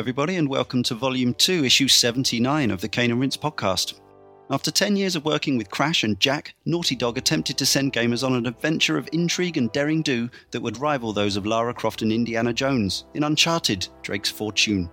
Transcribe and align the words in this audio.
Hello, 0.00 0.04
everybody, 0.08 0.36
and 0.36 0.48
welcome 0.48 0.82
to 0.84 0.94
Volume 0.94 1.34
2, 1.34 1.62
Issue 1.62 1.86
79 1.86 2.70
of 2.70 2.80
the 2.80 2.88
Cane 2.88 3.10
and 3.10 3.20
Rinse 3.20 3.36
podcast. 3.36 4.00
After 4.50 4.70
10 4.70 4.96
years 4.96 5.14
of 5.14 5.26
working 5.26 5.58
with 5.58 5.68
Crash 5.70 6.04
and 6.04 6.18
Jak, 6.18 6.54
Naughty 6.64 6.96
Dog 6.96 7.18
attempted 7.18 7.58
to 7.58 7.66
send 7.66 7.92
gamers 7.92 8.26
on 8.26 8.32
an 8.32 8.46
adventure 8.46 8.96
of 8.96 9.10
intrigue 9.12 9.58
and 9.58 9.70
daring 9.72 10.00
do 10.00 10.30
that 10.52 10.62
would 10.62 10.78
rival 10.78 11.12
those 11.12 11.36
of 11.36 11.44
Lara 11.44 11.74
Croft 11.74 12.00
and 12.00 12.12
Indiana 12.12 12.50
Jones 12.50 13.04
in 13.12 13.24
Uncharted 13.24 13.86
Drake's 14.00 14.30
Fortune. 14.30 14.88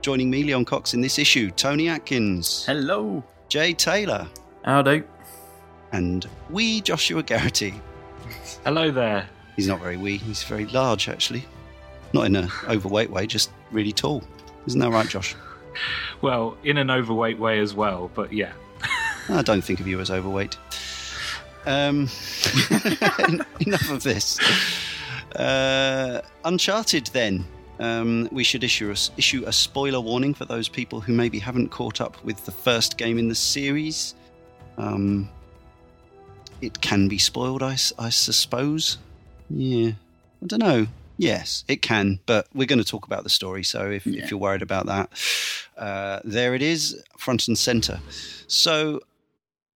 Joining 0.00 0.30
me, 0.30 0.44
Leon 0.44 0.64
Cox, 0.64 0.94
in 0.94 1.02
this 1.02 1.18
issue, 1.18 1.50
Tony 1.50 1.90
Atkins, 1.90 2.64
Hello. 2.64 3.22
Jay 3.50 3.74
Taylor, 3.74 4.26
Howdy. 4.64 5.02
and 5.92 6.26
wee 6.48 6.80
Joshua 6.80 7.22
Garrity. 7.22 7.74
Hello 8.64 8.90
there. 8.90 9.28
He's 9.56 9.68
not 9.68 9.82
very 9.82 9.98
wee, 9.98 10.16
he's 10.16 10.42
very 10.42 10.64
large, 10.68 11.10
actually. 11.10 11.44
Not 12.12 12.26
in 12.26 12.36
an 12.36 12.50
overweight 12.68 13.10
way, 13.10 13.26
just 13.26 13.50
really 13.70 13.92
tall. 13.92 14.22
Isn't 14.66 14.80
that 14.80 14.90
right, 14.90 15.08
Josh? 15.08 15.34
Well, 16.20 16.56
in 16.62 16.76
an 16.76 16.90
overweight 16.90 17.38
way 17.38 17.58
as 17.58 17.74
well, 17.74 18.10
but 18.14 18.32
yeah. 18.32 18.52
I 19.28 19.42
don't 19.42 19.62
think 19.62 19.80
of 19.80 19.86
you 19.86 20.00
as 20.00 20.10
overweight. 20.10 20.56
Um, 21.64 22.08
enough 23.60 23.90
of 23.90 24.02
this. 24.02 24.38
Uh, 25.34 26.20
Uncharted, 26.44 27.06
then. 27.08 27.44
Um, 27.78 28.28
we 28.30 28.44
should 28.44 28.62
issue 28.62 28.90
a, 28.90 28.96
issue 29.16 29.44
a 29.46 29.52
spoiler 29.52 30.00
warning 30.00 30.34
for 30.34 30.44
those 30.44 30.68
people 30.68 31.00
who 31.00 31.12
maybe 31.12 31.38
haven't 31.38 31.70
caught 31.70 32.00
up 32.00 32.22
with 32.24 32.44
the 32.44 32.52
first 32.52 32.98
game 32.98 33.18
in 33.18 33.28
the 33.28 33.34
series. 33.34 34.14
Um, 34.76 35.28
it 36.60 36.80
can 36.80 37.08
be 37.08 37.18
spoiled, 37.18 37.62
I 37.62 37.74
suppose. 37.74 38.98
Yeah. 39.50 39.92
I 40.42 40.46
don't 40.46 40.60
know. 40.60 40.86
Yes, 41.22 41.62
it 41.68 41.82
can, 41.82 42.18
but 42.26 42.48
we're 42.52 42.66
going 42.66 42.80
to 42.80 42.84
talk 42.84 43.06
about 43.06 43.22
the 43.22 43.30
story. 43.30 43.62
So 43.62 43.88
if, 43.90 44.04
Yeah. 44.04 44.24
if 44.24 44.30
you're 44.30 44.40
worried 44.40 44.60
about 44.62 44.86
that, 44.86 45.08
uh, 45.78 46.18
there 46.24 46.52
it 46.56 46.62
is, 46.62 47.00
front 47.16 47.46
and 47.46 47.56
center. 47.56 48.00
So 48.48 49.00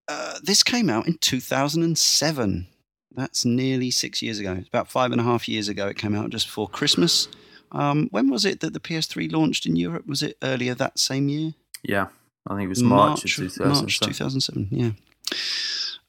uh, 0.08 0.41
this 0.42 0.64
came 0.64 0.91
out 0.91 1.06
in 1.06 1.19
2007. 1.19 2.66
That's 3.14 3.44
nearly 3.44 3.92
six 3.92 4.22
years 4.22 4.41
ago. 4.41 4.55
It's 4.58 4.66
about 4.69 4.91
five 4.91 5.12
and 5.12 5.20
a 5.20 5.25
half 5.25 5.48
years 5.48 5.69
ago. 5.69 5.86
It 5.86 5.97
came 5.97 6.16
out 6.16 6.30
just 6.30 6.47
before 6.47 6.69
Christmas. 6.69 7.28
Um, 7.70 8.08
when 8.10 8.28
was 8.28 8.44
it 8.44 8.58
that 8.60 8.72
the 8.72 8.81
PS3 8.81 9.31
launched 9.31 9.66
in 9.66 9.77
Europe? 9.77 10.06
Was 10.08 10.25
it 10.25 10.36
earlier 10.42 10.75
that 10.75 10.98
same 10.98 11.28
year? 11.28 11.55
Yeah, 11.84 12.08
I 12.48 12.56
think 12.56 12.66
it 12.66 12.69
was 12.69 12.83
March, 12.83 13.25
of 13.25 13.31
2007. 13.31 13.72
March 13.72 14.00
2007, 14.00 14.69
yeah. 14.72 14.91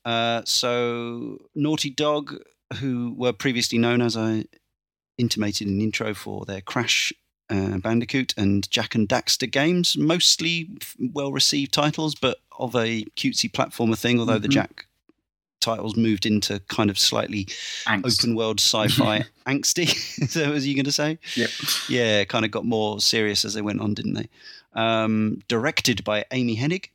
Uh, 0.04 0.42
so, 0.46 1.38
Naughty 1.54 1.92
Dog, 1.92 2.36
who 2.80 3.14
were 3.16 3.34
previously 3.34 3.78
known, 3.78 4.02
as 4.02 4.18
I 4.18 4.46
intimated 5.18 5.68
in 5.68 5.78
the 5.78 5.84
intro, 5.84 6.14
for 6.14 6.46
their 6.46 6.62
Crash 6.62 7.12
uh, 7.50 7.78
Bandicoot 7.78 8.34
and 8.38 8.70
Jak 8.70 8.94
and 8.96 9.08
Daxter 9.08 9.50
games, 9.50 9.96
mostly 9.98 10.70
well 11.14 11.32
received 11.32 11.72
titles, 11.74 12.14
but 12.16 12.38
of 12.60 12.76
a 12.76 13.04
cutesy 13.16 13.50
platformer 13.52 13.98
thing, 13.98 14.20
although 14.20 14.40
the 14.40 14.48
Mhm. 14.50 14.54
Jak 14.54 14.86
titles 15.60 15.96
moved 15.96 16.26
into 16.26 16.60
kind 16.68 16.90
of 16.90 17.00
slightly 17.00 17.46
Angst. 17.88 18.20
open 18.24 18.36
world 18.36 18.60
sci-fi 18.60 19.26
angsty. 19.48 19.88
so 20.30 20.52
was 20.52 20.68
you 20.68 20.76
going 20.76 20.86
to 20.86 20.92
say? 20.92 21.18
Yep. 21.36 21.50
Yeah, 21.90 22.24
kind 22.26 22.46
of 22.46 22.52
got 22.52 22.66
more 22.66 23.00
serious 23.02 23.44
as 23.46 23.54
they 23.54 23.62
went 23.62 23.82
on, 23.82 23.94
didn't 23.94 24.14
they? 24.14 24.30
Um, 24.74 25.42
directed 25.48 26.04
by 26.04 26.26
Amy 26.32 26.56
Hennig. 26.58 26.90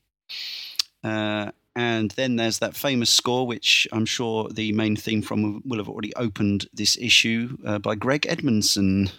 Uh, 1.02 1.50
and 1.74 2.10
then 2.12 2.36
there's 2.36 2.58
that 2.58 2.76
famous 2.76 3.10
score, 3.10 3.46
which 3.46 3.86
I'm 3.92 4.06
sure 4.06 4.48
the 4.48 4.72
main 4.72 4.96
theme 4.96 5.22
from 5.22 5.62
will- 5.64 5.78
have 5.78 5.88
already 5.88 6.14
opened 6.16 6.66
this 6.72 6.96
issue 6.98 7.56
uh, 7.64 7.78
by 7.78 7.94
Greg 7.94 8.26
Edmonson. 8.28 9.10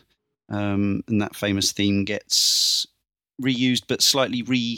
Um, 0.50 1.03
and 1.08 1.22
that 1.22 1.36
famous 1.36 1.72
theme 1.72 2.03
gets 2.03 2.86
reused, 3.42 3.84
but 3.88 4.02
slightly 4.02 4.42
re 4.44 4.78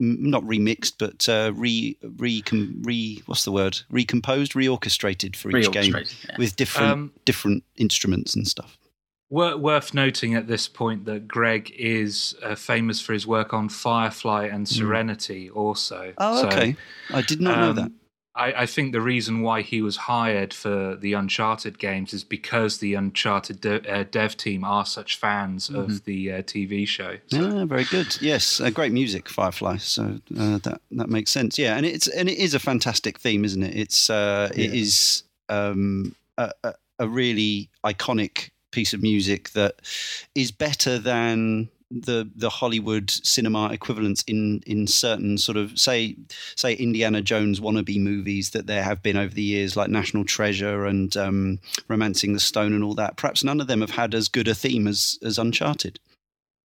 not 0.00 0.42
remixed, 0.42 0.94
but 0.98 1.28
uh, 1.28 1.52
re 1.54 1.96
re 2.02 2.42
re 2.80 3.22
what's 3.26 3.44
the 3.44 3.52
word? 3.52 3.78
Recomposed, 3.90 4.52
reorchestrated 4.52 5.36
for 5.36 5.56
each 5.56 5.70
game 5.70 5.94
yeah. 5.94 6.36
with 6.38 6.56
different 6.56 6.90
Um, 6.90 7.12
different 7.24 7.62
instruments 7.76 8.34
and 8.34 8.48
stuff. 8.48 8.78
Wor- 9.32 9.56
worth 9.56 9.94
noting 9.94 10.34
at 10.34 10.46
this 10.46 10.68
point 10.68 11.06
that 11.06 11.26
Greg 11.26 11.72
is 11.76 12.36
uh, 12.42 12.54
famous 12.54 13.00
for 13.00 13.14
his 13.14 13.26
work 13.26 13.52
on 13.54 13.68
Firefly 13.68 14.44
and 14.46 14.68
Serenity 14.68 15.48
also. 15.50 16.12
Oh, 16.18 16.42
So, 16.42 16.48
okay. 16.48 16.76
I 17.12 17.22
did 17.22 17.40
not 17.40 17.58
know 17.58 17.70
um, 17.70 17.76
that. 17.76 17.92
I, 18.34 18.62
I 18.62 18.66
think 18.66 18.92
the 18.92 19.00
reason 19.02 19.42
why 19.42 19.60
he 19.60 19.82
was 19.82 19.96
hired 19.96 20.54
for 20.54 20.96
the 20.96 21.12
Uncharted 21.12 21.78
games 21.78 22.14
is 22.14 22.24
because 22.24 22.78
the 22.78 22.94
Uncharted 22.94 23.60
de- 23.60 23.86
uh, 23.90 24.04
dev 24.10 24.36
team 24.36 24.64
are 24.64 24.86
such 24.86 25.18
fans 25.18 25.68
of 25.68 26.04
the 26.04 26.32
uh, 26.32 26.42
TV 26.42 26.86
show. 26.88 27.16
So, 27.26 27.36
Yeah, 27.40 27.64
very 27.66 27.84
good. 27.84 28.16
Yes, 28.22 28.58
uh, 28.60 28.70
great 28.70 28.92
music, 28.92 29.28
Firefly. 29.28 29.76
So 29.78 30.18
uh, 30.38 30.58
that 30.58 30.80
that 30.92 31.08
makes 31.10 31.30
sense. 31.30 31.58
Yeah, 31.58 31.76
and 31.76 31.84
it's 31.84 32.08
and 32.08 32.28
it 32.28 32.38
is 32.38 32.54
a 32.54 32.58
fantastic 32.58 33.18
theme, 33.18 33.44
isn't 33.44 33.62
it? 33.62 33.74
It's 33.76 34.08
uh, 34.08 34.48
it 34.54 34.70
Yeah. 34.70 34.80
is 34.80 35.24
um, 35.50 36.14
a, 36.38 36.52
a, 36.64 36.74
a 37.00 37.08
really 37.08 37.68
iconic 37.84 38.50
piece 38.72 38.92
of 38.92 39.02
music 39.02 39.50
that 39.50 39.76
is 40.34 40.50
better 40.50 40.98
than 40.98 41.68
the 41.92 42.28
the 42.34 42.48
Hollywood 42.48 43.10
cinema 43.10 43.70
equivalents 43.70 44.24
in 44.26 44.62
in 44.66 44.86
certain 44.86 45.36
sort 45.38 45.58
of 45.58 45.78
say 45.78 46.16
say 46.56 46.74
Indiana 46.74 47.20
Jones 47.20 47.60
wannabe 47.60 48.00
movies 48.00 48.50
that 48.50 48.66
there 48.66 48.82
have 48.82 49.02
been 49.02 49.16
over 49.16 49.34
the 49.34 49.42
years, 49.42 49.76
like 49.76 49.90
National 49.90 50.24
Treasure 50.24 50.86
and 50.86 51.16
um, 51.16 51.58
Romancing 51.88 52.32
the 52.32 52.40
Stone 52.40 52.72
and 52.72 52.82
all 52.82 52.94
that. 52.94 53.16
Perhaps 53.16 53.44
none 53.44 53.60
of 53.60 53.66
them 53.66 53.82
have 53.82 53.90
had 53.90 54.14
as 54.14 54.28
good 54.28 54.48
a 54.48 54.54
theme 54.54 54.88
as 54.88 55.18
as 55.22 55.38
Uncharted. 55.38 56.00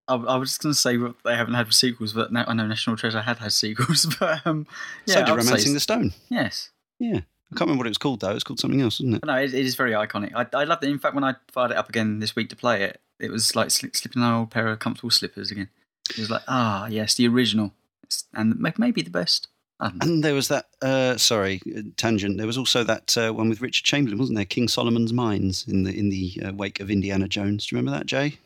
I, 0.07 0.15
I 0.15 0.37
was 0.37 0.51
just 0.51 0.61
going 0.61 0.73
to 0.73 0.79
say 0.79 0.97
they 1.25 1.35
haven't 1.35 1.55
had 1.55 1.73
sequels, 1.73 2.13
but 2.13 2.31
now 2.31 2.45
I 2.47 2.53
know 2.53 2.65
National 2.65 2.95
Treasure 2.95 3.21
had 3.21 3.39
had 3.39 3.51
sequels. 3.51 4.05
But 4.19 4.45
um, 4.47 4.65
yeah, 5.05 5.15
so 5.15 5.25
did 5.25 5.35
Romancing 5.35 5.73
the 5.73 5.79
Stone. 5.79 6.13
Yes. 6.29 6.71
Yeah. 6.99 7.21
I 7.51 7.55
can't 7.55 7.61
remember 7.61 7.81
what 7.81 7.87
it 7.87 7.91
was 7.91 7.97
called 7.97 8.19
though. 8.19 8.31
It's 8.31 8.43
called 8.43 8.59
something 8.59 8.81
else, 8.81 8.99
isn't 8.99 9.15
it? 9.15 9.25
No, 9.25 9.35
it, 9.35 9.53
it 9.53 9.65
is 9.65 9.75
very 9.75 9.91
iconic. 9.91 10.33
I, 10.35 10.45
I 10.57 10.65
loved 10.65 10.83
it. 10.83 10.89
In 10.89 10.99
fact, 10.99 11.15
when 11.15 11.23
I 11.23 11.35
fired 11.49 11.71
it 11.71 11.77
up 11.77 11.89
again 11.89 12.19
this 12.19 12.35
week 12.35 12.49
to 12.49 12.55
play 12.55 12.83
it, 12.83 12.99
it 13.19 13.31
was 13.31 13.55
like 13.55 13.69
sli- 13.69 13.95
slipping 13.95 14.21
an 14.21 14.31
old 14.31 14.51
pair 14.51 14.67
of 14.67 14.79
comfortable 14.79 15.11
slippers 15.11 15.49
again. 15.49 15.69
It 16.09 16.17
was 16.17 16.29
like, 16.29 16.43
ah, 16.47 16.87
yes, 16.87 17.15
the 17.15 17.27
original. 17.27 17.73
It's, 18.03 18.25
and 18.33 18.57
maybe 18.77 19.01
the 19.01 19.09
best. 19.09 19.47
I 19.79 19.89
don't 19.89 19.97
know. 19.97 20.05
And 20.05 20.23
there 20.23 20.33
was 20.33 20.47
that. 20.49 20.67
Uh, 20.81 21.17
sorry, 21.17 21.61
uh, 21.75 21.81
tangent. 21.97 22.37
There 22.37 22.47
was 22.47 22.57
also 22.57 22.83
that 22.83 23.17
uh, 23.17 23.31
one 23.31 23.49
with 23.49 23.61
Richard 23.61 23.85
Chamberlain, 23.85 24.19
wasn't 24.19 24.35
there? 24.35 24.45
King 24.45 24.67
Solomon's 24.67 25.13
Mines 25.13 25.65
in 25.67 25.83
the 25.83 25.97
in 25.97 26.09
the 26.09 26.41
uh, 26.45 26.53
wake 26.53 26.79
of 26.79 26.89
Indiana 26.89 27.27
Jones. 27.27 27.67
Do 27.67 27.75
you 27.75 27.79
remember 27.79 27.97
that, 27.97 28.07
Jay? 28.07 28.39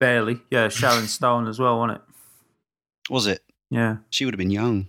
Barely. 0.00 0.40
Yeah, 0.50 0.68
Sharon 0.68 1.06
Stone 1.06 1.48
as 1.48 1.58
well, 1.58 1.78
wasn't 1.78 1.98
it? 1.98 3.10
Was 3.12 3.26
it? 3.26 3.42
Yeah. 3.70 3.98
She 4.10 4.24
would 4.24 4.34
have 4.34 4.38
been 4.38 4.50
young. 4.50 4.88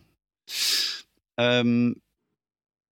Um, 1.38 1.95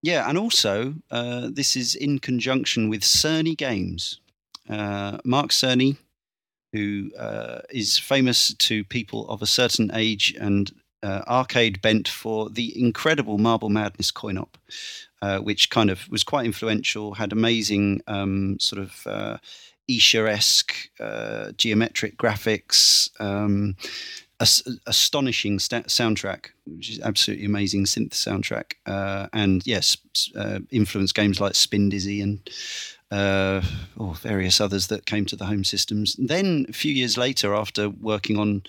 yeah, 0.02 0.28
and 0.28 0.38
also 0.38 0.96
uh, 1.10 1.50
this 1.52 1.76
is 1.76 1.96
in 1.96 2.20
conjunction 2.20 2.90
with 2.90 3.02
Cerny 3.02 3.56
Games. 3.56 4.20
Uh, 4.70 5.18
Mark 5.24 5.52
Cerny, 5.52 5.98
who 6.72 7.12
uh, 7.18 7.60
is 7.70 7.98
famous 7.98 8.54
to 8.54 8.84
people 8.84 9.28
of 9.30 9.42
a 9.42 9.48
certain 9.48 9.92
age 9.94 10.36
and 10.40 10.72
uh, 11.04 11.22
arcade 11.28 11.82
bent 11.82 12.08
for 12.08 12.50
the 12.50 12.80
incredible 12.80 13.38
Marble 13.38 13.70
Madness 13.70 14.12
coin 14.12 14.38
op, 14.38 14.58
uh, 15.22 15.40
which 15.40 15.70
kind 15.70 15.90
of 15.90 16.10
was 16.10 16.24
quite 16.24 16.46
influential, 16.46 17.16
had 17.16 17.32
amazing 17.32 18.02
um, 18.08 18.60
sort 18.60 18.82
of 18.82 19.08
uh, 19.08 19.38
Escher-esque 19.90 20.90
uh, 21.00 21.52
geometric 21.58 22.18
graphics, 22.18 23.10
um, 23.20 23.76
as- 24.42 24.64
astonishing 24.88 25.60
soundtrack, 25.60 26.48
which 26.66 26.90
is 26.90 27.00
absolutely 27.00 27.46
amazing 27.46 27.86
synth 27.86 28.12
soundtrack, 28.12 28.74
uh, 28.86 29.28
and 29.32 29.66
yes, 29.66 29.98
uh, 30.36 30.60
influenced 30.72 31.16
games 31.16 31.40
like 31.40 31.54
Spindizzy 31.54 32.22
and 32.22 32.50
uh, 33.12 33.62
or 33.98 34.16
various 34.16 34.60
others 34.60 34.88
that 34.88 35.06
came 35.06 35.26
to 35.26 35.36
the 35.36 35.46
home 35.46 35.64
systems. 35.64 36.16
Then 36.18 36.66
a 36.70 36.74
few 36.74 36.94
years 36.94 37.18
later, 37.18 37.54
after 37.54 37.90
working 37.90 38.38
on 38.38 38.64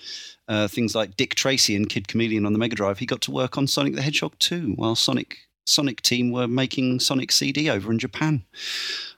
uh, 0.47 0.67
things 0.67 0.93
like 0.93 1.17
Dick 1.17 1.35
Tracy 1.35 1.75
and 1.75 1.89
Kid 1.89 2.07
Chameleon 2.07 2.45
on 2.45 2.53
the 2.53 2.59
Mega 2.59 2.75
Drive, 2.75 2.99
he 2.99 3.05
got 3.05 3.21
to 3.21 3.31
work 3.31 3.57
on 3.57 3.67
Sonic 3.67 3.95
the 3.95 4.01
Hedgehog 4.01 4.37
2, 4.39 4.73
while 4.75 4.95
Sonic 4.95 5.37
Sonic 5.65 6.01
team 6.01 6.31
were 6.31 6.47
making 6.47 6.99
Sonic 6.99 7.31
CD 7.31 7.69
over 7.69 7.91
in 7.91 7.99
Japan. 7.99 8.43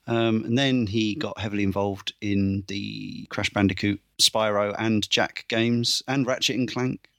Um, 0.08 0.46
and 0.46 0.58
then 0.58 0.88
he 0.88 1.16
got 1.16 1.40
heavily 1.40 1.64
involved 1.64 2.14
in 2.22 2.64
the 2.68 3.26
Crash 3.30 3.50
Bandicoot, 3.50 4.00
Spyro, 4.22 4.76
and 4.78 5.10
Jak 5.10 5.46
games, 5.48 6.04
and 6.08 6.28
Ratchet 6.28 6.58
and 6.58 6.72
Clank 6.72 7.10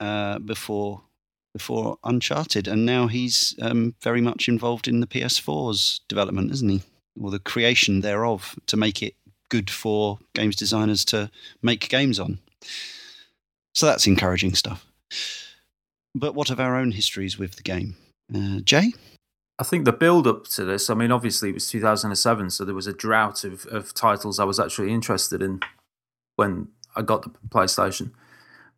uh, 0.00 0.38
before 0.38 1.02
before 1.52 1.98
Uncharted. 2.02 2.66
And 2.66 2.86
now 2.86 3.08
he's 3.08 3.54
um, 3.60 3.94
very 4.00 4.22
much 4.22 4.48
involved 4.48 4.88
in 4.88 5.00
the 5.00 5.06
PS4's 5.06 6.00
development, 6.08 6.50
isn't 6.50 6.68
he? 6.68 6.82
Or 7.20 7.30
the 7.30 7.38
creation 7.38 8.00
thereof 8.00 8.58
to 8.66 8.76
make 8.78 9.02
it 9.02 9.14
good 9.50 9.68
for 9.68 10.18
games 10.34 10.56
designers 10.56 11.04
to 11.04 11.30
make 11.60 11.90
games 11.90 12.18
on. 12.18 12.38
So 13.74 13.84
that's 13.84 14.06
encouraging 14.06 14.54
stuff. 14.54 14.86
But 16.14 16.34
what 16.34 16.48
of 16.48 16.58
our 16.58 16.76
own 16.76 16.92
histories 16.92 17.38
with 17.38 17.56
the 17.56 17.62
game? 17.62 17.96
Uh, 18.34 18.60
Jay? 18.60 18.92
I 19.58 19.64
think 19.64 19.84
the 19.84 19.92
build 19.92 20.26
up 20.26 20.46
to 20.48 20.64
this, 20.64 20.90
I 20.90 20.94
mean, 20.94 21.12
obviously 21.12 21.50
it 21.50 21.54
was 21.54 21.68
2007, 21.68 22.50
so 22.50 22.64
there 22.64 22.74
was 22.74 22.86
a 22.86 22.92
drought 22.92 23.44
of, 23.44 23.66
of 23.66 23.94
titles 23.94 24.40
I 24.40 24.44
was 24.44 24.58
actually 24.58 24.92
interested 24.92 25.42
in 25.42 25.60
when 26.36 26.68
I 26.96 27.02
got 27.02 27.22
the 27.22 27.30
PlayStation. 27.48 28.10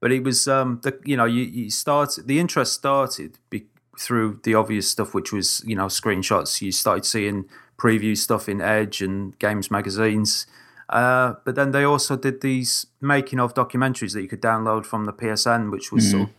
But 0.01 0.13
it 0.13 0.23
was 0.23 0.47
um, 0.49 0.81
the 0.83 0.99
you 1.05 1.17
know 1.17 1.25
you, 1.25 1.45
you 1.45 1.71
started 1.71 2.27
the 2.27 2.39
interest 2.39 2.75
started 2.75 3.39
be, 3.49 3.67
through 3.99 4.41
the 4.43 4.55
obvious 4.55 4.91
stuff, 4.91 5.15
which 5.15 5.33
was 5.33 5.63
you 5.65 5.75
know 5.75 5.87
screenshots. 5.87 6.61
You 6.61 6.73
started 6.73 7.07
seeing 7.07 7.47
preview 7.79 8.17
stuff 8.17 8.49
in 8.49 8.61
Edge 8.61 9.01
and 9.01 9.39
games 9.39 9.71
magazines. 9.71 10.47
Uh, 10.91 11.35
but 11.47 11.55
then 11.55 11.71
they 11.71 11.85
also 11.85 12.17
did 12.17 12.43
these 12.43 12.87
making 13.01 13.41
of 13.41 13.55
documentaries 13.55 14.13
that 14.13 14.21
you 14.21 14.29
could 14.29 14.43
download 14.43 14.85
from 14.85 15.07
the 15.07 15.13
PSN, 15.13 15.71
which 15.73 15.91
was 15.91 16.11
sort 16.11 16.25
of, 16.25 16.35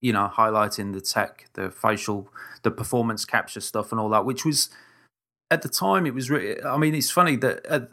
you 0.00 0.12
know, 0.12 0.30
highlighting 0.34 0.92
the 0.92 1.00
tech, 1.00 1.46
the 1.54 1.70
facial, 1.70 2.28
the 2.62 2.70
performance 2.70 3.24
capture 3.24 3.60
stuff, 3.60 3.92
and 3.92 4.00
all 4.00 4.08
that. 4.10 4.24
Which 4.24 4.44
was 4.44 4.70
at 5.50 5.62
the 5.62 5.68
time, 5.68 6.06
it 6.06 6.14
was. 6.14 6.30
Re- 6.30 6.60
I 6.62 6.76
mean, 6.76 6.94
it's 6.94 7.10
funny 7.10 7.36
that 7.36 7.64
at, 7.66 7.90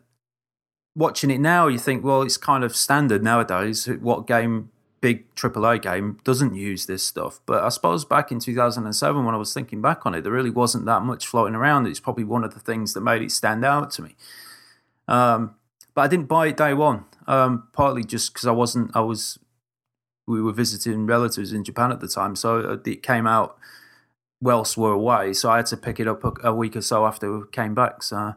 watching 0.95 1.31
it 1.31 1.39
now, 1.39 1.67
you 1.67 1.79
think, 1.79 2.03
well, 2.03 2.21
it's 2.21 2.38
kind 2.38 2.63
of 2.63 2.75
standard 2.75 3.23
nowadays. 3.23 3.85
What 3.85 4.27
game, 4.27 4.69
big 5.01 5.33
AAA 5.35 5.81
game, 5.81 6.19
doesn't 6.23 6.55
use 6.55 6.85
this 6.85 7.05
stuff? 7.05 7.39
But 7.45 7.63
I 7.63 7.69
suppose 7.69 8.05
back 8.05 8.31
in 8.31 8.39
2007, 8.39 9.25
when 9.25 9.35
I 9.35 9.38
was 9.38 9.53
thinking 9.53 9.81
back 9.81 10.05
on 10.05 10.13
it, 10.13 10.21
there 10.21 10.31
really 10.31 10.50
wasn't 10.50 10.85
that 10.85 11.01
much 11.03 11.25
floating 11.27 11.55
around. 11.55 11.88
It's 11.88 12.00
probably 12.00 12.23
one 12.23 12.44
of 12.44 12.53
the 12.53 12.59
things 12.59 12.94
that 12.94 13.01
made 13.01 13.21
it 13.21 13.31
stand 13.31 13.65
out 13.65 13.91
to 13.91 14.01
me. 14.01 14.15
Um, 15.07 15.55
but 15.94 16.01
I 16.01 16.07
didn't 16.07 16.27
buy 16.27 16.47
it 16.47 16.57
day 16.57 16.73
one, 16.73 17.05
um, 17.27 17.67
partly 17.73 18.03
just 18.03 18.33
because 18.33 18.47
I 18.47 18.51
wasn't. 18.51 18.95
I 18.95 19.01
was. 19.01 19.39
We 20.25 20.42
were 20.42 20.54
visiting 20.54 21.06
relatives 21.06 21.52
in 21.52 21.64
Japan 21.64 21.92
at 21.92 22.00
the 22.00 22.08
time, 22.08 22.36
so 22.36 22.80
it 22.86 23.04
came 23.04 23.28
out 23.28 23.58
whilst 24.42 24.78
we're 24.78 24.92
away. 24.92 25.34
So 25.34 25.50
I 25.50 25.58
had 25.58 25.66
to 25.68 25.78
pick 25.78 26.00
it 26.00 26.08
up 26.08 26.24
a, 26.24 26.50
a 26.50 26.54
week 26.54 26.75
or 26.75 26.81
so 26.81 27.06
after 27.06 27.40
we 27.40 27.46
came 27.52 27.74
back. 27.74 28.04
So 28.04 28.36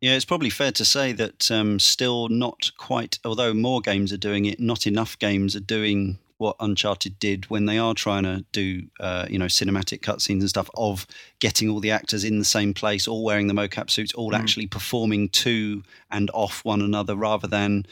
Yeah, 0.00 0.14
it's 0.14 0.24
probably 0.24 0.50
fair 0.50 0.72
to 0.72 0.84
say 0.84 1.12
that 1.12 1.50
um, 1.50 1.78
still 1.78 2.28
not 2.28 2.70
quite, 2.76 3.18
although 3.24 3.54
more 3.54 3.80
games 3.80 4.12
are 4.12 4.18
doing 4.18 4.44
it, 4.44 4.60
not 4.60 4.86
enough 4.86 5.18
games 5.18 5.56
are 5.56 5.60
doing 5.60 6.18
what 6.38 6.56
Uncharted 6.60 7.18
did 7.18 7.48
when 7.48 7.64
they 7.64 7.78
are 7.78 7.94
trying 7.94 8.24
to 8.24 8.44
do, 8.52 8.82
uh, 9.00 9.26
you 9.30 9.38
know, 9.38 9.46
cinematic 9.46 10.00
cutscenes 10.00 10.40
and 10.40 10.48
stuff 10.48 10.68
of 10.74 11.06
getting 11.38 11.70
all 11.70 11.80
the 11.80 11.90
actors 11.90 12.24
in 12.24 12.38
the 12.38 12.44
same 12.44 12.74
place, 12.74 13.08
all 13.08 13.24
wearing 13.24 13.46
the 13.46 13.54
mocap 13.54 13.88
suits, 13.88 14.12
all 14.14 14.32
Mm. 14.32 14.38
actually 14.38 14.66
performing 14.66 15.28
to 15.30 15.82
and 16.10 16.30
off 16.34 16.64
one 16.64 16.82
another 16.82 17.16
rather 17.16 17.46
than 17.46 17.86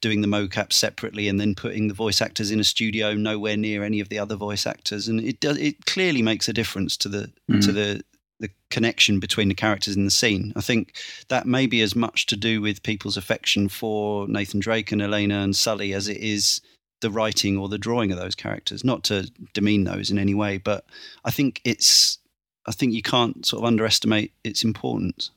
doing 0.00 0.20
the 0.20 0.26
mocap 0.28 0.72
separately 0.72 1.28
and 1.28 1.38
then 1.40 1.54
putting 1.54 1.86
the 1.86 1.94
voice 1.94 2.20
actors 2.20 2.50
in 2.50 2.58
a 2.58 2.64
studio 2.64 3.14
nowhere 3.14 3.56
near 3.56 3.84
any 3.84 4.00
of 4.00 4.08
the 4.08 4.18
other 4.18 4.34
voice 4.34 4.66
actors. 4.66 5.06
And 5.06 5.20
it 5.20 5.38
does, 5.40 5.56
it 5.58 5.86
clearly 5.86 6.22
makes 6.22 6.48
a 6.48 6.52
difference 6.52 6.96
to 6.98 7.08
the, 7.08 7.30
to 7.60 7.72
the, 7.72 8.02
the 8.40 8.50
connection 8.70 9.20
between 9.20 9.48
the 9.48 9.54
characters 9.54 9.96
in 9.96 10.04
the 10.04 10.10
scene. 10.10 10.52
I 10.56 10.60
think 10.60 10.96
that 11.28 11.46
may 11.46 11.66
be 11.66 11.82
as 11.82 11.94
much 11.94 12.26
to 12.26 12.36
do 12.36 12.60
with 12.60 12.82
people's 12.82 13.16
affection 13.16 13.68
for 13.68 14.26
Nathan 14.28 14.58
Drake 14.60 14.90
and 14.92 15.00
Elena 15.00 15.38
and 15.38 15.54
Sully 15.54 15.94
as 15.94 16.08
it 16.08 16.18
is 16.18 16.60
the 17.06 17.10
writing 17.18 17.56
or 17.56 17.68
the 17.68 17.78
drawing 17.78 18.10
of 18.12 18.18
those 18.18 18.34
characters. 18.34 18.82
Not 18.84 19.04
to 19.04 19.30
demean 19.54 19.84
those 19.84 20.10
in 20.10 20.18
any 20.18 20.34
way, 20.34 20.58
but 20.58 20.84
I 21.24 21.30
think 21.30 21.60
it's 21.64 22.18
I 22.66 22.72
think 22.72 22.92
you 22.94 23.02
can't 23.02 23.46
sort 23.46 23.62
of 23.62 23.66
underestimate 23.66 24.32
its 24.42 24.64
importance. 24.64 25.30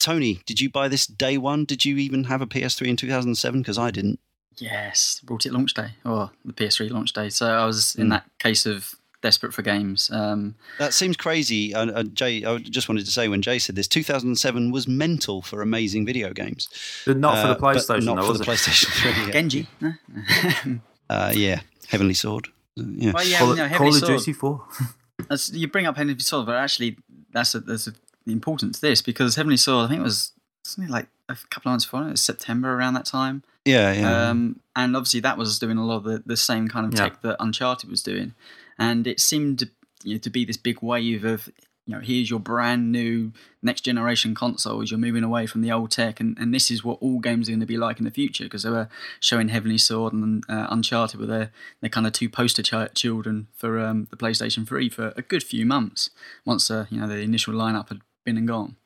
Tony, 0.00 0.40
did 0.46 0.60
you 0.60 0.70
buy 0.70 0.88
this 0.88 1.06
day 1.06 1.36
one? 1.38 1.64
Did 1.66 1.84
you 1.84 1.96
even 1.98 2.24
have 2.24 2.40
a 2.42 2.46
PS3 2.46 2.88
in 2.88 2.96
2007? 2.96 3.60
Because 3.60 3.78
I 3.78 3.90
didn't. 3.90 4.18
Yes, 4.56 5.20
bought 5.24 5.44
it 5.46 5.52
launch 5.52 5.74
day 5.74 5.90
or 6.04 6.30
the 6.44 6.52
PS3 6.52 6.90
launch 6.90 7.12
day. 7.12 7.28
So 7.28 7.46
I 7.46 7.66
was 7.66 7.94
in 7.96 8.06
Mm. 8.06 8.10
that 8.10 8.24
case 8.38 8.64
of 8.66 8.94
desperate 9.22 9.54
for 9.54 9.62
games. 9.62 10.10
Um, 10.12 10.54
That 10.78 10.92
seems 10.94 11.16
crazy. 11.16 11.74
Uh, 11.74 11.86
uh, 11.86 12.02
Jay, 12.04 12.44
I 12.44 12.58
just 12.58 12.88
wanted 12.88 13.04
to 13.06 13.10
say 13.10 13.26
when 13.28 13.40
Jay 13.42 13.58
said 13.58 13.74
this, 13.76 13.88
2007 13.88 14.70
was 14.70 14.86
mental 14.86 15.40
for 15.42 15.62
amazing 15.62 16.04
video 16.06 16.32
games. 16.32 16.68
But 17.06 17.16
not 17.16 17.34
for 17.38 17.46
Uh, 17.46 17.54
the 17.54 17.60
but 17.60 17.76
PlayStation, 17.76 18.04
not 18.04 18.16
though, 18.16 18.22
for 18.26 18.32
was 18.32 18.38
the 18.40 18.44
it? 18.44 18.48
PlayStation 18.48 18.88
3. 18.92 19.10
yeah. 19.26 19.30
Genji. 19.32 19.66
no? 21.10 21.14
Uh, 21.16 21.32
yeah, 21.34 21.60
Heavenly 21.88 22.14
Sword. 22.14 22.48
Yeah. 22.76 23.12
well, 23.12 23.24
yeah, 23.26 23.38
Call, 23.38 23.54
no, 23.54 23.64
it- 23.64 23.70
Heavenly 23.70 23.76
Call 23.78 23.88
of 23.88 23.94
Sword. 23.94 24.18
Duty 24.18 24.32
4. 24.32 24.64
That's, 25.28 25.52
you 25.52 25.68
bring 25.68 25.86
up 25.86 25.96
Heavenly 25.96 26.18
Sword, 26.18 26.46
but 26.46 26.56
actually, 26.56 26.96
that's 27.32 27.54
a, 27.54 27.60
there's 27.60 27.86
a, 27.86 27.92
the 28.26 28.32
importance 28.32 28.80
to 28.80 28.86
this 28.88 29.00
because 29.00 29.36
Heavenly 29.36 29.56
Sword, 29.56 29.86
I 29.86 29.88
think 29.88 30.00
it 30.00 30.04
was 30.04 30.32
something 30.64 30.90
like 30.92 31.06
a 31.28 31.36
couple 31.50 31.70
of 31.70 31.72
months 31.74 31.84
before, 31.84 32.02
it 32.06 32.10
was 32.10 32.20
September 32.20 32.72
around 32.74 32.94
that 32.94 33.06
time. 33.06 33.42
yeah, 33.64 33.92
yeah. 33.92 34.28
Um, 34.30 34.60
and 34.76 34.96
obviously, 34.96 35.20
that 35.20 35.38
was 35.38 35.58
doing 35.60 35.78
a 35.78 35.84
lot 35.86 35.98
of 35.98 36.04
the, 36.04 36.22
the 36.26 36.36
same 36.36 36.66
kind 36.68 36.84
of 36.86 36.92
Yeah. 36.94 37.08
tech 37.10 37.22
that 37.22 37.36
Uncharted 37.38 37.88
was 37.88 38.02
doing. 38.02 38.34
And 38.78 39.06
it 39.06 39.20
seemed 39.20 39.60
to, 39.60 39.68
you 40.02 40.14
know, 40.14 40.18
to 40.18 40.30
be 40.30 40.44
this 40.44 40.56
big 40.56 40.82
wave 40.82 41.24
of, 41.24 41.48
you 41.86 41.94
know, 41.94 42.00
here's 42.00 42.30
your 42.30 42.40
brand 42.40 42.90
new 42.90 43.32
next 43.62 43.82
generation 43.82 44.34
consoles. 44.34 44.90
You're 44.90 44.98
moving 44.98 45.22
away 45.22 45.46
from 45.46 45.60
the 45.60 45.70
old 45.70 45.90
tech, 45.90 46.18
and, 46.18 46.36
and 46.38 46.54
this 46.54 46.70
is 46.70 46.82
what 46.82 46.98
all 47.00 47.18
games 47.18 47.48
are 47.48 47.52
going 47.52 47.60
to 47.60 47.66
be 47.66 47.76
like 47.76 47.98
in 47.98 48.04
the 48.04 48.10
future 48.10 48.44
because 48.44 48.62
they 48.62 48.70
were 48.70 48.88
showing 49.20 49.48
Heavenly 49.48 49.76
Sword 49.76 50.14
and 50.14 50.44
uh, 50.48 50.66
Uncharted 50.70 51.20
were 51.20 51.26
their, 51.26 51.50
their 51.80 51.90
kind 51.90 52.06
of 52.06 52.14
two 52.14 52.30
poster 52.30 52.62
chi- 52.62 52.88
children 52.88 53.48
for 53.54 53.78
um, 53.78 54.08
the 54.10 54.16
PlayStation 54.16 54.66
3 54.66 54.88
for 54.88 55.12
a 55.16 55.22
good 55.22 55.42
few 55.42 55.66
months 55.66 56.10
once 56.46 56.70
uh, 56.70 56.86
you 56.90 57.00
know 57.00 57.06
the 57.06 57.18
initial 57.18 57.54
lineup 57.54 57.90
had 57.90 58.00
been 58.24 58.38
and 58.38 58.48
gone. 58.48 58.76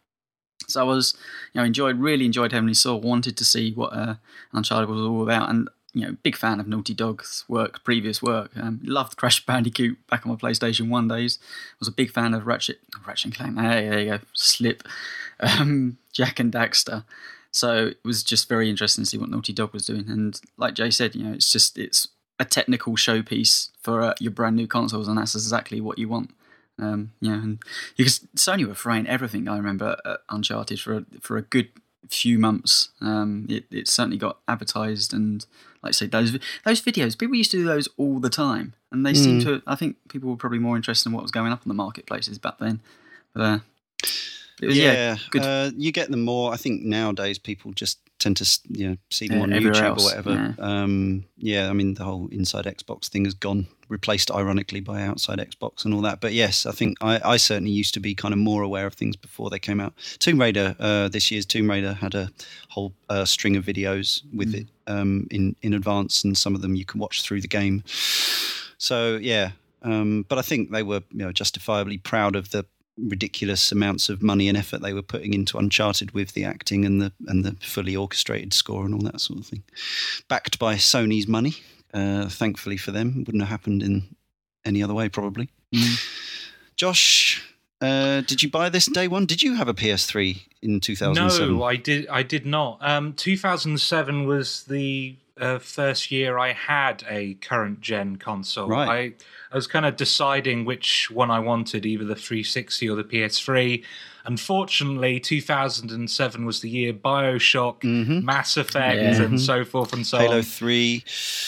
So 0.67 0.81
I 0.81 0.85
was, 0.85 1.17
you 1.53 1.61
know, 1.61 1.65
enjoyed 1.65 1.99
really 2.01 2.27
enjoyed 2.27 2.53
Heavenly 2.53 2.75
Sword. 2.75 3.05
Wanted 3.05 3.37
to 3.37 3.45
see 3.45 3.73
what 3.73 3.93
uh, 3.93 4.15
Uncharted 4.53 4.89
was 4.89 5.01
all 5.01 5.23
about, 5.23 5.49
and 5.51 5.69
you 5.95 6.03
know, 6.03 6.17
big 6.23 6.37
fan 6.37 6.61
of 6.61 6.69
Naughty 6.69 6.95
Dog's 6.95 7.45
work, 7.49 7.83
previous 7.83 8.23
work. 8.23 8.51
Um, 8.57 8.81
loved 8.83 9.17
Crash 9.17 9.45
Bandicoot 9.45 9.99
back 10.09 10.27
on 10.27 10.33
my 10.33 10.37
PlayStation 10.37 10.89
One 10.89 11.09
days. 11.09 11.39
Was 11.79 11.89
a 11.89 11.93
big 11.93 12.11
fan 12.11 12.35
of 12.35 12.47
Ratchet, 12.47 12.81
Ratchet 13.07 13.25
and 13.27 13.35
Clank. 13.35 13.59
Hey, 13.59 13.89
there 13.89 14.01
you 14.01 14.11
go, 14.11 14.19
Slip, 14.35 14.83
um, 15.41 15.99
Jak 16.13 16.39
and 16.41 16.53
Daxter. 16.53 17.05
So 17.51 17.87
it 17.89 17.99
was 18.05 18.23
just 18.23 18.49
very 18.49 18.69
interesting 18.69 19.05
to 19.05 19.11
see 19.11 19.19
what 19.19 19.31
Naughty 19.31 19.53
Dog 19.53 19.73
was 19.73 19.87
doing. 19.87 20.05
And 20.09 20.39
like 20.59 20.75
Jay 20.75 20.91
said, 20.91 21.15
you 21.15 21.25
know, 21.25 21.33
it's 21.33 21.51
just 21.51 21.79
it's 21.79 22.09
a 22.39 22.45
technical 22.45 22.95
showpiece 22.95 23.71
for 23.81 24.03
uh, 24.03 24.15
your 24.21 24.31
brand 24.31 24.57
new 24.57 24.67
consoles, 24.67 25.09
and 25.09 25.19
that's 25.19 25.35
exactly 25.35 25.81
what 25.81 25.99
you 25.99 26.09
want. 26.09 26.31
Um, 26.79 27.13
yeah, 27.21 27.33
and 27.33 27.59
because 27.97 28.21
Sony 28.37 28.67
were 28.67 28.75
throwing 28.75 29.07
everything. 29.07 29.49
I 29.49 29.57
remember 29.57 29.97
Uncharted 30.29 30.79
for 30.81 30.99
a, 30.99 31.05
for 31.21 31.37
a 31.37 31.43
good 31.43 31.71
few 32.11 32.39
months. 32.39 32.91
Um, 33.01 33.47
it, 33.49 33.65
it 33.71 33.89
certainly 33.89 34.17
got 34.19 34.39
advertised, 34.49 35.13
and 35.15 35.45
like 35.83 35.91
I 35.91 35.93
say, 35.93 36.07
those 36.07 36.33
those 36.65 36.83
videos, 36.83 37.17
people 37.19 37.37
used 37.37 37.51
to 37.53 37.59
do 37.59 37.65
those 37.65 37.89
all 37.97 38.19
the 38.21 38.31
time, 38.31 38.75
and 38.91 39.05
they 39.07 39.15
seem 39.15 39.39
Mm. 39.39 39.43
to. 39.45 39.63
I 39.67 39.75
think 39.77 39.97
people 40.09 40.29
were 40.31 40.37
probably 40.37 40.59
more 40.59 40.77
interested 40.77 41.09
in 41.09 41.13
what 41.15 41.23
was 41.23 41.31
going 41.31 41.53
up 41.53 41.61
on 41.61 41.69
the 41.69 41.75
marketplaces 41.75 42.39
back 42.39 42.59
then. 42.59 42.81
But 43.35 43.43
uh, 43.43 43.59
it 44.61 44.67
was, 44.67 44.77
yeah, 44.79 44.93
yeah, 44.93 45.17
good. 45.31 45.43
Uh, 45.43 45.71
you 45.77 45.93
get 45.93 46.11
them 46.11 46.25
more. 46.25 46.53
I 46.53 46.57
think 46.57 46.83
nowadays 46.83 47.39
people 47.39 47.73
just 47.73 47.99
tend 48.19 48.37
to 48.39 48.59
you 48.71 48.89
know 48.91 48.97
see 49.11 49.29
them 49.29 49.39
Yeah, 49.39 49.43
on 49.45 49.51
YouTube 49.51 49.83
else, 49.85 50.01
or 50.03 50.05
whatever. 50.05 50.31
yeah. 50.59 50.65
Um, 50.83 51.25
yeah, 51.37 51.71
I 51.71 51.73
mean 51.73 51.95
the 51.95 52.05
whole 52.05 52.29
inside 52.33 52.65
Xbox 52.65 53.09
thing 53.09 53.25
has 53.27 53.35
gone 53.35 53.67
replaced 53.89 54.31
ironically 54.31 54.81
by 54.81 55.03
outside 55.03 55.39
Xbox 55.39 55.85
and 55.85 55.95
all 55.95 56.01
that. 56.03 56.21
But 56.21 56.33
yes, 56.33 56.67
I 56.67 56.73
think 56.73 56.97
I, 57.01 57.21
I 57.25 57.37
certainly 57.37 57.71
used 57.73 57.95
to 57.95 58.01
be 58.01 58.15
kind 58.15 58.33
of 58.35 58.39
more 58.39 58.63
aware 58.63 58.87
of 58.87 58.95
things 58.95 59.17
before 59.17 59.51
they 59.51 59.59
came 59.59 59.81
out. 59.81 59.95
Tomb 60.19 60.41
Raider, 60.41 60.77
uh, 60.79 61.09
this 61.09 61.31
year's 61.31 61.47
Tomb 61.47 61.71
Raider 61.71 61.95
had 61.95 62.15
a 62.15 62.31
whole 62.69 62.93
uh, 63.09 63.25
string 63.25 63.57
of 63.57 63.65
videos 63.65 64.23
with 64.35 64.53
Mm. 64.53 64.61
it 64.61 64.67
um, 64.87 65.27
in 65.31 65.57
in 65.63 65.75
advance, 65.75 66.25
and 66.25 66.37
some 66.37 66.55
of 66.55 66.61
them 66.63 66.75
you 66.75 66.85
can 66.85 67.01
watch 67.01 67.23
through 67.23 67.41
the 67.41 67.49
game. 67.49 67.83
So 68.79 69.17
yeah, 69.21 69.51
um, 69.83 70.25
but 70.29 70.39
I 70.39 70.43
think 70.43 70.71
they 70.71 70.83
were 70.83 71.03
you 71.11 71.19
know 71.19 71.33
justifiably 71.33 71.99
proud 71.99 72.37
of 72.37 72.51
the 72.51 72.65
ridiculous 72.97 73.71
amounts 73.71 74.09
of 74.09 74.23
money 74.23 74.49
and 74.49 74.59
effort 74.59 74.83
they 74.83 74.93
were 74.93 75.03
putting 75.03 75.33
into 75.33 75.57
Uncharted 75.57 76.11
with 76.11 76.33
the 76.33 76.45
acting 76.45 76.85
and 76.85 77.01
the 77.01 77.13
and 77.27 77.45
the 77.45 77.57
fully 77.61 77.95
orchestrated 77.95 78.53
score 78.53 78.85
and 78.85 78.93
all 78.95 79.01
that 79.03 79.21
sort 79.21 79.39
of 79.39 79.47
thing, 79.47 79.63
backed 80.29 80.59
by 80.59 80.75
Sony's 80.77 81.29
money. 81.29 81.55
Uh, 81.95 82.29
thankfully 82.29 82.77
for 82.77 82.91
them, 82.91 83.25
wouldn't 83.27 83.41
have 83.41 83.49
happened 83.49 83.83
in 83.83 84.15
any 84.65 84.83
other 84.83 84.95
way 84.95 85.09
probably. 85.09 85.49
Mm. 85.75 86.05
Josh, 86.77 87.43
uh, 87.81 88.21
did 88.23 88.43
you 88.43 88.51
buy 88.51 88.69
this 88.69 88.87
day 88.87 89.09
one? 89.09 89.27
Did 89.27 89.43
you 89.43 89.55
have 89.55 89.69
a 89.69 89.75
PS3 89.75 90.43
in 90.63 90.81
2007? 90.81 91.57
No, 91.57 91.63
I 91.63 91.77
did. 91.77 92.07
I 92.09 92.23
did 92.23 92.45
not. 92.45 92.79
Um, 92.81 93.13
2007 93.15 94.27
was 94.27 94.65
the 94.65 95.17
uh, 95.41 95.59
first 95.59 96.11
year 96.11 96.39
I 96.39 96.53
had 96.53 97.05
a 97.09 97.35
current 97.35 97.81
gen 97.81 98.17
console. 98.17 98.69
Right. 98.69 98.89
I, 99.51 99.53
I 99.53 99.57
was 99.57 99.67
kind 99.67 99.87
of 99.87 99.97
deciding 99.97 100.65
which 100.65 101.11
one 101.11 101.31
I 101.31 101.39
wanted, 101.41 101.87
either 101.87 102.05
the 102.05 102.15
360 102.15 102.89
or 102.89 102.97
the 102.97 103.05
PS3. 103.05 103.83
Unfortunately, 104.27 105.19
2007 105.21 106.45
was 106.45 106.61
the 106.61 106.69
year 106.69 106.93
Bioshock, 106.93 107.81
Mhm. 107.81 108.23
Mass 108.23 108.57
Effect, 108.57 108.97
Yeah. 109.01 109.23
and 109.23 109.41
so 109.41 109.65
forth 109.65 109.93
and 109.93 110.07
so 110.07 110.19
on. 110.19 110.25
Halo 110.25 110.43
3. 110.43 111.03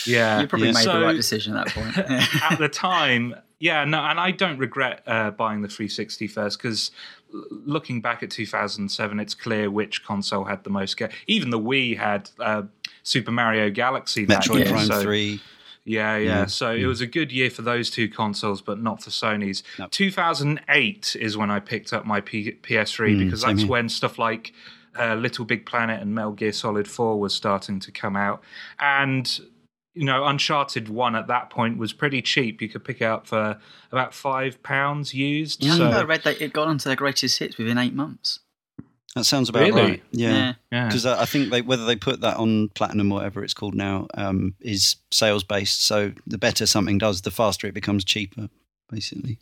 Yeah, 0.06 0.40
you 0.40 0.46
probably 0.46 0.68
yeah. 0.68 0.72
made 0.74 0.82
So- 0.84 0.98
the 1.00 1.06
right 1.06 1.16
decision 1.16 1.56
at 1.56 1.66
that 1.66 1.74
point. 1.74 1.98
at 2.50 2.58
the 2.58 2.68
time, 2.68 3.34
yeah, 3.58 3.84
no, 3.84 3.98
and 4.00 4.18
I 4.18 4.30
don't 4.30 4.58
regret 4.58 5.02
uh, 5.06 5.30
buying 5.30 5.60
the 5.62 5.68
360 5.68 6.26
first 6.26 6.58
because 6.58 6.90
looking 7.32 8.00
back 8.00 8.22
at 8.22 8.30
2007, 8.30 9.20
it's 9.20 9.34
clear 9.34 9.70
which 9.70 10.04
console 10.04 10.44
had 10.44 10.64
the 10.64 10.70
most. 10.70 10.96
Ga- 10.96 11.10
Even 11.26 11.50
the 11.50 11.60
Wii 11.60 11.96
had 11.96 12.30
uh, 12.40 12.62
Super 13.02 13.30
Mario 13.30 13.70
Galaxy. 13.70 14.26
Metroid 14.26 14.68
Prime 14.68 14.86
so- 14.86 15.02
3. 15.02 15.40
Yeah, 15.84 16.16
yeah. 16.18 16.28
Yeah. 16.40 16.46
So 16.46 16.72
it 16.72 16.84
was 16.84 17.00
a 17.00 17.06
good 17.06 17.32
year 17.32 17.50
for 17.50 17.62
those 17.62 17.90
two 17.90 18.08
consoles, 18.08 18.60
but 18.60 18.80
not 18.80 19.02
for 19.02 19.10
Sony's. 19.10 19.62
No. 19.78 19.88
2008 19.90 21.16
is 21.18 21.36
when 21.36 21.50
I 21.50 21.58
picked 21.58 21.92
up 21.92 22.04
my 22.04 22.20
P- 22.20 22.52
PS3 22.52 23.16
Mm, 23.16 23.24
because 23.24 23.42
that's 23.42 23.64
when 23.64 23.88
stuff 23.88 24.18
like 24.18 24.52
uh, 24.98 25.14
Little 25.14 25.44
Big 25.44 25.66
Planet 25.66 26.00
and 26.02 26.14
Metal 26.14 26.32
Gear 26.32 26.52
Solid 26.52 26.86
4 26.86 27.18
was 27.18 27.34
starting 27.34 27.80
to 27.80 27.90
come 27.92 28.14
out. 28.14 28.42
And, 28.78 29.40
you 29.94 30.04
know, 30.04 30.26
Uncharted 30.26 30.88
1 30.88 31.16
at 31.16 31.28
that 31.28 31.50
point 31.50 31.78
was 31.78 31.92
pretty 31.92 32.20
cheap. 32.22 32.60
You 32.60 32.68
could 32.68 32.84
pick 32.84 33.00
it 33.00 33.04
up 33.04 33.26
for 33.26 33.58
about 33.90 34.12
£5 34.12 35.14
used. 35.14 35.64
Yeah, 35.64 35.76
so, 35.76 35.90
I 35.90 36.02
read 36.04 36.24
that 36.24 36.40
it 36.40 36.52
got 36.52 36.68
onto 36.68 36.88
their 36.88 36.96
greatest 36.96 37.38
hits 37.38 37.56
within 37.56 37.78
eight 37.78 37.94
months. 37.94 38.40
That 39.16 39.24
sounds 39.24 39.48
about 39.48 39.62
Really? 39.62 39.82
right. 39.82 40.02
Yeah. 40.12 40.54
yeah. 40.70 40.86
Because 40.86 41.04
I 41.04 41.24
think 41.24 41.50
they, 41.50 41.62
whether 41.62 41.84
they 41.84 41.96
put 41.96 42.20
that 42.20 42.36
on 42.36 42.68
platinum 42.70 43.10
or 43.10 43.16
whatever 43.16 43.42
it's 43.42 43.54
called 43.54 43.74
now 43.74 44.06
um, 44.14 44.54
is 44.60 44.96
sales 45.10 45.42
based. 45.42 45.82
So 45.82 46.12
the 46.26 46.38
better 46.38 46.64
something 46.66 46.98
does, 46.98 47.22
the 47.22 47.32
faster 47.32 47.66
it 47.66 47.74
becomes 47.74 48.04
cheaper, 48.04 48.48
basically. 48.88 49.38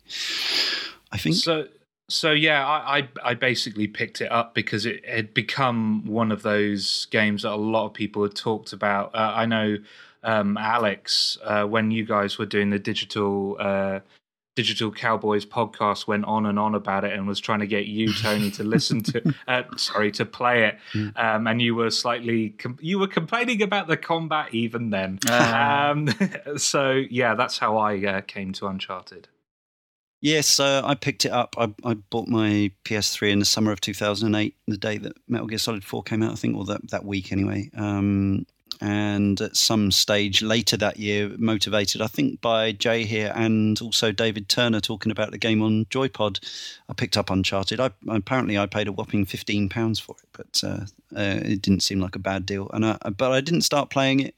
I 1.11 1.17
think. 1.17 1.35
So, 1.35 1.67
so 2.09 2.31
yeah, 2.31 2.65
I, 2.65 2.97
I 2.97 3.09
I 3.23 3.33
basically 3.35 3.87
picked 3.87 4.21
it 4.21 4.31
up 4.31 4.55
because 4.55 4.87
it 4.87 5.07
had 5.07 5.35
become 5.35 6.03
one 6.05 6.31
of 6.31 6.41
those 6.41 7.05
games 7.11 7.43
that 7.43 7.51
a 7.51 7.55
lot 7.55 7.85
of 7.85 7.93
people 7.93 8.23
had 8.23 8.35
talked 8.35 8.73
about. 8.73 9.13
Uh, 9.13 9.33
I 9.35 9.45
know 9.45 9.77
um, 10.23 10.57
Alex, 10.57 11.37
uh, 11.43 11.65
when 11.65 11.91
you 11.91 12.05
guys 12.05 12.37
were 12.37 12.45
doing 12.47 12.71
the 12.71 12.79
digital 12.79 13.57
uh, 13.59 13.99
digital 14.59 14.91
cowboys 14.91 15.45
podcast, 15.45 16.05
went 16.05 16.25
on 16.25 16.45
and 16.45 16.59
on 16.59 16.75
about 16.75 17.05
it 17.05 17.13
and 17.13 17.25
was 17.25 17.39
trying 17.39 17.59
to 17.59 17.65
get 17.65 17.85
you, 17.85 18.13
Tony, 18.13 18.51
to 18.51 18.61
listen 18.61 19.01
to 19.01 19.33
uh, 19.47 19.63
sorry 19.77 20.11
to 20.11 20.25
play 20.25 20.65
it, 20.65 20.77
um, 21.15 21.47
and 21.47 21.61
you 21.61 21.75
were 21.75 21.89
slightly 21.89 22.49
com- 22.49 22.77
you 22.81 22.99
were 22.99 23.07
complaining 23.07 23.61
about 23.61 23.87
the 23.87 23.95
combat 23.95 24.53
even 24.53 24.89
then. 24.89 25.17
Ah. 25.29 25.91
Um, 25.91 26.09
so 26.57 26.91
yeah, 26.91 27.35
that's 27.35 27.57
how 27.57 27.77
I 27.77 28.05
uh, 28.05 28.19
came 28.19 28.51
to 28.53 28.67
Uncharted. 28.67 29.29
Yes, 30.19 30.59
uh, 30.59 30.81
I 30.83 30.95
picked 30.95 31.23
it 31.23 31.31
up. 31.31 31.55
I, 31.57 31.73
I 31.85 31.93
bought 31.93 32.27
my 32.27 32.69
PS3 32.83 33.31
in 33.31 33.39
the 33.39 33.45
summer 33.45 33.71
of 33.71 33.79
2008, 33.79 34.53
the 34.67 34.75
day 34.75 34.97
that 34.97 35.13
Metal 35.29 35.47
Gear 35.47 35.57
Solid 35.57 35.85
4 35.85 36.03
came 36.03 36.21
out, 36.21 36.33
I 36.33 36.35
think, 36.35 36.57
or 36.57 36.65
that, 36.65 36.89
that 36.91 37.05
week 37.05 37.31
anyway. 37.31 37.71
Um, 37.77 38.45
and 38.81 39.39
at 39.41 39.57
some 39.57 39.91
stage 39.91 40.41
later 40.41 40.77
that 40.77 40.97
year, 40.97 41.29
motivated, 41.37 42.01
I 42.01 42.07
think, 42.07 42.39
by 42.39 42.71
Jay 42.71 43.03
here 43.03 43.33
and 43.35 43.79
also 43.81 44.11
David 44.11 44.47
Turner 44.47 44.79
talking 44.79 45.11
about 45.11 45.31
the 45.31 45.37
game 45.37 45.61
on 45.61 45.85
Joypod, 45.85 46.39
I 46.87 46.93
picked 46.93 47.17
up 47.17 47.29
Uncharted. 47.29 47.79
I, 47.79 47.91
apparently, 48.07 48.57
I 48.57 48.67
paid 48.67 48.87
a 48.87 48.91
whopping 48.91 49.25
£15 49.25 50.01
for 50.01 50.15
it, 50.21 50.29
but 50.31 50.63
uh, 50.63 50.85
uh, 51.15 51.39
it 51.43 51.61
didn't 51.61 51.83
seem 51.83 51.99
like 51.99 52.15
a 52.15 52.19
bad 52.19 52.45
deal. 52.45 52.69
And 52.73 52.85
I, 52.85 52.97
But 53.17 53.31
I 53.31 53.41
didn't 53.41 53.61
start 53.61 53.89
playing 53.89 54.21
it 54.21 54.37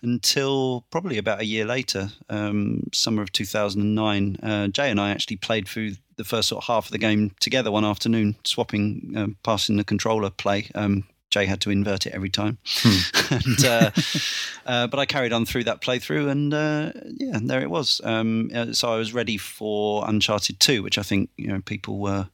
until 0.00 0.84
probably 0.90 1.18
about 1.18 1.40
a 1.40 1.46
year 1.46 1.66
later, 1.66 2.10
um, 2.30 2.84
summer 2.92 3.22
of 3.22 3.32
2009. 3.32 4.36
Uh, 4.42 4.68
Jay 4.68 4.90
and 4.90 5.00
I 5.00 5.10
actually 5.10 5.36
played 5.36 5.68
through 5.68 5.96
the 6.16 6.24
first 6.24 6.48
sort 6.48 6.64
of 6.64 6.66
half 6.66 6.86
of 6.86 6.92
the 6.92 6.98
game 6.98 7.32
together 7.40 7.70
one 7.70 7.84
afternoon, 7.84 8.36
swapping, 8.44 9.12
um, 9.16 9.36
passing 9.42 9.76
the 9.76 9.84
controller 9.84 10.30
play. 10.30 10.70
Um, 10.74 11.04
Jay 11.32 11.46
had 11.46 11.62
to 11.62 11.70
invert 11.70 12.06
it 12.06 12.12
every 12.12 12.28
time, 12.28 12.58
and, 13.30 13.64
uh, 13.64 13.90
uh, 14.66 14.86
but 14.86 15.00
I 15.00 15.06
carried 15.06 15.32
on 15.32 15.46
through 15.46 15.64
that 15.64 15.80
playthrough, 15.80 16.30
and 16.30 16.52
uh, 16.52 16.92
yeah, 17.16 17.38
there 17.42 17.62
it 17.62 17.70
was. 17.70 18.00
Um, 18.04 18.50
uh, 18.54 18.72
so 18.72 18.92
I 18.92 18.96
was 18.96 19.14
ready 19.14 19.38
for 19.38 20.06
Uncharted 20.06 20.60
Two, 20.60 20.82
which 20.82 20.98
I 20.98 21.02
think 21.02 21.30
you 21.36 21.48
know 21.48 21.60
people 21.64 21.98
were 21.98 22.28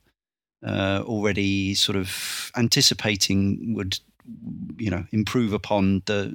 uh, 0.67 1.03
already 1.07 1.75
sort 1.75 1.97
of 1.97 2.51
anticipating 2.57 3.75
would 3.75 4.01
you 4.77 4.91
know 4.91 5.07
improve 5.13 5.53
upon 5.53 6.03
the 6.07 6.35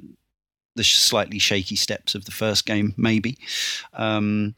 the 0.74 0.82
slightly 0.84 1.38
shaky 1.38 1.76
steps 1.76 2.14
of 2.14 2.24
the 2.24 2.32
first 2.32 2.66
game, 2.66 2.94
maybe. 2.96 3.38
Um, 3.92 4.54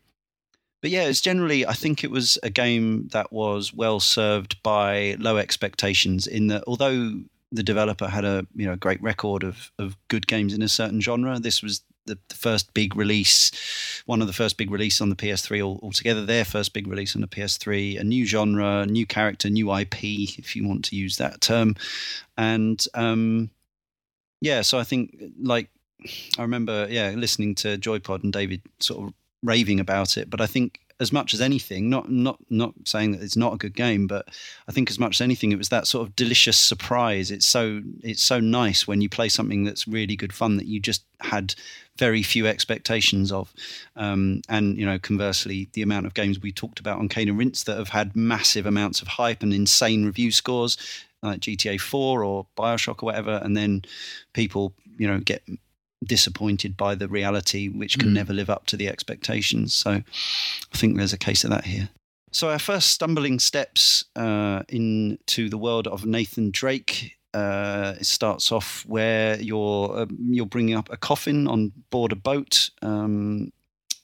but 0.80 0.90
yeah, 0.90 1.04
it's 1.04 1.20
generally 1.20 1.66
I 1.66 1.72
think 1.72 2.04
it 2.04 2.10
was 2.12 2.38
a 2.44 2.50
game 2.50 3.08
that 3.08 3.32
was 3.32 3.74
well 3.74 3.98
served 3.98 4.62
by 4.62 5.16
low 5.18 5.36
expectations. 5.36 6.28
In 6.28 6.46
that, 6.46 6.62
although 6.66 7.22
the 7.52 7.62
developer 7.62 8.08
had 8.08 8.24
a 8.24 8.46
you 8.54 8.66
know 8.66 8.76
great 8.76 9.02
record 9.02 9.44
of 9.44 9.70
of 9.78 9.96
good 10.08 10.26
games 10.26 10.52
in 10.52 10.62
a 10.62 10.68
certain 10.68 11.00
genre, 11.00 11.38
this 11.38 11.62
was 11.62 11.82
the, 12.06 12.18
the 12.28 12.34
first 12.34 12.72
big 12.72 12.96
release, 12.96 13.50
one 14.06 14.20
of 14.20 14.26
the 14.28 14.32
first 14.32 14.56
big 14.56 14.70
release 14.70 15.00
on 15.00 15.10
the 15.10 15.16
PS3 15.16 15.64
all, 15.64 15.80
altogether. 15.82 16.24
Their 16.24 16.44
first 16.44 16.72
big 16.72 16.86
release 16.86 17.14
on 17.14 17.20
the 17.20 17.26
PS3, 17.26 18.00
a 18.00 18.04
new 18.04 18.24
genre, 18.24 18.86
new 18.86 19.06
character, 19.06 19.50
new 19.50 19.74
IP, 19.74 20.04
if 20.38 20.54
you 20.54 20.66
want 20.66 20.84
to 20.86 20.96
use 20.96 21.16
that 21.16 21.40
term, 21.40 21.74
and 22.36 22.84
um, 22.94 23.50
yeah, 24.40 24.62
so 24.62 24.78
I 24.78 24.84
think 24.84 25.20
like 25.40 25.68
I 26.38 26.42
remember, 26.42 26.86
yeah, 26.90 27.10
listening 27.10 27.54
to 27.56 27.76
Joypod 27.78 28.22
and 28.22 28.32
David 28.32 28.62
sort 28.80 29.08
of 29.08 29.14
raving 29.42 29.80
about 29.80 30.16
it. 30.16 30.30
But 30.30 30.40
I 30.40 30.46
think 30.46 30.80
as 30.98 31.12
much 31.12 31.34
as 31.34 31.40
anything, 31.40 31.90
not 31.90 32.10
not 32.10 32.38
not 32.48 32.74
saying 32.84 33.12
that 33.12 33.22
it's 33.22 33.36
not 33.36 33.52
a 33.52 33.58
good 33.58 33.74
game, 33.74 34.06
but 34.06 34.28
I 34.68 34.72
think 34.72 34.90
as 34.90 34.98
much 34.98 35.16
as 35.16 35.20
anything, 35.20 35.52
it 35.52 35.58
was 35.58 35.68
that 35.68 35.86
sort 35.86 36.06
of 36.06 36.16
delicious 36.16 36.56
surprise. 36.56 37.30
It's 37.30 37.46
so 37.46 37.82
it's 38.02 38.22
so 38.22 38.40
nice 38.40 38.86
when 38.86 39.00
you 39.00 39.08
play 39.08 39.28
something 39.28 39.64
that's 39.64 39.86
really 39.86 40.16
good 40.16 40.32
fun 40.32 40.56
that 40.56 40.66
you 40.66 40.80
just 40.80 41.04
had 41.20 41.54
very 41.98 42.22
few 42.22 42.46
expectations 42.46 43.30
of. 43.30 43.52
Um, 43.94 44.42
and 44.48 44.78
you 44.78 44.86
know, 44.86 44.98
conversely, 44.98 45.68
the 45.74 45.82
amount 45.82 46.06
of 46.06 46.14
games 46.14 46.40
we 46.40 46.52
talked 46.52 46.80
about 46.80 46.98
on 46.98 47.08
Cane 47.08 47.28
and 47.28 47.38
Rinse 47.38 47.64
that 47.64 47.78
have 47.78 47.90
had 47.90 48.16
massive 48.16 48.66
amounts 48.66 49.02
of 49.02 49.08
hype 49.08 49.42
and 49.42 49.52
insane 49.52 50.06
review 50.06 50.32
scores, 50.32 50.78
like 51.22 51.40
GTA 51.40 51.80
4 51.80 52.24
or 52.24 52.46
Bioshock 52.56 53.02
or 53.02 53.06
whatever, 53.06 53.40
and 53.42 53.56
then 53.56 53.82
people, 54.32 54.72
you 54.96 55.06
know, 55.06 55.18
get 55.18 55.42
disappointed 56.04 56.76
by 56.76 56.94
the 56.94 57.08
reality, 57.08 57.68
which 57.68 57.98
can 57.98 58.10
Mm. 58.10 58.14
never 58.14 58.32
live 58.32 58.50
up 58.50 58.66
to 58.66 58.76
the 58.76 58.88
expectations. 58.88 59.74
So 59.74 59.90
I 59.90 60.76
think 60.76 60.96
there's 60.96 61.12
a 61.12 61.18
case 61.18 61.44
of 61.44 61.50
that 61.50 61.64
here. 61.64 61.88
So 62.32 62.50
our 62.50 62.58
first 62.58 62.90
stumbling 62.90 63.38
steps 63.38 64.04
uh, 64.14 64.62
into 64.68 65.48
the 65.48 65.58
world 65.58 65.86
of 65.86 66.04
Nathan 66.04 66.50
Drake. 66.50 67.12
Uh, 67.32 67.94
it 68.00 68.06
starts 68.06 68.50
off 68.52 68.84
where 68.86 69.40
you're 69.40 69.94
uh, 70.00 70.06
you're 70.30 70.46
bringing 70.46 70.74
up 70.74 70.88
a 70.90 70.96
coffin 70.96 71.46
on 71.46 71.72
board 71.90 72.12
a 72.12 72.16
boat. 72.16 72.70
Um, 72.82 73.52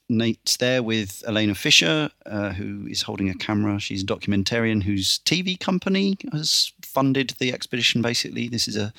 Nate's 0.09 0.59
there 0.59 0.83
with 0.83 1.23
Elena 1.27 1.55
Fisher, 1.55 2.11
uh, 2.27 2.53
who 2.53 2.87
is 2.87 3.03
holding 3.03 3.31
a 3.31 3.35
camera. 3.35 3.81
She's 3.81 4.03
a 4.03 4.07
documentarian 4.07 4.83
whose 4.83 5.21
TV 5.21 5.59
company 5.59 6.17
has 6.33 6.73
funded 6.83 7.35
the 7.39 7.53
expedition. 7.53 8.03
Basically, 8.03 8.49
this 8.49 8.69
is 8.69 8.77
a 8.77 8.93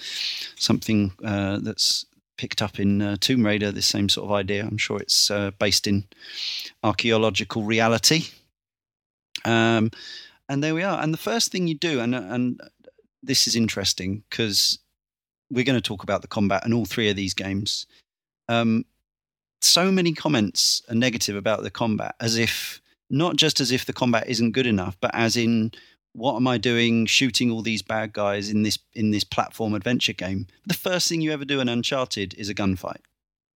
something 0.55 1.11
uh, 1.23 1.59
that's 1.61 2.05
picked 2.43 2.61
up 2.61 2.77
in 2.77 3.01
uh, 3.01 3.15
Tomb 3.21 3.45
Raider. 3.45 3.71
This 3.71 3.85
same 3.85 4.09
sort 4.09 4.25
of 4.25 4.33
idea. 4.33 4.63
I'm 4.65 4.77
sure 4.77 4.99
it's 4.99 5.31
uh, 5.31 5.51
based 5.59 5.87
in 5.87 6.03
archaeological 6.83 7.63
reality. 7.63 8.25
Um, 9.45 9.91
and 10.49 10.61
there 10.61 10.75
we 10.75 10.83
are. 10.83 11.01
And 11.01 11.13
the 11.13 11.17
first 11.29 11.53
thing 11.53 11.67
you 11.67 11.75
do, 11.75 12.01
and 12.01 12.13
and 12.13 12.59
this 13.23 13.47
is 13.47 13.55
interesting 13.55 14.23
because 14.29 14.77
we're 15.49 15.63
going 15.63 15.81
to 15.81 15.89
talk 15.89 16.03
about 16.03 16.21
the 16.21 16.27
combat 16.27 16.65
in 16.65 16.73
all 16.73 16.83
three 16.83 17.09
of 17.09 17.15
these 17.15 17.33
games. 17.33 17.85
Um, 18.49 18.83
so 19.61 19.89
many 19.89 20.11
comments 20.11 20.81
are 20.89 20.95
negative 20.95 21.37
about 21.37 21.63
the 21.63 21.71
combat, 21.71 22.13
as 22.19 22.37
if 22.37 22.81
not 23.09 23.37
just 23.37 23.61
as 23.61 23.71
if 23.71 23.85
the 23.85 23.93
combat 23.93 24.27
isn't 24.27 24.51
good 24.51 24.67
enough, 24.67 24.97
but 24.99 25.11
as 25.13 25.37
in 25.37 25.71
what 26.13 26.35
am 26.35 26.47
I 26.47 26.57
doing 26.57 27.05
shooting 27.05 27.51
all 27.51 27.61
these 27.61 27.81
bad 27.81 28.13
guys 28.13 28.49
in 28.49 28.63
this 28.63 28.79
in 28.93 29.11
this 29.11 29.23
platform 29.23 29.73
adventure 29.73 30.13
game? 30.13 30.47
The 30.65 30.73
first 30.73 31.09
thing 31.09 31.21
you 31.21 31.31
ever 31.31 31.45
do 31.45 31.59
in 31.59 31.67
Uncharted 31.69 32.33
is 32.35 32.49
a 32.49 32.55
gunfight. 32.55 33.01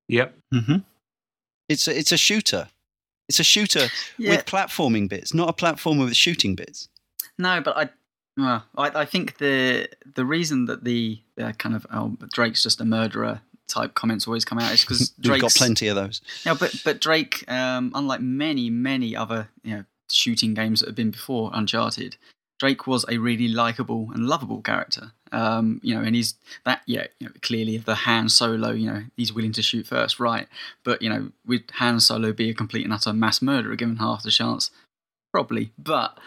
Yep. 0.09 0.35
Mm-hmm. 0.53 0.77
It's 1.69 1.87
a, 1.87 1.97
it's 1.97 2.11
a 2.11 2.17
shooter. 2.17 2.69
It's 3.29 3.39
a 3.39 3.43
shooter 3.43 3.87
Yeah. 4.17 4.31
with 4.31 4.45
platforming 4.45 5.09
bits, 5.09 5.33
not 5.33 5.49
a 5.49 5.53
platformer 5.53 6.05
with 6.05 6.15
shooting 6.15 6.55
bits. 6.55 6.87
No, 7.37 7.61
but 7.61 7.77
I, 7.77 7.89
well, 8.37 8.65
I, 8.77 9.01
I 9.01 9.05
think 9.05 9.37
the 9.37 9.89
the 10.15 10.25
reason 10.25 10.65
that 10.65 10.83
the 10.83 11.19
uh, 11.39 11.51
kind 11.53 11.75
of 11.75 11.85
oh, 11.93 12.17
Drake's 12.33 12.63
just 12.63 12.81
a 12.81 12.85
murderer 12.85 13.41
type 13.67 13.93
comments 13.95 14.25
always 14.27 14.45
come 14.45 14.59
out 14.59 14.71
is 14.73 14.81
because 14.81 15.13
We've 15.17 15.25
Drake's 15.25 15.41
got 15.41 15.53
plenty 15.55 15.87
of 15.89 15.95
those. 15.95 16.21
Yeah, 16.45 16.55
but 16.59 16.73
but 16.83 17.01
Drake, 17.01 17.43
um, 17.51 17.91
unlike 17.93 18.21
many 18.21 18.69
many 18.69 19.15
other 19.15 19.49
you 19.63 19.75
know 19.75 19.83
shooting 20.09 20.53
games 20.53 20.79
that 20.79 20.87
have 20.87 20.95
been 20.95 21.11
before 21.11 21.51
Uncharted, 21.53 22.15
Drake 22.59 22.87
was 22.87 23.05
a 23.07 23.17
really 23.17 23.47
likable 23.47 24.09
and 24.13 24.27
lovable 24.27 24.61
character. 24.61 25.11
Um, 25.31 25.79
you 25.83 25.93
know, 25.93 26.01
and 26.01 26.15
he's 26.15 26.35
that 26.65 26.81
yeah, 26.85 27.07
you 27.19 27.27
know, 27.27 27.33
clearly 27.41 27.77
the 27.77 27.95
Han 27.95 28.29
Solo, 28.29 28.71
you 28.71 28.91
know, 28.91 29.03
he's 29.15 29.33
willing 29.33 29.51
to 29.53 29.61
shoot 29.61 29.87
first, 29.87 30.19
right? 30.19 30.47
But 30.83 31.01
you 31.01 31.09
know, 31.09 31.31
would 31.45 31.71
Han 31.75 31.99
Solo 31.99 32.33
be 32.33 32.49
a 32.49 32.53
complete 32.53 32.85
and 32.85 32.93
utter 32.93 33.13
mass 33.13 33.41
murderer 33.41 33.75
given 33.75 33.97
half 33.97 34.23
the 34.23 34.31
chance? 34.31 34.71
Probably, 35.33 35.71
but 35.77 36.17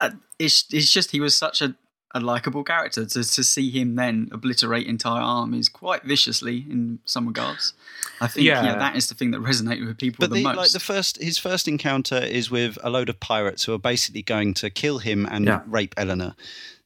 uh, 0.00 0.10
it's 0.38 0.64
it's 0.72 0.90
just 0.90 1.10
he 1.10 1.20
was 1.20 1.36
such 1.36 1.62
a 1.62 1.74
a 2.14 2.20
likable 2.20 2.62
character 2.64 3.04
to 3.06 3.24
to 3.24 3.42
see 3.44 3.70
him 3.70 3.94
then 3.96 4.28
obliterate 4.32 4.86
entire 4.86 5.22
armies 5.22 5.68
quite 5.68 6.02
viciously 6.04 6.58
in 6.68 6.98
some 7.04 7.26
regards. 7.26 7.74
I 8.20 8.26
think 8.28 8.46
yeah, 8.46 8.62
Yeah. 8.64 8.78
that 8.78 8.96
is 8.96 9.08
the 9.08 9.14
thing 9.14 9.30
that 9.32 9.40
resonated 9.40 9.86
with 9.86 9.98
people 9.98 10.18
But 10.20 10.30
the, 10.30 10.36
the, 10.36 10.42
most. 10.44 10.56
like 10.56 10.70
the 10.72 10.80
first, 10.80 11.20
his 11.22 11.38
first 11.38 11.66
encounter 11.68 12.18
is 12.18 12.50
with 12.50 12.76
a 12.82 12.90
load 12.90 13.08
of 13.08 13.18
pirates 13.20 13.64
who 13.64 13.72
are 13.74 13.78
basically 13.78 14.22
going 14.22 14.54
to 14.54 14.70
kill 14.70 14.98
him 14.98 15.26
and 15.26 15.46
Yeah. 15.46 15.62
rape 15.66 15.94
Eleanor. 15.96 16.34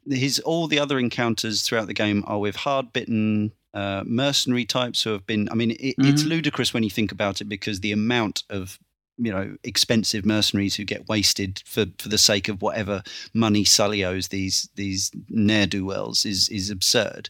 His 0.08 0.38
all 0.40 0.68
the 0.68 0.78
other 0.78 0.98
encounters 0.98 1.62
throughout 1.62 1.88
the 1.88 1.94
game 1.94 2.22
are 2.26 2.38
with 2.38 2.56
hard-bitten 2.56 3.52
uh, 3.74 4.02
mercenary 4.06 4.64
types 4.64 5.02
who 5.02 5.10
have 5.10 5.26
been. 5.26 5.48
I 5.50 5.54
mean, 5.54 5.72
it, 5.72 5.96
it's 5.98 6.22
Mhm. 6.22 6.28
ludicrous 6.28 6.72
when 6.72 6.82
you 6.82 6.88
think 6.90 7.12
about 7.12 7.40
it 7.42 7.44
because 7.48 7.80
the 7.80 7.92
amount 7.92 8.44
of 8.48 8.78
you 9.18 9.32
know 9.32 9.56
expensive 9.64 10.26
mercenaries 10.26 10.76
who 10.76 10.84
get 10.84 11.08
wasted 11.08 11.62
for, 11.66 11.86
for 11.98 12.08
the 12.08 12.18
sake 12.18 12.48
of 12.48 12.62
whatever 12.62 13.02
money 13.32 13.64
Sully 13.64 14.04
owes 14.04 14.28
these 14.28 14.68
these 14.74 15.10
ne'er 15.28 15.66
do 15.66 15.84
wells 15.84 16.24
is 16.24 16.48
is 16.48 16.70
absurd. 16.70 17.28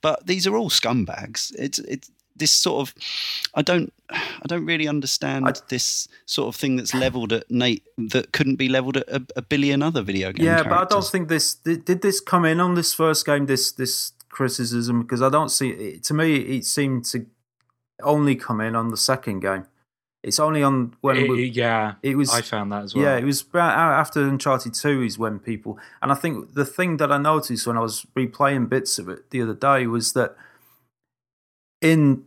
But 0.00 0.26
these 0.26 0.46
are 0.46 0.56
all 0.56 0.70
scumbags. 0.70 1.54
It's 1.58 1.78
it's 1.80 2.10
this 2.36 2.50
sort 2.50 2.88
of 2.88 2.94
I 3.54 3.62
don't 3.62 3.92
I 4.10 4.46
don't 4.46 4.66
really 4.66 4.88
understand 4.88 5.48
I- 5.48 5.54
this 5.68 6.08
sort 6.26 6.48
of 6.48 6.56
thing 6.56 6.76
that's 6.76 6.94
leveled 6.94 7.32
at 7.32 7.50
Nate 7.50 7.84
that 7.96 8.32
couldn't 8.32 8.56
be 8.56 8.68
leveled 8.68 8.98
at 8.98 9.08
a, 9.08 9.26
a 9.36 9.42
billion 9.42 9.82
other 9.82 10.02
video 10.02 10.32
game 10.32 10.46
yeah, 10.46 10.62
but 10.62 10.72
I 10.72 10.84
don't 10.84 11.04
think 11.04 11.28
this 11.28 11.54
did, 11.54 11.84
did 11.84 12.02
this 12.02 12.20
come 12.20 12.44
in 12.44 12.60
on 12.60 12.74
this 12.74 12.92
first 12.94 13.26
game. 13.26 13.46
This 13.46 13.72
this 13.72 14.12
criticism 14.28 15.02
because 15.02 15.22
I 15.22 15.30
don't 15.30 15.48
see 15.48 15.70
it, 15.70 16.04
to 16.04 16.14
me 16.14 16.36
it 16.36 16.66
seemed 16.66 17.06
to 17.06 17.26
only 18.02 18.36
come 18.36 18.60
in 18.60 18.76
on 18.76 18.90
the 18.90 18.96
second 18.96 19.40
game. 19.40 19.66
It's 20.26 20.40
only 20.40 20.62
on 20.62 20.92
when 21.02 21.16
It- 21.18 21.28
we, 21.30 21.44
yeah, 21.44 21.94
it 22.02 22.16
was 22.16 22.30
I 22.34 22.40
found 22.42 22.72
that 22.72 22.82
as 22.82 22.94
well. 22.94 23.04
Yeah, 23.04 23.16
it 23.16 23.24
was 23.24 23.42
about 23.42 23.72
after 23.78 24.20
Uncharted 24.26 24.74
2 24.74 25.02
is 25.02 25.18
when 25.18 25.38
people. 25.38 25.78
And 26.02 26.10
I 26.10 26.16
think 26.16 26.54
the 26.54 26.64
thing 26.64 26.96
that 26.96 27.12
I 27.12 27.18
noticed 27.18 27.64
when 27.66 27.76
I 27.76 27.80
was 27.80 28.04
replaying 28.16 28.68
bits 28.68 28.98
of 28.98 29.08
it 29.08 29.30
the 29.30 29.40
other 29.40 29.54
day 29.54 29.86
was 29.86 30.14
that 30.14 30.36
in 31.80 32.24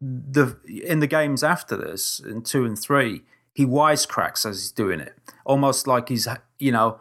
the 0.00 0.56
in 0.66 1.00
the 1.00 1.06
games 1.06 1.42
after 1.42 1.76
this, 1.76 2.20
in 2.20 2.42
2 2.42 2.64
and 2.66 2.78
3, 2.78 3.22
he 3.54 3.64
wisecracks 3.64 4.44
as 4.48 4.60
he's 4.60 4.70
doing 4.70 5.00
it. 5.00 5.14
Almost 5.44 5.86
like 5.86 6.08
he's, 6.10 6.28
you 6.58 6.70
know, 6.72 7.00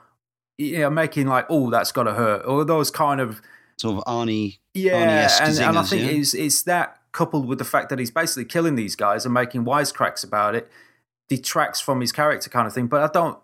you 0.57 0.79
know 0.79 0.89
making 0.89 1.27
like, 1.27 1.45
oh, 1.49 1.69
that's 1.69 1.91
got 1.91 2.03
to 2.03 2.13
hurt. 2.13 2.43
Or 2.45 2.63
those 2.65 2.89
kind 2.89 3.19
of. 3.21 3.41
sort 3.77 3.97
of 3.97 4.03
Arnie 4.05 4.59
Yeah, 4.73 4.93
Arnie-esque 4.93 5.43
and, 5.43 5.59
and 5.59 5.77
I 5.77 5.83
think 5.83 6.03
yeah? 6.03 6.17
it's, 6.19 6.33
it's 6.33 6.61
that 6.63 6.99
coupled 7.17 7.47
with 7.47 7.57
the 7.57 7.65
fact 7.65 7.89
that 7.89 7.97
he's 7.97 8.11
basically 8.11 8.45
killing 8.45 8.75
these 8.75 8.95
guys 8.95 9.25
and 9.25 9.33
making 9.33 9.65
wisecracks 9.65 10.23
about 10.23 10.53
it 10.53 10.69
detracts 11.27 11.79
from 11.79 11.99
his 11.99 12.11
character 12.11 12.47
kind 12.47 12.67
of 12.67 12.73
thing. 12.73 12.85
But 12.85 13.01
I 13.01 13.11
don't. 13.11 13.39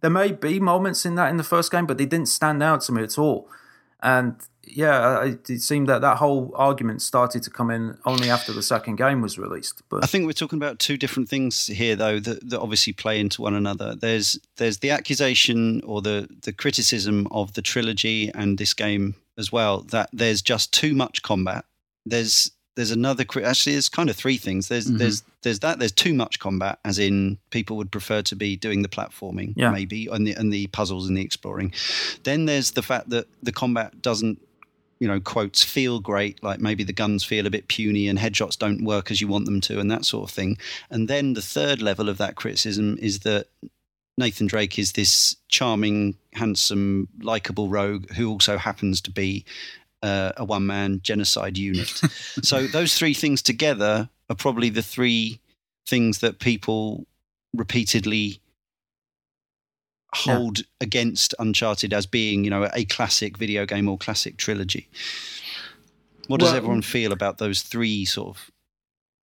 There 0.00 0.10
may 0.10 0.30
be 0.32 0.60
moments 0.60 1.04
in 1.04 1.16
that 1.16 1.28
in 1.28 1.36
the 1.36 1.44
first 1.44 1.72
game, 1.72 1.86
but 1.86 1.98
they 1.98 2.06
didn't 2.06 2.28
stand 2.28 2.62
out 2.62 2.82
to 2.82 2.92
me 2.92 3.02
at 3.02 3.18
all. 3.18 3.48
And 4.00 4.36
yeah, 4.62 5.24
it, 5.24 5.62
seemed 5.62 5.88
that 5.88 6.02
that 6.02 6.18
whole 6.18 6.52
argument 6.54 7.02
started 7.02 7.42
to 7.42 7.50
come 7.50 7.70
in 7.70 7.98
only 8.04 8.30
after 8.30 8.52
the 8.52 8.62
second 8.62 8.96
game 8.96 9.22
was 9.22 9.38
released. 9.38 9.82
But 9.88 10.04
I 10.04 10.06
think 10.06 10.26
we're 10.26 10.32
talking 10.32 10.58
about 10.58 10.78
two 10.78 10.96
different 10.96 11.28
things 11.28 11.66
here, 11.66 11.96
though, 11.96 12.20
that, 12.20 12.48
that 12.50 12.60
obviously 12.60 12.92
play 12.92 13.18
into 13.18 13.42
one 13.42 13.54
another. 13.54 13.94
There's 13.94 14.38
there's 14.56 14.78
the 14.78 14.90
accusation 14.90 15.80
or 15.84 16.00
the 16.00 16.28
the 16.42 16.52
criticism 16.52 17.26
of 17.30 17.54
the 17.54 17.62
trilogy 17.62 18.30
and 18.34 18.58
this 18.58 18.74
game 18.74 19.16
as 19.36 19.50
well 19.50 19.80
that 19.90 20.10
there's 20.12 20.42
just 20.42 20.72
too 20.72 20.94
much 20.94 21.22
combat. 21.22 21.64
There's 22.06 22.50
there's 22.76 22.90
another 22.90 23.24
actually 23.44 23.72
there's 23.72 23.88
kind 23.88 24.10
of 24.10 24.16
three 24.16 24.36
things. 24.36 24.68
There's 24.68 24.86
Mhm. 24.90 24.98
there's 24.98 25.22
there's 25.42 25.60
that 25.60 25.78
there's 25.78 25.92
too 25.92 26.14
much 26.14 26.38
combat, 26.38 26.78
as 26.84 26.98
in 26.98 27.38
people 27.50 27.76
would 27.76 27.90
prefer 27.92 28.22
to 28.22 28.34
be 28.36 28.56
doing 28.56 28.82
the 28.82 28.88
platforming, 28.88 29.52
Yeah. 29.56 29.70
maybe, 29.70 30.06
and 30.10 30.26
the 30.26 30.32
and 30.32 30.52
the 30.52 30.66
puzzles 30.68 31.06
and 31.08 31.16
the 31.16 31.22
exploring. 31.22 31.72
Then 32.24 32.46
there's 32.46 32.72
the 32.72 32.82
fact 32.82 33.10
that 33.10 33.26
the 33.42 33.52
combat 33.52 34.02
doesn't 34.02 34.40
you 35.00 35.08
know, 35.08 35.20
quotes 35.20 35.62
feel 35.62 35.98
great, 35.98 36.40
like 36.42 36.60
maybe 36.60 36.84
the 36.84 36.92
guns 36.92 37.24
feel 37.24 37.46
a 37.46 37.50
bit 37.50 37.66
puny 37.68 38.06
and 38.08 38.18
headshots 38.18 38.56
don't 38.56 38.84
work 38.84 39.10
as 39.10 39.20
you 39.20 39.26
want 39.26 39.44
them 39.44 39.60
to, 39.60 39.78
and 39.80 39.90
that 39.90 40.04
sort 40.04 40.26
of 40.30 40.34
thing. 40.34 40.56
And 40.88 41.08
then 41.08 41.34
the 41.34 41.42
third 41.42 41.82
level 41.82 42.08
of 42.08 42.16
that 42.18 42.36
criticism 42.36 42.96
is 43.02 43.18
that 43.20 43.48
Nathan 44.16 44.46
Drake 44.46 44.78
is 44.78 44.92
this 44.92 45.36
charming, 45.48 46.14
handsome, 46.34 47.08
likable 47.20 47.68
rogue 47.68 48.08
who 48.12 48.30
also 48.30 48.56
happens 48.56 49.00
to 49.02 49.10
be 49.10 49.44
uh, 50.04 50.32
a 50.36 50.44
one 50.44 50.66
man 50.66 51.00
genocide 51.02 51.56
unit. 51.58 51.88
so 52.42 52.66
those 52.66 52.94
three 52.98 53.14
things 53.14 53.42
together 53.42 54.08
are 54.28 54.36
probably 54.36 54.68
the 54.70 54.82
three 54.82 55.40
things 55.88 56.18
that 56.18 56.38
people 56.38 57.06
repeatedly 57.54 58.40
Yeah. 60.26 60.36
hold 60.36 60.62
against 60.80 61.34
Uncharted 61.38 61.92
as 61.92 62.06
being, 62.06 62.44
you 62.44 62.50
know, 62.50 62.68
a 62.72 62.84
classic 62.84 63.36
video 63.36 63.66
game 63.66 63.88
or 63.88 63.98
classic 63.98 64.36
trilogy. 64.36 64.88
What 66.28 66.40
does 66.40 66.48
Well- 66.50 66.56
everyone 66.56 66.82
feel 66.82 67.12
about 67.12 67.38
those 67.38 67.62
three 67.62 68.04
sort 68.04 68.36
of? 68.36 68.50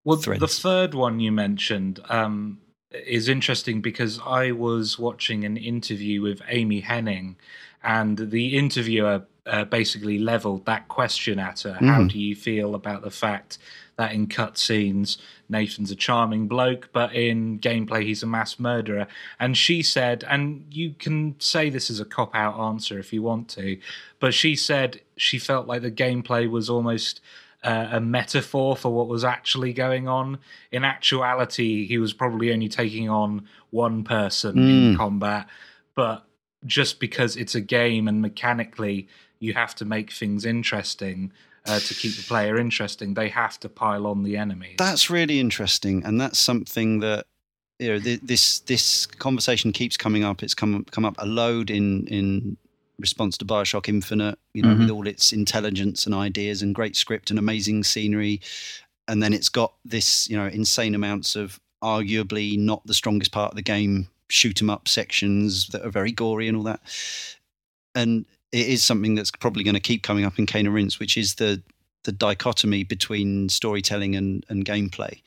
Well, 0.03 0.17
the 0.17 0.47
third 0.47 0.93
one 0.95 1.19
you 1.19 1.31
mentioned 1.31 1.99
um, 2.09 2.59
is 2.91 3.29
interesting 3.29 3.81
because 3.81 4.19
I 4.25 4.51
was 4.51 4.97
watching 4.97 5.43
an 5.45 5.57
interview 5.57 6.21
with 6.23 6.41
Amy 6.47 6.81
Hennig, 6.81 7.35
and 7.83 8.17
the 8.31 8.57
interviewer 8.57 9.25
uh, 9.45 9.65
basically 9.65 10.19
leveled 10.19 10.65
that 10.65 10.87
question 10.87 11.39
at 11.39 11.61
her. 11.61 11.73
How 11.73 12.01
Mhm. 12.01 12.11
do 12.11 12.19
you 12.19 12.35
feel 12.35 12.75
about 12.75 13.01
the 13.01 13.09
fact 13.09 13.57
that 13.97 14.13
in 14.13 14.27
cutscenes 14.27 15.17
Nathan's 15.49 15.89
a 15.91 15.95
charming 15.95 16.47
bloke, 16.47 16.89
but 16.93 17.13
in 17.13 17.59
gameplay 17.59 18.03
he's 18.03 18.21
a 18.23 18.27
mass 18.27 18.59
murderer? 18.59 19.07
And 19.39 19.57
she 19.57 19.81
said, 19.81 20.23
and 20.29 20.65
you 20.71 20.93
can 20.97 21.35
say 21.39 21.69
this 21.69 21.89
is 21.89 21.99
a 21.99 22.05
cop 22.05 22.35
out 22.35 22.59
answer 22.59 22.99
if 22.99 23.11
you 23.11 23.23
want 23.23 23.47
to, 23.49 23.79
but 24.19 24.33
she 24.35 24.55
said 24.55 25.01
she 25.17 25.39
felt 25.39 25.65
like 25.67 25.81
the 25.81 25.91
gameplay 25.91 26.49
was 26.49 26.69
almost 26.69 27.19
uh, 27.63 27.89
a 27.91 27.99
metaphor 28.01 28.75
for 28.75 28.91
what 28.91 29.07
was 29.07 29.23
actually 29.23 29.71
going 29.71 30.07
on. 30.07 30.39
In 30.71 30.83
actuality, 30.83 31.85
he 31.85 31.99
was 31.99 32.11
probably 32.11 32.51
only 32.51 32.67
taking 32.67 33.07
on 33.07 33.47
one 33.69 34.03
person 34.03 34.57
in 34.57 34.93
Mm. 34.93 34.97
combat, 34.97 35.47
but 35.93 36.25
just 36.65 36.99
because 36.99 37.35
it's 37.35 37.53
a 37.53 37.61
game 37.61 38.07
and 38.07 38.19
mechanically 38.21 39.07
you 39.41 39.53
have 39.53 39.75
to 39.75 39.85
make 39.85 40.11
things 40.11 40.45
interesting 40.45 41.33
uh, 41.65 41.79
to 41.79 41.93
keep 41.93 42.15
the 42.15 42.23
player 42.23 42.57
interesting, 42.57 43.13
they 43.13 43.29
have 43.29 43.59
to 43.59 43.69
pile 43.69 44.07
on 44.07 44.23
the 44.23 44.35
enemies. 44.37 44.75
That's 44.77 45.09
really 45.09 45.39
interesting, 45.39 46.03
and 46.05 46.19
that's 46.21 46.39
something 46.39 46.99
that 47.01 47.25
you 47.79 47.89
know 47.89 47.99
th- 47.99 48.21
this 48.21 48.59
this 48.61 49.05
conversation 49.05 49.71
keeps 49.71 49.97
coming 49.97 50.23
up. 50.23 50.41
It's 50.41 50.55
come 50.55 50.85
come 50.85 51.05
up 51.05 51.15
a 51.19 51.25
load 51.25 51.69
in 51.69 52.07
in 52.07 52.57
response 52.99 53.37
to 53.39 53.45
Bioshock 53.45 53.89
Infinite. 53.89 54.37
You 54.53 54.63
know, 54.63 54.69
Mhm. 54.75 54.79
with 54.79 54.89
all 54.91 55.07
its 55.07 55.33
intelligence 55.33 56.05
and 56.05 56.15
ideas 56.15 56.61
and 56.61 56.73
great 56.73 56.95
script 56.95 57.29
and 57.29 57.37
amazing 57.39 57.83
scenery, 57.83 58.41
and 59.07 59.21
then 59.21 59.33
it's 59.33 59.49
got 59.49 59.73
this 59.85 60.29
you 60.29 60.37
know 60.37 60.47
insane 60.47 60.95
amounts 60.95 61.35
of 61.35 61.59
arguably 61.83 62.57
not 62.57 62.85
the 62.87 62.93
strongest 62.93 63.31
part 63.31 63.51
of 63.51 63.55
the 63.55 63.61
game 63.63 64.07
shoot 64.29 64.61
'em 64.61 64.69
up 64.69 64.87
sections 64.87 65.67
that 65.69 65.83
are 65.85 65.89
very 65.91 66.11
gory 66.11 66.47
and 66.47 66.57
all 66.57 66.63
that. 66.63 66.81
And 67.93 68.25
it 68.51 68.67
is 68.67 68.83
something 68.83 69.15
that's 69.15 69.31
probably 69.31 69.63
going 69.63 69.75
to 69.75 69.79
keep 69.79 70.03
coming 70.03 70.25
up 70.25 70.37
in 70.39 70.45
Cane 70.45 70.65
and 70.65 70.75
Rinse, 70.75 70.99
which 70.99 71.17
is 71.17 71.35
the 71.35 71.61
the 72.03 72.11
dichotomy 72.11 72.83
between 72.83 73.47
storytelling 73.47 74.15
and, 74.15 74.43
and 74.49 74.65
gameplay. 74.65 75.21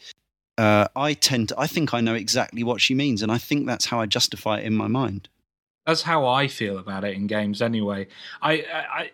Uh, 0.58 0.88
I 0.96 1.14
tend 1.14 1.50
to, 1.50 1.58
I 1.60 1.66
think 1.68 1.94
I 1.94 2.00
know 2.00 2.14
exactly 2.14 2.64
what 2.64 2.80
she 2.80 2.94
means, 2.94 3.22
and 3.22 3.30
I 3.30 3.38
think 3.38 3.66
that's 3.66 3.86
how 3.86 4.00
I 4.00 4.06
justify 4.06 4.58
it 4.58 4.64
in 4.64 4.74
my 4.74 4.88
mind. 4.88 5.28
That's 5.86 6.02
how 6.02 6.26
I 6.26 6.48
feel 6.48 6.78
about 6.78 7.04
it 7.04 7.14
in 7.14 7.26
games 7.28 7.62
anyway. 7.62 8.08
I, 8.42 8.52
I, 8.52 8.84
I 9.02 9.10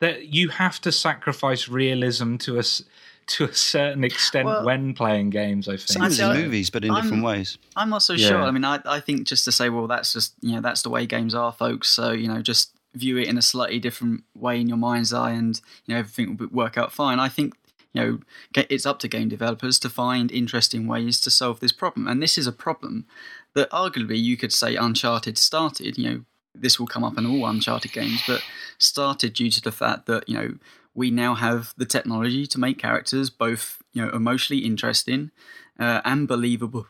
that 0.00 0.26
you 0.34 0.48
have 0.50 0.80
to 0.82 0.92
sacrifice 0.92 1.68
realism 1.68 2.36
to 2.38 2.56
a 2.56 2.60
s- 2.60 2.82
to 3.28 3.44
a 3.44 3.54
certain 3.54 4.02
extent 4.04 4.46
Well- 4.46 4.64
when 4.64 4.94
playing 4.94 5.30
games. 5.30 5.68
I 5.68 5.72
think. 5.76 5.88
Same 5.88 6.02
as 6.02 6.18
in 6.20 6.26
I- 6.26 6.34
movies, 6.42 6.70
but 6.70 6.84
in 6.84 6.90
I'm- 6.90 7.02
different 7.02 7.24
ways. 7.24 7.56
I'm 7.76 7.88
not 7.88 8.02
so 8.02 8.12
Yeah. 8.14 8.28
sure. 8.28 8.42
I 8.42 8.50
mean, 8.50 8.64
I, 8.64 8.80
I 8.84 9.00
think 9.00 9.26
just 9.28 9.44
to 9.46 9.52
say, 9.52 9.68
well, 9.68 9.86
that's 9.86 10.12
just 10.12 10.34
you 10.42 10.54
know 10.56 10.60
that's 10.60 10.82
the 10.82 10.90
way 10.90 11.06
games 11.06 11.34
are, 11.34 11.52
folks. 11.52 11.88
So 11.88 12.10
you 12.12 12.26
know, 12.28 12.42
just 12.42 12.72
view 12.94 13.16
it 13.16 13.28
in 13.28 13.38
a 13.38 13.42
slightly 13.42 13.78
different 13.78 14.24
way 14.34 14.60
in 14.60 14.68
your 14.68 14.76
mind's 14.76 15.12
eye, 15.12 15.32
and 15.32 15.60
you 15.86 15.94
know 15.94 16.00
everything 16.00 16.36
will 16.36 16.48
work 16.48 16.76
out 16.76 16.92
fine. 16.92 17.18
I 17.18 17.28
think 17.28 17.54
you 17.92 18.00
know 18.00 18.18
it's 18.54 18.86
up 18.86 18.98
to 19.00 19.08
game 19.08 19.28
developers 19.28 19.78
to 19.80 19.90
find 19.90 20.30
interesting 20.30 20.86
ways 20.86 21.20
to 21.22 21.30
solve 21.30 21.60
this 21.60 21.72
problem, 21.72 22.06
and 22.06 22.22
this 22.22 22.38
is 22.38 22.46
a 22.46 22.52
problem 22.52 23.06
that 23.54 23.70
arguably 23.70 24.20
you 24.20 24.36
could 24.36 24.52
say 24.52 24.76
Uncharted 24.76 25.38
started. 25.38 25.98
You 25.98 26.10
know, 26.10 26.24
this 26.54 26.78
will 26.78 26.86
come 26.86 27.04
up 27.04 27.18
in 27.18 27.26
all 27.26 27.46
Uncharted 27.46 27.92
games, 27.92 28.22
but 28.26 28.42
started 28.78 29.34
due 29.34 29.50
to 29.50 29.60
the 29.60 29.72
fact 29.72 30.06
that 30.06 30.28
you 30.28 30.34
know 30.34 30.54
we 30.94 31.10
now 31.10 31.34
have 31.34 31.72
the 31.76 31.86
technology 31.86 32.46
to 32.46 32.60
make 32.60 32.78
characters 32.78 33.30
both 33.30 33.82
you 33.92 34.04
know 34.04 34.10
emotionally 34.10 34.64
interesting 34.64 35.30
uh, 35.78 36.00
and 36.04 36.28
believable 36.28 36.86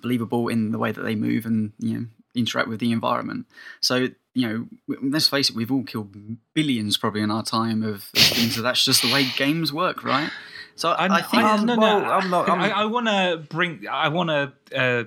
believable 0.00 0.48
in 0.48 0.72
the 0.72 0.78
way 0.78 0.90
that 0.92 1.02
they 1.02 1.14
move 1.14 1.44
and 1.46 1.72
you 1.78 1.98
know 1.98 2.06
interact 2.34 2.68
with 2.68 2.80
the 2.80 2.92
environment. 2.92 3.46
So 3.80 4.08
you 4.34 4.48
know, 4.48 4.96
let's 5.02 5.28
face 5.28 5.50
it, 5.50 5.56
we've 5.56 5.70
all 5.70 5.82
killed 5.84 6.16
billions 6.54 6.96
probably 6.96 7.20
in 7.20 7.30
our 7.30 7.42
time 7.42 7.82
of, 7.82 7.96
of 7.96 8.22
things. 8.22 8.54
So 8.54 8.62
that's 8.62 8.82
just 8.82 9.02
the 9.02 9.12
way 9.12 9.26
games 9.36 9.74
work, 9.74 10.02
right? 10.04 10.30
So 10.74 10.88
I, 10.90 11.16
I 11.18 11.20
think 11.22 11.42
I, 11.42 11.52
Um, 11.58 11.66
no, 11.66 11.76
well, 11.76 12.00
no, 12.00 12.10
I'm 12.10 12.30
not- 12.30 12.48
I'm- 12.48 12.60
I, 12.60 12.70
I 12.70 12.84
want 12.86 13.06
to 13.08 13.44
bring. 13.50 13.86
I 13.86 14.08
want 14.08 14.30
to 14.30 14.52
uh, 14.74 15.04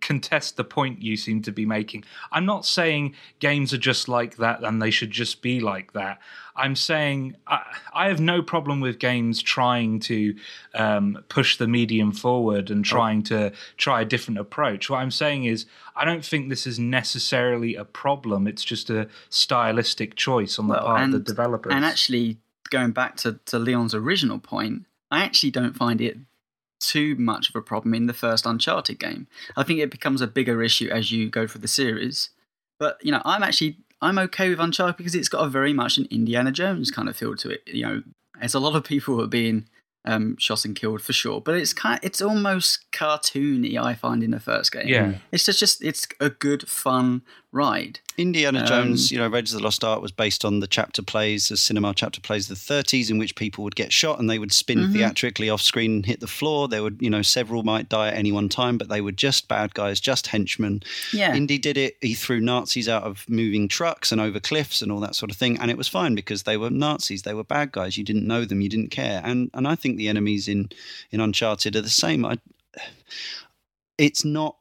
contest 0.00 0.56
the 0.56 0.64
point 0.64 1.02
you 1.02 1.16
seem 1.18 1.42
to 1.42 1.52
be 1.52 1.66
making. 1.66 2.04
I'm 2.32 2.46
not 2.46 2.64
saying 2.64 3.14
games 3.40 3.74
are 3.74 3.78
just 3.78 4.08
like 4.08 4.36
that 4.38 4.64
and 4.64 4.80
they 4.80 4.90
should 4.90 5.10
just 5.10 5.42
be 5.42 5.60
like 5.60 5.92
that. 5.92 6.18
I'm 6.54 6.76
saying 6.76 7.36
I, 7.46 7.62
I 7.94 8.08
have 8.08 8.20
no 8.20 8.42
problem 8.42 8.80
with 8.80 8.98
games 8.98 9.40
trying 9.42 10.00
to 10.00 10.34
um, 10.74 11.24
push 11.28 11.56
the 11.56 11.66
medium 11.66 12.12
forward 12.12 12.70
and 12.70 12.84
trying 12.84 13.22
to 13.24 13.52
try 13.78 14.02
a 14.02 14.04
different 14.04 14.38
approach. 14.38 14.90
What 14.90 14.98
I'm 14.98 15.10
saying 15.10 15.44
is, 15.46 15.66
I 15.96 16.04
don't 16.04 16.24
think 16.24 16.48
this 16.48 16.66
is 16.66 16.78
necessarily 16.78 17.74
a 17.74 17.84
problem. 17.84 18.46
It's 18.46 18.64
just 18.64 18.90
a 18.90 19.08
stylistic 19.30 20.14
choice 20.14 20.58
on 20.58 20.68
the 20.68 20.74
Well, 20.74 20.82
part 20.84 21.02
of 21.02 21.10
the 21.10 21.16
and- 21.16 21.24
developers. 21.26 21.72
and 21.74 21.84
actually 21.84 22.38
going 22.70 22.92
back 22.92 23.16
to, 23.18 23.38
to 23.46 23.58
Leon's 23.58 23.94
original 23.94 24.38
point, 24.38 24.84
I 25.10 25.22
actually 25.24 25.50
don't 25.50 25.74
find 25.76 26.00
it 26.00 26.16
too 26.80 27.14
much 27.16 27.48
of 27.48 27.54
a 27.56 27.62
problem 27.62 27.94
in 27.94 28.06
the 28.06 28.14
first 28.14 28.44
Uncharted 28.46 28.98
game. 28.98 29.26
I 29.56 29.62
think 29.62 29.78
it 29.80 29.90
becomes 29.90 30.20
a 30.20 30.26
bigger 30.26 30.62
issue 30.62 30.88
as 30.90 31.12
you 31.12 31.28
go 31.30 31.46
through 31.46 31.60
the 31.60 31.68
series. 31.68 32.30
But 32.78 32.98
you 33.04 33.12
know, 33.12 33.22
I'm 33.24 33.42
actually 33.42 33.76
I'm 34.02 34.18
okay 34.18 34.50
with 34.50 34.58
Uncharted 34.60 34.96
because 34.98 35.14
it's 35.14 35.28
got 35.28 35.44
a 35.46 35.48
very 35.48 35.72
much 35.72 35.96
an 35.96 36.06
Indiana 36.10 36.52
Jones 36.52 36.90
kind 36.90 37.08
of 37.08 37.16
feel 37.16 37.34
to 37.36 37.48
it. 37.50 37.62
You 37.66 37.86
know, 37.86 38.02
there's 38.40 38.54
a 38.54 38.60
lot 38.60 38.74
of 38.76 38.84
people 38.84 39.14
who 39.14 39.20
are 39.22 39.26
being 39.28 39.66
um, 40.04 40.36
shot 40.38 40.64
and 40.64 40.74
killed 40.74 41.00
for 41.00 41.12
sure, 41.12 41.40
but 41.40 41.54
it's 41.54 41.72
kind 41.72 41.98
of, 41.98 42.04
it's 42.04 42.20
almost 42.20 42.84
cartoony. 42.92 43.78
I 43.80 43.94
find 43.94 44.22
in 44.22 44.32
the 44.32 44.40
first 44.40 44.72
game, 44.72 44.88
Yeah. 44.88 45.14
it's 45.30 45.44
just 45.46 45.60
just 45.60 45.82
it's 45.84 46.06
a 46.20 46.28
good 46.30 46.68
fun 46.68 47.22
ride. 47.52 48.00
Indiana 48.16 48.60
Um, 48.60 48.66
Jones, 48.66 49.10
you 49.12 49.18
know, 49.18 49.28
Raiders 49.28 49.52
of 49.52 49.60
the 49.60 49.64
Lost 49.64 49.84
Ark 49.84 50.00
was 50.00 50.10
based 50.10 50.42
on 50.44 50.60
the 50.60 50.66
chapter 50.66 51.02
plays, 51.02 51.48
the 51.48 51.56
cinema 51.56 51.92
chapter 51.94 52.18
plays 52.20 52.50
of 52.50 52.56
the 52.58 52.74
30s, 52.74 53.10
in 53.10 53.18
which 53.18 53.34
people 53.36 53.62
would 53.64 53.74
get 53.76 53.92
shot 53.92 54.18
and 54.18 54.28
they 54.28 54.38
would 54.38 54.52
spin 54.52 54.78
Mhm. 54.78 54.92
theatrically 54.94 55.50
off 55.50 55.60
screen 55.60 55.92
and 55.96 56.06
hit 56.06 56.20
the 56.20 56.26
floor. 56.26 56.66
There 56.66 56.82
would, 56.82 56.98
you 57.00 57.10
know, 57.10 57.20
several 57.22 57.62
might 57.62 57.88
die 57.90 58.08
at 58.08 58.14
any 58.14 58.32
one 58.32 58.48
time, 58.48 58.78
but 58.78 58.88
they 58.88 59.00
were 59.02 59.12
just 59.12 59.48
bad 59.48 59.74
guys, 59.74 60.00
just 60.00 60.28
henchmen. 60.28 60.82
Yeah, 61.12 61.34
Indy 61.36 61.58
did 61.58 61.76
it. 61.76 61.98
He 62.00 62.14
threw 62.14 62.40
Nazis 62.40 62.88
out 62.88 63.02
of 63.02 63.28
moving 63.28 63.68
trucks 63.68 64.12
and 64.12 64.20
over 64.20 64.40
cliffs 64.40 64.80
and 64.82 64.90
all 64.90 65.00
that 65.00 65.14
sort 65.14 65.30
of 65.30 65.36
thing, 65.36 65.58
and 65.58 65.70
it 65.70 65.76
was 65.76 65.88
fine 65.88 66.14
because 66.14 66.44
they 66.44 66.56
were 66.56 66.70
Nazis. 66.70 67.22
They 67.22 67.34
were 67.34 67.44
bad 67.44 67.70
guys. 67.72 67.98
You 67.98 68.04
didn't 68.04 68.26
know 68.26 68.44
them. 68.46 68.60
You 68.62 68.68
didn't 68.70 68.90
care. 68.90 69.20
And 69.24 69.50
and 69.52 69.68
I 69.68 69.74
think 69.74 69.98
the 69.98 70.08
enemies 70.08 70.48
in 70.48 70.70
in 71.10 71.20
Uncharted 71.20 71.76
are 71.76 71.82
the 71.82 71.90
same. 71.90 72.24
I, 72.24 72.38
it's 73.98 74.24
not. 74.24 74.56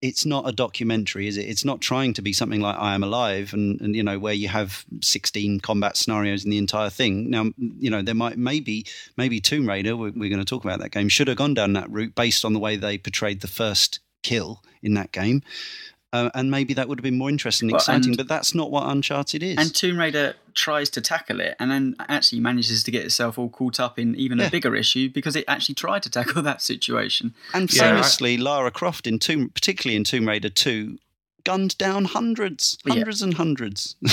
It's 0.00 0.24
not 0.24 0.48
a 0.48 0.52
documentary, 0.52 1.26
is 1.26 1.36
it? 1.36 1.48
It's 1.48 1.64
not 1.64 1.80
trying 1.80 2.12
to 2.14 2.22
be 2.22 2.32
something 2.32 2.60
like 2.60 2.76
I 2.78 2.94
Am 2.94 3.02
Alive, 3.02 3.52
and, 3.52 3.80
and 3.80 3.96
you 3.96 4.02
know 4.04 4.18
where 4.18 4.32
you 4.32 4.46
have 4.46 4.84
sixteen 5.02 5.58
combat 5.58 5.96
scenarios 5.96 6.44
in 6.44 6.50
the 6.50 6.58
entire 6.58 6.90
thing. 6.90 7.30
Now, 7.30 7.50
you 7.56 7.90
know 7.90 8.02
there 8.02 8.14
might 8.14 8.38
maybe 8.38 8.86
maybe 9.16 9.40
Tomb 9.40 9.68
Raider. 9.68 9.96
We're, 9.96 10.12
we're 10.14 10.30
going 10.30 10.38
to 10.38 10.44
talk 10.44 10.64
about 10.64 10.78
that 10.80 10.92
game. 10.92 11.08
Should 11.08 11.28
have 11.28 11.36
gone 11.36 11.54
down 11.54 11.72
that 11.72 11.90
route 11.90 12.14
based 12.14 12.44
on 12.44 12.52
the 12.52 12.60
way 12.60 12.76
they 12.76 12.96
portrayed 12.96 13.40
the 13.40 13.48
first 13.48 13.98
kill 14.22 14.62
in 14.82 14.94
that 14.94 15.10
game. 15.10 15.42
Uh, 16.10 16.30
and 16.34 16.50
maybe 16.50 16.72
that 16.72 16.88
would 16.88 16.98
have 16.98 17.02
been 17.02 17.18
more 17.18 17.28
interesting 17.28 17.66
and 17.66 17.72
Well, 17.72 17.80
exciting, 17.80 18.08
and- 18.12 18.16
but 18.16 18.28
that's 18.28 18.54
not 18.54 18.70
what 18.70 18.88
Uncharted 18.88 19.42
is. 19.42 19.58
and 19.58 19.74
Tomb 19.74 19.98
Raider 19.98 20.36
tries 20.54 20.88
to 20.90 21.02
tackle 21.02 21.38
it, 21.38 21.54
and 21.60 21.70
then 21.70 21.96
actually 22.08 22.40
manages 22.40 22.82
to 22.84 22.90
get 22.90 23.04
itself 23.04 23.36
all 23.38 23.50
caught 23.50 23.78
up 23.78 23.98
in 23.98 24.14
even 24.16 24.38
Yeah. 24.38 24.46
a 24.46 24.50
bigger 24.50 24.74
issue 24.74 25.10
because 25.10 25.36
it 25.36 25.44
actually 25.46 25.74
tried 25.74 26.02
to 26.04 26.10
tackle 26.10 26.40
that 26.50 26.62
situation. 26.62 27.34
And 27.52 27.70
Yeah, 27.70 27.82
I- 27.84 27.88
famously, 27.90 28.38
Lara 28.38 28.70
Croft 28.70 29.06
in 29.06 29.18
Tomb, 29.18 29.50
particularly 29.50 29.96
in 29.96 30.04
Tomb 30.04 30.26
Raider 30.26 30.48
Two, 30.48 30.98
gunned 31.44 31.76
down 31.76 32.06
hundreds, 32.06 32.78
Yeah. 32.86 32.94
hundreds 32.94 33.20
and 33.20 33.34
hundreds. 33.34 33.94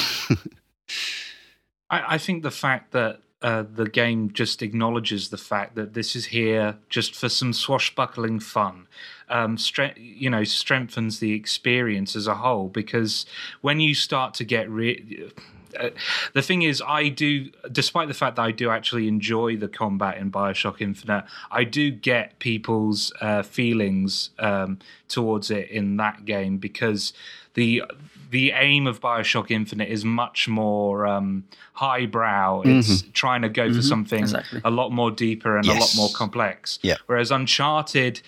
I, 1.89 2.15
I 2.15 2.17
think 2.17 2.43
the 2.43 2.51
fact 2.51 2.91
that 2.91 3.21
uh, 3.41 3.63
the 3.73 3.87
game 3.87 4.31
just 4.33 4.61
acknowledges 4.61 5.29
the 5.29 5.37
fact 5.37 5.75
that 5.75 5.93
this 5.93 6.15
is 6.15 6.25
here 6.27 6.77
just 6.89 7.15
for 7.15 7.29
some 7.29 7.53
swashbuckling 7.53 8.39
fun, 8.39 8.87
um, 9.29 9.57
stre- 9.57 9.93
you 9.97 10.29
know, 10.29 10.43
strengthens 10.43 11.19
the 11.19 11.33
experience 11.33 12.15
as 12.15 12.27
a 12.27 12.35
whole. 12.35 12.69
Because 12.69 13.25
when 13.61 13.79
you 13.79 13.93
start 13.93 14.33
to 14.35 14.43
get 14.43 14.69
re- 14.69 15.31
uh, 15.79 15.89
the 16.33 16.41
thing 16.41 16.61
is, 16.61 16.81
I 16.85 17.09
do, 17.09 17.49
despite 17.71 18.07
the 18.07 18.13
fact 18.13 18.37
that 18.37 18.43
I 18.43 18.51
do 18.51 18.69
actually 18.69 19.07
enjoy 19.07 19.57
the 19.57 19.67
combat 19.67 20.17
in 20.17 20.31
Bioshock 20.31 20.81
Infinite, 20.81 21.25
I 21.51 21.63
do 21.63 21.91
get 21.91 22.39
people's 22.39 23.11
uh, 23.21 23.43
feelings 23.43 24.29
um, 24.39 24.79
towards 25.07 25.51
it 25.51 25.69
in 25.69 25.97
that 25.97 26.25
game 26.25 26.57
because 26.57 27.13
the 27.53 27.83
the 28.31 28.51
aim 28.51 28.87
of 28.87 28.99
Bioshock 28.99 29.51
Infinite 29.51 29.87
is 29.87 30.03
much 30.03 30.47
more 30.47 31.05
um, 31.05 31.45
highbrow. 31.73 32.63
It's 32.65 33.03
trying 33.13 33.43
to 33.43 33.49
go 33.49 33.71
for 33.73 33.81
something 33.81 34.21
exactly. 34.21 34.61
a 34.65 34.71
lot 34.71 34.91
more 34.91 35.11
deeper 35.11 35.57
and 35.57 35.67
a 35.67 35.73
lot 35.73 35.93
more 35.95 36.09
complex. 36.09 36.79
Yeah. 36.81 36.95
Whereas 37.05 37.31
Uncharted 37.31 38.21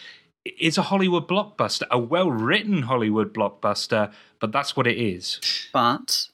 is 0.60 0.78
a 0.78 0.84
Hollywood 0.84 1.28
blockbuster, 1.28 1.88
a 1.92 2.00
well 2.00 2.32
written 2.32 2.84
Hollywood 2.84 3.34
blockbuster, 3.34 4.12
but 4.40 4.52
that's 4.52 4.76
what 4.76 4.88
it 4.88 4.98
is. 4.98 5.40
But 5.74 6.30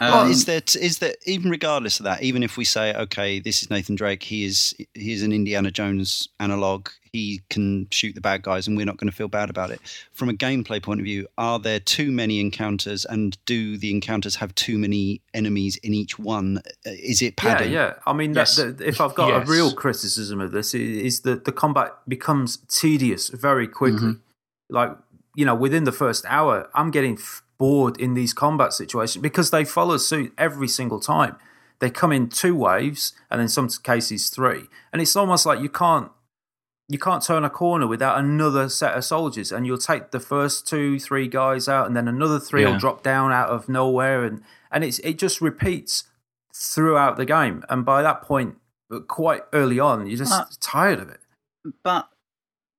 Yeah. 0.00 0.06
um, 0.08 0.12
Well, 0.12 0.30
is 0.30 0.44
that 0.46 0.76
is 0.76 0.98
that 0.98 1.16
even 1.26 1.50
regardless 1.50 1.98
of 2.00 2.04
that, 2.04 2.22
even 2.22 2.42
if 2.42 2.56
we 2.56 2.64
say, 2.64 2.94
okay, 2.94 3.40
this 3.40 3.62
is 3.62 3.70
Nathan 3.70 3.96
Drake, 3.96 4.22
he 4.22 4.44
is 4.44 4.74
he 4.94 5.12
is 5.12 5.22
an 5.22 5.32
Indiana 5.32 5.70
Jones 5.70 6.28
analog, 6.40 6.88
he 7.12 7.40
can 7.50 7.88
shoot 7.90 8.14
the 8.14 8.20
bad 8.20 8.42
guys, 8.42 8.68
and 8.68 8.76
we're 8.76 8.86
not 8.86 8.96
going 8.98 9.10
to 9.10 9.16
feel 9.16 9.28
bad 9.28 9.50
about 9.50 9.70
it. 9.70 9.80
From 10.12 10.28
a 10.28 10.32
gameplay 10.34 10.82
point 10.82 11.00
of 11.00 11.04
view, 11.04 11.26
are 11.36 11.58
there 11.58 11.80
too 11.80 12.10
many 12.12 12.38
encounters, 12.40 13.04
and 13.04 13.36
do 13.44 13.76
the 13.76 13.90
encounters 13.90 14.36
have 14.36 14.54
too 14.54 14.78
many 14.78 15.20
enemies 15.34 15.76
in 15.78 15.94
each 15.94 16.18
one? 16.18 16.58
Uh, 16.86 16.90
Is 16.90 17.22
it 17.22 17.34
Yeah, 17.42 17.54
padding? 17.54 17.72
yeah. 17.72 17.86
yeah. 17.86 17.94
I 18.06 18.12
mean, 18.12 18.34
Yes. 18.34 18.56
that, 18.56 18.78
that, 18.78 18.86
if 18.86 19.00
I've 19.00 19.14
got 19.14 19.28
Yes. 19.28 19.48
a 19.48 19.50
real 19.50 19.72
criticism 19.74 20.40
of 20.40 20.52
this, 20.52 20.74
is 20.74 21.20
that 21.20 21.44
the 21.44 21.52
combat 21.52 21.92
becomes 22.06 22.58
tedious 22.68 23.28
very 23.30 23.66
quickly. 23.66 24.16
Like, 24.70 24.96
you 25.34 25.44
know, 25.46 25.54
within 25.54 25.84
the 25.84 25.92
first 25.92 26.24
hour, 26.28 26.68
I'm 26.74 26.90
getting 26.90 27.14
f- 27.14 27.42
bored 27.58 27.98
in 28.00 28.14
these 28.14 28.32
combat 28.32 28.72
situations 28.72 29.22
because 29.22 29.50
they 29.50 29.64
follow 29.64 29.96
suit 29.96 30.32
every 30.38 30.68
single 30.68 31.00
time. 31.00 31.36
They 31.80 31.90
come 31.90 32.12
in 32.12 32.28
two 32.28 32.56
waves, 32.56 33.12
and 33.30 33.40
in 33.40 33.48
some 33.48 33.68
cases 33.68 34.30
three, 34.30 34.64
and 34.92 35.00
it's 35.02 35.14
almost 35.16 35.46
like 35.46 35.60
you 35.60 35.68
can't 35.68 36.10
you 36.90 36.98
can't 36.98 37.22
turn 37.22 37.44
a 37.44 37.50
corner 37.50 37.86
without 37.86 38.18
another 38.18 38.68
set 38.68 38.94
of 38.94 39.04
soldiers, 39.04 39.52
and 39.52 39.66
you'll 39.66 39.76
take 39.78 40.10
the 40.10 40.18
first 40.18 40.66
two, 40.66 40.98
three 40.98 41.28
guys 41.28 41.68
out, 41.68 41.86
and 41.86 41.94
then 41.94 42.08
another 42.08 42.40
three 42.40 42.64
will 42.64 42.78
drop 42.78 43.02
down 43.02 43.30
out 43.30 43.50
of 43.50 43.68
nowhere, 43.68 44.24
and 44.24 44.42
and 44.72 44.82
it's 44.84 44.98
it 45.00 45.18
just 45.18 45.40
repeats 45.40 46.04
throughout 46.54 47.16
the 47.16 47.24
game, 47.26 47.62
and 47.68 47.84
by 47.84 48.02
that 48.02 48.22
point, 48.22 48.56
quite 49.06 49.42
early 49.52 49.78
on, 49.78 50.06
you're 50.06 50.16
just 50.18 50.32
Uh, 50.32 50.46
tired 50.60 50.98
of 50.98 51.08
it. 51.10 51.20
but 51.84 52.08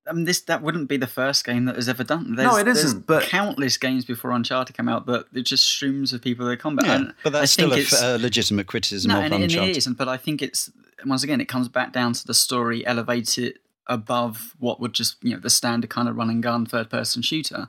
I 0.10 0.14
mean, 0.14 0.26
this 0.26 0.42
that 0.42 0.62
wouldn't 0.64 0.90
be 0.90 0.98
the 0.98 1.08
first 1.08 1.46
game 1.46 1.66
that 1.66 1.76
has 1.76 1.88
ever 1.88 2.04
done. 2.04 2.36
There's, 2.36 2.48
No, 2.52 2.58
it 2.58 2.68
isn't, 2.68 3.06
but- 3.06 3.24
countless 3.24 3.78
games 3.78 4.06
before 4.06 4.32
Uncharted 4.32 4.76
came 4.76 4.90
out 4.90 5.06
that 5.06 5.26
it 5.34 5.44
just 5.44 5.66
streams 5.68 6.12
of 6.14 6.22
people 6.22 6.46
that 6.48 6.58
combat. 6.60 6.86
Yeah, 6.86 6.96
And 6.96 7.14
but 7.24 7.36
I 7.36 7.40
that's 7.42 7.52
still 7.52 7.70
think 7.70 7.78
a, 7.80 7.82
it's- 7.82 8.02
f- 8.04 8.20
a 8.20 8.22
legitimate 8.22 8.68
criticism 8.68 9.10
no, 9.10 9.20
of 9.20 9.26
and, 9.26 9.34
and 9.36 9.44
it 9.52 9.78
isn't. 9.78 9.98
But 9.98 10.08
I 10.08 10.18
think 10.18 10.42
it's 10.42 10.72
once 11.06 11.24
again, 11.24 11.40
it 11.42 11.46
comes 11.48 11.70
back 11.70 11.94
down 11.94 12.14
to 12.14 12.26
the 12.28 12.34
story, 12.34 12.86
elevates 12.86 13.38
it 13.38 13.60
above 13.88 14.56
what 14.60 14.80
would 14.80 14.94
just 14.94 15.16
you 15.24 15.34
know 15.34 15.40
the 15.40 15.50
standard 15.50 15.90
kind 15.90 16.08
of 16.10 16.16
run 16.16 16.30
and 16.30 16.44
gun 16.44 16.66
third 16.66 16.90
person 16.90 17.22
shooter. 17.22 17.68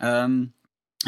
Um, 0.00 0.52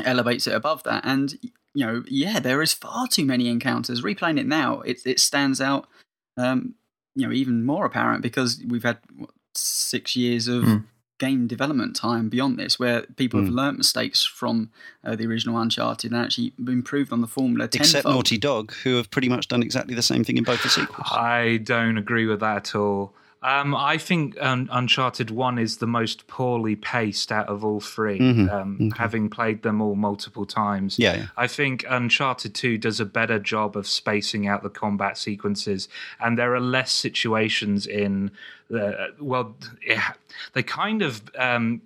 elevates 0.05 0.47
it 0.47 0.55
above 0.55 0.83
that, 0.85 1.05
and 1.05 1.35
you 1.75 1.87
know, 1.87 2.03
yeah, 2.09 2.41
there 2.41 2.63
is 2.63 2.73
far 2.73 3.07
too 3.07 3.25
many 3.25 3.49
encounters. 3.49 4.03
Replaying 4.03 4.39
it 4.41 4.47
now, 4.47 4.81
it 4.81 5.01
it 5.05 5.21
stands 5.21 5.61
out. 5.61 5.89
Um, 6.37 6.75
you 7.17 7.27
know, 7.27 7.33
even 7.33 7.65
more 7.67 7.85
apparent 7.87 8.23
because 8.23 8.63
we've 8.67 8.85
had 8.85 8.99
what, 9.17 9.31
six 9.55 10.17
years 10.17 10.49
of 10.49 10.65
Mm. 10.65 10.85
game 11.19 11.47
development 11.47 11.95
time 11.95 12.29
beyond 12.31 12.59
this, 12.59 12.79
where 12.79 13.03
people 13.17 13.41
have 13.41 13.51
Mm. 13.51 13.55
learnt 13.55 13.79
mistakes 13.79 14.25
from 14.25 14.71
uh, 15.05 15.15
the 15.17 15.27
original 15.27 15.59
Uncharted 15.61 16.13
and 16.13 16.21
actually 16.21 16.53
improved 16.67 17.13
on 17.13 17.21
the 17.21 17.27
formula. 17.27 17.65
Except 17.67 18.05
tenfold. 18.05 18.15
Naughty 18.15 18.39
Dog, 18.39 18.73
who 18.85 18.97
have 18.97 19.11
pretty 19.11 19.29
much 19.29 19.49
done 19.49 19.63
exactly 19.63 19.95
the 19.95 20.03
same 20.03 20.25
thing 20.25 20.37
in 20.39 20.45
both 20.45 20.63
the 20.63 20.69
sequels. 20.71 21.09
I 21.11 21.59
don't 21.63 21.99
agree 21.99 22.27
with 22.27 22.41
that 22.41 22.57
at 22.57 22.75
all. 22.75 23.15
Um, 23.43 23.75
I 23.75 23.97
think 23.97 24.37
um, 24.43 24.69
Uncharted 24.71 25.31
1 25.31 25.59
is 25.59 25.79
the 25.79 25.87
most 25.87 26.27
poorly 26.27 26.77
paced 26.77 27.33
out 27.33 27.49
of 27.49 27.65
all 27.65 27.81
3 27.81 28.19
Mhm, 28.19 28.53
um, 28.53 28.79
okay. 28.81 28.99
having 28.99 29.31
played 29.31 29.63
them 29.63 29.81
all 29.81 29.95
multiple 29.95 30.45
times. 30.45 30.99
Yeah, 30.99 31.17
yeah. 31.17 31.27
I 31.39 31.47
think 31.47 31.85
Uncharted 31.89 32.55
2 32.55 32.77
does 32.77 33.01
a 33.01 33.07
better 33.07 33.39
job 33.39 33.79
of 33.79 33.87
spacing 33.87 34.47
out 34.47 34.63
the 34.63 34.69
combat 34.69 35.17
sequences, 35.17 35.89
and 36.21 36.37
there 36.37 36.55
are 36.55 36.61
less 36.61 36.93
situations 36.93 37.87
in 37.87 38.31
the. 38.69 39.15
Well, 39.19 39.57
yeah, 39.87 40.13
they 40.53 40.63
kind 40.63 41.01
of. 41.03 41.23
Um, 41.39 41.83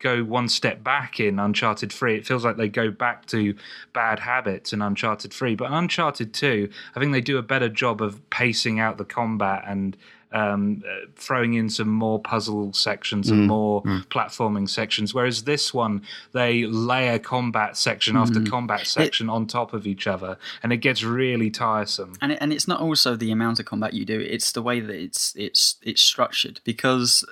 Go 0.00 0.22
one 0.22 0.50
step 0.50 0.84
back 0.84 1.18
in 1.18 1.38
Uncharted 1.38 1.90
3. 1.90 2.16
It 2.16 2.26
feels 2.26 2.44
like 2.44 2.58
they 2.58 2.68
go 2.68 2.90
back 2.90 3.24
to 3.26 3.54
bad 3.94 4.18
habits 4.18 4.74
in 4.74 4.82
Uncharted 4.82 5.32
3. 5.32 5.54
But 5.54 5.72
Uncharted 5.72 6.34
2, 6.34 6.68
I 6.94 7.00
think 7.00 7.12
they 7.12 7.22
do 7.22 7.38
a 7.38 7.42
better 7.42 7.70
job 7.70 8.02
of 8.02 8.28
pacing 8.28 8.78
out 8.78 8.98
the 8.98 9.06
combat 9.06 9.64
and 9.66 9.96
um, 10.34 10.82
uh, 10.86 11.06
throwing 11.16 11.54
in 11.54 11.70
some 11.70 11.88
more 11.88 12.18
puzzle 12.18 12.72
sections 12.72 13.30
and 13.30 13.46
more 13.46 13.82
platforming 14.10 14.68
sections. 14.68 15.14
Whereas 15.14 15.44
this 15.44 15.72
one, 15.72 16.02
they 16.32 16.64
layer 16.66 17.18
combat 17.18 17.76
section 17.76 18.16
after 18.16 18.42
combat 18.42 18.86
section 18.86 19.30
on 19.30 19.46
top 19.46 19.72
of 19.72 19.86
each 19.86 20.06
other, 20.06 20.36
and 20.62 20.72
it 20.72 20.78
gets 20.78 21.02
really 21.02 21.50
tiresome. 21.50 22.14
and 22.20 22.32
it, 22.32 22.38
and 22.40 22.52
it's 22.52 22.68
not 22.68 22.80
also 22.80 23.16
the 23.16 23.30
amount 23.30 23.60
of 23.60 23.66
combat 23.66 23.94
you 23.94 24.04
do; 24.04 24.18
it's 24.20 24.52
the 24.52 24.62
way 24.62 24.80
that 24.80 24.96
it's 24.96 25.32
it's 25.36 25.76
it's 25.82 26.02
structured 26.02 26.60
because 26.64 27.24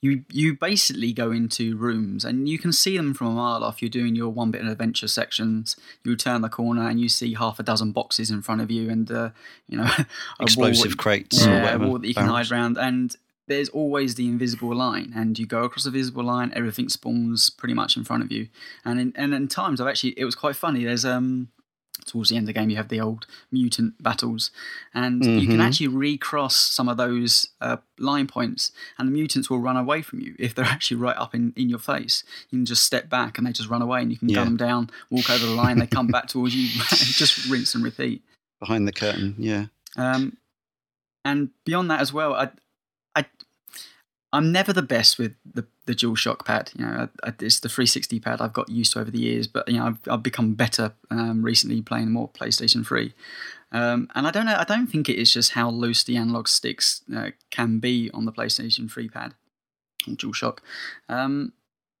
you 0.00 0.24
you 0.30 0.54
basically 0.56 1.12
go 1.12 1.32
into 1.32 1.76
rooms 1.76 2.24
and 2.24 2.48
you 2.48 2.58
can 2.58 2.72
see 2.72 2.96
them 2.96 3.14
from 3.14 3.28
a 3.28 3.30
mile 3.32 3.64
off. 3.64 3.82
You're 3.82 3.88
doing 3.88 4.14
your 4.14 4.28
one 4.28 4.50
bit 4.50 4.60
of 4.60 4.68
adventure 4.68 5.08
sections. 5.08 5.76
You 6.04 6.14
turn 6.14 6.42
the 6.42 6.48
corner 6.48 6.88
and 6.88 7.00
you 7.00 7.08
see 7.08 7.34
half 7.34 7.58
a 7.58 7.64
dozen 7.64 7.90
boxes 7.92 8.30
in 8.30 8.42
front 8.42 8.60
of 8.60 8.70
you, 8.70 8.90
and 8.90 9.10
uh, 9.10 9.30
you 9.68 9.78
know 9.78 9.84
a 10.40 10.42
Explosive 10.42 10.96
crates 10.96 11.44
or 11.44 11.50
yeah, 11.50 11.56
a 11.56 11.62
whatever. 11.62 11.86
wall 11.86 11.98
that 11.98 12.06
you 12.06 12.14
can 12.14 12.26
barrels. 12.26 12.48
hide 12.48 12.54
around, 12.54 12.78
and 12.78 13.16
there's 13.48 13.68
always 13.70 14.14
the 14.14 14.28
invisible 14.28 14.74
line, 14.74 15.12
and 15.16 15.38
you 15.38 15.46
go 15.46 15.64
across 15.64 15.84
the 15.84 15.90
visible 15.90 16.22
line. 16.22 16.52
Everything 16.54 16.88
spawns 16.88 17.50
pretty 17.50 17.74
much 17.74 17.96
in 17.96 18.04
front 18.04 18.22
of 18.22 18.30
you, 18.30 18.48
and 18.84 19.00
in, 19.00 19.12
and 19.16 19.34
in 19.34 19.48
times 19.48 19.80
I've 19.80 19.88
actually 19.88 20.14
it 20.16 20.24
was 20.24 20.36
quite 20.36 20.54
funny. 20.54 20.84
There's 20.84 21.04
um 21.04 21.48
towards 22.06 22.30
the 22.30 22.36
end 22.36 22.44
of 22.44 22.54
the 22.54 22.58
game, 22.58 22.70
you 22.70 22.76
have 22.76 22.88
the 22.88 23.00
old 23.00 23.26
mutant 23.50 24.02
battles, 24.02 24.50
and 24.94 25.22
mm-hmm. 25.22 25.38
you 25.38 25.46
can 25.46 25.56
mm-hmm. 25.56 25.60
actually 25.62 25.88
recross 25.88 26.56
some 26.56 26.88
of 26.88 26.96
those 26.96 27.48
uh, 27.60 27.78
line 27.98 28.26
points, 28.26 28.72
and 28.98 29.08
the 29.08 29.12
mutants 29.12 29.50
will 29.50 29.60
run 29.60 29.76
away 29.76 30.02
from 30.02 30.20
you 30.20 30.34
if 30.38 30.54
they're 30.54 30.64
actually 30.76 30.96
right 30.96 31.16
up 31.16 31.34
in, 31.34 31.52
in 31.56 31.68
your 31.68 31.78
face. 31.78 32.24
You 32.50 32.58
can 32.58 32.66
just 32.66 32.82
step 32.82 33.08
back 33.08 33.38
and 33.38 33.46
they 33.46 33.52
just 33.52 33.68
run 33.68 33.82
away, 33.82 34.02
and 34.02 34.10
you 34.10 34.18
can 34.18 34.28
yeah. 34.28 34.36
gun 34.36 34.46
them 34.46 34.56
down, 34.56 34.90
walk 35.10 35.30
over 35.30 35.44
the 35.44 35.52
line, 35.52 35.78
they 35.78 35.86
come 35.98 36.08
back 36.08 36.28
towards 36.28 36.54
you, 36.54 36.68
just 36.88 37.48
rinse 37.48 37.74
and 37.74 37.84
repeat. 37.84 38.22
Behind 38.60 38.88
the 38.88 38.92
curtain, 38.92 39.34
yeah. 39.38 39.66
Um, 39.96 40.36
and 41.24 41.50
beyond 41.64 41.90
that 41.90 42.00
as 42.00 42.12
well, 42.12 42.34
I, 42.34 42.44
I, 42.44 42.50
I'm 44.32 44.52
never 44.52 44.72
the 44.72 44.82
best 44.82 45.18
with 45.18 45.34
the 45.44 45.66
the 45.86 45.94
DualShock 45.94 46.44
pad. 46.44 46.70
You 46.76 46.84
know, 46.84 47.08
it's 47.40 47.60
the 47.60 47.68
360 47.68 48.20
pad 48.20 48.40
I've 48.40 48.52
got 48.52 48.68
used 48.68 48.92
to 48.92 49.00
over 49.00 49.10
the 49.10 49.20
years, 49.20 49.46
but 49.46 49.66
you 49.68 49.78
know, 49.78 49.86
I've, 49.86 49.98
I've 50.06 50.22
become 50.22 50.54
better 50.54 50.92
um, 51.10 51.42
recently 51.42 51.80
playing 51.80 52.10
more 52.10 52.28
PlayStation 52.28 52.86
3. 52.86 53.14
Um, 53.72 54.08
and 54.14 54.26
I 54.26 54.30
don't 54.30 54.46
know, 54.46 54.56
I 54.56 54.64
don't 54.64 54.86
think 54.86 55.08
it 55.08 55.16
is 55.16 55.32
just 55.32 55.52
how 55.52 55.70
loose 55.70 56.04
the 56.04 56.16
analog 56.16 56.48
sticks 56.48 57.02
uh, 57.14 57.30
can 57.50 57.78
be 57.78 58.10
on 58.12 58.26
the 58.26 58.32
PlayStation 58.32 58.90
3 58.90 59.08
pad, 59.08 59.34
DualShock. 60.06 60.58
Um, 61.08 61.52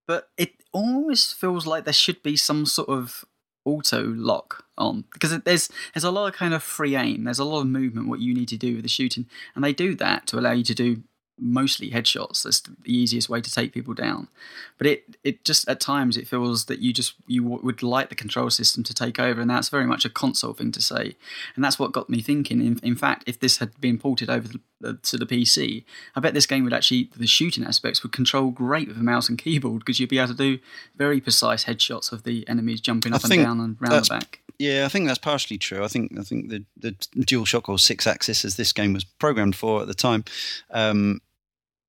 but 0.06 0.30
it 0.36 0.52
always 0.72 1.32
feels 1.32 1.66
like 1.66 1.84
there 1.84 1.92
should 1.92 2.22
be 2.22 2.36
some 2.36 2.66
sort 2.66 2.88
of 2.88 3.24
auto 3.64 4.02
lock 4.02 4.64
on 4.78 5.04
because 5.12 5.38
there's 5.40 5.68
there's 5.92 6.04
a 6.04 6.10
lot 6.10 6.28
of 6.28 6.34
kind 6.34 6.54
of 6.54 6.62
free 6.62 6.96
aim. 6.96 7.24
There's 7.24 7.38
a 7.38 7.44
lot 7.44 7.60
of 7.60 7.66
movement 7.66 8.08
what 8.08 8.20
you 8.20 8.34
need 8.34 8.48
to 8.48 8.56
do 8.56 8.74
with 8.74 8.82
the 8.82 8.88
shooting, 8.88 9.26
and 9.54 9.62
they 9.62 9.72
do 9.72 9.94
that 9.96 10.26
to 10.28 10.38
allow 10.38 10.52
you 10.52 10.64
to 10.64 10.74
do 10.74 11.02
mostly 11.38 11.90
headshots. 11.90 12.42
That's 12.42 12.60
the 12.60 12.74
easiest 12.86 13.28
way 13.28 13.40
to 13.40 13.50
take 13.50 13.72
people 13.72 13.94
down. 13.94 14.28
But 14.76 14.86
it 14.86 15.16
it 15.24 15.44
just 15.44 15.68
at 15.68 15.80
times 15.80 16.16
it 16.16 16.28
feels 16.28 16.66
that 16.66 16.80
you 16.80 16.92
just 16.92 17.14
you 17.26 17.42
would 17.44 17.82
like 17.82 18.08
the 18.08 18.14
control 18.14 18.50
system 18.50 18.82
to 18.84 18.94
take 18.94 19.18
over, 19.18 19.40
and 19.40 19.50
that's 19.50 19.68
very 19.68 19.86
much 19.86 20.04
a 20.04 20.10
console 20.10 20.52
thing 20.52 20.72
to 20.72 20.82
say. 20.82 21.16
And 21.54 21.64
that's 21.64 21.78
what 21.78 21.92
got 21.92 22.10
me 22.10 22.20
thinking. 22.20 22.60
In, 22.60 22.78
in 22.82 22.96
fact, 22.96 23.24
if 23.26 23.40
this 23.40 23.58
had 23.58 23.80
been 23.80 23.98
ported 23.98 24.30
over 24.30 24.48
the, 24.80 24.94
to 24.94 25.16
the 25.16 25.26
PC, 25.26 25.84
I 26.14 26.20
bet 26.20 26.34
this 26.34 26.46
game 26.46 26.64
would 26.64 26.72
actually 26.72 27.10
the 27.16 27.26
shooting 27.26 27.64
aspects 27.64 28.02
would 28.02 28.12
control 28.12 28.50
great 28.50 28.88
with 28.88 28.96
a 28.96 29.02
mouse 29.02 29.28
and 29.28 29.38
keyboard 29.38 29.80
because 29.80 29.98
you'd 30.00 30.08
be 30.08 30.18
able 30.18 30.28
to 30.28 30.34
do 30.34 30.58
very 30.96 31.20
precise 31.20 31.64
headshots 31.64 32.12
of 32.12 32.22
the 32.22 32.46
enemies 32.48 32.80
jumping 32.80 33.12
up 33.12 33.24
and 33.24 33.32
down 33.32 33.60
and 33.60 33.76
round 33.80 34.04
the 34.04 34.08
back. 34.08 34.40
Yeah, 34.58 34.84
I 34.84 34.88
think 34.88 35.06
that's 35.06 35.18
partially 35.18 35.58
true. 35.58 35.84
I 35.84 35.88
think 35.88 36.18
I 36.18 36.22
think 36.22 36.48
the 36.50 36.64
the 36.76 36.92
DualShock 37.16 37.68
or 37.68 37.78
six 37.78 38.06
axis, 38.06 38.44
as 38.44 38.56
this 38.56 38.72
game 38.72 38.92
was 38.92 39.04
programmed 39.04 39.54
for 39.54 39.82
at 39.82 39.86
the 39.86 39.94
time, 39.94 40.24
um, 40.70 41.20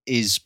is 0.05 0.39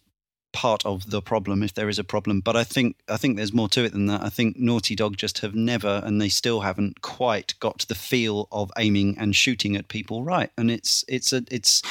part 0.53 0.85
of 0.85 1.09
the 1.09 1.21
problem 1.21 1.63
if 1.63 1.73
there 1.73 1.89
is 1.89 1.99
a 1.99 2.03
problem. 2.03 2.39
But 2.39 2.55
i 2.55 2.63
think 2.63 2.95
i 3.09 3.17
think 3.17 3.35
there's 3.35 3.53
more 3.53 3.67
to 3.69 3.83
it 3.83 3.91
than 3.91 4.05
that. 4.05 4.21
I 4.21 4.29
think 4.29 4.57
naughty 4.57 4.95
dog 4.95 5.17
just 5.17 5.39
have 5.39 5.55
never 5.55 6.01
and 6.05 6.21
they 6.21 6.29
still 6.29 6.61
haven't 6.61 7.01
quite 7.01 7.55
got 7.59 7.85
the 7.89 7.95
feel 7.95 8.47
of 8.51 8.71
aiming 8.77 9.17
and 9.17 9.35
shooting 9.35 9.75
at 9.75 9.89
people 9.89 10.23
right. 10.23 10.51
And 10.57 10.71
it's 10.71 11.03
it's 11.07 11.33
a 11.33 11.43
it's 11.51 11.81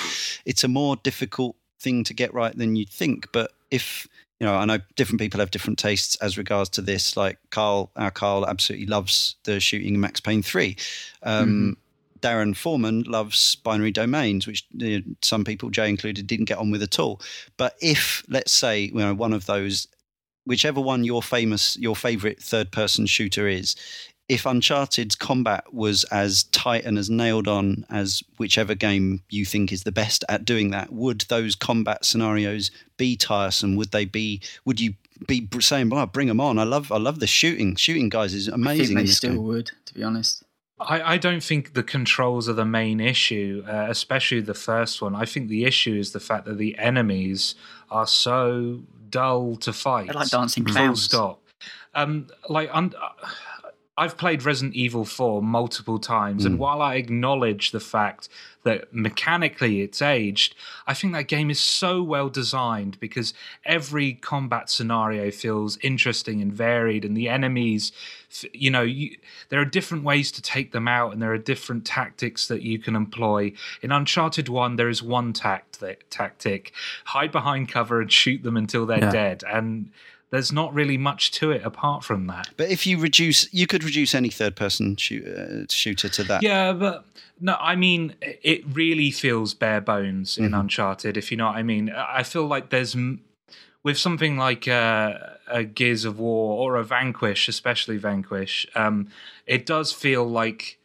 it's 0.46 0.64
a 0.64 0.68
more 0.68 0.96
difficult 0.96 1.57
thing 1.81 2.05
to 2.05 2.14
get 2.14 2.33
right 2.33 2.57
than 2.57 2.77
you'd 2.77 2.88
think. 2.88 3.31
But 3.33 3.53
if 3.70 4.07
you 4.38 4.46
know 4.46 4.55
i 4.55 4.64
know 4.64 4.79
different 4.96 5.20
people 5.20 5.40
have 5.40 5.51
different 5.51 5.79
tastes 5.79 6.16
as 6.16 6.38
regards 6.38 6.70
to 6.70 6.83
this. 6.83 7.16
Like 7.16 7.38
carl 7.51 7.90
our 7.96 8.12
carl 8.12 8.46
absolutely 8.46 8.87
loves 8.87 9.35
the 9.44 9.59
shooting 9.61 10.01
max 10.01 10.20
payne 10.20 10.42
3 10.42 10.77
um, 11.25 11.46
mm-hmm. 11.46 11.70
Darren 12.23 12.57
Foreman 12.57 13.03
loves 13.03 13.57
binary 13.57 13.91
domains, 13.91 14.47
which 14.47 14.65
you 14.73 15.01
know, 15.01 15.05
some 15.23 15.45
people, 15.45 15.71
Jay 15.71 15.89
included, 15.89 16.27
didn't 16.27 16.47
get 16.47 16.59
on 16.59 16.71
with 16.71 16.83
at 16.83 16.99
all. 16.99 17.21
But 17.57 17.77
if, 17.81 18.23
let's 18.29 18.53
say, 18.53 18.85
you 18.85 18.95
know, 18.95 19.15
one 19.15 19.33
of 19.33 19.47
those, 19.47 19.89
whichever 20.47 20.81
one 20.81 21.05
your 21.05 21.23
famous, 21.23 21.77
your 21.77 21.97
favorite 21.97 22.43
third-person 22.43 23.07
shooter 23.07 23.47
is, 23.47 23.77
if 24.29 24.47
Uncharted's 24.47 25.15
combat 25.15 25.75
was 25.75 26.05
as 26.05 26.45
tight 26.45 26.85
and 26.85 26.97
as 26.97 27.11
nailed 27.11 27.49
on 27.49 27.85
as 27.91 28.23
whichever 28.39 28.75
game 28.75 29.23
you 29.29 29.45
think 29.45 29.73
is 29.73 29.83
the 29.83 29.93
best 29.93 30.25
at 30.29 30.45
doing 30.45 30.71
that, 30.71 30.93
would 30.93 31.23
those 31.23 31.55
combat 31.55 32.05
scenarios 32.05 32.71
be 32.97 33.17
tiresome? 33.17 33.77
Would 33.77 33.91
they 33.91 34.07
be? 34.07 34.41
Would 34.65 34.81
you 34.81 34.95
be 35.27 35.47
saying, 35.61 35.91
"Well, 35.91 36.07
bring 36.07 36.29
them 36.29 36.41
on"? 36.41 36.59
I 36.59 36.63
love, 36.65 36.91
I 36.91 36.99
love 36.99 37.19
the 37.19 37.27
shooting. 37.27 37.77
Shooting 37.77 38.09
guys 38.09 38.33
is 38.33 38.49
amazing. 38.49 38.97
I 38.97 39.01
think 39.01 39.09
they 39.09 39.13
still 39.13 39.35
game. 39.35 39.43
would, 39.43 39.73
to 39.87 39.95
be 39.95 40.03
honest. 40.03 40.45
I, 40.88 41.14
I, 41.14 41.18
don't 41.18 41.42
think 41.42 41.75
the 41.75 41.83
controls 41.83 42.49
are 42.49 42.53
the 42.53 42.64
main 42.64 43.01
issue, 43.01 43.64
uh, 43.66 43.87
especially 43.88 44.40
the 44.40 44.55
first 44.55 45.01
one. 45.03 45.14
I 45.14 45.25
think 45.25 45.49
the 45.49 45.64
issue 45.64 45.95
is 45.95 46.12
the 46.12 46.21
fact 46.21 46.45
that 46.47 46.59
the 46.59 46.79
enemies 46.79 47.55
are 47.90 48.07
so 48.07 48.83
dull 49.11 49.57
to 49.57 49.73
fight. 49.73 50.07
They're 50.07 50.14
like 50.14 50.31
dancing 50.31 50.64
clowns. 50.64 51.07
Full 51.07 51.18
stop. 51.18 51.42
Um, 51.95 52.29
like 52.49 52.71
un- 52.73 52.95
I've 54.03 54.17
played 54.17 54.43
Resident 54.43 54.75
Evil 54.75 55.05
4 55.05 55.41
multiple 55.43 56.01
times, 56.01 56.43
mm. 56.43 56.47
and 56.47 56.55
hmm. 56.57 56.61
while 56.61 56.83
I 56.83 56.97
acknowledge 56.97 57.71
the 57.71 57.79
fact 57.79 58.29
that 58.65 58.93
mechanically 58.93 59.81
it's 59.81 60.03
aged, 60.03 60.57
I 60.88 60.95
think 60.95 61.12
that 61.12 61.29
game 61.29 61.51
is 61.51 61.61
so 61.61 62.03
well 62.03 62.29
designed 62.29 62.99
because 62.99 63.33
every 63.65 64.15
combat 64.15 64.69
scenario 64.71 65.31
feels 65.31 65.79
interesting 65.83 66.43
and 66.43 66.53
varied, 66.53 67.05
and 67.05 67.17
the 67.17 67.29
enemies, 67.29 67.93
you 68.53 68.73
know, 68.73 68.83
you, 68.83 69.17
there 69.51 69.61
are 69.61 69.65
different 69.65 70.03
ways 70.03 70.33
to 70.33 70.43
take 70.43 70.73
them 70.73 70.88
out, 70.88 71.12
and 71.12 71.23
there 71.23 71.33
are 71.33 71.38
different 71.38 71.85
tactics 71.85 72.49
that 72.49 72.62
you 72.62 72.81
can 72.81 72.97
employ. 72.97 73.53
In 73.83 73.93
Uncharted 73.93 74.49
1, 74.49 74.75
there 74.75 74.88
is 74.88 75.01
one 75.01 75.33
tact- 75.33 75.81
tactic 76.11 76.73
hide 77.05 77.31
behind 77.31 77.69
cover 77.69 78.01
and 78.01 78.11
shoot 78.11 78.43
them 78.43 78.57
until 78.57 78.85
they're 78.85 78.99
yeah. 78.99 79.12
dead. 79.12 79.45
And 79.47 79.91
there's 80.33 80.51
not 80.51 80.73
really 80.73 80.97
much 80.97 81.31
to 81.31 81.51
it 81.51 81.62
apart 81.62 82.03
from 82.03 82.27
that. 82.27 82.49
But 82.57 82.71
if 82.71 82.87
you 82.87 82.99
reduce, 82.99 83.53
you 83.53 83.66
could 83.66 83.85
reduce 83.85 84.14
any 84.14 84.31
third 84.31 84.57
person 84.57 84.97
shoot, 84.97 85.27
uh, 85.27 85.66
shooter 85.68 86.09
to 86.09 86.25
that. 86.25 86.42
Yeah, 86.42 86.73
but 86.73 87.05
no, 87.38 87.57
I 87.61 87.77
mean, 87.77 88.14
it 88.23 88.64
really 88.66 89.11
feels 89.11 89.53
bare 89.53 89.83
bones 89.83 90.38
in 90.38 90.47
mm-hmm. 90.47 90.55
Uncharted, 90.55 91.18
if 91.18 91.31
you 91.31 91.37
know 91.37 91.47
what 91.47 91.57
I 91.57 91.62
mean. 91.62 91.90
I 91.90 92.23
feel 92.23 92.47
like 92.47 92.71
there's, 92.71 92.97
with 93.85 93.99
something 93.99 94.38
like 94.38 94.66
uh, 94.66 95.18
a 95.49 95.64
Gears 95.64 96.07
of 96.07 96.18
War 96.18 96.57
or 96.59 96.77
a 96.77 96.85
Vanquish, 96.85 97.47
especially 97.47 97.99
Vanquish, 97.99 98.66
um, 98.75 99.09
it 99.47 99.66
does 99.66 99.92
feel 99.92 100.25
like 100.25 100.79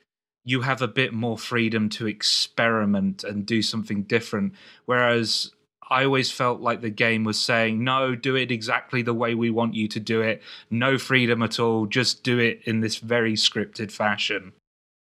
you 0.43 0.61
have 0.61 0.81
a 0.81 0.89
bit 0.89 1.13
more 1.13 1.37
freedom 1.37 1.87
to 1.89 2.05
experiment 2.05 3.23
and 3.23 3.45
do 3.45 3.61
something 3.61 4.03
different. 4.03 4.53
Whereas 4.85 5.51
I 5.89 6.03
always 6.03 6.31
felt 6.31 6.59
like 6.59 6.81
the 6.81 6.89
game 6.89 7.23
was 7.23 7.39
saying, 7.39 7.83
no, 7.83 8.15
do 8.15 8.35
it 8.35 8.51
exactly 8.51 9.01
the 9.01 9.13
way 9.13 9.35
we 9.35 9.49
want 9.49 9.73
you 9.73 9.87
to 9.87 9.99
do 9.99 10.21
it. 10.21 10.41
No 10.69 10.97
freedom 10.97 11.41
at 11.41 11.59
all. 11.59 11.85
Just 11.85 12.23
do 12.23 12.39
it 12.39 12.61
in 12.65 12.81
this 12.81 12.97
very 12.97 13.33
scripted 13.33 13.91
fashion. 13.91 14.53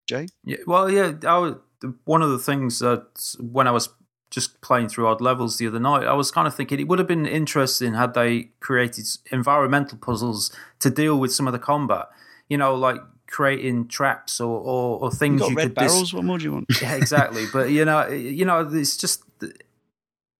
Jay? 0.06 0.26
Yeah, 0.44 0.58
well, 0.66 0.90
yeah. 0.90 1.12
Was, 1.22 1.56
one 2.04 2.22
of 2.22 2.30
the 2.30 2.38
things 2.38 2.80
that 2.80 3.34
when 3.40 3.66
I 3.66 3.70
was 3.70 3.88
just 4.30 4.60
playing 4.60 4.88
through 4.88 5.06
odd 5.06 5.20
levels 5.20 5.56
the 5.56 5.66
other 5.66 5.80
night, 5.80 6.04
I 6.04 6.12
was 6.12 6.30
kind 6.30 6.46
of 6.46 6.54
thinking 6.54 6.80
it 6.80 6.88
would 6.88 6.98
have 6.98 7.08
been 7.08 7.26
interesting 7.26 7.94
had 7.94 8.14
they 8.14 8.50
created 8.60 9.06
environmental 9.30 9.96
puzzles 9.98 10.54
to 10.80 10.90
deal 10.90 11.18
with 11.18 11.32
some 11.32 11.46
of 11.46 11.52
the 11.52 11.58
combat. 11.58 12.08
You 12.48 12.58
know, 12.58 12.74
like 12.74 13.00
creating 13.26 13.88
traps 13.88 14.40
or, 14.40 14.58
or, 14.58 15.00
or 15.00 15.10
things 15.10 15.42
you, 15.42 15.50
you 15.50 15.56
red 15.56 15.62
could 15.64 15.74
barrels. 15.74 16.00
Dis- 16.00 16.14
what 16.14 16.24
more 16.24 16.38
do 16.38 16.44
you 16.44 16.52
want? 16.52 16.66
Yeah, 16.82 16.94
exactly. 16.94 17.44
but 17.52 17.70
you 17.70 17.84
know, 17.84 18.08
you 18.08 18.44
know, 18.44 18.68
it's 18.72 18.96
just 18.96 19.22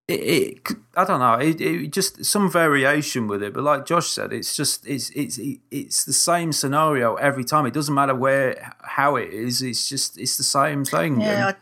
it, 0.09 0.12
it, 0.14 0.68
I 0.97 1.05
don't 1.05 1.21
know. 1.21 1.35
It, 1.35 1.61
it, 1.61 1.92
just 1.92 2.25
some 2.25 2.51
variation 2.51 3.29
with 3.29 3.42
it, 3.42 3.53
but 3.53 3.62
like 3.62 3.85
Josh 3.85 4.09
said, 4.09 4.33
it's 4.33 4.57
just 4.57 4.87
it's 4.87 5.11
it's 5.11 5.38
it's 5.71 6.05
the 6.05 6.14
same 6.14 6.53
scenario 6.53 7.16
every 7.16 7.44
time. 7.44 7.66
It 7.66 7.75
doesn't 7.75 7.94
matter 7.94 8.14
where 8.14 8.75
how 8.83 9.16
it 9.16 9.33
is. 9.33 9.61
It's 9.61 9.87
just 9.87 10.18
it's 10.18 10.38
the 10.38 10.44
same 10.44 10.87
thing. 10.87 11.21
Yeah, 11.21 11.53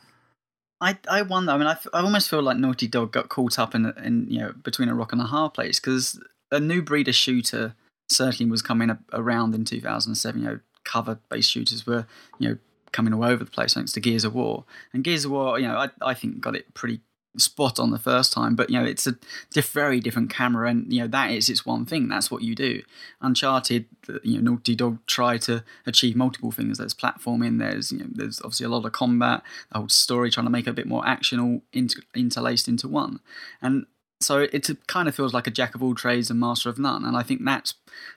I, 0.80 0.90
I, 0.90 0.98
I 1.10 1.22
wonder. 1.22 1.50
I 1.50 1.58
mean, 1.58 1.66
I, 1.66 1.76
I 1.92 2.00
almost 2.02 2.30
feel 2.30 2.40
like 2.40 2.56
Naughty 2.56 2.86
Dog 2.86 3.10
got 3.10 3.28
caught 3.28 3.58
up 3.58 3.74
in 3.74 3.92
in 4.02 4.28
you 4.30 4.38
know 4.38 4.52
between 4.62 4.88
a 4.88 4.94
rock 4.94 5.12
and 5.12 5.20
a 5.20 5.24
hard 5.24 5.52
place 5.52 5.80
because 5.80 6.22
a 6.52 6.60
new 6.60 6.82
breed 6.82 7.08
of 7.08 7.16
shooter 7.16 7.74
certainly 8.08 8.48
was 8.48 8.62
coming 8.62 8.96
around 9.12 9.56
in 9.56 9.64
2007. 9.64 10.40
You 10.40 10.48
know, 10.48 10.60
cover 10.84 11.18
based 11.28 11.50
shooters 11.50 11.84
were 11.84 12.06
you 12.38 12.50
know 12.50 12.58
coming 12.92 13.12
all 13.12 13.24
over 13.24 13.42
the 13.42 13.50
place 13.50 13.74
thanks 13.74 13.90
to 13.92 14.00
Gears 14.00 14.24
of 14.24 14.34
War. 14.34 14.64
And 14.92 15.02
Gears 15.02 15.24
of 15.24 15.32
War, 15.32 15.58
you 15.58 15.66
know, 15.66 15.76
I, 15.76 15.90
I 16.00 16.14
think 16.14 16.40
got 16.40 16.54
it 16.54 16.72
pretty 16.72 17.00
spot 17.38 17.78
on 17.78 17.90
the 17.90 17.98
first 17.98 18.32
time, 18.32 18.54
but 18.54 18.70
you 18.70 18.78
know 18.78 18.84
it's 18.84 19.06
a 19.06 19.16
diff- 19.52 19.72
very 19.72 20.00
different 20.00 20.30
camera, 20.30 20.68
and 20.68 20.92
you 20.92 21.00
know 21.00 21.06
that 21.08 21.30
is 21.30 21.48
its 21.48 21.66
one 21.66 21.86
thing. 21.86 22.08
That's 22.08 22.30
what 22.30 22.42
you 22.42 22.54
do. 22.54 22.82
Uncharted, 23.20 23.86
uh, 24.08 24.18
you 24.22 24.40
know, 24.40 24.52
Naughty 24.52 24.74
Dog 24.74 24.98
try 25.06 25.38
to 25.38 25.64
achieve 25.86 26.16
multiple 26.16 26.50
things. 26.50 26.78
There's 26.78 26.94
platforming. 26.94 27.58
There's 27.58 27.92
you 27.92 27.98
know 27.98 28.06
there's 28.10 28.40
obviously 28.40 28.66
a 28.66 28.70
lot 28.70 28.84
of 28.84 28.92
combat. 28.92 29.42
The 29.72 29.78
whole 29.78 29.88
story 29.88 30.30
trying 30.30 30.46
to 30.46 30.50
make 30.50 30.66
a 30.66 30.72
bit 30.72 30.86
more 30.86 31.04
actional, 31.04 31.62
inter- 31.72 32.02
interlaced 32.14 32.68
into 32.68 32.88
one, 32.88 33.20
and 33.60 33.86
so 34.20 34.40
it 34.40 34.68
kind 34.86 35.08
of 35.08 35.14
feels 35.14 35.34
like 35.34 35.46
a 35.46 35.50
jack 35.50 35.74
of 35.74 35.82
all 35.82 35.94
trades 35.94 36.30
and 36.30 36.40
master 36.40 36.70
of 36.70 36.78
none. 36.78 37.04
And 37.04 37.16
I 37.16 37.22
think 37.22 37.44
that's 37.44 37.74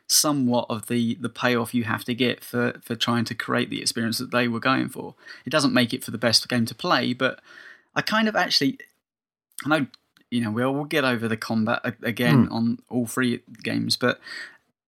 somewhat 0.08 0.66
of 0.70 0.88
the 0.88 1.16
the 1.16 1.30
payoff 1.30 1.74
you 1.74 1.84
have 1.84 2.06
to 2.06 2.16
get 2.16 2.44
for 2.44 2.80
for 2.84 2.96
trying 2.96 3.26
to 3.26 3.36
create 3.36 3.70
the 3.70 3.82
experience 3.82 4.18
that 4.20 4.32
they 4.32 4.48
were 4.48 4.60
going 4.60 4.90
for. 4.90 5.16
It 5.46 5.50
doesn't 5.50 5.74
make 5.74 5.94
it 5.94 6.04
for 6.04 6.12
the 6.12 6.18
best 6.18 6.48
game 6.48 6.66
to 6.68 6.76
play, 6.76 7.14
but 7.14 7.42
I 7.96 8.02
kind 8.02 8.30
of 8.30 8.36
actually 8.36 8.80
I 9.66 9.70
know 9.70 9.88
you 10.32 10.42
know 10.42 10.52
we'll, 10.52 10.74
we'll 10.74 10.86
get 10.86 11.06
over 11.06 11.28
the 11.28 11.38
combat 11.38 11.82
again 12.04 12.48
mm. 12.48 12.52
on 12.52 12.80
all 12.90 13.06
three 13.06 13.42
games, 13.64 13.96
but 13.96 14.20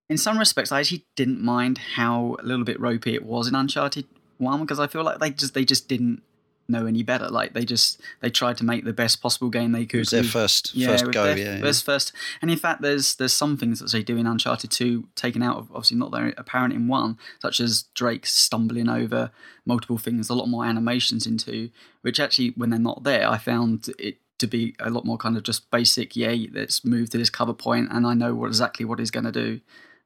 in 0.08 0.18
some 0.18 0.38
respects, 0.38 0.70
I 0.70 0.80
actually 0.80 1.06
didn't 1.16 1.40
mind 1.40 1.78
how 1.96 2.36
a 2.40 2.44
little 2.44 2.64
bit 2.64 2.78
ropey 2.78 3.14
it 3.14 3.24
was 3.24 3.48
in 3.48 3.54
Uncharted 3.54 4.06
one 4.38 4.60
because 4.60 4.78
I 4.78 4.86
feel 4.86 5.04
like 5.04 5.18
they 5.18 5.30
just 5.30 5.54
they 5.54 5.64
just 5.64 5.88
didn't 5.88 6.22
know 6.68 6.86
any 6.86 7.02
better. 7.02 7.28
Like 7.28 7.54
they 7.54 7.64
just 7.64 8.00
they 8.20 8.30
tried 8.30 8.56
to 8.58 8.64
make 8.64 8.84
the 8.84 8.92
best 8.92 9.22
possible 9.22 9.48
game 9.48 9.72
they 9.72 9.86
could. 9.86 9.98
It 9.98 10.00
was 10.00 10.10
their 10.10 10.24
first 10.24 10.74
yeah, 10.74 10.88
first 10.88 11.10
go. 11.12 11.24
their 11.24 11.38
yeah, 11.38 11.64
yeah. 11.64 11.72
first, 11.72 12.12
and 12.40 12.50
in 12.50 12.58
fact, 12.58 12.82
there's 12.82 13.14
there's 13.16 13.32
some 13.32 13.56
things 13.56 13.80
that 13.80 13.92
they 13.92 14.02
do 14.02 14.16
in 14.16 14.26
Uncharted 14.26 14.70
Two 14.70 15.08
taken 15.14 15.42
out 15.42 15.56
of 15.56 15.70
obviously 15.70 15.96
not 15.96 16.10
very 16.10 16.34
apparent 16.36 16.74
in 16.74 16.88
one, 16.88 17.18
such 17.40 17.60
as 17.60 17.84
Drake 17.94 18.26
stumbling 18.26 18.88
over 18.88 19.30
multiple 19.64 19.98
things, 19.98 20.28
a 20.28 20.34
lot 20.34 20.48
more 20.48 20.64
animations 20.64 21.26
into, 21.26 21.70
which 22.02 22.18
actually 22.18 22.50
when 22.56 22.70
they're 22.70 22.78
not 22.78 23.04
there, 23.04 23.28
I 23.28 23.38
found 23.38 23.88
it 23.98 24.18
to 24.42 24.46
be 24.48 24.74
a 24.80 24.90
lot 24.90 25.04
more 25.04 25.16
kind 25.16 25.36
of 25.36 25.44
just 25.44 25.70
basic. 25.70 26.16
Yeah, 26.16 26.34
let's 26.52 26.84
move 26.84 27.10
to 27.10 27.18
this 27.18 27.30
cover 27.30 27.54
point, 27.54 27.88
and 27.90 28.06
I 28.06 28.14
know 28.14 28.34
what 28.34 28.48
exactly 28.48 28.84
what 28.84 28.98
he's 28.98 29.10
going 29.10 29.24
to 29.24 29.32
do, 29.32 29.60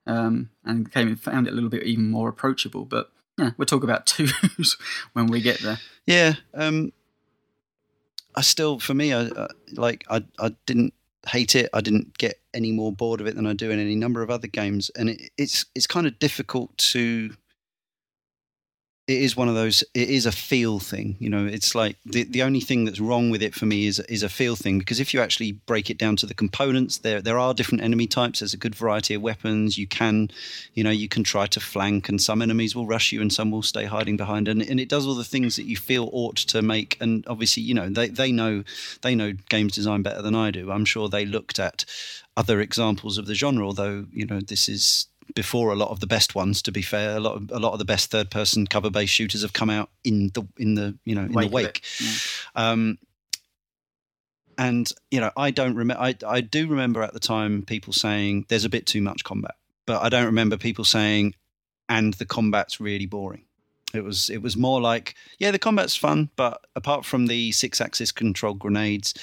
um, 0.07 0.51
and 0.65 0.93
came 0.93 1.09
and 1.09 1.21
found 1.21 1.47
it 1.47 1.53
a 1.53 1.55
little 1.55 1.71
bit 1.71 1.83
even 1.85 2.11
more 2.11 2.29
approachable. 2.29 2.85
But 2.85 3.11
yeah, 3.39 3.51
we'll 3.57 3.67
talk 3.67 3.83
about 3.83 4.07
twos 4.07 4.77
when 5.15 5.27
we 5.27 5.41
get 5.41 5.61
there. 5.61 5.79
Yeah, 6.07 6.35
um, 6.55 6.93
I 8.35 8.43
still, 8.43 8.79
for 8.79 8.95
me, 8.95 9.13
I, 9.13 9.23
I 9.23 9.49
like 9.73 10.05
I, 10.09 10.25
I 10.39 10.55
didn't 10.67 10.93
hate 11.27 11.57
it. 11.57 11.71
I 11.73 11.81
didn't 11.81 12.19
get 12.19 12.39
any 12.55 12.73
more 12.73 12.93
bored 12.93 13.21
of 13.21 13.27
it 13.27 13.35
than 13.35 13.47
I 13.47 13.55
do 13.55 13.71
in 13.71 13.81
any 13.81 13.97
number 13.97 14.23
of 14.23 14.31
other 14.31 14.49
games, 14.49 14.91
and 14.97 15.09
it, 15.09 15.31
it's 15.39 15.65
it's 15.75 15.87
kind 15.87 16.07
of 16.07 16.19
difficult 16.19 16.77
to. 16.79 17.35
It 19.09 19.23
is 19.23 19.37
one 19.37 19.49
of 19.49 19.55
those. 19.55 19.85
It 19.95 20.11
is 20.11 20.27
a 20.27 20.33
feel 20.33 20.81
thing, 20.81 21.17
you 21.21 21.31
know. 21.31 21.47
It's 21.47 21.77
like 21.77 21.97
the 22.05 22.25
the 22.25 22.43
only 22.43 22.59
thing 22.59 22.85
that's 22.85 22.99
wrong 22.99 23.31
with 23.31 23.41
it 23.41 23.55
for 23.55 23.65
me 23.65 23.87
is 23.87 24.01
is 24.01 24.25
a 24.25 24.29
feel 24.29 24.57
thing 24.57 24.81
because 24.81 24.99
if 24.99 25.15
you 25.15 25.21
actually 25.21 25.53
break 25.53 25.91
it 25.91 25.97
down 25.97 26.17
to 26.17 26.27
the 26.27 26.35
components, 26.35 26.99
there 26.99 27.23
there 27.23 27.39
are 27.39 27.55
different 27.55 27.85
enemy 27.85 28.09
types. 28.09 28.41
There's 28.41 28.53
a 28.53 28.57
good 28.57 28.75
variety 28.75 29.15
of 29.15 29.23
weapons. 29.23 29.79
You 29.79 29.87
can, 29.87 30.29
you 30.75 30.83
know, 30.83 30.91
you 30.91 31.07
can 31.09 31.23
try 31.23 31.47
to 31.47 31.61
flank, 31.61 32.09
and 32.09 32.21
some 32.21 32.43
enemies 32.43 32.75
will 32.75 32.89
rush 32.89 33.13
you, 33.13 33.21
and 33.21 33.33
some 33.33 33.53
will 33.53 33.63
stay 33.63 33.85
hiding 33.85 34.17
behind, 34.17 34.49
and 34.49 34.61
and 34.61 34.81
it 34.81 34.89
does 34.89 35.07
all 35.07 35.15
the 35.15 35.23
things 35.23 35.55
that 35.55 35.67
you 35.67 35.77
feel 35.77 36.11
ought 36.13 36.37
to 36.39 36.61
make. 36.61 36.97
And 37.01 37.25
obviously, 37.29 37.63
you 37.63 37.75
know, 37.75 37.89
they 37.89 38.09
they 38.09 38.33
know 38.33 38.65
they 39.03 39.15
know 39.15 39.35
games 39.49 39.75
design 39.75 40.03
better 40.03 40.21
than 40.21 40.35
I 40.35 40.51
do. 40.51 40.73
I'm 40.73 40.85
sure 40.85 41.09
they 41.09 41.25
looked 41.25 41.61
at 41.61 41.85
other 42.37 42.61
examples 42.61 43.19
of 43.19 43.27
the 43.27 43.37
genre, 43.37 43.67
although 43.67 44.07
you 44.13 44.27
know 44.27 44.41
this 44.41 44.69
is 44.69 45.07
before 45.35 45.73
a 45.73 45.77
lot 45.77 45.91
of 45.91 46.01
the 46.01 46.07
best 46.07 46.35
ones. 46.35 46.63
To 46.63 46.73
be 46.73 46.83
fair, 46.83 47.17
a 47.17 47.21
lot 47.21 47.37
of 47.37 47.51
a 47.51 47.59
lot 47.59 47.73
of 47.73 47.79
the 47.79 47.85
best 47.85 48.11
third 48.11 48.31
person 48.31 48.67
cover 48.67 48.91
based 48.91 49.13
shooters 49.13 49.43
have 49.43 49.53
come 49.53 49.71
out 49.71 49.91
in 50.05 50.31
the 50.35 50.47
in 50.57 50.75
the 50.75 50.97
you 51.05 51.15
know 51.15 51.23
in 51.23 51.33
Wake 51.33 51.49
the 51.49 51.55
wake. 51.55 51.83
yeah. 52.01 52.11
Um, 52.55 52.99
and 54.59 54.91
you 55.11 55.21
know, 55.21 55.31
I 55.37 55.51
don't 55.51 55.75
remember. 55.75 56.03
I 56.03 56.15
I 56.27 56.41
do 56.41 56.67
remember 56.69 57.03
at 57.03 57.13
the 57.13 57.21
time 57.21 57.63
people 57.63 57.93
saying 57.93 58.47
there's 58.49 58.65
a 58.65 58.71
bit 58.71 58.87
too 58.87 59.03
much 59.03 59.25
combat, 59.25 59.57
but 59.87 60.03
I 60.03 60.09
don't 60.09 60.27
remember 60.27 60.57
people 60.57 60.85
saying, 60.85 61.35
and 61.89 62.15
the 62.15 62.27
combat's 62.27 62.81
really 62.81 63.07
boring. 63.07 63.45
It 63.95 64.05
was 64.05 64.31
it 64.31 64.43
was 64.43 64.57
more 64.57 64.81
like, 64.81 65.15
yeah, 65.39 65.51
the 65.51 65.59
combat's 65.59 65.97
fun, 65.97 66.31
but 66.37 66.61
apart 66.75 67.05
from 67.05 67.27
the 67.27 67.53
six 67.53 67.81
axis 67.81 68.13
control 68.13 68.55
grenades, 68.55 69.15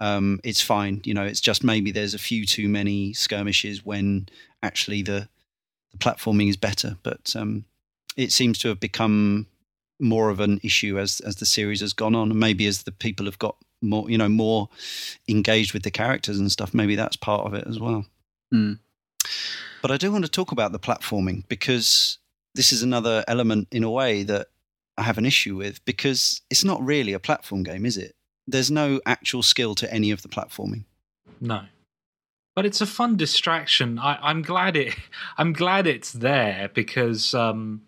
um, 0.00 0.40
it's 0.44 0.60
fine. 0.60 1.00
You 1.04 1.14
know, 1.14 1.24
it's 1.24 1.40
just 1.40 1.64
maybe 1.64 1.90
there's 1.90 2.14
a 2.14 2.18
few 2.18 2.44
too 2.46 2.68
many 2.68 3.12
skirmishes 3.12 3.84
when 3.84 4.28
actually 4.62 5.02
the 5.02 5.28
the 5.36 5.37
platforming 5.98 6.48
is 6.48 6.56
better. 6.56 6.96
But 7.02 7.34
um, 7.36 7.64
it 8.16 8.32
seems 8.32 8.58
to 8.58 8.68
have 8.68 8.80
become 8.80 9.46
more 10.00 10.30
of 10.30 10.40
an 10.40 10.60
issue 10.62 10.98
as 10.98 11.20
as 11.20 11.36
the 11.36 11.46
series 11.46 11.80
has 11.80 11.92
gone 11.92 12.14
on, 12.14 12.30
and 12.30 12.40
maybe 12.40 12.66
as 12.66 12.84
the 12.84 12.92
people 12.92 13.26
have 13.26 13.38
got 13.38 13.56
more, 13.80 14.10
you 14.10 14.18
know, 14.18 14.28
more 14.28 14.68
engaged 15.28 15.72
with 15.72 15.82
the 15.82 15.90
characters 15.90 16.38
and 16.38 16.50
stuff. 16.50 16.74
Maybe 16.74 16.96
that's 16.96 17.16
part 17.16 17.46
of 17.46 17.54
it 17.54 17.66
as 17.66 17.78
well. 17.78 18.06
Hmm. 18.50 18.74
But 19.82 19.90
I 19.90 19.96
do 19.96 20.10
want 20.10 20.24
to 20.24 20.30
talk 20.30 20.52
about 20.52 20.72
the 20.72 20.78
platforming 20.78 21.44
because 21.48 22.18
this 22.54 22.72
is 22.72 22.82
another 22.82 23.24
element 23.28 23.68
in 23.70 23.84
a 23.84 23.90
way 23.90 24.24
that 24.24 24.48
I 24.96 25.02
have 25.02 25.18
an 25.18 25.26
issue 25.26 25.56
with 25.56 25.84
because 25.84 26.40
it's 26.50 26.64
not 26.64 26.84
really 26.84 27.12
a 27.12 27.20
platform 27.20 27.62
game, 27.62 27.86
is 27.86 27.96
it? 27.96 28.16
There's 28.46 28.70
no 28.70 29.00
actual 29.06 29.42
skill 29.42 29.74
to 29.76 29.92
any 29.92 30.10
of 30.10 30.22
the 30.22 30.28
platforming. 30.28 30.84
No. 31.40 31.62
But 32.58 32.66
it's 32.66 32.80
a 32.80 32.86
fun 32.86 33.16
distraction. 33.16 34.00
I, 34.00 34.18
I'm 34.20 34.42
glad 34.42 34.76
it. 34.76 34.92
I'm 35.38 35.52
glad 35.52 35.86
it's 35.86 36.10
there 36.10 36.68
because 36.74 37.32
um, 37.32 37.82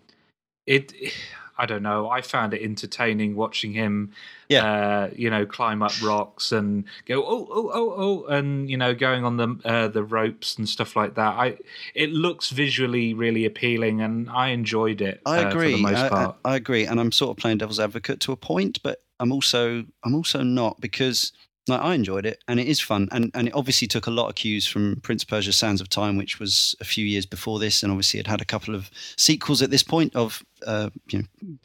it. 0.65 0.93
I 1.59 1.67
don't 1.67 1.83
know. 1.83 2.09
I 2.09 2.23
found 2.23 2.55
it 2.55 2.63
entertaining 2.63 3.35
watching 3.35 3.73
him. 3.73 4.13
Yeah. 4.49 4.65
Uh, 4.65 5.11
you 5.15 5.29
know, 5.29 5.45
climb 5.45 5.83
up 5.83 5.91
rocks 6.01 6.53
and 6.53 6.85
go 7.05 7.23
oh 7.23 7.49
oh 7.51 7.71
oh 7.75 7.95
oh, 7.97 8.25
and 8.33 8.71
you 8.71 8.77
know, 8.77 8.95
going 8.95 9.25
on 9.25 9.39
the 9.39 9.61
uh, 9.65 9.89
the 9.89 10.05
ropes 10.05 10.57
and 10.57 10.69
stuff 10.69 10.95
like 10.95 11.17
that. 11.17 11.35
I. 11.35 11.57
It 11.97 12.11
looks 12.11 12.51
visually 12.51 13.13
really 13.13 13.47
appealing, 13.47 14.01
and 14.01 14.31
I 14.31 14.51
enjoyed 14.51 15.01
it. 15.01 15.21
I 15.27 15.43
uh, 15.43 15.49
agree. 15.49 15.73
for 15.73 15.77
the 15.79 15.83
most 15.83 15.99
I, 15.99 16.07
I, 16.07 16.09
part. 16.09 16.37
I 16.45 16.55
agree, 16.55 16.87
and 16.87 17.01
I'm 17.01 17.11
sort 17.11 17.37
of 17.37 17.43
playing 17.43 17.59
devil's 17.59 17.81
advocate 17.81 18.21
to 18.21 18.31
a 18.31 18.37
point, 18.37 18.81
but 18.85 19.03
I'm 19.19 19.33
also 19.33 19.85
I'm 20.05 20.15
also 20.15 20.45
not 20.45 20.81
because 20.81 21.33
I 21.79 21.95
enjoyed 21.95 22.27
it 22.27 22.43
and 22.49 22.59
it 22.59 22.67
is 22.67 22.81
fun, 22.81 23.09
and 23.13 23.31
and 23.35 23.49
it 23.49 23.55
obviously 23.55 23.89
took 23.89 24.07
a 24.07 24.11
lot 24.11 24.29
of 24.29 24.35
cues 24.35 24.67
from 24.67 25.01
Prince 25.03 25.25
Persia: 25.25 25.53
Sands 25.53 25.81
of 25.81 25.89
Time, 25.89 26.17
which 26.17 26.39
was 26.39 26.75
a 26.81 26.85
few 26.85 27.05
years 27.05 27.27
before 27.27 27.59
this, 27.59 27.83
and 27.83 27.93
obviously 27.93 28.21
it 28.21 28.27
had 28.27 28.41
a 28.41 28.45
couple 28.47 28.75
of 28.75 28.91
sequels 29.17 29.63
at 29.63 29.71
this 29.71 29.83
point 29.83 30.15
of 30.17 30.43
uh, 30.67 30.91
you 31.09 31.21
know 31.21 31.57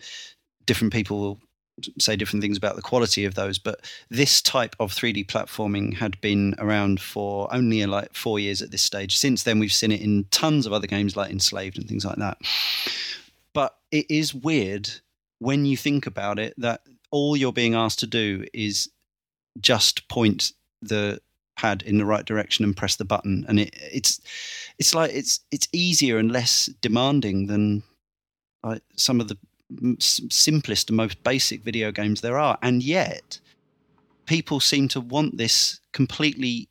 different 0.65 0.93
people 0.93 1.39
say 1.99 2.15
different 2.15 2.41
things 2.41 2.57
about 2.57 2.75
the 2.75 2.81
quality 2.81 3.25
of 3.25 3.35
those 3.35 3.59
but 3.59 3.81
this 4.09 4.41
type 4.41 4.75
of 4.79 4.93
3d 4.93 5.25
platforming 5.25 5.93
had 5.93 6.19
been 6.21 6.55
around 6.57 7.01
for 7.01 7.53
only 7.53 7.85
like 7.85 8.13
four 8.13 8.39
years 8.39 8.61
at 8.61 8.71
this 8.71 8.81
stage. 8.81 9.17
Since 9.17 9.43
then 9.43 9.59
we've 9.59 9.73
seen 9.73 9.91
it 9.91 10.01
in 10.01 10.25
tons 10.31 10.65
of 10.65 10.73
other 10.73 10.87
games 10.87 11.17
like 11.17 11.31
enslaved 11.31 11.77
and 11.77 11.87
things 11.87 12.05
like 12.05 12.17
that. 12.17 12.37
But 13.53 13.75
it 13.91 14.05
is 14.09 14.33
weird 14.33 14.89
when 15.39 15.65
you 15.65 15.75
think 15.75 16.07
about 16.07 16.39
it 16.39 16.53
that 16.57 16.81
all 17.11 17.35
you're 17.35 17.53
being 17.53 17.75
asked 17.75 17.99
to 17.99 18.07
do 18.07 18.45
is 18.53 18.89
just 19.59 20.07
point 20.07 20.53
the 20.81 21.19
pad 21.55 21.81
in 21.83 21.97
the 21.97 22.05
right 22.05 22.25
direction 22.25 22.65
and 22.65 22.75
press 22.75 22.95
the 22.95 23.05
button. 23.05 23.45
And 23.47 23.59
it, 23.59 23.73
it's 23.73 24.21
it's 24.77 24.93
like 24.93 25.11
it's 25.13 25.39
it's 25.51 25.67
easier 25.71 26.17
and 26.17 26.31
less 26.31 26.67
demanding 26.81 27.47
than 27.47 27.83
like 28.63 28.81
some 28.95 29.21
of 29.21 29.27
the 29.27 29.37
simplest 29.99 30.89
and 30.89 30.97
most 30.97 31.23
basic 31.23 31.63
video 31.63 31.91
games 31.91 32.21
there 32.21 32.37
are. 32.37 32.57
And 32.61 32.83
yet 32.83 33.39
people 34.25 34.59
seem 34.59 34.87
to 34.89 35.01
want 35.01 35.37
this 35.37 35.79
completely 35.91 36.69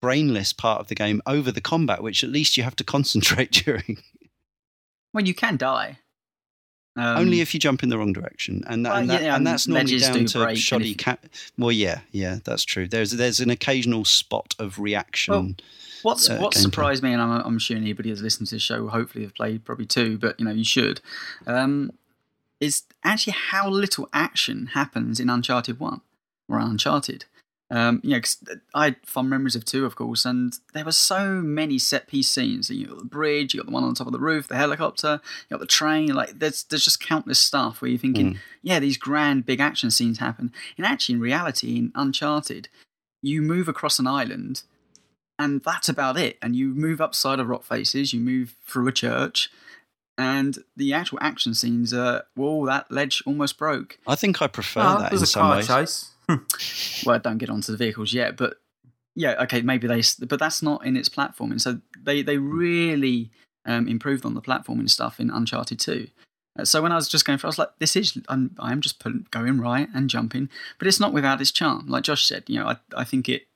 brainless 0.00 0.52
part 0.52 0.80
of 0.80 0.88
the 0.88 0.94
game 0.94 1.22
over 1.26 1.52
the 1.52 1.60
combat 1.60 2.02
which 2.02 2.24
at 2.24 2.30
least 2.30 2.56
you 2.56 2.62
have 2.62 2.76
to 2.76 2.84
concentrate 2.96 3.52
during. 3.52 4.02
Well, 5.12 5.24
you 5.24 5.34
can 5.34 5.56
die. 5.56 5.98
Um, 6.94 7.16
only 7.16 7.40
if 7.40 7.54
you 7.54 7.60
jump 7.60 7.82
in 7.82 7.88
the 7.88 7.96
wrong 7.96 8.12
direction, 8.12 8.62
and, 8.66 8.84
well, 8.84 8.96
and, 8.96 9.08
that, 9.08 9.22
yeah, 9.22 9.34
and 9.34 9.46
that's 9.46 9.66
normally 9.66 9.98
down 9.98 10.12
do 10.12 10.26
to 10.26 10.54
shoddy 10.56 10.94
cap. 10.94 11.24
Well, 11.56 11.72
yeah, 11.72 12.00
yeah, 12.10 12.40
that's 12.44 12.64
true. 12.64 12.86
There's 12.86 13.12
there's 13.12 13.40
an 13.40 13.48
occasional 13.48 14.04
spot 14.04 14.54
of 14.58 14.78
reaction. 14.78 15.32
Well, 15.32 15.54
What's 16.02 16.28
uh, 16.28 16.38
what 16.38 16.54
surprised 16.54 17.02
me, 17.02 17.12
and 17.12 17.22
I'm, 17.22 17.40
I'm 17.42 17.58
sure 17.58 17.76
anybody 17.76 18.10
who's 18.10 18.22
listened 18.22 18.48
to 18.48 18.56
the 18.56 18.60
show 18.60 18.88
hopefully 18.88 19.24
have 19.24 19.34
played 19.34 19.64
probably 19.64 19.86
two, 19.86 20.18
but 20.18 20.38
you 20.38 20.44
know 20.44 20.50
you 20.50 20.64
should, 20.64 21.00
um, 21.46 21.92
is 22.60 22.82
actually 23.04 23.34
how 23.34 23.68
little 23.68 24.08
action 24.12 24.70
happens 24.74 25.20
in 25.20 25.30
Uncharted 25.30 25.78
One 25.80 26.00
or 26.48 26.58
Uncharted. 26.58 27.24
Um, 27.74 28.00
you 28.04 28.10
know, 28.10 28.20
'cause 28.20 28.36
I 28.74 28.84
had 28.84 28.96
fond 29.06 29.30
memories 29.30 29.56
of 29.56 29.64
two, 29.64 29.86
of 29.86 29.96
course, 29.96 30.26
and 30.26 30.52
there 30.74 30.84
were 30.84 30.92
so 30.92 31.40
many 31.40 31.78
set 31.78 32.06
piece 32.06 32.28
scenes. 32.28 32.68
You 32.68 32.86
got 32.88 32.98
the 32.98 33.04
bridge, 33.06 33.54
you 33.54 33.60
got 33.60 33.66
the 33.66 33.72
one 33.72 33.82
on 33.82 33.94
top 33.94 34.06
of 34.06 34.12
the 34.12 34.18
roof, 34.20 34.46
the 34.46 34.56
helicopter, 34.56 35.22
you 35.48 35.54
got 35.54 35.60
the 35.60 35.66
train. 35.66 36.12
Like 36.14 36.38
there's 36.38 36.64
there's 36.64 36.84
just 36.84 37.00
countless 37.00 37.38
stuff 37.38 37.80
where 37.80 37.90
you're 37.90 37.98
thinking, 37.98 38.38
yeah, 38.62 38.78
these 38.78 38.98
grand 38.98 39.46
big 39.46 39.58
action 39.58 39.90
scenes 39.90 40.18
happen. 40.18 40.52
And 40.76 40.84
actually, 40.86 41.14
in 41.14 41.20
reality, 41.22 41.78
in 41.78 41.92
Uncharted, 41.94 42.68
you 43.22 43.40
move 43.40 43.68
across 43.68 43.98
an 43.98 44.06
island 44.06 44.64
and 45.38 45.62
that's 45.62 45.88
about 45.88 46.18
it. 46.18 46.36
And 46.42 46.54
you 46.54 46.74
move 46.74 47.00
upside 47.00 47.40
of 47.40 47.48
rock 47.48 47.64
faces, 47.64 48.12
you 48.12 48.20
move 48.20 48.54
through 48.66 48.86
a 48.88 48.92
church, 48.92 49.50
and 50.18 50.58
the 50.76 50.92
actual 50.92 51.18
action 51.22 51.54
scenes 51.54 51.94
are 51.94 52.24
whoa, 52.34 52.66
that 52.66 52.90
ledge 52.92 53.22
almost 53.24 53.56
broke. 53.56 53.98
I 54.06 54.14
think 54.14 54.42
I 54.42 54.46
prefer 54.46 54.82
Oh, 54.82 54.98
that 54.98 55.10
there's 55.10 55.22
in 55.22 55.24
a 55.24 55.26
some 55.26 55.40
car 55.42 55.56
ways. 55.56 55.66
chase. 55.66 56.08
Well, 57.04 57.18
don't 57.18 57.38
get 57.38 57.50
onto 57.50 57.72
the 57.72 57.78
vehicles 57.78 58.12
yet, 58.12 58.36
but 58.36 58.58
yeah, 59.14 59.42
okay, 59.42 59.60
maybe 59.62 59.86
they, 59.86 60.02
but 60.26 60.38
that's 60.38 60.62
not 60.62 60.84
in 60.86 60.96
its 60.96 61.08
platforming. 61.08 61.60
So 61.60 61.80
they 62.02 62.22
they 62.22 62.38
really 62.38 63.30
um, 63.66 63.88
improved 63.88 64.24
on 64.24 64.34
the 64.34 64.40
platforming 64.42 64.88
stuff 64.88 65.20
in 65.20 65.30
Uncharted 65.30 65.78
Two. 65.80 66.08
Uh, 66.58 66.64
So 66.64 66.82
when 66.82 66.92
I 66.92 66.96
was 66.96 67.08
just 67.08 67.24
going 67.24 67.38
through, 67.38 67.48
I 67.48 67.50
was 67.50 67.58
like, 67.58 67.78
"This 67.78 67.96
is 67.96 68.18
I'm 68.28 68.54
I'm 68.58 68.80
just 68.80 69.02
going 69.30 69.60
right 69.60 69.88
and 69.94 70.08
jumping," 70.08 70.48
but 70.78 70.88
it's 70.88 71.00
not 71.00 71.12
without 71.12 71.40
its 71.40 71.50
charm. 71.50 71.86
Like 71.88 72.04
Josh 72.04 72.24
said, 72.26 72.44
you 72.46 72.58
know, 72.58 72.66
I 72.68 72.76
I 72.96 73.04
think 73.04 73.28
it 73.28 73.46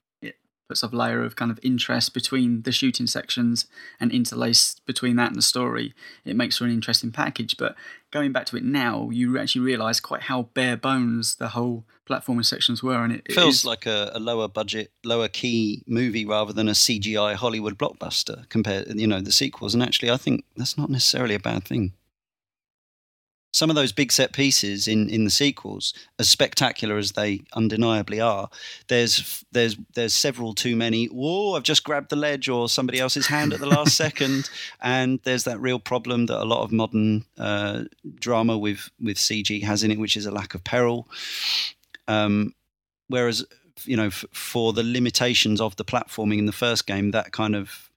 puts 0.69 0.83
a 0.83 0.89
layer 0.89 1.23
of 1.23 1.37
kind 1.37 1.51
of 1.51 1.61
interest 1.62 2.12
between 2.12 2.62
the 2.62 2.73
shooting 2.73 3.07
sections 3.07 3.67
and 4.01 4.11
interlaced 4.12 4.85
between 4.87 5.17
that 5.17 5.29
and 5.29 5.37
the 5.37 5.43
story. 5.43 5.95
It 6.25 6.37
makes 6.37 6.59
for 6.59 6.64
an 6.64 6.71
interesting 6.73 7.12
package. 7.12 7.57
But 7.57 7.77
going 8.11 8.33
back 8.33 8.47
to 8.47 8.57
it 8.57 8.64
now, 8.64 9.11
you 9.11 9.39
actually 9.39 9.61
realise 9.62 10.01
quite 10.01 10.23
how 10.23 10.43
bare 10.55 10.77
bones 10.77 11.37
the 11.37 11.49
whole 11.49 11.85
platforming 12.09 12.45
sections 12.45 12.83
were, 12.83 13.03
and 13.03 13.12
it, 13.14 13.23
it 13.27 13.35
feels 13.35 13.57
is- 13.57 13.64
like 13.64 13.87
a, 13.87 14.11
a 14.14 14.21
lower 14.21 14.49
budget, 14.49 14.91
lower 15.05 15.29
key 15.29 15.83
movie 15.87 16.25
rather 16.25 16.53
than 16.53 16.69
a 16.69 16.73
CGI 16.73 17.35
Hollywood 17.35 17.79
blockbuster 17.79 18.49
compared, 18.49 18.99
you 18.99 19.07
know, 19.07 19.21
the 19.21 19.33
sequels. 19.33 19.75
And 19.75 19.83
actually, 19.83 20.11
I 20.11 20.17
think 20.17 20.45
that's 20.57 20.79
not 20.79 20.91
necessarily 20.91 21.35
a 21.35 21.41
bad 21.41 21.64
thing. 21.64 21.93
Some 23.57 23.71
of 23.71 23.77
those 23.77 23.91
big 23.91 24.13
set 24.13 24.35
pieces 24.35 24.87
in, 24.87 25.09
in 25.09 25.25
the 25.25 25.31
sequels, 25.31 25.95
as 26.19 26.29
spectacular 26.29 26.99
as 26.99 27.13
they 27.13 27.41
undeniably 27.55 28.21
are, 28.21 28.51
there's 28.89 29.45
there's 29.51 29.77
there's 29.95 30.13
several 30.13 30.53
too 30.53 30.77
many. 30.77 31.07
Whoa! 31.07 31.55
I've 31.55 31.63
just 31.63 31.83
grabbed 31.83 32.11
the 32.11 32.17
ledge, 32.17 32.51
or 32.51 32.69
somebody 32.69 33.01
else's 33.01 33.29
hand 33.29 33.55
at 33.55 33.61
the 33.61 33.67
last 33.67 33.97
second, 34.05 34.51
and 34.83 35.21
there's 35.25 35.45
that 35.45 35.59
real 35.59 35.79
problem 35.79 36.27
that 36.27 36.43
a 36.43 36.45
lot 36.45 36.65
of 36.65 36.71
modern 36.71 37.25
uh, 37.39 37.85
drama 38.19 38.59
with 38.59 38.91
with 39.01 39.17
CG 39.17 39.63
has 39.63 39.83
in 39.83 39.91
it, 39.91 39.99
which 39.99 40.19
is 40.19 40.27
a 40.27 40.31
lack 40.31 40.55
of 40.55 40.63
peril. 40.63 41.09
Um, 42.09 42.55
whereas 43.09 43.43
you 43.85 43.97
know, 43.97 44.09
f- 44.09 44.27
for 44.33 44.75
the 44.75 44.83
limitations 44.83 45.63
of 45.63 45.77
the 45.77 45.85
platforming 45.85 46.39
in 46.39 46.47
the 46.47 46.53
first 46.53 46.87
game, 46.87 47.13
that 47.13 47.33
kind 47.33 47.57
of 47.57 47.91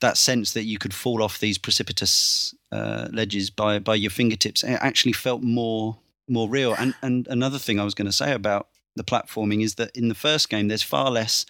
that 0.00 0.16
sense 0.16 0.52
that 0.52 0.64
you 0.64 0.78
could 0.78 0.92
fall 0.92 1.22
off 1.22 1.38
these 1.38 1.58
precipitous 1.58 2.54
uh, 2.74 3.08
ledges 3.12 3.50
by 3.50 3.78
by 3.78 3.94
your 3.94 4.10
fingertips 4.10 4.64
it 4.64 4.78
actually 4.80 5.12
felt 5.12 5.42
more 5.42 5.96
more 6.28 6.48
real. 6.48 6.74
And 6.74 6.94
and 7.02 7.26
another 7.28 7.58
thing 7.58 7.78
I 7.78 7.84
was 7.84 7.94
going 7.94 8.06
to 8.06 8.12
say 8.12 8.32
about 8.32 8.68
the 8.96 9.04
platforming 9.04 9.62
is 9.62 9.74
that 9.74 9.96
in 9.96 10.08
the 10.08 10.14
first 10.14 10.48
game, 10.48 10.68
there's 10.68 10.82
far 10.82 11.10
less 11.10 11.46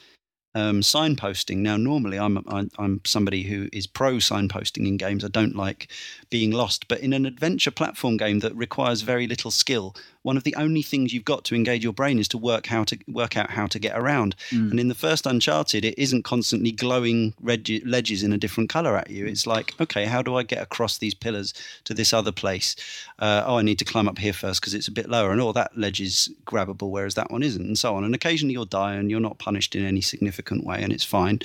um, 0.55 0.81
signposting. 0.81 1.59
Now, 1.59 1.77
normally 1.77 2.18
I'm, 2.18 2.39
I'm, 2.49 2.70
I'm 2.79 3.01
somebody 3.05 3.43
who 3.43 3.68
is 3.72 3.87
pro 3.87 4.14
signposting 4.14 4.87
in 4.87 4.97
games. 4.97 5.25
I 5.25 5.29
don't 5.29 5.57
like 5.57 5.89
being 6.31 6.53
lost, 6.53 6.89
but 6.89 7.01
in 7.01 7.12
an 7.12 7.27
adventure 7.27 7.70
platform 7.70 8.16
game 8.16 8.39
that 8.41 8.55
requires 8.55 9.03
very 9.03 9.27
little 9.27 9.51
skill, 9.51 9.95
one 10.25 10.39
of 10.39 10.43
the 10.43 10.55
only 10.57 10.83
things 10.83 11.12
you've 11.12 11.25
got 11.25 11.45
to 11.45 11.55
engage 11.55 11.85
your 11.85 11.93
brain 11.93 12.18
is 12.18 12.27
to 12.29 12.39
work 12.39 12.66
how 12.66 12.83
to 12.83 12.99
work 13.07 13.37
out 13.37 13.51
how 13.51 13.66
to 13.66 13.79
get 13.79 13.97
around. 13.97 14.35
Mm. 14.51 14.70
And 14.70 14.81
in 14.81 14.89
the 14.89 14.95
first 14.95 15.27
Uncharted, 15.27 15.85
it 15.85 15.95
isn't 15.99 16.25
constantly 16.25 16.72
glowing 16.72 17.35
red 17.43 17.68
ledges 17.85 18.22
in 18.22 18.33
a 18.33 18.39
different 18.39 18.70
color 18.70 18.97
at 18.97 19.11
you. 19.11 19.27
It's 19.27 19.47
like, 19.47 19.79
okay, 19.79 20.07
how 20.07 20.22
do 20.22 20.35
I 20.35 20.43
get 20.43 20.62
across 20.62 20.97
these 20.97 21.14
pillars 21.14 21.53
to 21.85 21.93
this 21.93 22.14
other 22.14 22.33
place? 22.33 22.75
Uh, 23.18 23.45
oh, 23.47 23.59
I 23.59 23.62
need 23.62 23.79
to 23.81 23.85
climb 23.85 24.09
up 24.09 24.18
here 24.18 24.33
first 24.33 24.62
because 24.62 24.72
it's 24.72 24.89
a 24.89 24.93
bit 24.93 25.11
lower, 25.11 25.31
and 25.31 25.41
oh, 25.41 25.53
that 25.53 25.77
ledge 25.77 26.01
is 26.01 26.35
grabbable, 26.47 26.91
whereas 26.91 27.14
that 27.16 27.31
one 27.31 27.43
isn't, 27.43 27.64
and 27.64 27.79
so 27.79 27.95
on. 27.95 28.03
And 28.03 28.14
occasionally 28.14 28.55
you'll 28.55 28.64
die, 28.64 28.95
and 28.95 29.11
you're 29.11 29.20
not 29.20 29.39
punished 29.39 29.77
in 29.77 29.85
any 29.85 30.01
significant 30.01 30.64
way, 30.64 30.83
and 30.83 30.93
it's 30.93 31.05
fine. 31.05 31.41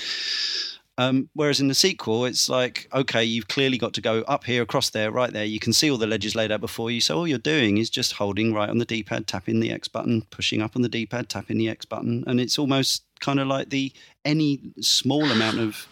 Um, 1.00 1.30
whereas 1.34 1.62
in 1.62 1.70
the 1.70 1.74
sequel, 1.74 2.26
it's 2.26 2.50
like, 2.50 2.90
okay, 2.94 3.24
you've 3.24 3.48
clearly 3.48 3.78
got 3.78 3.94
to 3.94 4.02
go 4.02 4.20
up 4.24 4.44
here, 4.44 4.62
across 4.62 4.90
there, 4.90 5.12
right 5.12 5.32
there. 5.32 5.46
You 5.46 5.58
can 5.58 5.72
see 5.72 5.90
all 5.90 5.98
the 5.98 6.06
ledges 6.06 6.36
laid 6.36 6.52
out 6.52 6.60
before 6.60 6.92
you. 6.92 7.00
So 7.00 7.18
all 7.18 7.26
you're 7.26 7.38
doing 7.38 7.78
is 7.78 7.90
just 7.90 8.12
holding 8.12 8.54
right 8.54 8.70
on 8.70 8.80
the 8.80 8.86
D 8.86 9.02
pad, 9.02 9.26
tapping 9.26 9.62
the 9.62 9.72
X 9.72 9.88
button, 9.88 10.24
pushing 10.30 10.62
up 10.62 10.76
on 10.76 10.82
the 10.82 10.90
D 10.90 11.06
pad, 11.06 11.30
tapping 11.30 11.58
the 11.58 11.70
X 11.70 11.86
button. 11.86 12.26
And 12.28 12.42
it's 12.42 12.60
almost 12.60 13.04
kind 13.22 13.40
of 13.40 13.48
like 13.48 13.70
the 13.70 13.94
any 14.26 14.60
small 14.82 15.24
amount 15.24 15.60
of 15.60 15.88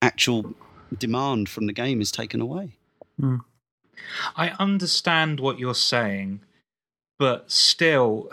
actual 0.00 0.54
demand 0.96 1.48
from 1.48 1.66
the 1.66 1.72
game 1.72 2.00
is 2.00 2.12
taken 2.12 2.40
away. 2.40 2.76
Mm. 3.20 3.40
I 4.36 4.50
understand 4.60 5.40
what 5.40 5.58
you're 5.58 5.74
saying, 5.74 6.42
but 7.18 7.50
still 7.50 8.30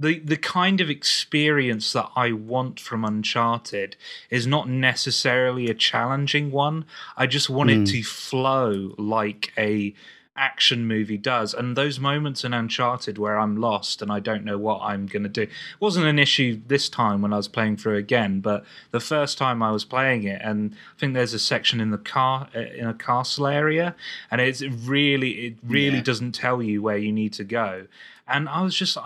the 0.00 0.18
the 0.20 0.36
kind 0.36 0.80
of 0.80 0.88
experience 0.88 1.92
that 1.92 2.10
I 2.16 2.32
want 2.32 2.80
from 2.80 3.04
Uncharted 3.04 3.96
is 4.30 4.46
not 4.46 4.68
necessarily 4.68 5.68
a 5.68 5.74
challenging 5.74 6.50
one. 6.50 6.86
I 7.16 7.26
just 7.26 7.50
want 7.50 7.70
mm. 7.70 7.74
it 7.74 7.78
hmm. 7.78 7.84
to 7.84 8.02
flow 8.02 8.94
like 8.96 9.52
a 9.58 9.94
action 10.36 10.86
movie 10.86 11.18
does. 11.18 11.52
And 11.52 11.76
those 11.76 12.00
moments 12.00 12.44
in 12.44 12.54
Uncharted 12.54 13.18
where 13.18 13.38
I'm 13.38 13.58
lost 13.58 14.00
and 14.00 14.10
I 14.10 14.20
don't 14.20 14.44
know 14.44 14.56
what 14.56 14.80
I'm 14.80 15.06
going 15.06 15.24
to 15.24 15.28
do 15.28 15.46
wasn't 15.80 16.06
an 16.06 16.18
issue 16.18 16.60
this 16.66 16.88
time 16.88 17.20
when 17.20 17.34
I 17.34 17.36
was 17.36 17.48
playing 17.48 17.76
through 17.76 17.96
again, 17.96 18.40
but 18.40 18.64
the 18.90 19.00
first 19.00 19.36
time 19.36 19.62
I 19.62 19.70
was 19.70 19.84
playing 19.84 20.24
it, 20.24 20.40
and 20.42 20.72
I 20.72 20.98
think 20.98 21.12
there's 21.12 21.34
a 21.34 21.38
section 21.38 21.78
in 21.78 21.90
the 21.90 21.98
car 21.98 22.48
in 22.54 22.86
a 22.86 22.94
castle 22.94 23.46
area, 23.46 23.94
and 24.30 24.40
it's 24.40 24.62
really 24.62 25.30
it 25.46 25.56
really 25.62 25.96
yeah. 25.96 26.02
doesn't 26.02 26.32
tell 26.32 26.62
you 26.62 26.80
where 26.80 26.96
you 26.96 27.12
need 27.12 27.34
to 27.34 27.44
go 27.44 27.86
and 28.30 28.48
I 28.48 28.62
was 28.62 28.74
just, 28.74 28.96
oh, 28.96 29.02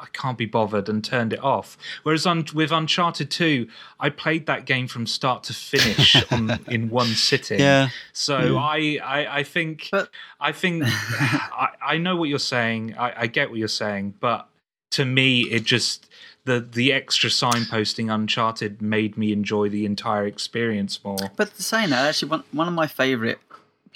I 0.00 0.06
can't 0.12 0.38
be 0.38 0.46
bothered, 0.46 0.88
and 0.88 1.04
turned 1.04 1.32
it 1.32 1.42
off. 1.42 1.76
Whereas 2.02 2.26
on, 2.26 2.46
with 2.54 2.72
Uncharted 2.72 3.30
Two, 3.30 3.68
I 4.00 4.10
played 4.10 4.46
that 4.46 4.64
game 4.64 4.88
from 4.88 5.06
start 5.06 5.42
to 5.44 5.54
finish 5.54 6.16
on, 6.32 6.58
in 6.68 6.88
one 6.90 7.08
sitting. 7.08 7.60
Yeah. 7.60 7.88
So 8.12 8.38
mm. 8.38 8.58
I, 8.58 9.04
I, 9.04 9.38
I 9.38 9.42
think, 9.42 9.88
but, 9.90 10.10
I 10.40 10.52
think, 10.52 10.84
I, 10.86 11.68
I 11.82 11.98
know 11.98 12.16
what 12.16 12.28
you're 12.28 12.38
saying. 12.38 12.94
I, 12.96 13.22
I 13.22 13.26
get 13.26 13.50
what 13.50 13.58
you're 13.58 13.68
saying, 13.68 14.14
but 14.20 14.48
to 14.90 15.04
me, 15.04 15.42
it 15.42 15.64
just 15.64 16.08
the 16.44 16.60
the 16.60 16.92
extra 16.92 17.30
signposting 17.30 18.12
Uncharted 18.12 18.80
made 18.80 19.16
me 19.16 19.32
enjoy 19.32 19.68
the 19.68 19.84
entire 19.84 20.26
experience 20.26 21.02
more. 21.04 21.30
But 21.36 21.56
saying 21.56 21.90
that, 21.90 22.06
actually, 22.06 22.30
one 22.30 22.44
one 22.52 22.68
of 22.68 22.74
my 22.74 22.86
favourite 22.86 23.38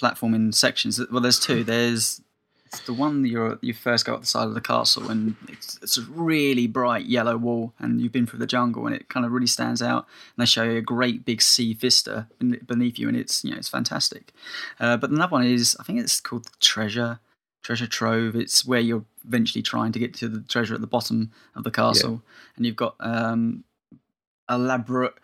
platforming 0.00 0.54
sections. 0.54 1.00
Well, 1.10 1.20
there's 1.20 1.40
two. 1.40 1.64
There's 1.64 2.20
it's 2.72 2.80
the 2.86 2.94
one 2.94 3.24
you 3.26 3.58
you 3.60 3.74
first 3.74 4.06
go 4.06 4.14
up 4.14 4.20
the 4.20 4.26
side 4.26 4.48
of 4.48 4.54
the 4.54 4.60
castle, 4.60 5.10
and 5.10 5.36
it's, 5.48 5.78
it's 5.82 5.98
a 5.98 6.02
really 6.02 6.66
bright 6.66 7.04
yellow 7.04 7.36
wall, 7.36 7.74
and 7.78 8.00
you've 8.00 8.12
been 8.12 8.26
through 8.26 8.38
the 8.38 8.46
jungle, 8.46 8.86
and 8.86 8.94
it 8.94 9.10
kind 9.10 9.26
of 9.26 9.32
really 9.32 9.46
stands 9.46 9.82
out. 9.82 10.06
And 10.36 10.42
they 10.42 10.46
show 10.46 10.62
you 10.62 10.78
a 10.78 10.82
great 10.82 11.26
big 11.26 11.42
sea 11.42 11.74
vista 11.74 12.28
beneath 12.38 12.98
you, 12.98 13.08
and 13.08 13.16
it's 13.16 13.44
you 13.44 13.50
know 13.50 13.58
it's 13.58 13.68
fantastic. 13.68 14.32
Uh, 14.80 14.96
but 14.96 15.10
another 15.10 15.32
one 15.32 15.44
is 15.44 15.76
I 15.78 15.82
think 15.82 16.00
it's 16.00 16.18
called 16.18 16.48
treasure 16.60 17.20
treasure 17.62 17.86
trove. 17.86 18.34
It's 18.34 18.64
where 18.64 18.80
you're 18.80 19.04
eventually 19.26 19.62
trying 19.62 19.92
to 19.92 19.98
get 19.98 20.14
to 20.14 20.28
the 20.28 20.40
treasure 20.40 20.74
at 20.74 20.80
the 20.80 20.86
bottom 20.86 21.30
of 21.54 21.64
the 21.64 21.70
castle, 21.70 22.22
yeah. 22.24 22.52
and 22.56 22.66
you've 22.66 22.76
got 22.76 22.96
um, 23.00 23.64
elaborate 24.48 25.14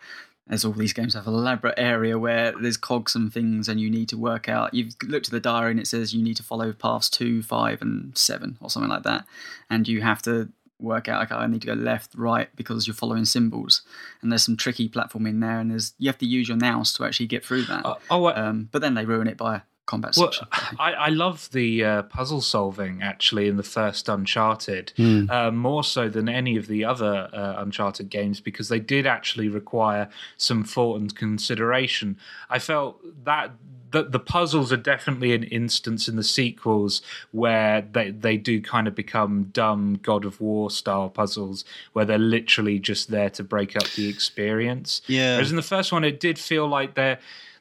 as 0.49 0.65
all 0.65 0.71
these 0.71 0.93
games 0.93 1.13
have 1.13 1.27
an 1.27 1.33
elaborate 1.33 1.75
area 1.77 2.17
where 2.17 2.53
there's 2.59 2.77
cogs 2.77 3.15
and 3.15 3.31
things 3.31 3.69
and 3.69 3.79
you 3.79 3.89
need 3.89 4.09
to 4.09 4.17
work 4.17 4.49
out. 4.49 4.73
You've 4.73 4.95
looked 5.03 5.27
at 5.27 5.31
the 5.31 5.39
diary 5.39 5.71
and 5.71 5.79
it 5.79 5.87
says 5.87 6.13
you 6.13 6.23
need 6.23 6.37
to 6.37 6.43
follow 6.43 6.73
paths 6.73 7.09
two 7.09 7.43
five 7.43 7.81
and 7.81 8.17
seven 8.17 8.57
or 8.59 8.69
something 8.69 8.89
like 8.89 9.03
that. 9.03 9.25
And 9.69 9.87
you 9.87 10.01
have 10.01 10.21
to 10.23 10.49
work 10.81 11.09
out 11.09 11.21
okay 11.21 11.35
i 11.35 11.45
need 11.45 11.59
to 11.59 11.67
go 11.67 11.73
left 11.73 12.09
right 12.15 12.47
because 12.55 12.87
you're 12.87 12.93
following 12.93 13.25
symbols. 13.25 13.83
And 14.21 14.31
there's 14.31 14.43
some 14.43 14.57
tricky 14.57 14.87
platform 14.87 15.27
in 15.27 15.39
there 15.39 15.59
and 15.59 15.71
there's 15.71 15.93
you 15.99 16.09
have 16.09 16.17
to 16.19 16.25
use 16.25 16.47
your 16.47 16.57
nous 16.57 16.93
to 16.93 17.05
actually 17.05 17.27
get 17.27 17.45
through 17.45 17.63
that. 17.63 17.85
Uh, 17.85 17.95
oh, 18.09 18.27
um, 18.29 18.69
but 18.71 18.81
then 18.81 18.95
they 18.95 19.05
ruin 19.05 19.27
it 19.27 19.37
by 19.37 19.61
combat 19.89 20.15
well, 20.15 20.31
section. 20.31 20.47
I, 20.77 20.93
I 20.93 21.09
love 21.09 21.49
the 21.51 21.83
uh, 21.83 22.01
puzzle 22.03 22.41
solving 22.41 23.01
actually 23.01 23.47
in 23.47 23.57
the 23.57 23.63
first 23.63 24.07
Uncharted, 24.07 24.93
mm. 24.97 25.29
uh, 25.29 25.51
more 25.51 25.83
so 25.83 26.07
than 26.09 26.29
any 26.29 26.55
of 26.57 26.67
the 26.67 26.85
other 26.85 27.27
uh, 27.33 27.55
Uncharted 27.57 28.09
games 28.09 28.39
because 28.39 28.69
they 28.69 28.79
did 28.79 29.07
actually 29.07 29.49
require 29.49 30.07
some 30.37 30.63
thought 30.63 30.99
and 30.99 31.15
consideration. 31.15 32.17
I 32.49 32.59
felt 32.59 33.01
that 33.25 33.51
the, 33.91 34.03
the 34.03 34.19
puzzles 34.19 34.71
are 34.71 34.77
definitely 34.77 35.33
an 35.33 35.43
instance 35.43 36.07
in 36.07 36.15
the 36.15 36.23
sequels 36.23 37.01
where 37.31 37.81
they, 37.81 38.11
they 38.11 38.37
do 38.37 38.61
kind 38.61 38.87
of 38.87 38.93
become 38.93 39.45
dumb 39.45 39.99
God 40.03 40.25
of 40.25 40.39
War 40.39 40.69
style 40.69 41.09
puzzles 41.09 41.65
where 41.93 42.05
they're 42.05 42.19
literally 42.19 42.77
just 42.77 43.09
there 43.09 43.31
to 43.31 43.43
break 43.43 43.75
up 43.75 43.89
the 43.95 44.07
experience. 44.07 45.01
Yeah. 45.07 45.35
Whereas 45.35 45.49
in 45.49 45.55
the 45.55 45.63
first 45.63 45.91
one, 45.91 46.03
it 46.03 46.19
did 46.19 46.37
feel 46.37 46.67
like 46.67 46.93
they're 46.93 47.17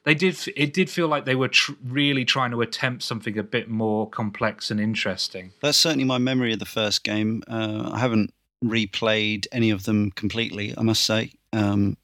they 0.09 0.15
did 0.15 0.39
it 0.57 0.73
did 0.73 0.89
feel 0.89 1.07
like 1.07 1.27
they 1.27 1.35
were 1.35 1.49
tr- 1.49 1.73
really 1.85 2.25
trying 2.25 2.51
to 2.53 2.63
attempt 2.63 3.03
something 3.03 3.37
a 3.37 3.43
bit 3.43 3.69
more 3.69 4.09
complex 4.09 4.71
and 4.71 4.81
interesting. 4.81 5.53
That's 5.61 5.77
certainly 5.77 6.07
my 6.07 6.17
memory 6.17 6.55
of 6.55 6.61
the 6.61 6.65
first 6.65 7.05
game. 7.05 7.43
Uh, 7.47 7.91
I 7.93 7.99
haven't 7.99 8.33
replayed 8.65 9.47
any 9.53 9.69
of 9.69 9.83
them 9.83 10.11
completely, 10.13 10.73
I 10.79 10.81
must 10.81 11.05
say. 11.05 11.33
Um, 11.53 11.99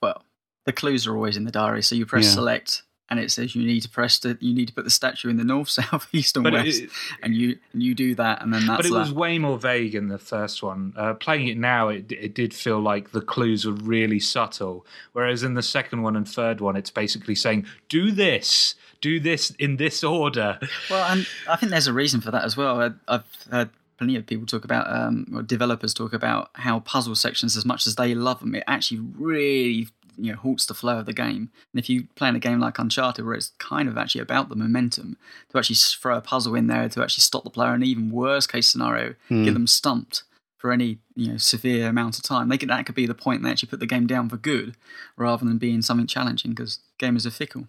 well, 0.00 0.22
the 0.64 0.72
clues 0.72 1.08
are 1.08 1.16
always 1.16 1.36
in 1.36 1.44
the 1.44 1.50
diary, 1.50 1.82
so 1.82 1.96
you 1.96 2.06
press 2.06 2.26
yeah. 2.26 2.30
select 2.30 2.84
and 3.10 3.20
it 3.20 3.30
says 3.30 3.54
you 3.54 3.64
need 3.64 3.80
to 3.80 3.88
press 3.88 4.18
the 4.18 4.36
you 4.40 4.54
need 4.54 4.68
to 4.68 4.74
put 4.74 4.84
the 4.84 4.90
statue 4.90 5.28
in 5.28 5.36
the 5.36 5.44
north, 5.44 5.68
south, 5.70 6.08
east, 6.12 6.36
and 6.36 6.44
but 6.44 6.52
west, 6.52 6.82
it, 6.82 6.90
and 7.22 7.34
you 7.34 7.58
and 7.72 7.82
you 7.82 7.94
do 7.94 8.14
that, 8.14 8.42
and 8.42 8.52
then 8.52 8.66
that's. 8.66 8.78
But 8.78 8.86
it 8.86 8.92
that. 8.92 8.98
was 8.98 9.12
way 9.12 9.38
more 9.38 9.58
vague 9.58 9.94
in 9.94 10.08
the 10.08 10.18
first 10.18 10.62
one. 10.62 10.92
Uh, 10.96 11.14
playing 11.14 11.48
it 11.48 11.58
now, 11.58 11.88
it 11.88 12.10
it 12.10 12.34
did 12.34 12.54
feel 12.54 12.80
like 12.80 13.12
the 13.12 13.20
clues 13.20 13.64
were 13.64 13.72
really 13.72 14.20
subtle, 14.20 14.86
whereas 15.12 15.42
in 15.42 15.54
the 15.54 15.62
second 15.62 16.02
one 16.02 16.16
and 16.16 16.28
third 16.28 16.60
one, 16.60 16.76
it's 16.76 16.90
basically 16.90 17.34
saying 17.34 17.66
do 17.88 18.10
this, 18.10 18.74
do 19.00 19.20
this 19.20 19.50
in 19.50 19.76
this 19.76 20.02
order. 20.02 20.58
Well, 20.90 21.04
and 21.10 21.26
I 21.48 21.56
think 21.56 21.70
there's 21.70 21.86
a 21.86 21.92
reason 21.92 22.20
for 22.20 22.30
that 22.30 22.44
as 22.44 22.56
well. 22.56 22.80
I, 22.80 22.90
I've 23.08 23.24
heard 23.50 23.70
plenty 23.96 24.16
of 24.16 24.26
people 24.26 24.44
talk 24.44 24.64
about, 24.64 24.90
um, 24.90 25.26
or 25.34 25.42
developers 25.42 25.94
talk 25.94 26.12
about 26.12 26.50
how 26.54 26.80
puzzle 26.80 27.14
sections, 27.14 27.56
as 27.56 27.64
much 27.64 27.86
as 27.86 27.96
they 27.96 28.14
love 28.14 28.40
them, 28.40 28.54
it 28.54 28.64
actually 28.66 29.00
really 29.16 29.88
you 30.18 30.32
know 30.32 30.38
halts 30.38 30.66
the 30.66 30.74
flow 30.74 30.98
of 30.98 31.06
the 31.06 31.12
game. 31.12 31.50
And 31.72 31.80
if 31.82 31.88
you 31.88 32.08
play 32.14 32.28
in 32.28 32.36
a 32.36 32.40
game 32.40 32.60
like 32.60 32.78
Uncharted, 32.78 33.24
where 33.24 33.34
it's 33.34 33.52
kind 33.58 33.88
of 33.88 33.96
actually 33.96 34.20
about 34.20 34.48
the 34.48 34.56
momentum, 34.56 35.16
to 35.50 35.58
actually 35.58 35.76
throw 35.76 36.16
a 36.16 36.20
puzzle 36.20 36.54
in 36.54 36.66
there 36.66 36.88
to 36.88 37.02
actually 37.02 37.22
stop 37.22 37.44
the 37.44 37.50
player, 37.50 37.74
and 37.74 37.84
even 37.84 38.10
worst 38.10 38.50
case 38.50 38.68
scenario, 38.68 39.14
mm. 39.30 39.44
get 39.44 39.54
them 39.54 39.66
stumped 39.66 40.24
for 40.64 40.72
any 40.72 40.96
you 41.14 41.30
know 41.30 41.36
severe 41.36 41.90
amount 41.90 42.16
of 42.16 42.22
time, 42.22 42.48
they 42.48 42.56
could, 42.56 42.70
that 42.70 42.86
could 42.86 42.94
be 42.94 43.04
the 43.04 43.14
point 43.14 43.42
they 43.42 43.50
actually 43.50 43.68
put 43.68 43.80
the 43.80 43.86
game 43.86 44.06
down 44.06 44.30
for 44.30 44.38
good, 44.38 44.74
rather 45.14 45.44
than 45.44 45.58
being 45.58 45.82
something 45.82 46.06
challenging 46.06 46.52
because 46.52 46.78
gamers 46.98 47.26
are 47.26 47.30
fickle. 47.30 47.68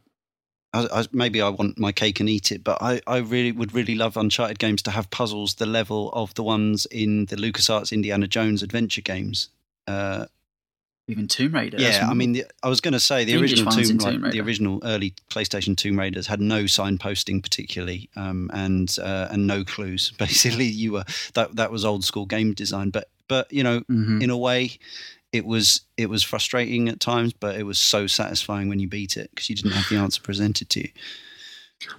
I, 0.74 0.88
I, 0.90 1.06
maybe 1.12 1.42
I 1.42 1.50
want 1.50 1.78
my 1.78 1.92
cake 1.92 2.22
and 2.22 2.30
eat 2.30 2.54
it, 2.54 2.64
but 2.64 2.78
I, 2.82 3.02
I 3.06 3.18
really 3.18 3.52
would 3.52 3.74
really 3.74 3.96
love 3.96 4.16
Uncharted 4.16 4.60
games 4.60 4.82
to 4.84 4.92
have 4.92 5.10
puzzles 5.10 5.56
the 5.56 5.66
level 5.66 6.10
of 6.14 6.34
the 6.36 6.44
ones 6.44 6.86
in 6.86 7.26
the 7.26 7.36
LucasArts 7.36 7.92
Indiana 7.92 8.28
Jones 8.28 8.64
adventure 8.64 9.02
games. 9.02 9.50
Uh, 9.88 10.28
even 11.08 11.28
Tomb 11.28 11.54
Raider. 11.54 11.78
Yeah, 11.80 12.08
I 12.10 12.14
mean, 12.14 12.34
the, 12.34 12.46
I 12.64 12.70
was 12.70 12.82
going 12.82 12.94
to 12.94 13.00
say 13.00 13.26
the, 13.26 13.34
The 13.34 13.42
original 13.42 13.72
Tomb, 13.72 13.84
in 13.84 13.98
Tomb 14.00 14.22
like, 14.24 14.32
the 14.32 14.42
original 14.42 14.80
early 14.84 15.14
PlayStation 15.30 15.78
Tomb 15.78 16.00
Raiders 16.00 16.28
had 16.28 16.42
no 16.42 16.64
signposting 16.64 17.44
particularly, 17.44 18.10
um, 18.16 18.50
and 18.54 18.96
uh, 19.02 19.28
and 19.30 19.46
no 19.46 19.64
clues. 19.64 20.12
Basically, 20.18 20.66
you 20.66 20.94
were 20.94 21.04
that 21.36 21.56
that 21.58 21.72
was 21.72 21.86
old 21.86 22.04
school 22.04 22.26
game 22.26 22.54
design. 22.54 22.90
But 22.90 23.10
but 23.28 23.52
you 23.54 23.64
know, 23.64 23.82
Mhm. 23.82 24.22
in 24.24 24.30
a 24.30 24.38
way, 24.38 24.72
it 25.32 25.46
was 25.46 25.82
it 25.98 26.10
was 26.10 26.24
frustrating 26.24 26.90
at 26.90 27.00
times, 27.00 27.34
but 27.34 27.56
it 27.56 27.64
was 27.64 27.78
so 27.78 28.08
satisfying 28.08 28.68
when 28.70 28.80
you 28.80 28.88
beat 28.88 29.16
it 29.16 29.30
because 29.30 29.50
you 29.50 29.56
didn't 29.56 29.74
have 29.74 29.88
the 29.90 29.98
answer 29.98 30.22
presented 30.22 30.70
to 30.72 30.80
you. 30.82 30.90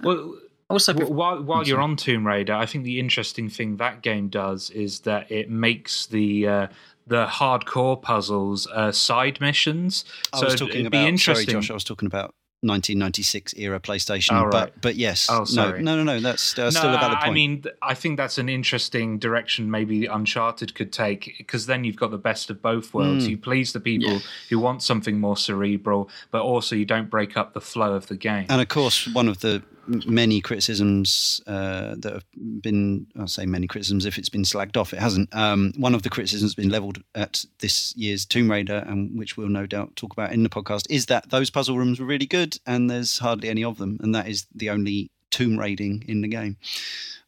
Well, 0.03 0.35
also 0.69 0.93
Wh- 0.93 1.11
while 1.11 1.41
while 1.43 1.63
you're 1.65 1.79
on 1.81 1.95
Tomb 1.95 2.27
Raider, 2.27 2.53
I 2.53 2.65
think 2.65 2.83
the 2.83 2.99
interesting 2.99 3.49
thing 3.49 3.77
that 3.77 4.01
game 4.01 4.27
does 4.27 4.69
is 4.71 5.01
that 5.01 5.31
it 5.31 5.49
makes 5.49 6.07
the 6.07 6.47
uh, 6.47 6.67
the 7.07 7.25
hardcore 7.25 8.01
puzzles 8.01 8.67
uh, 8.67 8.91
side 8.91 9.39
missions. 9.41 10.05
I 10.33 10.39
so 10.39 10.45
was 10.45 10.53
it'd 10.55 10.67
talking 10.67 10.81
be 10.83 10.87
about 10.87 10.97
sorry, 10.97 11.07
interesting. 11.09 11.53
Josh. 11.61 11.71
I 11.71 11.73
was 11.73 11.83
talking 11.83 12.05
about 12.07 12.33
1996 12.61 13.53
era 13.57 13.79
PlayStation. 13.79 14.33
Oh, 14.45 14.49
but 14.49 14.53
right. 14.63 14.73
but 14.81 14.95
yes, 14.95 15.27
Oh, 15.29 15.39
no, 15.39 15.45
sorry. 15.45 15.81
no, 15.83 15.95
no, 15.95 16.03
no. 16.03 16.19
That's 16.19 16.57
uh, 16.57 16.71
still 16.71 16.89
no, 16.91 16.97
a 16.97 16.99
valid 16.99 17.17
point. 17.19 17.29
I 17.29 17.33
mean, 17.33 17.63
I 17.81 17.93
think 17.93 18.17
that's 18.17 18.37
an 18.37 18.49
interesting 18.49 19.19
direction 19.19 19.69
maybe 19.69 20.05
Uncharted 20.05 20.73
could 20.75 20.91
take 20.91 21.35
because 21.37 21.65
then 21.67 21.83
you've 21.83 21.95
got 21.97 22.11
the 22.11 22.17
best 22.17 22.49
of 22.49 22.61
both 22.61 22.93
worlds. 22.93 23.27
Mm. 23.27 23.31
You 23.31 23.37
please 23.37 23.73
the 23.73 23.79
people 23.79 24.11
Yeah. 24.13 24.19
who 24.49 24.59
want 24.59 24.81
something 24.83 25.19
more 25.19 25.37
cerebral, 25.37 26.09
but 26.31 26.41
also 26.41 26.75
you 26.75 26.85
don't 26.85 27.09
break 27.09 27.37
up 27.37 27.53
the 27.53 27.61
flow 27.61 27.93
of 27.93 28.07
the 28.07 28.17
game. 28.17 28.47
And 28.49 28.59
of 28.61 28.67
course, 28.67 29.07
one 29.13 29.27
of 29.27 29.39
the 29.41 29.61
m- 29.61 29.63
many 29.87 30.41
criticisms 30.41 31.41
uh, 31.47 31.95
that 31.97 32.13
have 32.13 32.25
been, 32.61 33.07
I'll 33.17 33.27
say 33.27 33.45
many 33.45 33.67
criticisms 33.67 34.05
if 34.05 34.17
it's 34.17 34.29
been 34.29 34.43
slagged 34.43 34.77
off, 34.77 34.93
it 34.93 34.99
hasn't. 34.99 35.33
Um, 35.33 35.73
one 35.77 35.95
of 35.95 36.03
the 36.03 36.09
criticisms 36.09 36.55
been 36.55 36.69
levelled 36.69 37.01
at 37.15 37.45
this 37.59 37.95
year's 37.95 38.25
Tomb 38.25 38.49
Raider, 38.51 38.83
and 38.87 39.17
which 39.17 39.37
we'll 39.37 39.49
no 39.49 39.65
doubt 39.65 39.95
talk 39.95 40.13
about 40.13 40.33
in 40.33 40.43
the 40.43 40.49
podcast, 40.49 40.87
is 40.89 41.07
that 41.07 41.29
those 41.29 41.49
puzzle 41.49 41.77
rooms 41.77 41.99
were 41.99 42.05
really 42.05 42.25
good 42.25 42.57
and 42.65 42.89
there's 42.89 43.17
hardly 43.17 43.49
any 43.49 43.63
of 43.63 43.77
them. 43.77 43.97
And 44.01 44.13
that 44.15 44.27
is 44.27 44.47
the 44.53 44.69
only 44.69 45.09
tomb 45.31 45.57
raiding 45.57 46.03
in 46.07 46.21
the 46.21 46.27
game, 46.27 46.57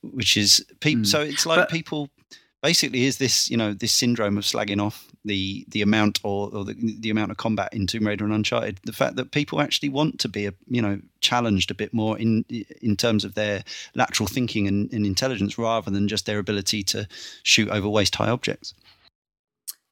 which 0.01 0.37
is 0.37 0.65
people. 0.79 1.03
Mm. 1.03 1.07
So 1.07 1.21
it's 1.21 1.45
like 1.45 1.59
But- 1.59 1.69
people 1.69 2.09
basically 2.61 3.05
is 3.05 3.17
this 3.17 3.49
you 3.49 3.57
know 3.57 3.73
this 3.73 3.93
syndrome 3.93 4.37
of 4.37 4.43
slagging 4.43 4.81
off 4.81 5.07
the 5.25 5.65
the 5.69 5.81
amount 5.81 6.19
or, 6.23 6.49
or 6.53 6.65
the, 6.65 6.75
the 6.99 7.09
amount 7.09 7.31
of 7.31 7.37
combat 7.37 7.73
in 7.73 7.87
Tomb 7.87 8.07
Raider 8.07 8.25
and 8.25 8.33
Uncharted. 8.33 8.79
The 8.85 8.93
fact 8.93 9.15
that 9.15 9.31
people 9.31 9.61
actually 9.61 9.89
want 9.89 10.19
to 10.19 10.29
be 10.29 10.45
a, 10.45 10.53
you 10.67 10.81
know 10.81 10.99
challenged 11.19 11.71
a 11.71 11.75
bit 11.75 11.93
more 11.93 12.17
in 12.17 12.45
in 12.81 12.95
terms 12.95 13.25
of 13.25 13.35
their 13.35 13.63
lateral 13.95 14.27
thinking 14.27 14.67
and, 14.67 14.91
and 14.93 15.05
intelligence 15.05 15.57
rather 15.57 15.91
than 15.91 16.07
just 16.07 16.25
their 16.25 16.39
ability 16.39 16.83
to 16.83 17.07
shoot 17.43 17.69
over 17.69 17.87
waist 17.87 18.15
high 18.15 18.29
objects. 18.29 18.73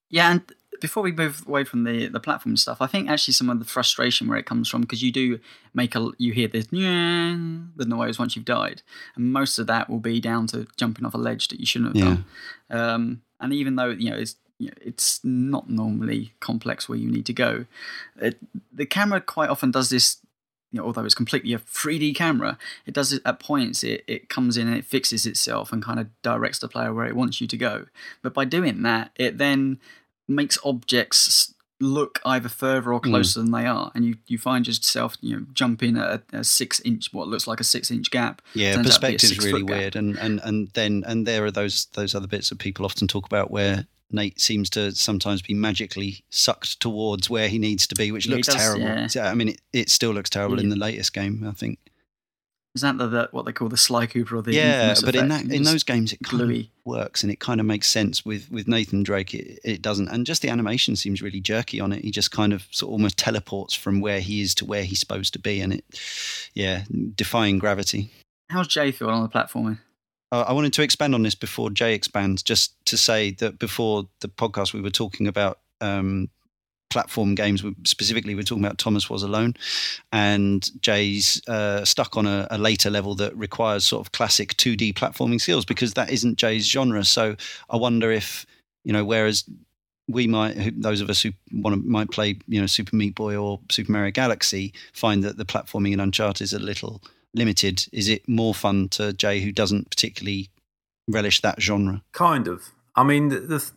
Yeah, 0.10 0.32
and 0.32 0.42
before 0.80 1.04
we 1.04 1.12
move 1.12 1.44
away 1.48 1.64
from 1.64 1.84
the 1.84 2.08
the 2.08 2.20
platform 2.20 2.58
stuff, 2.58 2.82
I 2.82 2.88
think 2.88 3.10
actually 3.10 3.34
some 3.34 3.50
of 3.50 3.60
the 3.60 3.66
frustration 3.66 4.28
where 4.28 4.38
it 4.38 4.46
comes 4.46 4.70
from 4.70 4.82
because 4.82 5.02
you 5.04 5.12
do 5.12 5.40
make 5.74 5.96
a 5.96 6.10
you 6.18 6.34
hear 6.34 6.48
this 6.48 6.68
the 6.68 7.86
noise 7.86 8.20
once 8.20 8.36
you've 8.36 8.46
died, 8.46 8.82
and 9.16 9.32
most 9.32 9.60
of 9.60 9.68
that 9.68 9.90
will 9.90 10.00
be 10.00 10.20
down 10.20 10.48
to 10.48 10.68
jumping 10.78 11.06
off 11.06 11.14
a 11.14 11.18
ledge 11.18 11.48
that 11.50 11.60
you 11.60 11.66
shouldn't 11.66 11.96
have 11.96 12.06
done. 12.06 12.26
Um, 12.70 13.22
and 13.40 13.54
even 13.54 13.76
though 13.76 13.90
you 13.90 14.10
know 14.10 14.18
it's 14.18 14.36
you 14.60 14.68
know, 14.68 14.74
it's 14.82 15.20
not 15.24 15.70
normally 15.70 16.34
complex 16.40 16.90
where 16.90 16.98
you 16.98 17.10
need 17.10 17.26
to 17.28 17.34
go, 17.34 17.66
it, 18.20 18.38
the 18.72 18.86
camera 18.86 19.22
quite 19.22 19.50
often 19.50 19.72
does 19.72 19.90
this. 19.90 20.18
You 20.74 20.82
know, 20.82 20.86
although 20.86 21.06
it's 21.06 21.16
completely 21.16 21.54
a 21.54 21.60
3D 21.60 22.14
camera, 22.14 22.58
it 22.86 22.94
does 22.94 23.14
it 23.14 23.22
at 23.24 23.40
points. 23.40 23.86
It, 23.86 24.04
it 24.06 24.28
comes 24.28 24.58
in 24.58 24.68
and 24.68 24.76
it 24.76 24.84
fixes 24.84 25.26
itself 25.26 25.72
and 25.72 25.82
kind 25.82 25.98
of 25.98 26.08
directs 26.22 26.60
the 26.60 26.68
player 26.68 26.94
where 26.94 27.06
it 27.06 27.16
wants 27.16 27.40
you 27.40 27.48
to 27.48 27.56
go. 27.56 27.86
But 28.22 28.34
by 28.34 28.44
doing 28.44 28.82
that, 28.82 29.12
it 29.16 29.38
then 29.38 29.80
makes 30.28 30.58
objects 30.64 31.54
look 31.80 32.20
either 32.26 32.50
further 32.50 32.92
or 32.92 33.00
hmm. 33.00 33.10
closer 33.10 33.40
than 33.42 33.52
they 33.52 33.66
are, 33.66 33.92
and 33.94 34.06
you, 34.06 34.16
you 34.28 34.38
find 34.38 34.68
yourself 34.68 35.16
you 35.22 35.36
know 35.36 35.46
jumping 35.54 35.98
at 35.98 36.24
a, 36.34 36.40
a 36.40 36.44
six 36.44 36.80
inch 36.82 37.14
what 37.14 37.28
looks 37.28 37.48
like 37.48 37.60
a 37.60 37.64
six 37.64 37.92
inch 37.92 38.10
gap. 38.12 38.42
yeah 38.54 38.82
perspective 38.82 39.30
out 39.30 39.38
to 39.38 39.44
be 39.44 39.50
a 39.50 39.52
perspective's 39.52 39.54
really 39.54 39.64
gap. 39.64 39.78
weird 39.78 39.96
and, 39.96 40.18
and 40.18 40.40
and 40.44 40.70
then 40.74 41.04
and 41.06 41.26
there 41.28 41.46
are 41.46 41.52
those 41.52 41.86
those 41.94 42.16
other 42.16 42.28
bits 42.28 42.50
that 42.50 42.60
people 42.60 42.86
often 42.86 43.08
talk 43.08 43.26
about 43.26 43.52
where 43.52 43.86
Nate 44.10 44.40
seems 44.40 44.70
to 44.72 44.94
sometimes 44.94 45.42
be 45.42 45.54
magically 45.54 46.24
sucked 46.30 46.80
towards 46.80 47.30
where 47.30 47.50
he 47.50 47.60
needs 47.60 47.86
to 47.88 47.96
be, 47.96 48.12
which 48.12 48.26
Yeah, 48.26 48.36
looks 48.36 48.48
does, 48.48 48.56
terrible. 48.56 49.08
yeah. 49.14 49.30
I 49.30 49.34
mean, 49.34 49.50
it, 49.50 49.62
it 49.74 49.90
still 49.90 50.12
looks 50.12 50.30
terrible 50.30 50.60
in 50.60 50.70
the 50.70 50.78
latest 50.78 51.12
game, 51.12 51.46
I 51.46 51.52
think. 51.52 51.80
Is 52.76 52.82
that 52.82 52.98
the, 52.98 53.08
the 53.08 53.30
what 53.32 53.46
they 53.46 53.52
call 53.52 53.70
the 53.70 53.78
Sly 53.78 54.06
Cooper 54.06 54.36
or 54.36 54.42
the 54.42 54.54
yeah, 54.54 54.94
but 55.04 55.16
in 55.16 55.30
that 55.30 55.46
in 55.46 55.64
those 55.64 55.84
games, 55.84 56.14
it 56.14 56.20
kind 56.24 56.42
of 56.42 56.48
gluey. 56.48 56.72
works 56.86 57.24
and 57.24 57.32
it 57.32 57.40
kind 57.40 57.60
of 57.60 57.66
makes 57.66 57.88
sense. 57.88 58.24
With 58.24 58.52
with 58.52 58.68
Nathan 58.68 59.02
Drake, 59.04 59.34
it, 59.34 59.60
it 59.64 59.82
doesn't, 59.82 60.10
and 60.10 60.26
just 60.26 60.44
the 60.44 60.50
animation 60.50 60.96
seems 60.96 61.22
really 61.22 61.40
jerky 61.40 61.80
on 61.80 61.92
it. 61.92 62.04
He 62.04 62.12
just 62.12 62.32
kind 62.32 62.54
of 62.54 62.68
sort 62.72 62.90
of 62.90 62.94
almost 62.94 63.18
teleports 63.18 63.74
from 63.74 64.00
where 64.00 64.20
he 64.20 64.42
is 64.42 64.54
to 64.56 64.66
where 64.66 64.84
he's 64.84 65.00
supposed 65.00 65.34
to 65.34 65.40
be, 65.40 65.60
and 65.60 65.74
it, 65.74 65.86
yeah, 66.54 66.84
defying 67.16 67.58
gravity. 67.58 68.12
How's 68.50 68.68
Jay 68.68 68.92
feel 68.92 69.10
on 69.10 69.24
the 69.24 69.30
platforming? 69.30 69.80
Uh, 70.32 70.46
I 70.48 70.54
wanted 70.54 70.74
to 70.74 70.82
expand 70.82 71.16
on 71.16 71.24
this 71.24 71.36
before 71.36 71.70
Jay 71.70 71.94
expands, 71.94 72.44
just 72.44 72.74
to 72.86 72.98
say 72.98 73.32
that 73.32 73.60
before 73.60 74.08
the 74.20 74.28
podcast 74.28 74.74
we 74.74 74.82
were 74.82 74.90
talking 74.90 75.28
about 75.28 75.60
um, 75.82 76.30
platform 76.90 77.36
games. 77.36 77.64
Specifically, 77.86 78.36
we're 78.36 78.44
talking 78.44 78.64
about 78.64 78.78
Thomas 78.78 79.10
Was 79.10 79.24
Alone, 79.24 79.56
and 80.12 80.70
Jay's 80.82 81.42
uh, 81.48 81.86
stuck 81.86 82.18
on 82.18 82.26
a, 82.26 82.48
a 82.52 82.58
later 82.58 82.90
level 82.90 83.16
that 83.16 83.36
requires 83.36 83.86
sort 83.86 84.06
of 84.06 84.12
classic 84.12 84.56
2D 84.56 84.94
platforming 84.94 85.42
skills 85.42 85.66
because 85.66 85.94
that 85.94 86.10
isn't 86.12 86.38
Jay's 86.38 86.68
genre. 86.68 87.04
So 87.04 87.36
I 87.70 87.78
wonder 87.78 88.12
if 88.12 88.46
you 88.88 88.94
know, 88.94 89.04
whereas 89.04 89.44
we 90.08 90.28
might, 90.28 90.82
those 90.82 91.02
of 91.02 91.10
us 91.10 91.22
who 91.22 91.32
want 91.52 91.76
to 91.76 91.90
might 91.90 92.10
play, 92.10 92.38
you 92.48 92.62
know, 92.62 92.68
Super 92.68 92.96
Meat 92.96 93.16
Boy 93.16 93.36
or 93.36 93.60
Super 93.70 93.92
Mario 93.92 94.12
Galaxy, 94.12 94.74
find 94.94 95.26
that 95.26 95.38
the 95.38 95.44
platforming 95.44 95.92
in 95.92 96.00
Uncharted 96.00 96.42
is 96.42 96.54
a 96.54 96.60
little 96.60 97.02
limited. 97.34 97.86
Is 97.92 98.08
it 98.08 98.28
more 98.30 98.54
fun 98.54 98.88
to 98.90 99.12
Jay, 99.12 99.42
who 99.42 99.52
doesn't 99.52 99.90
particularly 99.90 100.50
relish 101.10 101.42
that 101.42 101.62
genre? 101.62 102.02
Kind 102.14 102.48
of. 102.48 102.64
I 102.96 103.04
mean, 103.04 103.28
the, 103.28 103.42
the 103.42 103.72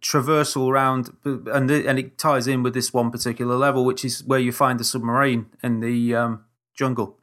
traversal 0.00 0.68
around, 0.68 1.16
and 1.24 1.68
the, 1.70 1.86
and 1.88 1.98
it 1.98 2.18
ties 2.18 2.46
in 2.46 2.62
with 2.62 2.74
this 2.74 2.92
one 2.92 3.10
particular 3.10 3.56
level, 3.56 3.84
which 3.84 4.04
is 4.04 4.22
where 4.24 4.38
you 4.38 4.52
find 4.52 4.78
the 4.80 4.84
submarine 4.84 5.46
in 5.62 5.80
the 5.80 6.14
um, 6.14 6.44
jungle, 6.74 7.18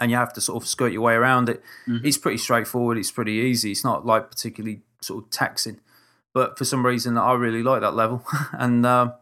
and 0.00 0.10
you 0.10 0.16
have 0.16 0.32
to 0.34 0.40
sort 0.40 0.62
of 0.62 0.68
skirt 0.68 0.92
your 0.92 1.02
way 1.02 1.14
around 1.14 1.48
it. 1.48 1.62
Mhm. 1.86 2.04
It's 2.04 2.18
pretty 2.18 2.38
straightforward. 2.38 2.98
It's 2.98 3.10
pretty 3.10 3.32
easy. 3.32 3.72
It's 3.72 3.84
not 3.84 4.06
like 4.06 4.30
particularly 4.30 4.82
sort 5.00 5.24
of 5.24 5.30
taxing, 5.30 5.80
but 6.32 6.56
for 6.58 6.64
some 6.64 6.84
reason, 6.86 7.16
I 7.18 7.32
really 7.34 7.62
like 7.62 7.80
that 7.80 7.94
level, 7.94 8.24
and. 8.52 8.84
Um, 8.86 9.12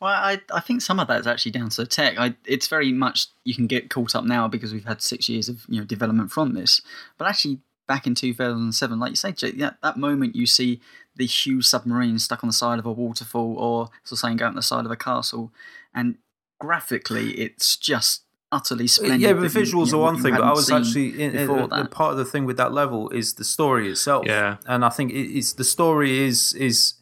Well, 0.00 0.10
I, 0.10 0.40
I 0.52 0.58
think 0.58 0.82
some 0.82 0.98
of 0.98 1.06
that 1.06 1.20
is 1.20 1.26
actually 1.28 1.52
down 1.52 1.68
to 1.70 1.82
the 1.82 1.86
tech. 1.86 2.18
I, 2.18 2.34
it's 2.44 2.66
very 2.66 2.92
much 2.92 3.28
you 3.44 3.54
can 3.54 3.68
get 3.68 3.88
caught 3.88 4.16
up 4.16 4.24
now 4.24 4.48
because 4.48 4.72
we've 4.72 4.84
had 4.84 5.00
six 5.00 5.28
years 5.28 5.48
of 5.48 5.64
you 5.68 5.78
know 5.78 5.86
development 5.86 6.32
from 6.32 6.54
this. 6.54 6.80
But 7.18 7.28
actually, 7.28 7.60
back 7.86 8.06
in 8.08 8.16
2007, 8.16 8.98
like 8.98 9.10
you 9.10 9.16
say, 9.16 9.30
Jake, 9.30 9.58
that, 9.58 9.76
that 9.82 9.96
moment 9.96 10.34
you 10.34 10.46
see 10.46 10.80
the 11.16 11.26
huge 11.26 11.64
submarine 11.66 12.18
stuck 12.18 12.42
on 12.42 12.48
the 12.48 12.52
side 12.54 12.78
of 12.78 12.86
a 12.86 12.92
waterfall 12.92 13.56
or, 13.58 13.90
so 14.04 14.16
saying, 14.16 14.36
go 14.38 14.46
on 14.46 14.54
the 14.54 14.62
side 14.62 14.84
of 14.84 14.90
a 14.90 14.96
castle, 14.96 15.52
and 15.94 16.16
graphically, 16.60 17.32
it's 17.32 17.76
just 17.76 18.22
utterly 18.50 18.86
splendid. 18.86 19.20
Yeah, 19.20 19.32
but 19.32 19.42
that 19.42 19.52
visuals 19.52 19.86
you 19.86 19.92
know, 19.92 19.98
are 20.00 20.12
one 20.12 20.22
thing, 20.22 20.34
but 20.34 20.42
I 20.44 20.50
was 20.52 20.70
actually 20.70 21.20
in, 21.22 21.34
in- 21.34 21.46
before 21.46 21.68
uh, 21.72 21.86
part 21.88 22.12
of 22.12 22.18
the 22.18 22.24
thing 22.24 22.44
with 22.44 22.56
that 22.58 22.72
level 22.72 23.08
is 23.10 23.34
the 23.34 23.44
story 23.44 23.90
itself. 23.90 24.24
Yeah. 24.26 24.56
and 24.66 24.84
I 24.84 24.88
think 24.90 25.10
it, 25.12 25.36
it's 25.36 25.52
the 25.54 25.64
story 25.64 26.18
is 26.20 26.52
is 26.54 26.94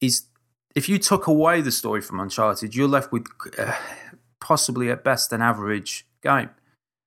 is 0.00 0.24
if 0.74 0.88
you 0.88 0.98
took 0.98 1.26
away 1.26 1.60
the 1.60 1.72
story 1.72 2.00
from 2.00 2.20
Uncharted, 2.20 2.74
you're 2.76 2.88
left 2.88 3.10
with 3.12 3.26
uh, 3.58 3.72
possibly 4.40 4.90
at 4.90 5.02
best 5.02 5.32
an 5.32 5.42
average 5.42 6.06
game, 6.22 6.50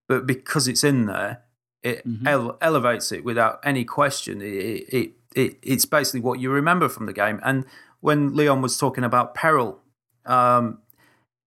but 0.09 0.25
because 0.27 0.67
it's 0.67 0.83
in 0.83 1.05
there, 1.05 1.43
it 1.81 2.05
Mhm. 2.07 2.27
ele- 2.27 2.57
elevates 2.61 3.11
it 3.11 3.23
without 3.23 3.59
any 3.63 3.85
question. 3.85 4.41
It, 4.41 4.45
it 4.53 4.93
it 4.93 5.11
it's 5.35 5.85
basically 5.85 6.19
what 6.21 6.39
you 6.39 6.49
remember 6.51 6.89
from 6.89 7.05
the 7.05 7.13
game. 7.13 7.39
And 7.43 7.65
when 7.99 8.35
Leon 8.35 8.61
was 8.61 8.77
talking 8.77 9.03
about 9.03 9.33
peril, 9.35 9.79
um, 10.25 10.79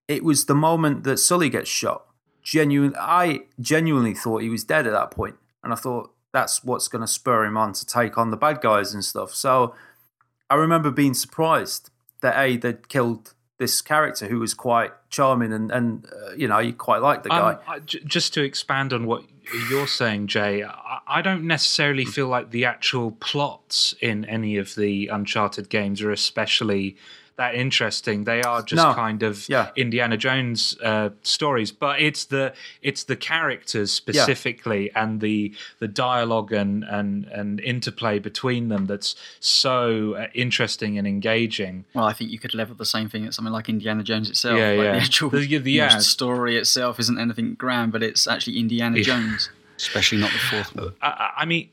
it 0.09 0.22
was 0.24 0.47
the 0.47 0.55
moment 0.55 1.05
that 1.05 1.18
Sully 1.18 1.49
gets 1.49 1.68
shot. 1.68 2.05
Genuine, 2.43 2.95
I 2.99 3.43
genuinely 3.61 4.14
thought 4.14 4.43
he 4.43 4.51
was 4.51 4.64
dead 4.64 4.87
at 4.87 4.93
that 4.93 5.11
point, 5.11 5.37
and 5.62 5.72
I 5.72 5.76
thought 5.76 6.12
that's 6.32 6.62
what's 6.62 6.89
going 6.89 7.01
to 7.01 7.07
spur 7.07 7.45
him 7.45 7.57
on 7.57 7.72
to 7.72 7.87
take 7.87 8.18
on 8.18 8.30
the 8.30 8.37
bad 8.37 8.61
guys 8.61 8.93
and 8.93 9.03
stuff. 9.05 9.32
So 9.35 9.74
I 10.51 10.57
remember 10.57 10.91
being 10.91 11.14
surprised 11.14 11.91
that 12.20 12.39
a 12.39 12.57
they'd 12.57 12.89
killed 12.89 13.32
this 13.59 13.80
character 13.80 14.26
who 14.26 14.41
was 14.41 14.53
quite 14.53 14.91
charming 15.11 15.53
and 15.53 15.70
and 15.70 16.07
uh, 16.07 16.32
you 16.37 16.47
know 16.49 16.59
you 16.59 16.74
quite 16.74 17.01
like 17.01 17.22
the 17.22 17.28
guy. 17.30 17.53
Um, 17.53 17.59
I- 17.66 17.78
j- 17.78 18.01
just 18.05 18.35
to 18.35 18.43
expand 18.43 18.93
on 18.93 19.07
what 19.07 19.24
you're 19.70 19.87
saying, 19.87 20.26
Jay, 20.26 20.62
I, 20.64 20.94
I 21.07 21.23
don't 21.23 21.45
necessarily 21.47 22.05
feel 22.05 22.29
like 22.29 22.51
the 22.51 22.65
actual 22.65 23.13
plots 23.13 23.95
in 24.01 24.25
any 24.25 24.57
of 24.57 24.75
the 24.75 25.09
Uncharted 25.09 25.69
games 25.69 26.01
are 26.03 26.11
especially 26.11 26.97
that 27.37 27.57
interesting. 27.57 28.23
They 28.25 28.43
are 28.43 28.63
just 28.63 28.81
No. 28.81 28.95
kind 28.95 29.25
of 29.25 29.49
Yeah. 29.49 29.71
Indiana 29.75 30.17
Jones 30.17 30.79
uh, 30.81 31.11
stories, 31.23 31.73
but 31.73 32.01
it's 32.01 32.27
the 32.27 32.55
it's 32.81 33.03
the 33.05 33.17
characters 33.17 33.91
specifically 33.93 34.91
and 34.95 35.21
the 35.21 35.53
the 35.81 35.89
dialogue 35.89 36.53
and 36.53 36.85
and 36.85 37.25
and 37.27 37.59
interplay 37.61 38.21
between 38.21 38.69
them 38.69 38.87
that's 38.87 39.17
so 39.41 40.15
uh, 40.15 40.29
interesting 40.33 40.97
and 40.97 41.09
engaging. 41.09 41.85
Well, 41.93 42.05
I 42.05 42.13
think 42.13 42.31
you 42.31 42.39
could 42.39 42.55
level 42.55 42.77
the 42.77 42.87
same 42.87 43.09
thing 43.09 43.27
at 43.27 43.35
something 43.35 43.53
like 43.53 43.69
Indiana 43.69 44.05
Jones 44.05 44.31
itself. 44.31 44.57
Yeah, 44.57 44.69
like 44.71 44.79
yeah. 44.79 44.93
The 44.93 44.99
actual 44.99 45.31
The- 45.31 45.59
the- 45.59 45.71
yeah. 45.73 45.99
story 45.99 46.57
itself 46.57 47.01
isn't 47.01 47.19
anything 47.19 47.55
grand, 47.55 47.91
but 47.91 48.03
it's 48.03 48.29
actually 48.29 48.59
Indiana 48.61 48.99
Yeah. 48.99 49.03
Jones. 49.05 49.51
Especially 49.77 50.18
not 50.18 50.31
the 50.33 50.39
fourth 50.39 50.75
one. 50.77 50.95
I- 51.03 51.07
I, 51.09 51.31
I 51.43 51.45
mean, 51.45 51.70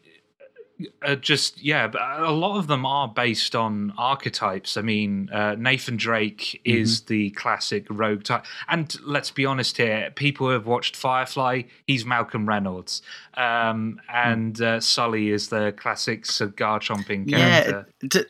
uh, 1.06 1.14
just 1.14 1.62
yeah, 1.64 1.88
but 1.88 2.02
a 2.02 2.32
lot 2.32 2.58
of 2.58 2.66
them 2.66 2.88
are 2.88 3.08
based 3.08 3.56
on 3.56 3.94
archetypes. 4.00 4.78
I 4.78 4.82
mean, 4.82 5.30
uh, 5.32 5.54
Nathan 5.56 5.96
Drake 5.96 6.60
is 6.66 7.02
the 7.02 7.30
classic 7.32 7.86
rogue 7.90 8.24
type, 8.24 8.46
and 8.68 8.96
let's 9.04 9.30
be 9.30 9.46
honest 9.46 9.78
here: 9.78 10.12
people 10.16 10.48
who 10.48 10.54
have 10.54 10.66
watched 10.66 10.96
Firefly, 10.96 11.64
he's 11.86 12.04
Malcolm 12.04 12.50
Reynolds, 12.50 13.04
um, 13.36 14.02
and 14.12 14.60
uh, 14.60 14.80
Sully 14.80 15.30
is 15.30 15.50
the 15.50 15.72
classic 15.78 16.26
cigar 16.26 16.80
chomping 16.80 17.30
character. 17.30 17.86
Yeah. 18.02 18.08
d- 18.10 18.26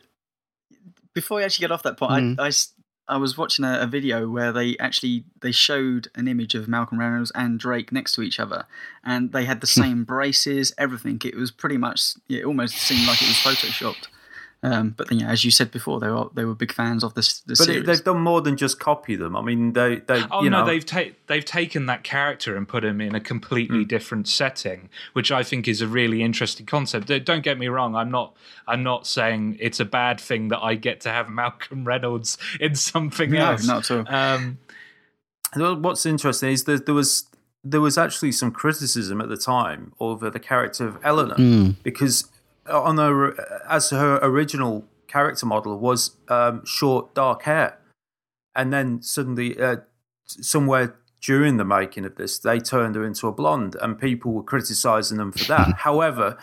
before 1.14 1.38
we 1.38 1.44
actually 1.44 1.64
get 1.64 1.72
off 1.72 1.82
that 1.84 1.96
point, 1.96 2.38
I, 2.38 2.44
I 2.44 2.48
s- 2.48 2.74
I 3.12 3.18
was 3.18 3.36
watching 3.36 3.66
a, 3.66 3.80
a 3.80 3.86
video 3.86 4.26
where 4.26 4.52
they 4.52 4.74
actually 4.78 5.24
they 5.42 5.52
showed 5.52 6.08
an 6.14 6.28
image 6.28 6.54
of 6.54 6.66
Malcolm 6.66 6.98
Reynolds 6.98 7.30
and 7.34 7.60
Drake 7.60 7.92
next 7.92 8.12
to 8.12 8.22
each 8.22 8.40
other, 8.40 8.64
and 9.04 9.32
they 9.32 9.44
had 9.44 9.60
the 9.60 9.66
hmm. 9.66 9.82
same 9.82 10.04
braces, 10.04 10.72
everything. 10.78 11.20
It 11.22 11.36
was 11.36 11.50
pretty 11.50 11.76
much 11.76 12.14
it 12.30 12.42
almost 12.46 12.74
seemed 12.74 13.06
like 13.06 13.20
it 13.20 13.28
was 13.28 13.36
photoshopped. 13.36 14.06
Um, 14.64 14.90
but 14.96 15.08
then, 15.08 15.18
yeah, 15.18 15.28
as 15.28 15.44
you 15.44 15.50
said 15.50 15.72
before, 15.72 15.98
they 15.98 16.06
were 16.08 16.26
they 16.34 16.44
were 16.44 16.54
big 16.54 16.72
fans 16.72 17.02
of 17.02 17.14
this 17.14 17.40
the 17.40 17.54
But 17.58 17.64
series. 17.64 17.80
it, 17.80 17.86
they've 17.86 18.04
done 18.04 18.20
more 18.20 18.40
than 18.40 18.56
just 18.56 18.78
copy 18.78 19.16
them. 19.16 19.36
I 19.36 19.42
mean, 19.42 19.72
they, 19.72 19.96
they 19.96 20.22
Oh 20.30 20.44
you 20.44 20.50
no, 20.50 20.60
know, 20.60 20.66
they've 20.66 20.86
ta- 20.86 21.10
they've 21.26 21.44
taken 21.44 21.86
that 21.86 22.04
character 22.04 22.56
and 22.56 22.68
put 22.68 22.84
him 22.84 23.00
in 23.00 23.14
a 23.16 23.20
completely 23.20 23.84
different 23.84 24.28
setting, 24.28 24.88
which 25.14 25.32
I 25.32 25.42
think 25.42 25.66
is 25.66 25.80
a 25.80 25.88
really 25.88 26.22
interesting 26.22 26.64
concept. 26.64 27.08
Don't- 27.08 27.24
Don't 27.24 27.42
get 27.42 27.58
me 27.58 27.66
wrong, 27.66 27.96
I'm 27.96 28.10
not 28.12 28.36
I'm 28.68 28.84
not 28.84 29.04
saying 29.08 29.56
it's 29.58 29.80
a 29.80 29.84
bad 29.84 30.20
thing 30.20 30.46
that 30.48 30.60
I 30.62 30.76
get 30.76 31.00
to 31.00 31.08
have 31.10 31.28
Malcolm 31.42 31.84
Reynolds 31.84 32.38
in 32.60 32.76
something 32.76 33.30
no, 33.32 33.50
else. 33.50 33.66
not 33.66 33.90
at 33.90 34.06
all. 34.08 34.14
Um, 34.14 34.58
What's 35.54 36.06
interesting 36.06 36.50
is 36.50 36.64
that 36.64 36.86
there 36.86 36.94
was 36.94 37.26
there 37.64 37.80
was 37.80 37.98
actually 37.98 38.32
some 38.32 38.50
criticism 38.50 39.20
at 39.20 39.28
the 39.28 39.36
time 39.36 39.92
over 40.00 40.30
the 40.30 40.40
character 40.40 40.86
of 40.86 40.98
Eleanor 41.04 41.34
Mm. 41.36 41.76
because 41.82 42.26
on 42.70 42.98
her 42.98 43.34
as 43.68 43.90
her 43.90 44.18
original 44.22 44.84
character 45.08 45.46
model 45.46 45.78
was 45.78 46.16
um, 46.28 46.64
short 46.64 47.14
dark 47.14 47.42
hair, 47.42 47.78
and 48.54 48.72
then 48.72 49.02
suddenly 49.02 49.58
uh, 49.60 49.76
somewhere 50.26 50.96
during 51.20 51.56
the 51.56 51.64
making 51.64 52.04
of 52.04 52.16
this 52.16 52.38
they 52.38 52.58
turned 52.58 52.94
her 52.96 53.04
into 53.04 53.28
a 53.28 53.32
blonde, 53.32 53.76
and 53.80 53.98
people 53.98 54.32
were 54.32 54.42
criticizing 54.42 55.18
them 55.18 55.32
for 55.32 55.44
that. 55.44 55.74
However. 55.78 56.38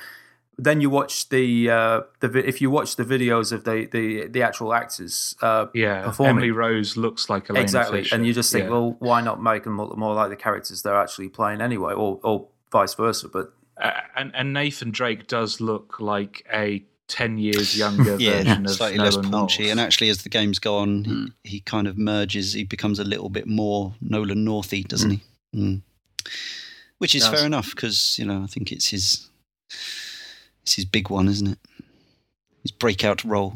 Then 0.61 0.82
you 0.82 0.89
watch 0.89 1.30
the 1.30 1.70
uh, 1.70 2.01
the 2.20 2.45
if 2.45 2.59
you 2.59 2.70
watch 2.70 2.97
the 2.97 3.05
videos 3.05 3.53
of 3.53 3.63
the 3.63 3.88
the, 3.89 4.28
the 4.28 4.43
actual 4.43 4.74
actors 4.74 5.34
uh, 5.41 5.67
yeah, 5.74 6.03
performing 6.03 6.32
Emily 6.36 6.51
Rose 6.51 6.97
looks 6.97 7.30
like 7.30 7.49
Elena 7.49 7.63
exactly, 7.63 8.01
Fisher. 8.01 8.15
and 8.15 8.28
you 8.28 8.34
just 8.34 8.51
think, 8.51 8.65
Yeah. 8.65 8.72
well, 8.72 8.97
why 8.99 9.22
not 9.22 9.41
make 9.41 9.63
them 9.63 9.78
look 9.78 9.95
more 9.97 10.13
like 10.13 10.30
the 10.30 10.36
characters 10.36 10.82
they're 10.82 10.99
actually 10.99 11.30
playing 11.30 11.61
anyway, 11.61 11.93
or 11.93 12.20
or 12.24 12.49
vice 12.74 12.93
versa? 12.93 13.30
But 13.30 13.45
Uh, 13.45 13.51
and 14.15 14.32
and 14.36 14.53
Nathan 14.53 14.91
Drake 14.91 15.27
does 15.27 15.61
look 15.61 15.99
like 15.99 16.45
a 16.53 16.84
ten 17.07 17.38
years 17.38 17.77
younger 17.77 18.17
Yeah, 18.19 18.43
version 18.43 18.65
of 18.65 18.71
slightly 18.71 18.99
less 18.99 19.15
Nolan 19.15 19.32
paunchy. 19.32 19.63
North. 19.63 19.71
And 19.71 19.80
actually, 19.80 20.09
as 20.09 20.23
the 20.23 20.30
games 20.30 20.59
go 20.59 20.77
on, 20.77 21.34
he, 21.43 21.49
he 21.49 21.59
kind 21.61 21.88
of 21.88 21.97
merges. 21.97 22.53
He 22.53 22.63
becomes 22.63 22.99
a 22.99 23.03
little 23.03 23.30
bit 23.30 23.47
more 23.47 23.93
Nolan 24.01 24.45
Northy, 24.45 24.88
doesn't 24.88 25.11
he? 25.11 25.21
Mm. 25.55 25.82
Which 26.99 27.15
is 27.15 27.27
fair 27.27 27.45
enough 27.45 27.71
because 27.71 28.17
you 28.19 28.25
know 28.25 28.43
I 28.43 28.47
think 28.47 28.71
it's 28.71 28.89
his 28.89 29.30
it's 30.63 30.75
his 30.75 30.86
big 30.86 31.09
one, 31.09 31.27
isn't 31.27 31.47
it? 31.47 31.59
His 32.63 32.71
breakout 32.71 33.23
role. 33.23 33.53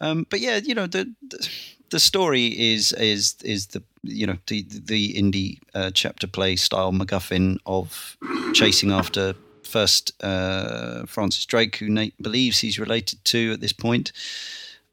Um, 0.00 0.26
but 0.30 0.40
yeah, 0.40 0.56
you 0.56 0.74
know 0.74 0.86
the, 0.86 1.12
the 1.28 1.48
the 1.90 2.00
story 2.00 2.46
is 2.46 2.92
is 2.94 3.36
is 3.44 3.66
the 3.68 3.82
you 4.02 4.26
know 4.26 4.38
the 4.46 4.62
the 4.62 5.14
indie 5.14 5.58
uh, 5.74 5.90
chapter 5.92 6.26
play 6.26 6.56
style 6.56 6.92
MacGuffin 6.92 7.58
of 7.66 8.16
chasing 8.54 8.90
after 8.90 9.34
first 9.70 10.12
uh, 10.22 11.06
Francis 11.06 11.46
Drake, 11.46 11.76
who 11.76 11.88
Nate 11.88 12.20
believes 12.20 12.58
he's 12.58 12.78
related 12.78 13.24
to 13.26 13.52
at 13.52 13.60
this 13.60 13.72
point. 13.72 14.12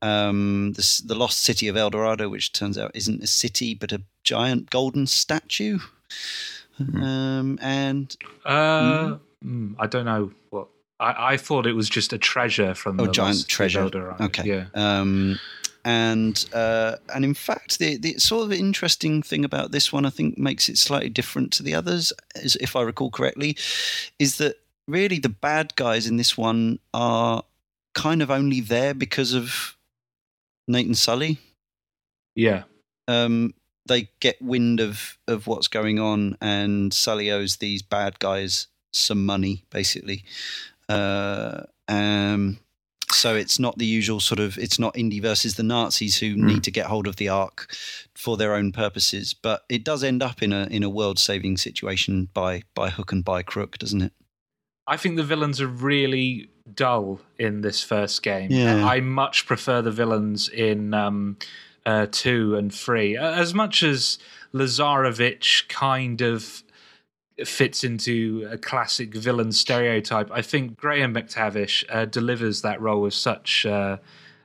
Um, 0.01 0.73
the, 0.73 1.01
the 1.05 1.15
lost 1.15 1.41
city 1.41 1.67
of 1.67 1.75
El 1.75 1.89
Dorado, 1.89 2.29
which 2.29 2.53
turns 2.53 2.77
out 2.77 2.91
isn't 2.93 3.23
a 3.23 3.27
city 3.27 3.73
but 3.73 3.91
a 3.91 4.01
giant 4.23 4.69
golden 4.69 5.07
statue. 5.07 5.79
Um, 6.79 7.57
and 7.61 8.15
Uh, 8.45 9.17
mm, 9.43 9.75
I 9.79 9.87
don't 9.87 10.05
know 10.05 10.31
what. 10.51 10.67
I, 10.99 11.33
I 11.33 11.37
thought 11.37 11.65
it 11.65 11.73
was 11.73 11.89
just 11.89 12.13
a 12.13 12.17
treasure 12.19 12.75
from 12.75 12.99
oh, 12.99 13.05
the 13.05 13.11
giant 13.11 13.37
Lost 13.37 13.49
treasure. 13.49 13.81
Eldorado. 13.81 14.23
Okay. 14.25 14.43
Yeah. 14.45 14.65
Um, 14.75 15.39
and 15.83 16.45
uh, 16.53 16.97
and 17.15 17.25
in 17.25 17.33
fact, 17.33 17.79
the, 17.79 17.97
the 17.97 18.19
sort 18.19 18.45
of 18.45 18.51
interesting 18.51 19.23
thing 19.23 19.45
about 19.45 19.71
this 19.71 19.91
one, 19.91 20.05
I 20.05 20.11
think, 20.11 20.37
makes 20.37 20.69
it 20.69 20.77
slightly 20.77 21.09
different 21.09 21.51
to 21.53 21.63
the 21.63 21.73
others, 21.73 22.13
is, 22.35 22.55
if 22.61 22.75
I 22.75 22.81
recall 22.83 23.09
correctly, 23.09 23.57
is 24.19 24.37
that 24.37 24.55
really 24.87 25.19
the 25.19 25.29
bad 25.29 25.75
guys 25.75 26.07
in 26.07 26.17
this 26.17 26.37
one 26.37 26.79
are 26.93 27.43
kind 27.93 28.21
of 28.21 28.31
only 28.31 28.61
there 28.61 28.93
because 28.93 29.33
of 29.33 29.75
Nathan 30.67 30.95
Sully. 30.95 31.39
Yeah. 32.35 32.63
um, 33.07 33.53
they 33.87 34.09
get 34.19 34.41
wind 34.41 34.79
of, 34.79 35.17
of 35.27 35.47
what's 35.47 35.67
going 35.67 35.97
on, 35.97 36.37
and 36.41 36.93
Sully 36.93 37.31
owes 37.31 37.57
these 37.57 37.81
bad 37.81 38.19
guys 38.19 38.67
some 38.91 39.25
money, 39.25 39.63
basically. 39.69 40.23
Uh, 40.89 41.63
um, 41.87 42.59
so 43.11 43.35
it's 43.35 43.59
not 43.59 43.77
the 43.77 43.85
usual 43.85 44.19
sort 44.19 44.39
of 44.39 44.57
it's 44.57 44.77
not 44.77 44.97
Indy 44.97 45.21
versus 45.21 45.55
the 45.55 45.63
Nazis 45.63 46.17
who 46.17 46.35
need 46.35 46.63
to 46.65 46.71
get 46.71 46.87
hold 46.87 47.07
of 47.07 47.15
the 47.15 47.29
Ark 47.29 47.73
for 48.13 48.35
their 48.35 48.53
own 48.53 48.71
purposes, 48.73 49.33
but 49.33 49.63
it 49.69 49.83
does 49.83 50.03
end 50.03 50.21
up 50.21 50.43
in 50.43 50.51
a 50.51 50.67
in 50.69 50.83
a 50.83 50.89
world 50.89 51.17
saving 51.17 51.57
situation 51.57 52.27
by 52.33 52.63
by 52.75 52.89
hook 52.89 53.13
and 53.13 53.23
by 53.23 53.41
crook, 53.41 53.77
doesn't 53.77 54.01
it? 54.01 54.13
I 54.87 54.97
think 54.97 55.17
the 55.17 55.23
villains 55.23 55.59
are 55.59 55.67
really 55.67 56.49
dull 56.73 57.19
in 57.37 57.61
this 57.61 57.83
first 57.83 58.23
game. 58.23 58.51
Yeah. 58.51 58.85
I 58.85 59.01
much 59.01 59.45
prefer 59.45 59.81
the 59.81 59.91
villains 59.91 60.47
in 60.47 60.93
um, 60.93 61.37
uh, 61.85 62.07
two 62.09 62.55
and 62.55 62.73
three. 62.73 63.17
As 63.17 63.53
much 63.53 63.83
as 63.83 64.17
Lazarevich 64.53 65.67
kind 65.67 66.21
of 66.21 66.63
fits 67.45 67.83
into 67.83 68.47
a 68.49 68.57
classic 68.57 69.13
villain 69.13 69.51
stereotype, 69.51 70.31
I 70.31 70.41
think 70.41 70.77
Graham 70.77 71.13
McTavish 71.13 71.83
uh, 71.89 72.05
delivers 72.05 72.61
that 72.61 72.81
role 72.81 73.01
with 73.01 73.13
such. 73.13 73.65
Uh, 73.65 73.97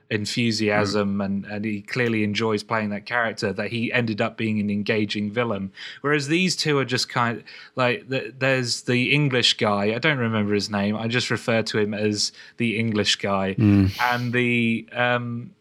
enthusiasm 0.09 1.21
and, 1.21 1.45
and 1.45 1.65
he 1.65 1.81
clearly 1.81 2.23
enjoys 2.23 2.63
playing 2.63 2.89
that 2.89 3.05
character 3.05 3.53
that 3.53 3.71
he 3.71 3.91
ended 3.91 4.21
up 4.21 4.37
being 4.37 4.59
an 4.59 4.69
engaging 4.69 5.31
villain 5.31 5.71
whereas 6.01 6.27
these 6.27 6.55
two 6.55 6.77
are 6.77 6.85
just 6.85 7.09
kind 7.09 7.37
of 7.39 7.43
like 7.75 8.09
th- 8.09 8.33
there's 8.37 8.81
the 8.83 9.13
english 9.13 9.57
guy 9.57 9.93
i 9.93 9.97
don't 9.97 10.17
remember 10.19 10.53
his 10.53 10.69
name 10.69 10.95
i 10.95 11.07
just 11.07 11.29
refer 11.29 11.61
to 11.61 11.79
him 11.79 11.93
as 11.93 12.31
the 12.57 12.77
english 12.77 13.15
guy 13.17 13.55
and 13.57 14.33
the 14.33 14.87
um 14.93 15.51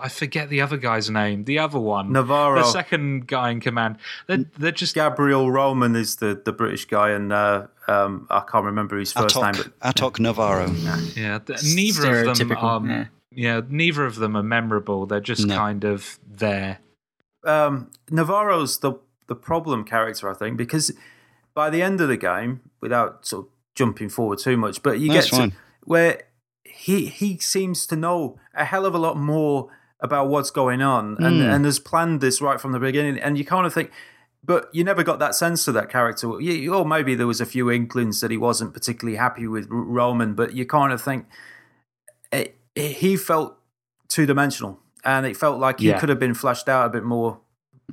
i 0.00 0.08
forget 0.08 0.48
the 0.48 0.60
other 0.60 0.76
guy's 0.76 1.10
name 1.10 1.44
the 1.44 1.58
other 1.58 1.80
one 1.80 2.12
Navarro, 2.12 2.60
the 2.60 2.66
second 2.66 3.26
guy 3.26 3.50
in 3.50 3.60
command 3.60 3.96
they're, 4.26 4.44
they're 4.58 4.70
just 4.72 4.94
Gabriel 4.94 5.50
Roman 5.50 5.96
is 5.96 6.16
the, 6.16 6.40
the 6.44 6.52
British 6.52 6.84
guy, 6.84 7.10
and 7.10 7.32
uh, 7.32 7.66
um, 7.88 8.26
I 8.30 8.40
can't 8.40 8.64
remember 8.64 8.98
his 8.98 9.12
first 9.12 9.34
name. 9.36 9.44
Atoq, 9.52 9.72
But 9.82 9.94
Atoq 9.96 10.18
Navarro. 10.20 10.70
yeah 11.16 11.38
th- 11.40 11.64
neither 11.74 12.24
of 12.28 12.38
them 12.38 12.52
are 12.52 12.86
yeah. 12.86 13.06
Yeah 13.34 13.60
neither 13.68 14.04
of 14.04 14.16
them 14.16 14.36
are 14.36 14.42
memorable 14.42 15.06
they're 15.06 15.20
just 15.20 15.46
No. 15.46 15.56
kind 15.56 15.84
of 15.84 16.18
there 16.26 16.78
um, 17.44 17.90
Navarro's 18.10 18.78
the 18.78 18.94
the 19.26 19.34
problem 19.36 19.84
character, 19.84 20.30
I 20.30 20.34
think, 20.34 20.56
because 20.56 20.92
by 21.54 21.68
the 21.70 21.82
end 21.82 22.00
of 22.00 22.08
the 22.08 22.16
game, 22.16 22.60
without 22.80 23.26
sort 23.26 23.46
of 23.46 23.50
jumping 23.74 24.08
forward 24.08 24.38
too 24.38 24.56
much, 24.56 24.82
but 24.82 24.98
you 25.00 25.12
That's 25.12 25.30
get 25.30 25.50
to 25.50 25.56
where 25.84 26.22
he 26.64 27.06
he 27.06 27.38
seems 27.38 27.86
to 27.88 27.96
know 27.96 28.38
a 28.54 28.64
hell 28.64 28.86
of 28.86 28.94
a 28.94 28.98
lot 28.98 29.16
more 29.18 29.70
about 30.00 30.28
what's 30.28 30.50
going 30.50 30.80
on, 30.82 31.16
and 31.18 31.40
Mm. 31.42 31.54
and 31.54 31.64
has 31.66 31.78
planned 31.78 32.20
this 32.22 32.40
right 32.40 32.58
from 32.60 32.72
the 32.72 32.80
beginning, 32.80 33.18
and 33.18 33.36
you 33.38 33.44
kind 33.44 33.66
of 33.66 33.72
think. 33.74 33.90
But 34.42 34.68
you 34.74 34.84
never 34.84 35.02
got 35.02 35.18
that 35.20 35.34
sense 35.34 35.64
to 35.64 35.72
that 35.72 35.88
character. 35.88 36.38
You, 36.40 36.74
or 36.74 36.84
maybe 36.84 37.14
there 37.14 37.26
was 37.26 37.40
a 37.40 37.46
few 37.46 37.70
inklings 37.70 38.20
that 38.20 38.30
he 38.30 38.36
wasn't 38.36 38.74
particularly 38.74 39.16
happy 39.16 39.46
with 39.46 39.66
Roman, 39.70 40.34
but 40.34 40.52
you 40.54 40.66
kind 40.66 40.92
of 40.92 41.00
think 41.02 41.26
it, 42.32 42.38
it- 42.38 42.58
he 42.74 43.16
felt 43.16 43.56
two 44.08 44.26
dimensional, 44.26 44.80
and 45.04 45.26
it 45.26 45.36
felt 45.36 45.58
like 45.58 45.80
he 45.80 45.88
Yeah. 45.88 45.98
could 46.00 46.08
have 46.08 46.18
been 46.18 46.34
fleshed 46.34 46.68
out 46.68 46.86
a 46.86 46.88
bit 46.90 47.04
more 47.04 47.40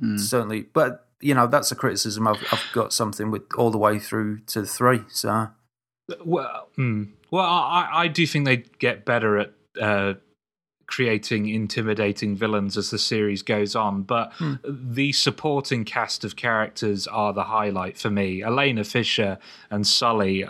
Mm. 0.00 0.18
certainly. 0.18 0.62
But 0.62 1.06
you 1.20 1.34
know, 1.34 1.46
that's 1.46 1.70
a 1.70 1.76
criticism 1.76 2.26
I've, 2.26 2.42
I've 2.50 2.64
got 2.72 2.92
something 2.92 3.30
with 3.30 3.42
all 3.56 3.70
the 3.70 3.78
way 3.78 3.98
through 4.00 4.38
to 4.48 4.64
three. 4.64 5.02
So 5.08 5.50
Well, 6.24 6.68
mm, 6.76 7.10
well, 7.30 7.44
I, 7.44 7.88
I 7.92 8.08
do 8.08 8.26
think 8.26 8.44
they 8.44 8.56
get 8.78 9.04
better 9.04 9.38
at 9.38 9.52
uh, 9.80 10.14
creating 10.86 11.48
intimidating 11.48 12.34
villains 12.36 12.76
as 12.76 12.90
the 12.90 12.98
series 12.98 13.42
goes 13.42 13.76
on, 13.76 14.02
but 14.02 14.32
Hmm. 14.34 14.54
the 14.64 15.12
supporting 15.12 15.84
cast 15.84 16.24
of 16.24 16.34
characters 16.36 17.06
are 17.06 17.32
the 17.32 17.44
highlight 17.44 17.96
for 17.98 18.10
me. 18.10 18.42
Elena 18.42 18.82
Fisher 18.84 19.38
and 19.70 19.86
Sully. 19.86 20.44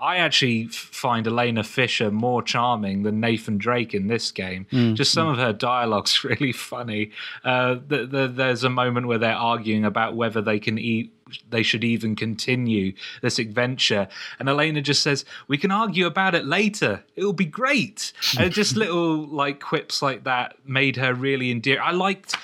I 0.00 0.16
actually 0.16 0.66
find 0.68 1.26
Elena 1.26 1.62
Fisher 1.62 2.10
more 2.10 2.42
charming 2.42 3.02
than 3.02 3.20
Nathan 3.20 3.58
Drake 3.58 3.92
in 3.94 4.06
this 4.06 4.30
game. 4.30 4.66
Just 4.94 5.12
some 5.12 5.28
of 5.28 5.36
her 5.38 5.52
dialogue's 5.52 6.24
really 6.24 6.52
funny. 6.52 7.10
Uh, 7.44 7.76
th- 7.88 8.10
th- 8.10 8.30
there's 8.34 8.64
a 8.64 8.70
moment 8.70 9.06
where 9.08 9.18
they're 9.18 9.34
arguing 9.34 9.84
about 9.84 10.16
whether 10.16 10.40
they 10.40 10.58
can 10.58 10.78
eat. 10.78 11.12
They 11.48 11.62
should 11.62 11.84
even 11.84 12.16
continue 12.16 12.92
this 13.22 13.38
adventure, 13.38 14.08
and 14.40 14.48
Elena 14.48 14.80
just 14.82 15.02
says, 15.02 15.24
"We 15.46 15.58
can 15.58 15.70
argue 15.70 16.06
about 16.06 16.34
it 16.34 16.44
later. 16.44 17.04
It'll 17.14 17.32
be 17.32 17.44
great." 17.44 18.12
and 18.38 18.52
just 18.52 18.76
little 18.84 19.26
like 19.28 19.60
quips 19.60 20.02
like 20.02 20.24
that 20.24 20.56
made 20.66 20.96
her 20.96 21.14
really 21.14 21.50
endearing. 21.52 21.82
I 21.84 21.92
liked. 21.92 22.34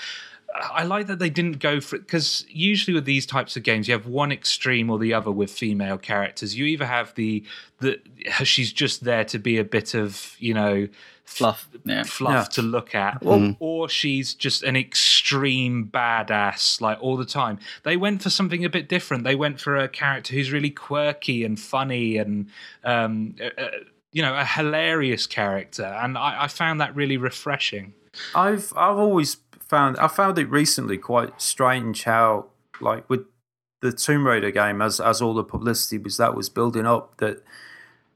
I 0.73 0.85
like 0.85 1.07
that 1.09 1.19
they 1.19 1.31
didn't 1.31 1.59
go 1.59 1.81
for 1.81 1.97
it 1.97 2.01
because 2.07 2.45
usually 2.49 2.95
with 2.95 3.05
these 3.05 3.27
types 3.27 3.57
of 3.57 3.63
games, 3.63 3.89
you 3.89 3.93
have 3.95 4.07
one 4.07 4.33
extreme 4.33 4.91
or 4.91 4.99
the 4.99 5.13
other 5.15 5.31
with 5.31 5.51
female 5.51 5.99
characters. 5.99 6.57
You 6.57 6.65
either 6.67 6.87
have 6.87 7.15
the 7.15 7.45
the 7.81 8.01
she's 8.45 8.73
just 8.73 9.05
there 9.05 9.25
to 9.27 9.39
be 9.39 9.59
a 9.59 9.65
bit 9.65 9.95
of 9.95 10.37
you 10.39 10.55
know 10.55 10.89
Fluff, 11.25 11.69
yeah. 11.85 12.05
fluff 12.05 12.33
Yeah. 12.33 12.43
to 12.45 12.63
look 12.63 12.95
at, 12.95 13.21
Mm. 13.21 13.57
or 13.59 13.89
she's 13.89 14.33
just 14.33 14.63
an 14.63 14.77
extreme 14.77 15.91
badass 15.93 16.81
like 16.81 16.99
all 17.01 17.17
the 17.17 17.25
time. 17.25 17.59
They 17.83 17.97
went 17.97 18.23
for 18.23 18.31
something 18.31 18.65
a 18.65 18.69
bit 18.71 18.89
different. 18.89 19.25
They 19.25 19.35
went 19.35 19.61
for 19.61 19.77
a 19.77 19.89
character 19.89 20.35
who's 20.35 20.53
really 20.53 20.71
quirky 20.71 21.43
and 21.45 21.59
funny 21.59 22.17
and 22.17 22.47
um, 22.85 23.35
uh, 23.41 23.61
uh, 23.61 23.69
you 24.13 24.23
know 24.23 24.37
a 24.37 24.45
hilarious 24.45 25.27
character, 25.27 25.85
and 25.85 26.17
I, 26.17 26.45
I 26.45 26.47
found 26.49 26.81
that 26.81 26.95
really 26.95 27.17
refreshing. 27.17 27.95
I've 28.35 28.73
I've 28.77 28.97
always 28.97 29.35
found 29.69 29.99
I 29.99 30.09
found 30.09 30.39
it 30.39 30.51
recently 30.51 30.99
quite 30.99 31.41
strange 31.41 32.05
how 32.05 32.47
like 32.81 33.09
with 33.09 33.25
the 33.81 33.93
Tomb 33.93 34.27
Raider 34.27 34.51
game 34.51 34.81
as 34.81 35.01
as 35.01 35.21
all 35.21 35.35
the 35.35 35.45
publicity 35.45 35.99
was 35.99 36.17
that 36.17 36.35
was 36.35 36.49
building 36.49 36.87
up 36.87 37.17
that 37.19 37.43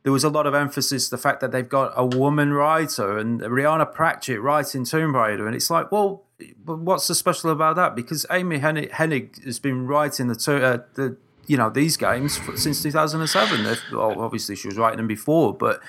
there 0.02 0.12
was 0.12 0.24
a 0.24 0.30
lot 0.30 0.46
of 0.46 0.54
emphasis 0.54 1.08
the 1.08 1.18
fact 1.18 1.40
that 1.40 1.52
they've 1.52 1.68
got 1.68 1.92
a 1.94 2.04
woman 2.04 2.52
writer 2.52 3.18
and 3.18 3.40
Rhianna 3.40 3.92
Pratchett 3.92 4.40
writing 4.40 4.84
Tomb 4.84 5.14
Raider 5.14 5.46
and 5.46 5.54
it's 5.54 5.70
like 5.70 5.92
well 5.92 6.24
what's 6.64 7.04
so 7.04 7.14
special 7.14 7.50
about 7.50 7.76
that? 7.76 7.94
Because 7.94 8.26
Amy 8.30 8.58
Hennig, 8.58 8.90
Hennig 8.92 9.44
has 9.44 9.58
been 9.58 9.86
writing 9.86 10.28
the 10.28 10.34
uh, 10.62 10.78
the 10.94 11.16
you 11.46 11.56
know 11.56 11.70
these 11.70 11.96
games 11.96 12.38
since 12.56 12.82
2007 12.82 13.76
well, 13.92 14.20
obviously 14.20 14.54
she 14.54 14.68
was 14.68 14.76
writing 14.76 14.98
them 14.98 15.08
before 15.08 15.52
but 15.52 15.80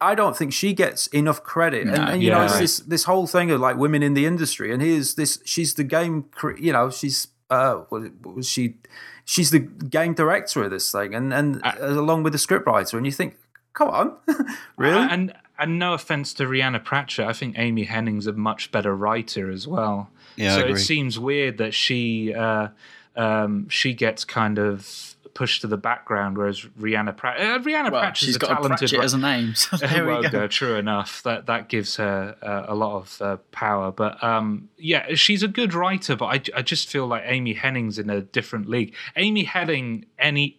I 0.00 0.14
don't 0.14 0.36
think 0.36 0.52
she 0.52 0.72
gets 0.72 1.06
enough 1.08 1.42
credit. 1.42 1.86
and, 1.86 1.96
and, 1.96 2.22
you 2.22 2.30
know, 2.30 2.38
yeah. 2.38 2.46
it's 2.46 2.58
this 2.58 2.78
this 2.80 3.04
whole 3.04 3.26
thing 3.26 3.50
of 3.50 3.60
like 3.60 3.76
women 3.76 4.02
in 4.02 4.14
the 4.14 4.26
industry, 4.26 4.72
and 4.72 4.80
here's 4.82 5.14
this. 5.14 5.40
She's 5.44 5.74
the 5.74 5.84
game. 5.84 6.26
You 6.58 6.72
know, 6.72 6.90
she's 6.90 7.28
uh, 7.50 7.76
what, 7.88 8.02
what 8.22 8.36
was 8.36 8.48
she? 8.48 8.76
She's 9.24 9.50
the 9.50 9.60
game 9.60 10.14
director 10.14 10.62
of 10.64 10.70
this 10.70 10.90
thing, 10.90 11.14
and 11.14 11.32
and 11.32 11.60
Uh, 11.64 11.74
along 11.80 12.22
with 12.22 12.32
the 12.32 12.38
scriptwriter, 12.38 12.94
and 12.94 13.04
you 13.04 13.12
think, 13.12 13.36
come 13.74 13.88
on, 13.88 14.16
really? 14.76 15.06
And 15.10 15.34
and 15.58 15.78
no 15.78 15.92
offense 15.92 16.32
to 16.34 16.44
Rhianna 16.44 16.82
Pratchett, 16.82 17.26
I 17.26 17.34
think 17.34 17.58
Amy 17.58 17.86
Hennig's 17.86 18.26
a 18.26 18.32
much 18.32 18.72
better 18.72 18.96
writer 18.96 19.50
as 19.50 19.68
well. 19.68 20.08
Yeah, 20.36 20.52
I 20.52 20.56
so 20.56 20.60
agree. 20.62 20.72
it 20.72 20.78
seems 20.78 21.18
weird 21.18 21.58
that 21.58 21.74
she 21.74 22.32
uh, 22.32 22.68
um, 23.16 23.68
she 23.68 23.92
gets 23.92 24.24
kind 24.24 24.58
of 24.58 25.14
pushed 25.34 25.62
to 25.62 25.66
the 25.66 25.76
background, 25.76 26.36
whereas 26.36 26.60
Rhianna 26.60 27.16
Pratchett, 27.16 27.46
uh, 27.46 27.58
Rhianna 27.58 27.90
Well, 27.90 28.02
Pratchett's 28.02 28.18
she's 28.18 28.36
a 28.36 28.38
got 28.38 28.48
talented 28.48 28.78
Pratchett 28.78 29.00
as 29.00 29.14
a 29.14 29.18
name. 29.18 29.54
So 29.54 29.76
there 29.86 30.06
well, 30.06 30.22
we 30.22 30.28
go. 30.28 30.46
true 30.46 30.76
enough. 30.76 31.22
That 31.22 31.46
that 31.46 31.68
gives 31.68 31.96
her 31.96 32.36
uh, 32.42 32.66
a 32.68 32.74
lot 32.74 32.96
of 32.96 33.22
uh, 33.22 33.36
power. 33.52 33.90
But 33.92 34.22
um, 34.22 34.68
yeah, 34.76 35.14
she's 35.14 35.42
a 35.42 35.48
good 35.48 35.74
writer. 35.74 36.16
But 36.16 36.26
I, 36.26 36.58
I 36.58 36.62
just 36.62 36.88
feel 36.88 37.06
like 37.06 37.22
Amy 37.26 37.54
Hennig's 37.54 37.98
in 37.98 38.10
a 38.10 38.20
different 38.20 38.68
league. 38.68 38.94
Amy 39.16 39.44
Hennig, 39.44 40.04
any 40.18 40.58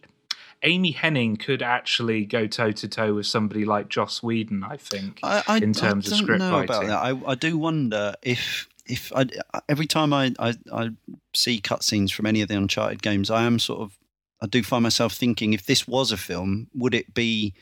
Amy 0.62 0.92
Hennig 0.92 1.40
could 1.40 1.62
actually 1.62 2.24
go 2.24 2.46
toe 2.46 2.72
to 2.72 2.88
toe 2.88 3.14
with 3.14 3.26
somebody 3.26 3.64
like 3.64 3.88
Joss 3.88 4.22
Whedon. 4.22 4.64
I 4.64 4.76
think 4.76 5.20
I, 5.22 5.42
I, 5.46 5.56
in 5.58 5.72
terms 5.72 6.06
I 6.06 6.14
of 6.14 6.18
don't 6.18 6.24
script 6.24 6.38
know 6.40 6.60
about 6.60 6.86
that. 6.86 6.98
I, 6.98 7.20
I 7.26 7.34
do 7.34 7.58
wonder 7.58 8.14
if 8.22 8.68
if 8.86 9.12
I, 9.14 9.26
every 9.68 9.86
time 9.86 10.12
I, 10.12 10.34
I, 10.38 10.54
I 10.72 10.90
see 11.34 11.60
cutscenes 11.60 12.12
from 12.12 12.26
any 12.26 12.42
of 12.42 12.48
the 12.48 12.56
Uncharted 12.56 13.02
games, 13.02 13.30
I 13.30 13.44
am 13.44 13.58
sort 13.58 13.80
of 13.80 13.98
I 14.42 14.46
do 14.46 14.62
find 14.62 14.82
myself 14.82 15.14
thinking 15.14 15.52
if 15.52 15.66
this 15.66 15.86
was 15.86 16.10
a 16.10 16.16
film, 16.16 16.66
would 16.74 16.94
it 16.94 17.14
be 17.14 17.54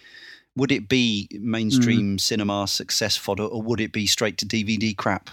would 0.56 0.72
it 0.72 0.88
be 0.88 1.28
mainstream 1.32 2.18
cinema 2.18 2.66
success 2.66 3.16
fodder 3.16 3.44
or 3.44 3.62
would 3.62 3.80
it 3.80 3.92
be 3.92 4.06
straight 4.06 4.36
to 4.38 4.46
DVD 4.46 4.96
crap? 4.96 5.30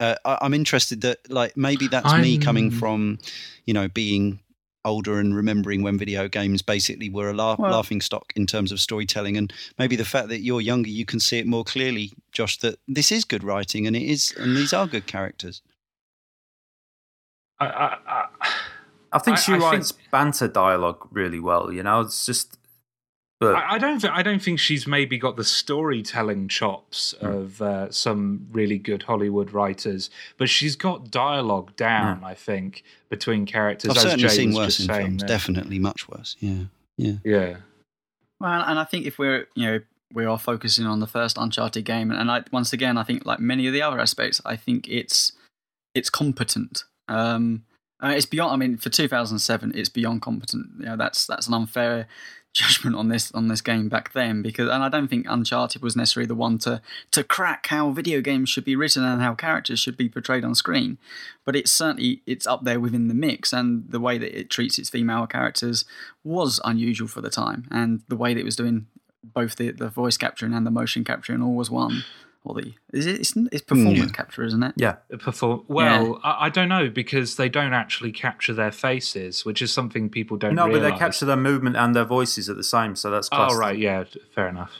Uh, 0.00 0.16
I, 0.24 0.38
I'm 0.40 0.54
interested 0.54 1.02
that 1.02 1.18
like 1.30 1.56
maybe 1.56 1.86
that's 1.88 2.06
me 2.22 2.38
coming 2.38 2.70
from 2.70 3.18
you 3.66 3.74
know 3.74 3.86
being 3.86 4.40
older 4.82 5.20
and 5.20 5.36
remembering 5.36 5.82
when 5.82 5.98
video 5.98 6.26
games 6.26 6.62
basically 6.62 7.10
were 7.10 7.28
a 7.28 7.34
la- 7.34 7.56
Well- 7.58 7.70
laughing 7.72 8.00
stock 8.00 8.32
in 8.34 8.46
terms 8.46 8.72
of 8.72 8.80
storytelling 8.80 9.36
and 9.36 9.52
maybe 9.78 9.94
the 9.94 10.06
fact 10.06 10.28
that 10.28 10.40
you're 10.40 10.62
younger 10.62 10.88
you 10.88 11.04
can 11.04 11.20
see 11.20 11.38
it 11.38 11.46
more 11.46 11.64
clearly 11.64 12.12
josh 12.32 12.56
that 12.60 12.78
this 12.88 13.12
is 13.12 13.26
good 13.26 13.44
writing 13.44 13.86
and 13.86 13.94
it 13.94 14.02
is 14.04 14.32
and 14.38 14.56
these 14.56 14.72
are 14.72 14.86
good 14.86 15.06
characters 15.06 15.60
I, 17.58 17.66
I, 17.66 17.96
I, 18.06 18.26
I 19.12 19.18
think 19.18 19.38
I- 19.38 19.40
she 19.40 19.52
I 19.52 19.58
think- 19.58 19.72
writes 19.72 19.92
banter 20.10 20.48
dialogue 20.48 21.06
really 21.10 21.40
well. 21.40 21.72
You 21.72 21.82
know, 21.82 22.00
it's 22.02 22.24
just. 22.26 22.56
But 23.40 23.54
I 23.56 23.74
I 23.74 23.78
don't. 23.78 23.98
Th- 24.00 24.12
I 24.14 24.22
don't 24.22 24.42
think 24.42 24.58
she's 24.60 24.86
maybe 24.86 25.16
got 25.16 25.36
the 25.36 25.44
storytelling 25.44 26.48
chops 26.48 27.14
Hmm. 27.20 27.26
of 27.26 27.62
uh, 27.62 27.90
some 27.90 28.46
really 28.52 28.76
good 28.78 29.04
Hollywood 29.04 29.52
writers, 29.52 30.10
but 30.36 30.50
she's 30.50 30.76
got 30.76 31.10
dialogue 31.10 31.74
down. 31.76 32.22
I 32.22 32.34
think 32.34 32.82
between 33.08 33.46
characters. 33.46 33.90
i've 33.92 33.96
as 33.96 34.02
certainly 34.02 34.28
Jay 34.28 34.34
seen 34.34 34.52
worse 34.54 34.78
in 34.80 34.88
films 34.88 35.20
there. 35.22 35.28
definitely 35.28 35.78
much 35.78 36.06
worse 36.08 36.36
yeah 36.40 36.64
yeah 36.98 37.14
Yeah. 37.24 37.56
Well, 38.40 38.62
and 38.62 38.78
I 38.78 38.84
think 38.84 39.06
if 39.06 39.18
we're 39.18 39.46
you 39.54 39.66
know 39.66 39.80
we 40.12 40.24
are 40.26 40.38
focusing 40.38 40.84
on 40.86 41.00
the 41.00 41.06
first 41.06 41.38
Uncharted 41.38 41.84
game, 41.86 42.10
and 42.10 42.30
I 42.30 42.42
once 42.52 42.72
again 42.74 42.98
I 42.98 43.04
think 43.04 43.24
like 43.24 43.40
many 43.40 43.66
of 43.66 43.72
the 43.72 43.80
other 43.80 44.00
aspects, 44.00 44.42
I 44.44 44.54
think 44.56 44.86
it's 44.86 45.32
it's 45.94 46.10
competent. 46.10 46.84
Um, 47.08 47.62
uh, 48.02 48.08
it's 48.08 48.26
beyond. 48.26 48.52
I 48.52 48.56
mean, 48.56 48.76
for 48.76 48.88
2007, 48.88 49.72
it's 49.74 49.88
beyond 49.88 50.22
competent. 50.22 50.68
You 50.78 50.86
know, 50.86 50.96
that's 50.96 51.26
that's 51.26 51.46
an 51.46 51.54
unfair 51.54 52.06
judgment 52.52 52.96
on 52.96 53.08
this 53.08 53.30
on 53.32 53.46
this 53.46 53.60
game 53.60 53.88
back 53.88 54.12
then 54.12 54.42
because, 54.42 54.68
and 54.68 54.82
I 54.82 54.88
don't 54.88 55.08
think 55.08 55.26
Uncharted 55.28 55.82
was 55.82 55.94
necessarily 55.94 56.26
the 56.26 56.34
one 56.34 56.58
to 56.58 56.82
to 57.12 57.22
crack 57.22 57.66
how 57.66 57.90
video 57.90 58.20
games 58.20 58.48
should 58.48 58.64
be 58.64 58.74
written 58.74 59.04
and 59.04 59.22
how 59.22 59.34
characters 59.34 59.78
should 59.78 59.96
be 59.96 60.08
portrayed 60.08 60.44
on 60.44 60.54
screen. 60.54 60.98
But 61.44 61.56
it's 61.56 61.70
certainly 61.70 62.22
it's 62.26 62.46
up 62.46 62.64
there 62.64 62.80
within 62.80 63.08
the 63.08 63.14
mix, 63.14 63.52
and 63.52 63.84
the 63.88 64.00
way 64.00 64.18
that 64.18 64.38
it 64.38 64.50
treats 64.50 64.78
its 64.78 64.90
female 64.90 65.26
characters 65.26 65.84
was 66.24 66.60
unusual 66.64 67.08
for 67.08 67.20
the 67.20 67.30
time, 67.30 67.68
and 67.70 68.02
the 68.08 68.16
way 68.16 68.34
that 68.34 68.40
it 68.40 68.44
was 68.44 68.56
doing 68.56 68.86
both 69.22 69.56
the, 69.56 69.70
the 69.70 69.88
voice 69.88 70.16
capturing 70.16 70.54
and 70.54 70.66
the 70.66 70.70
motion 70.70 71.04
capturing 71.04 71.42
all 71.42 71.54
was 71.54 71.70
one. 71.70 72.04
Or 72.44 72.54
the 72.54 72.72
is 72.92 73.04
it 73.06 73.20
it's, 73.20 73.36
it's 73.36 73.62
mm, 73.62 73.66
performance 73.66 73.98
Yeah. 73.98 74.16
capture, 74.16 74.42
isn't 74.44 74.62
it? 74.62 74.74
yeah, 74.76 74.96
Perform 75.18 75.64
well. 75.68 76.20
I, 76.24 76.46
I 76.46 76.48
don't 76.48 76.68
know 76.70 76.88
because 76.88 77.36
they 77.36 77.48
don't 77.50 77.74
actually 77.74 78.12
capture 78.12 78.54
their 78.54 78.72
faces, 78.72 79.44
which 79.44 79.60
is 79.60 79.72
something 79.72 80.08
people 80.08 80.36
don't. 80.38 80.54
no, 80.54 80.66
but 80.70 80.80
they 80.80 80.92
capture 80.92 81.26
their 81.26 81.36
movement 81.36 81.76
and 81.76 81.94
their 81.94 82.04
voices 82.06 82.48
at 82.48 82.56
the 82.56 82.64
same, 82.64 82.96
so 82.96 83.10
that's 83.10 83.28
Oh 83.32 83.54
right, 83.56 83.76
yeah, 83.78 84.04
fair 84.34 84.48
enough. 84.48 84.72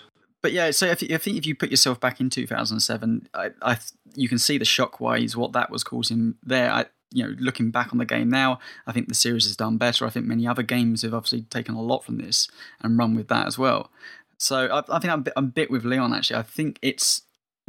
But 0.43 0.53
yeah, 0.53 0.71
so 0.71 0.87
if, 0.87 1.03
I 1.03 1.19
think 1.19 1.37
if 1.37 1.45
you 1.45 1.55
put 1.55 1.71
yourself 1.71 2.01
back 2.01 2.19
in 2.19 2.31
2007, 2.31 3.29
I, 3.35 3.51
I 3.61 3.77
you 4.15 4.27
can 4.27 4.39
see 4.39 4.57
the 4.57 4.65
shockwaves 4.65 5.37
what 5.37 5.53
that 5.53 5.71
was 5.71 5.85
causing 5.85 6.37
there. 6.43 6.71
I, 6.73 6.87
you 7.13 7.25
know, 7.25 7.35
looking 7.39 7.71
back 7.71 7.93
on 7.93 7.99
the 7.99 8.07
game 8.07 8.31
now, 8.31 8.59
I 8.87 8.93
think 8.93 9.09
the 9.09 9.15
series 9.15 9.45
has 9.45 9.55
done 9.57 9.77
better. 9.77 10.07
I 10.07 10.11
think 10.11 10.25
many 10.27 10.47
other 10.47 10.63
games 10.63 11.03
have 11.03 11.13
obviously 11.13 11.43
taken 11.43 11.75
a 11.75 11.83
lot 11.83 12.05
from 12.05 12.17
this 12.17 12.49
and 12.81 12.97
run 12.97 13.15
with 13.15 13.29
that 13.29 13.47
as 13.49 13.59
well. 13.59 13.91
So 14.39 14.67
I, 14.69 14.97
I 14.97 14.99
think 14.99 15.13
I'm, 15.13 15.19
a 15.21 15.23
bit- 15.25 15.33
I'm 15.37 15.45
a 15.45 15.49
bit 15.49 15.71
with 15.71 15.85
Leon 15.85 16.15
actually. 16.15 16.37
I 16.39 16.43
think 16.43 16.79
it's 16.81 17.23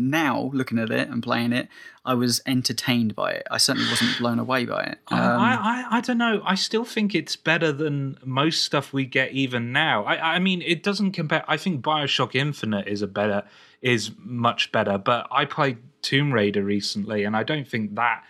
now 0.10 0.50
looking 0.54 0.80
at 0.80 0.90
it 0.90 1.10
and 1.10 1.22
playing 1.22 1.54
it, 1.54 1.68
I 2.04 2.14
was 2.16 2.42
entertained 2.46 3.16
by 3.16 3.32
it. 3.32 3.48
I 3.52 3.58
certainly 3.58 3.88
wasn't 3.90 4.18
blown 4.18 4.40
away 4.40 4.66
by 4.66 4.84
it. 4.84 4.98
I, 5.08 5.20
Um, 5.20 5.40
I, 5.40 5.54
I, 5.54 5.98
I 5.98 6.02
don't 6.02 6.18
know. 6.18 6.42
I 6.46 6.56
still 6.56 6.86
think 6.86 7.14
it's 7.14 7.36
better 7.36 7.72
than 7.72 8.18
most 8.26 8.64
stuff 8.64 8.92
we 8.94 9.06
get 9.06 9.32
even 9.32 9.72
now. 9.72 10.04
I, 10.06 10.36
I 10.36 10.40
mean, 10.40 10.62
it 10.64 10.84
doesn't 10.84 11.12
compare. 11.12 11.44
I 11.48 11.58
think 11.58 11.82
Bioshock 11.84 12.34
Infinite 12.36 12.88
is 12.88 13.02
a 13.02 13.08
better, 13.08 13.44
is 13.82 14.12
much 14.18 14.72
better. 14.72 14.98
But 14.98 15.28
I 15.32 15.46
played 15.46 15.78
Tomb 16.02 16.34
Raider 16.34 16.64
recently, 16.64 17.24
and 17.24 17.36
I 17.36 17.44
don't 17.44 17.68
think 17.68 17.96
that 17.96 18.24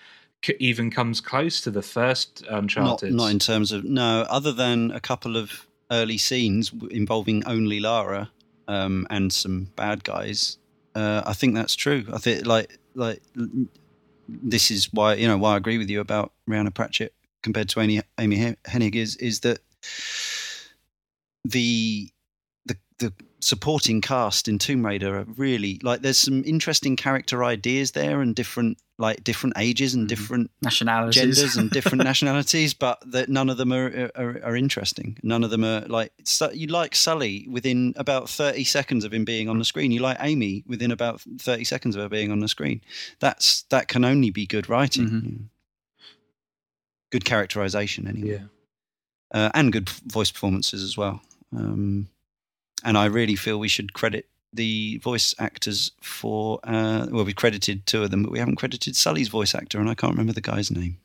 c- 0.44 0.56
even 0.60 0.92
comes 0.92 1.22
close 1.22 1.62
to 1.62 1.72
the 1.72 1.82
first 1.82 2.44
Uncharted. 2.50 3.14
not 3.14 3.32
in 3.32 3.40
terms 3.40 3.72
of 3.72 3.86
no 3.86 4.26
other 4.30 4.52
than 4.52 4.92
a 4.92 5.00
couple 5.00 5.38
of 5.38 5.66
early 5.90 6.18
scenes 6.18 6.72
involving 6.90 7.46
only 7.46 7.80
lara 7.80 8.30
um, 8.68 9.06
and 9.10 9.34
some 9.34 9.68
bad 9.76 10.04
guys 10.06 10.58
uh, 10.96 11.22
i 11.26 11.34
think 11.34 11.56
that's 11.56 11.76
true. 11.76 12.06
I 12.14 12.18
think 12.18 12.46
like 12.46 12.80
like 12.96 13.22
this 14.28 14.72
is 14.72 14.90
why 14.94 15.16
you 15.16 15.28
know 15.28 15.38
why 15.38 15.54
i 15.54 15.58
agree 15.58 15.78
with 15.78 15.90
you 15.90 16.00
about 16.00 16.34
rhianna 16.50 16.74
pratchett 16.74 17.14
compared 17.44 17.70
to 17.70 17.80
amy, 17.80 18.02
amy 18.20 18.56
hennig 18.66 18.96
is 18.96 19.16
is 19.18 19.42
that 19.42 19.60
the 21.44 22.10
the 22.66 22.78
the 23.00 23.14
supporting 23.42 24.02
cast 24.02 24.48
in 24.48 24.60
Tomb 24.60 24.86
Raider 24.86 25.18
are 25.20 25.26
really 25.36 25.80
like 25.84 26.02
there's 26.02 26.18
some 26.18 26.44
interesting 26.46 26.96
character 26.96 27.44
ideas 27.44 27.92
there 27.92 28.22
and 28.22 28.36
different 28.36 28.78
like 28.98 29.24
different 29.24 29.56
ages 29.58 29.96
and 29.96 30.06
Mhm. 30.06 30.10
different 30.10 30.52
Nationalities. 30.62 31.16
genders 31.16 31.58
and 31.58 31.72
different 31.72 32.04
nationalities, 32.12 32.76
but 32.76 33.00
that 33.12 33.30
none 33.30 33.50
of 33.50 33.58
them 33.58 33.74
are, 33.74 34.12
are 34.16 34.40
are 34.44 34.56
interesting. 34.56 35.18
None 35.24 35.44
of 35.44 35.50
them 35.50 35.64
are 35.64 35.82
like 35.88 36.14
you 36.54 36.68
like 36.68 36.96
Sully 36.96 37.48
within 37.50 37.94
about 37.98 38.30
thirty 38.30 38.64
seconds 38.64 39.04
of 39.04 39.12
him 39.14 39.26
being 39.26 39.50
on 39.50 39.58
the 39.60 39.66
screen. 39.66 39.92
You 39.92 40.02
like 40.02 40.18
Amy 40.20 40.64
within 40.68 40.92
about 40.92 41.22
thirty 41.40 41.64
seconds 41.64 41.96
of 41.96 42.02
her 42.04 42.10
being 42.10 42.32
on 42.32 42.42
the 42.42 42.48
screen. 42.48 42.82
That's 43.20 43.64
that 43.70 43.88
can 43.88 44.06
only 44.06 44.30
be 44.30 44.46
good 44.46 44.70
writing, 44.70 45.10
Mhm. 45.10 45.40
Good 47.12 47.26
characterization 47.26 48.08
anyway, 48.08 48.40
Yeah. 48.40 48.46
uh, 49.34 49.50
and 49.54 49.74
good 49.74 49.90
voice 49.90 50.32
performances 50.32 50.82
as 50.84 50.96
well. 50.96 51.22
Um, 51.54 52.08
and 52.84 52.98
I 52.98 53.06
really 53.06 53.36
feel 53.36 53.60
we 53.60 53.68
should 53.68 53.94
credit 53.94 54.28
the 54.54 54.98
voice 54.98 55.34
actors 55.40 55.92
for 56.02 56.60
uh, 56.64 57.08
well, 57.10 57.24
we 57.24 57.34
credited 57.34 57.86
two 57.86 58.04
of 58.04 58.12
them, 58.12 58.24
but 58.24 58.32
we 58.32 58.40
haven't 58.40 58.58
credited 58.58 58.96
Sully's 58.96 59.30
voice 59.30 59.56
actor, 59.56 59.80
and 59.80 59.90
I 59.90 59.96
can't 59.96 60.14
remember 60.14 60.34
the 60.34 60.42
guy's 60.42 60.72
name. 60.72 60.98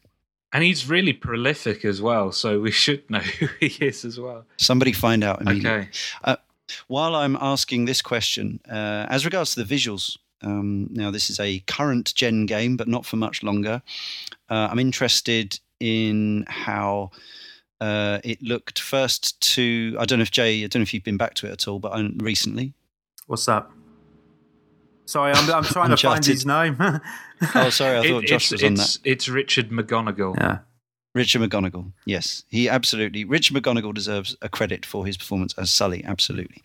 And 0.52 0.64
he's 0.64 0.88
really 0.88 1.12
prolific 1.12 1.84
as 1.84 2.00
well, 2.00 2.32
so 2.32 2.60
we 2.60 2.70
should 2.70 3.08
know 3.10 3.18
who 3.40 3.48
he 3.60 3.84
is 3.84 4.04
as 4.04 4.18
well. 4.18 4.44
Somebody 4.56 4.92
find 4.92 5.22
out 5.22 5.40
immediately. 5.40 5.88
Okay. 6.24 6.36
While 6.88 7.14
I'm 7.14 7.36
asking 7.40 7.84
this 7.84 8.02
question, 8.02 8.60
uh, 8.68 9.06
as 9.08 9.24
regards 9.24 9.54
to 9.54 9.62
the 9.62 9.74
visuals, 9.74 10.18
um, 10.42 10.88
now 10.90 11.10
this 11.10 11.30
is 11.30 11.38
a 11.38 11.60
current 11.60 12.14
gen 12.14 12.46
game, 12.46 12.76
but 12.76 12.88
not 12.88 13.06
for 13.06 13.16
much 13.16 13.42
longer. 13.42 13.82
Uh, 14.50 14.68
I'm 14.70 14.78
interested 14.78 15.60
in 15.80 16.44
how 16.48 17.10
uh, 17.80 18.18
it 18.24 18.42
looked 18.42 18.80
first 18.80 19.40
to. 19.54 19.96
I 19.98 20.04
don't 20.04 20.18
know 20.18 20.22
if 20.24 20.30
Jay, 20.30 20.64
I 20.64 20.66
don't 20.66 20.80
know 20.80 20.84
if 20.84 20.94
you've 20.94 21.04
been 21.04 21.16
back 21.16 21.34
to 21.34 21.46
it 21.46 21.52
at 21.52 21.68
all, 21.68 21.78
but 21.78 21.92
um, 21.92 22.16
recently. 22.18 22.72
What's 23.26 23.44
that? 23.46 23.66
Sorry, 25.04 25.32
I'm, 25.32 25.50
I'm 25.50 25.62
trying 25.64 25.90
to 25.90 25.96
find 25.96 26.24
his 26.24 26.44
name. 26.46 26.76
Oh, 27.54 27.68
sorry, 27.68 27.98
I 27.98 28.00
It- 28.00 28.08
thought 28.08 28.24
Josh 28.24 28.44
it's, 28.50 28.52
was 28.52 28.64
on 28.64 28.74
that. 28.76 28.82
it's, 28.82 28.98
it's 29.04 29.28
Richard 29.28 29.68
McGonagle. 29.68 30.36
yeah. 30.38 30.58
Richard 31.14 31.42
McGonagle, 31.42 31.92
yes, 32.06 32.44
he 32.48 32.66
absolutely. 32.68 33.24
Richard 33.24 33.54
McGonagle 33.56 33.92
deserves 33.92 34.36
a 34.40 34.48
credit 34.48 34.86
for 34.86 35.04
his 35.04 35.16
performance 35.18 35.52
as 35.58 35.70
Sully, 35.70 36.02
absolutely. 36.04 36.62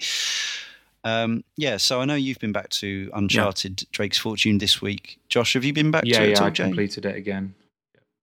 Um, 1.04 1.44
yeah, 1.58 1.78
so 1.78 2.00
I 2.00 2.06
know 2.06 2.16
you've 2.16 2.40
been 2.40 2.52
back 2.54 2.70
to 2.70 3.10
Uncharted: 3.14 3.86
Drake's 3.92 4.18
Fortune 4.18 4.60
this 4.60 4.82
week. 4.82 5.20
Josh, 5.30 5.54
have 5.54 5.64
you 5.66 5.74
been 5.74 5.92
back 5.92 6.04
Yeah, 6.06 6.20
to 6.20 6.26
it 6.26 6.30
yeah, 6.38 6.44
I 6.46 6.50
Jay? 6.52 6.64
completed 6.66 7.06
it 7.06 7.16
again. 7.18 7.54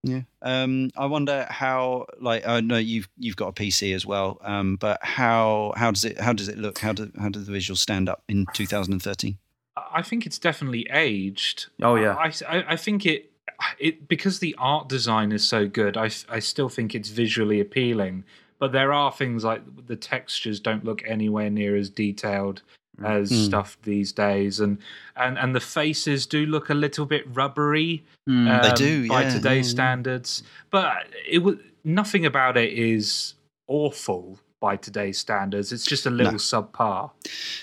Yeah. 0.02 0.22
Um, 0.42 0.90
I 0.96 1.06
wonder 1.06 1.46
how, 1.50 2.06
like, 2.20 2.46
I 2.46 2.60
know 2.60 2.78
you've 2.78 3.08
you've 3.18 3.36
got 3.36 3.48
a 3.48 3.52
PC 3.52 3.94
as 3.94 4.06
well, 4.06 4.38
um, 4.42 4.76
but 4.76 5.00
how 5.02 5.72
how 5.76 5.90
does 5.90 6.04
it 6.04 6.20
how 6.20 6.32
does 6.32 6.48
it 6.48 6.58
look? 6.58 6.78
How 6.78 6.92
do 6.92 7.10
how 7.18 7.28
do 7.28 7.40
the 7.40 7.52
visuals 7.52 7.78
stand 7.78 8.08
up 8.08 8.22
in 8.28 8.46
2013? 8.54 9.38
I 9.76 9.82
I 9.94 10.02
think 10.02 10.26
it's 10.26 10.38
definitely 10.38 10.86
aged. 10.90 11.66
Oh, 11.82 11.96
yeah. 11.96 12.14
I, 12.14 12.32
I, 12.48 12.64
I 12.72 12.76
think 12.76 13.06
it 13.06 13.32
it 13.78 14.08
because 14.08 14.38
the 14.38 14.54
art 14.58 14.88
design 14.88 15.32
is 15.32 15.46
so 15.46 15.66
good. 15.66 15.96
I, 15.96 16.10
I 16.28 16.38
still 16.38 16.68
think 16.68 16.94
it's 16.94 17.08
visually 17.08 17.60
appealing. 17.60 18.24
But 18.58 18.72
there 18.72 18.92
are 18.92 19.12
things 19.12 19.44
like 19.44 19.86
the 19.86 19.96
textures 19.96 20.58
don't 20.58 20.84
look 20.84 21.02
anywhere 21.06 21.48
near 21.48 21.76
as 21.76 21.90
detailed 21.90 22.62
as 23.04 23.30
Mm. 23.30 23.44
stuff 23.46 23.78
these 23.82 24.12
days, 24.12 24.60
and, 24.60 24.78
and 25.16 25.38
and 25.38 25.54
the 25.54 25.60
faces 25.60 26.26
do 26.26 26.46
look 26.46 26.70
a 26.70 26.74
little 26.74 27.06
bit 27.06 27.24
rubbery. 27.32 28.04
Mm. 28.28 28.62
They 28.62 28.68
um, 28.68 28.74
do, 28.74 29.08
by 29.08 29.22
yeah, 29.22 29.30
today's 29.34 29.66
yeah, 29.68 29.70
standards. 29.76 30.42
But 30.70 31.06
it 31.28 31.38
was 31.38 31.56
nothing 31.84 32.26
about 32.26 32.56
it 32.56 32.72
is 32.72 33.34
awful 33.66 34.38
by 34.60 34.76
today's 34.76 35.18
standards. 35.18 35.72
It's 35.72 35.84
just 35.84 36.06
a 36.06 36.10
little 36.10 36.34
subpar. 36.34 37.10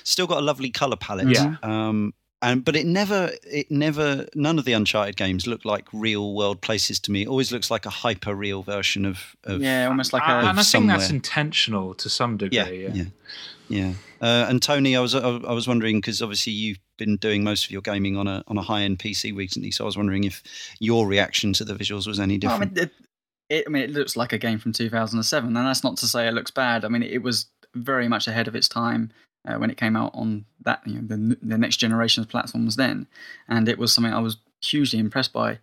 Still 0.03 0.27
got 0.27 0.38
a 0.39 0.41
lovely 0.41 0.69
color 0.69 0.95
palette. 0.95 1.27
Yeah. 1.27 1.55
Um, 1.63 2.13
and 2.41 2.63
but 2.65 2.75
it 2.75 2.86
never 2.86 3.31
it 3.43 3.71
never 3.71 4.25
none 4.36 4.59
of 4.59 4.65
the 4.65 4.73
Uncharted 4.73 5.15
games 5.15 5.47
look 5.47 5.65
like 5.65 5.88
real 5.93 6.33
world 6.33 6.61
places 6.61 6.99
to 7.01 7.11
me. 7.11 7.23
It 7.23 7.27
always 7.27 7.51
looks 7.51 7.71
like 7.71 7.86
a 7.86 7.89
hyper 7.89 8.36
real 8.36 8.61
version 8.61 9.05
of, 9.05 9.36
of 9.43 9.61
yeah, 9.61 9.88
almost 9.88 10.13
like 10.13 10.23
and 10.27 10.45
a. 10.47 10.49
I 10.49 10.53
think 10.53 10.65
somewhere. 10.65 10.97
that's 10.97 11.09
intentional 11.09 11.93
to 11.95 12.09
some 12.09 12.38
degree. 12.38 12.57
yeah, 12.57 12.65
Yeah, 12.67 12.93
yeah, 12.93 13.03
yeah. 13.67 13.93
Uh, 14.21 14.45
and 14.49 14.61
Tony, 14.61 14.95
I 14.95 14.99
was 14.99 15.15
I 15.15 15.51
was 15.51 15.67
wondering 15.67 15.97
because 15.97 16.21
obviously 16.21 16.53
you've 16.53 16.79
been 16.97 17.17
doing 17.17 17.43
most 17.43 17.65
of 17.65 17.71
your 17.71 17.81
gaming 17.81 18.17
on 18.17 18.27
a 18.27 18.43
on 18.47 18.57
a 18.57 18.61
high 18.61 18.81
end 18.81 18.99
PC 18.99 19.36
recently, 19.36 19.71
so 19.71 19.83
I 19.83 19.88
was 19.88 19.97
wondering 19.97 20.23
if 20.23 20.43
your 20.79 21.07
reaction 21.07 21.53
to 21.53 21.65
the 21.65 21.73
visuals 21.73 22.07
was 22.07 22.19
any 22.19 22.38
Well, 22.38 22.51
I 22.51 22.59
different. 22.59 22.75
mean, 22.75 22.83
it, 22.86 22.91
it, 23.49 23.63
I 23.67 23.69
mean, 23.69 23.83
it 23.83 23.91
looks 23.91 24.15
like 24.15 24.33
a 24.33 24.38
game 24.38 24.59
from 24.59 24.71
2007, 24.73 25.47
and 25.47 25.55
that's 25.67 25.83
not 25.83 25.97
to 25.97 26.07
say 26.07 26.27
it 26.27 26.33
looks 26.33 26.51
bad. 26.51 26.86
I 26.86 26.89
mean, 26.89 27.03
it 27.03 27.21
was 27.21 27.47
very 27.75 28.07
much 28.07 28.27
ahead 28.27 28.47
of 28.47 28.55
its 28.55 28.67
time 28.67 29.11
uh, 29.46 29.56
when 29.56 29.70
it 29.70 29.78
came 29.78 29.96
out 29.96 30.12
on 30.14 30.46
that 30.62 30.82
you 30.86 30.96
know 30.96 31.08
the, 31.08 31.38
the 31.41 31.58
next 31.58 31.78
generation 31.78 32.22
of 32.22 32.30
platforms 32.30 32.76
then, 32.76 33.08
and 33.48 33.68
it 33.70 33.78
was 33.78 33.93
something 33.93 34.14
I 34.14 34.20
was 34.20 34.38
hugely 34.62 35.00
impressed 35.00 35.34
by. 35.34 35.60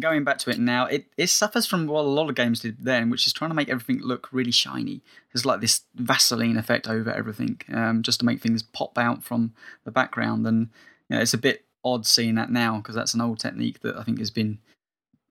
Going 0.00 0.22
back 0.22 0.38
to 0.38 0.50
it 0.50 0.60
now, 0.60 0.86
it, 0.86 1.06
it 1.16 1.26
suffers 1.26 1.66
from 1.66 1.88
what 1.88 2.02
a 2.04 2.08
lot 2.08 2.28
of 2.28 2.36
games 2.36 2.60
did 2.60 2.84
then, 2.84 3.10
which 3.10 3.26
is 3.26 3.32
trying 3.32 3.50
to 3.50 3.54
make 3.54 3.68
everything 3.68 4.00
look 4.00 4.28
really 4.30 4.52
shiny. 4.52 5.00
There's 5.32 5.44
like 5.44 5.60
this 5.60 5.82
Vaseline 5.96 6.56
effect 6.56 6.86
over 6.86 7.10
everything, 7.10 7.60
um, 7.72 8.02
just 8.02 8.20
to 8.20 8.26
make 8.26 8.40
things 8.40 8.62
pop 8.62 8.96
out 8.96 9.24
from 9.24 9.54
the 9.84 9.90
background, 9.90 10.46
and 10.46 10.68
you 11.08 11.16
know, 11.16 11.22
it's 11.22 11.34
a 11.34 11.38
bit 11.38 11.64
odd 11.84 12.06
seeing 12.06 12.36
that 12.36 12.50
now 12.50 12.76
because 12.76 12.94
that's 12.94 13.14
an 13.14 13.20
old 13.20 13.40
technique 13.40 13.80
that 13.80 13.96
I 13.96 14.04
think 14.04 14.18
has 14.18 14.30
been 14.30 14.58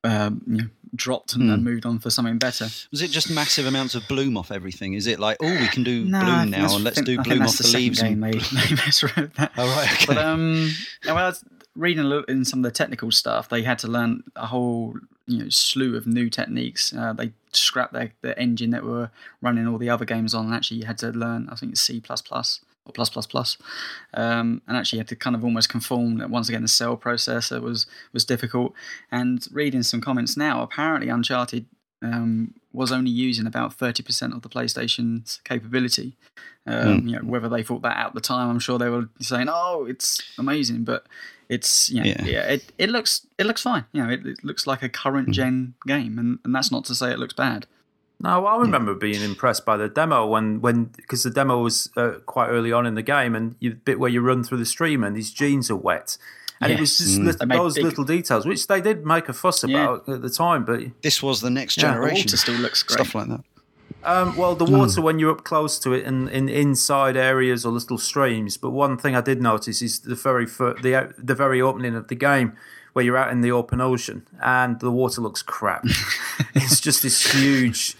um, 0.03 0.41
you 0.47 0.57
know, 0.57 0.63
dropped 0.95 1.33
and, 1.33 1.49
and 1.49 1.59
Hmm. 1.59 1.63
moved 1.65 1.85
on 1.85 1.99
for 1.99 2.09
something 2.09 2.37
better. 2.37 2.67
Was 2.91 3.01
it 3.01 3.11
just 3.11 3.29
massive 3.29 3.65
amounts 3.65 3.93
of 3.95 4.07
bloom 4.07 4.37
off 4.37 4.51
everything? 4.51 4.93
Is 4.93 5.05
it 5.07 5.19
like, 5.19 5.37
oh, 5.41 5.49
we 5.59 5.67
can 5.67 5.83
do 5.83 6.05
No, 6.05 6.19
bloom 6.21 6.49
now, 6.51 6.73
and 6.75 6.83
let's 6.83 6.95
think- 6.95 7.05
do 7.07 7.21
bloom 7.21 7.41
off 7.41 7.57
the 7.57 7.63
the, 7.63 7.77
leaves? 7.77 8.01
Game 8.01 8.23
and- 8.23 8.33
they, 8.33 8.39
they 8.39 8.75
with 9.15 9.33
that. 9.35 9.51
Oh 9.57 9.67
right, 9.75 9.91
okay. 9.93 10.05
But 10.07 10.17
um, 10.17 10.71
when 11.05 11.17
I 11.17 11.25
was 11.27 11.43
reading 11.75 12.03
a 12.03 12.07
little 12.07 12.23
in 12.25 12.45
some 12.45 12.59
of 12.59 12.63
the 12.63 12.71
technical 12.71 13.11
stuff, 13.11 13.49
they 13.49 13.63
had 13.63 13.79
to 13.79 13.87
learn 13.87 14.23
a 14.35 14.47
whole 14.47 14.95
you 15.27 15.39
know 15.43 15.49
slew 15.49 15.95
of 15.97 16.07
new 16.07 16.29
techniques. 16.29 16.93
Uh, 16.93 17.11
they 17.13 17.33
scrapped 17.51 17.93
their 17.93 18.13
the 18.21 18.37
engine 18.39 18.69
that 18.71 18.83
were 18.83 19.09
running 19.41 19.67
all 19.67 19.77
the 19.77 19.89
other 19.89 20.05
games 20.05 20.33
on, 20.33 20.45
and 20.45 20.53
actually 20.55 20.77
you 20.77 20.85
had 20.85 20.97
to 20.99 21.09
learn 21.09 21.49
I 21.51 21.55
think 21.55 21.75
C 21.77 21.99
plus 21.99 22.21
plus 22.21 22.61
or 22.87 22.91
plus 22.93 23.09
plus 23.09 23.27
plus, 23.27 23.57
um, 24.13 24.61
and 24.67 24.77
actually 24.77 24.97
you 24.97 25.01
had 25.01 25.07
to 25.09 25.15
kind 25.15 25.35
of 25.35 25.43
almost 25.43 25.69
conform. 25.69 26.17
that 26.17 26.29
Once 26.29 26.49
again, 26.49 26.61
the 26.61 26.67
cell 26.67 26.97
processor 26.97 27.61
was 27.61 27.85
was 28.13 28.25
difficult. 28.25 28.73
And 29.11 29.45
reading 29.51 29.83
some 29.83 30.01
comments 30.01 30.35
now, 30.37 30.61
apparently 30.61 31.09
Uncharted 31.09 31.65
um, 32.01 32.53
was 32.73 32.91
only 32.91 33.11
using 33.11 33.47
about 33.47 33.73
thirty 33.73 34.03
percent 34.03 34.33
of 34.33 34.41
the 34.41 34.49
PlayStation's 34.49 35.39
capability. 35.43 36.15
Um, 36.65 36.99
Hmm. 37.01 37.07
You 37.07 37.15
know, 37.15 37.21
whether 37.23 37.49
they 37.49 37.63
thought 37.63 37.81
that 37.83 37.97
at 37.97 38.13
the 38.13 38.21
time, 38.21 38.49
I'm 38.49 38.59
sure 38.59 38.77
they 38.77 38.89
were 38.89 39.07
saying, 39.21 39.47
"Oh, 39.49 39.85
it's 39.85 40.21
amazing," 40.37 40.83
but 40.83 41.05
it's 41.49 41.89
you 41.89 42.01
know, 42.01 42.07
Yeah. 42.09 42.25
yeah, 42.25 42.43
it, 42.55 42.71
it 42.77 42.89
looks 42.89 43.25
it 43.37 43.45
looks 43.45 43.61
fine. 43.61 43.85
You 43.93 44.03
know, 44.03 44.09
it, 44.11 44.25
it 44.25 44.43
looks 44.43 44.67
like 44.67 44.83
a 44.83 44.87
Hmm. 44.87 44.91
current 44.91 45.29
gen 45.31 45.73
game, 45.87 46.19
and, 46.19 46.39
and 46.43 46.53
that's 46.53 46.71
not 46.71 46.83
to 46.85 46.95
say 46.95 47.11
it 47.11 47.19
looks 47.19 47.33
bad. 47.33 47.65
No, 48.19 48.45
I 48.47 48.57
remember 48.57 48.95
being 48.95 49.21
impressed 49.21 49.63
by 49.63 49.77
the 49.77 49.87
demo 49.87 50.25
when, 50.25 50.59
when 50.59 50.85
because 50.85 51.21
the 51.23 51.29
demo 51.29 51.61
was 51.61 51.89
uh, 51.95 52.13
quite 52.25 52.47
early 52.47 52.71
on 52.71 52.85
in 52.87 52.95
the 52.95 53.03
game, 53.03 53.35
and 53.35 53.55
you 53.59 53.75
bit 53.75 53.99
where 53.99 54.09
you 54.09 54.21
run 54.21 54.43
through 54.43 54.57
the 54.57 54.65
stream 54.65 55.03
and 55.03 55.15
his 55.15 55.31
jeans 55.31 55.69
are 55.69 55.75
wet, 55.75 56.17
and 56.59 56.71
it 56.71 56.79
was 56.79 56.97
just 56.97 57.19
Mm. 57.19 57.25
lit- 57.25 57.49
those 57.49 57.75
big- 57.75 57.83
little 57.85 58.03
details, 58.03 58.45
which 58.47 58.65
they 58.65 58.81
did 58.81 59.05
make 59.05 59.29
a 59.29 59.33
fuss 59.33 59.63
Yeah. 59.63 59.83
about 59.83 60.09
at 60.09 60.21
the 60.23 60.31
time. 60.31 60.65
But 60.65 60.81
this 61.03 61.21
was 61.21 61.41
the 61.41 61.51
next 61.51 61.77
Yeah, 61.77 61.83
generation. 61.93 62.25
Water 62.25 62.37
still 62.37 62.55
looks 62.55 62.81
great. 62.81 62.95
Stuff 62.95 63.13
like 63.13 63.27
that. 63.27 63.41
um, 64.03 64.35
well, 64.35 64.55
the 64.55 64.65
water 64.65 64.99
when 65.01 65.19
you're 65.19 65.31
up 65.31 65.43
close 65.43 65.77
to 65.79 65.93
it 65.93 66.03
and 66.05 66.27
in 66.29 66.49
inside 66.49 67.15
areas 67.17 67.65
or 67.67 67.71
little 67.71 67.99
streams. 67.99 68.57
But 68.57 68.71
one 68.71 68.97
thing 68.97 69.15
I 69.15 69.21
did 69.21 69.41
notice 69.43 69.83
is 69.83 69.99
the 69.99 70.15
very 70.15 70.47
fir- 70.47 70.73
the 70.81 71.13
the 71.19 71.35
very 71.35 71.61
opening 71.61 71.93
of 71.95 72.07
the 72.07 72.15
game. 72.15 72.53
Where 72.93 73.05
you're 73.05 73.17
out 73.17 73.31
in 73.31 73.41
the 73.41 73.51
open 73.51 73.79
ocean 73.79 74.25
and 74.41 74.79
the 74.79 74.89
water 74.89 75.21
looks 75.21 75.43
crap. 75.43 75.85
it's 76.55 76.79
just 76.79 77.03
this 77.03 77.31
huge 77.31 77.95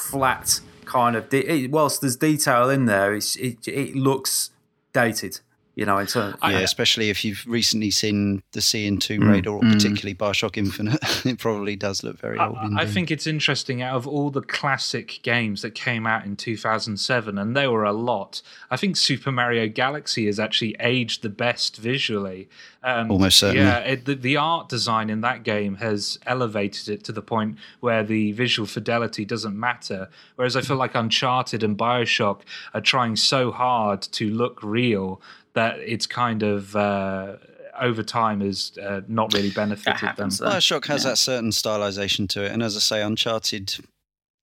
flat 0.00 0.60
kind 0.84 1.16
of. 1.16 1.28
De- 1.28 1.66
whilst 1.68 2.00
there's 2.00 2.16
detail 2.16 2.68
in 2.70 2.86
there, 2.86 3.14
it 3.14 3.36
it 3.66 3.94
looks 3.94 4.50
dated. 4.92 5.40
You 5.76 5.86
know, 5.86 5.98
in 5.98 6.06
terms. 6.08 6.36
yeah, 6.42 6.58
especially 6.58 7.08
if 7.10 7.24
you've 7.24 7.44
recently 7.46 7.90
seen 7.90 8.42
the 8.52 8.60
Sea 8.60 8.86
in 8.86 8.98
Tomb 8.98 9.22
Mm. 9.22 9.30
Raider 9.30 9.50
or 9.50 9.60
particularly 9.60 10.14
Bioshock 10.14 10.56
Infinite, 10.58 10.98
it 11.24 11.38
probably 11.38 11.76
does 11.76 12.02
look 12.02 12.18
very 12.18 12.38
old. 12.38 12.56
I, 12.58 12.82
I 12.82 12.86
think 12.86 13.10
it's 13.10 13.26
interesting 13.26 13.80
out 13.80 13.96
of 13.96 14.06
all 14.06 14.30
the 14.30 14.42
classic 14.42 15.20
games 15.22 15.62
that 15.62 15.74
came 15.74 16.06
out 16.06 16.24
in 16.26 16.36
2007, 16.36 17.38
and 17.38 17.56
there 17.56 17.70
were 17.70 17.84
a 17.84 17.92
lot. 17.92 18.42
I 18.70 18.76
think 18.76 18.96
Super 18.96 19.30
Mario 19.32 19.68
Galaxy 19.68 20.26
has 20.26 20.38
actually 20.40 20.76
aged 20.80 21.22
the 21.22 21.28
best 21.30 21.76
visually. 21.76 22.48
Um, 22.82 23.10
Almost 23.10 23.38
certainly. 23.38 23.62
Yeah, 23.62 23.78
it, 23.80 24.04
the, 24.06 24.14
the 24.14 24.36
art 24.38 24.68
design 24.68 25.10
in 25.10 25.20
that 25.20 25.42
game 25.42 25.76
has 25.76 26.18
elevated 26.26 26.88
it 26.88 27.04
to 27.04 27.12
the 27.12 27.22
point 27.22 27.56
where 27.80 28.02
the 28.02 28.32
visual 28.32 28.66
fidelity 28.66 29.24
doesn't 29.24 29.58
matter. 29.58 30.08
Whereas 30.36 30.56
I 30.56 30.62
feel 30.62 30.76
like 30.78 30.94
Uncharted 30.94 31.62
and 31.62 31.76
Bioshock 31.76 32.40
are 32.74 32.80
trying 32.80 33.16
so 33.16 33.50
hard 33.50 34.00
to 34.02 34.30
look 34.30 34.62
real 34.62 35.20
that 35.54 35.78
it's 35.78 36.06
kind 36.06 36.42
of. 36.42 36.74
Uh, 36.76 37.36
over 37.80 38.02
time 38.02 38.42
has 38.42 38.76
uh, 38.82 39.00
not 39.08 39.32
really 39.32 39.50
benefited 39.50 39.94
them. 39.94 40.08
happens, 40.08 40.36
though. 40.36 40.50
Bioshock 40.50 40.86
has 40.88 41.02
Yeah. 41.02 41.10
that 41.10 41.16
certain 41.16 41.48
stylization 41.48 42.28
to 42.30 42.44
it, 42.44 42.52
and 42.52 42.62
as 42.62 42.76
I 42.76 42.80
say, 42.80 43.00
Uncharted 43.00 43.74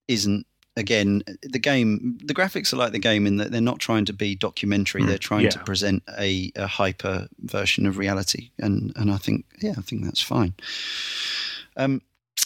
isn't 0.07 0.47
again, 0.77 1.23
the 1.41 1.59
game, 1.59 2.19
the 2.23 2.33
graphics 2.33 2.71
are 2.71 2.77
like 2.77 2.91
the 2.93 2.99
game 2.99 3.27
in 3.27 3.37
that 3.37 3.51
they're 3.51 3.59
not 3.59 3.79
trying 3.79 4.05
to 4.05 4.13
be 4.13 4.35
documentary. 4.35 5.01
Mm, 5.01 5.07
they're 5.07 5.17
trying 5.17 5.45
yeah. 5.45 5.49
to 5.49 5.59
present 5.59 6.03
a, 6.17 6.51
a 6.55 6.67
hyper 6.67 7.27
version 7.39 7.85
of 7.85 7.97
reality, 7.97 8.51
and 8.59 8.93
and 8.95 9.11
I 9.11 9.17
think 9.17 9.45
yeah, 9.59 9.73
I 9.77 9.81
think 9.81 10.05
that's 10.05 10.21
fine. 10.21 10.53
Um, 11.75 12.01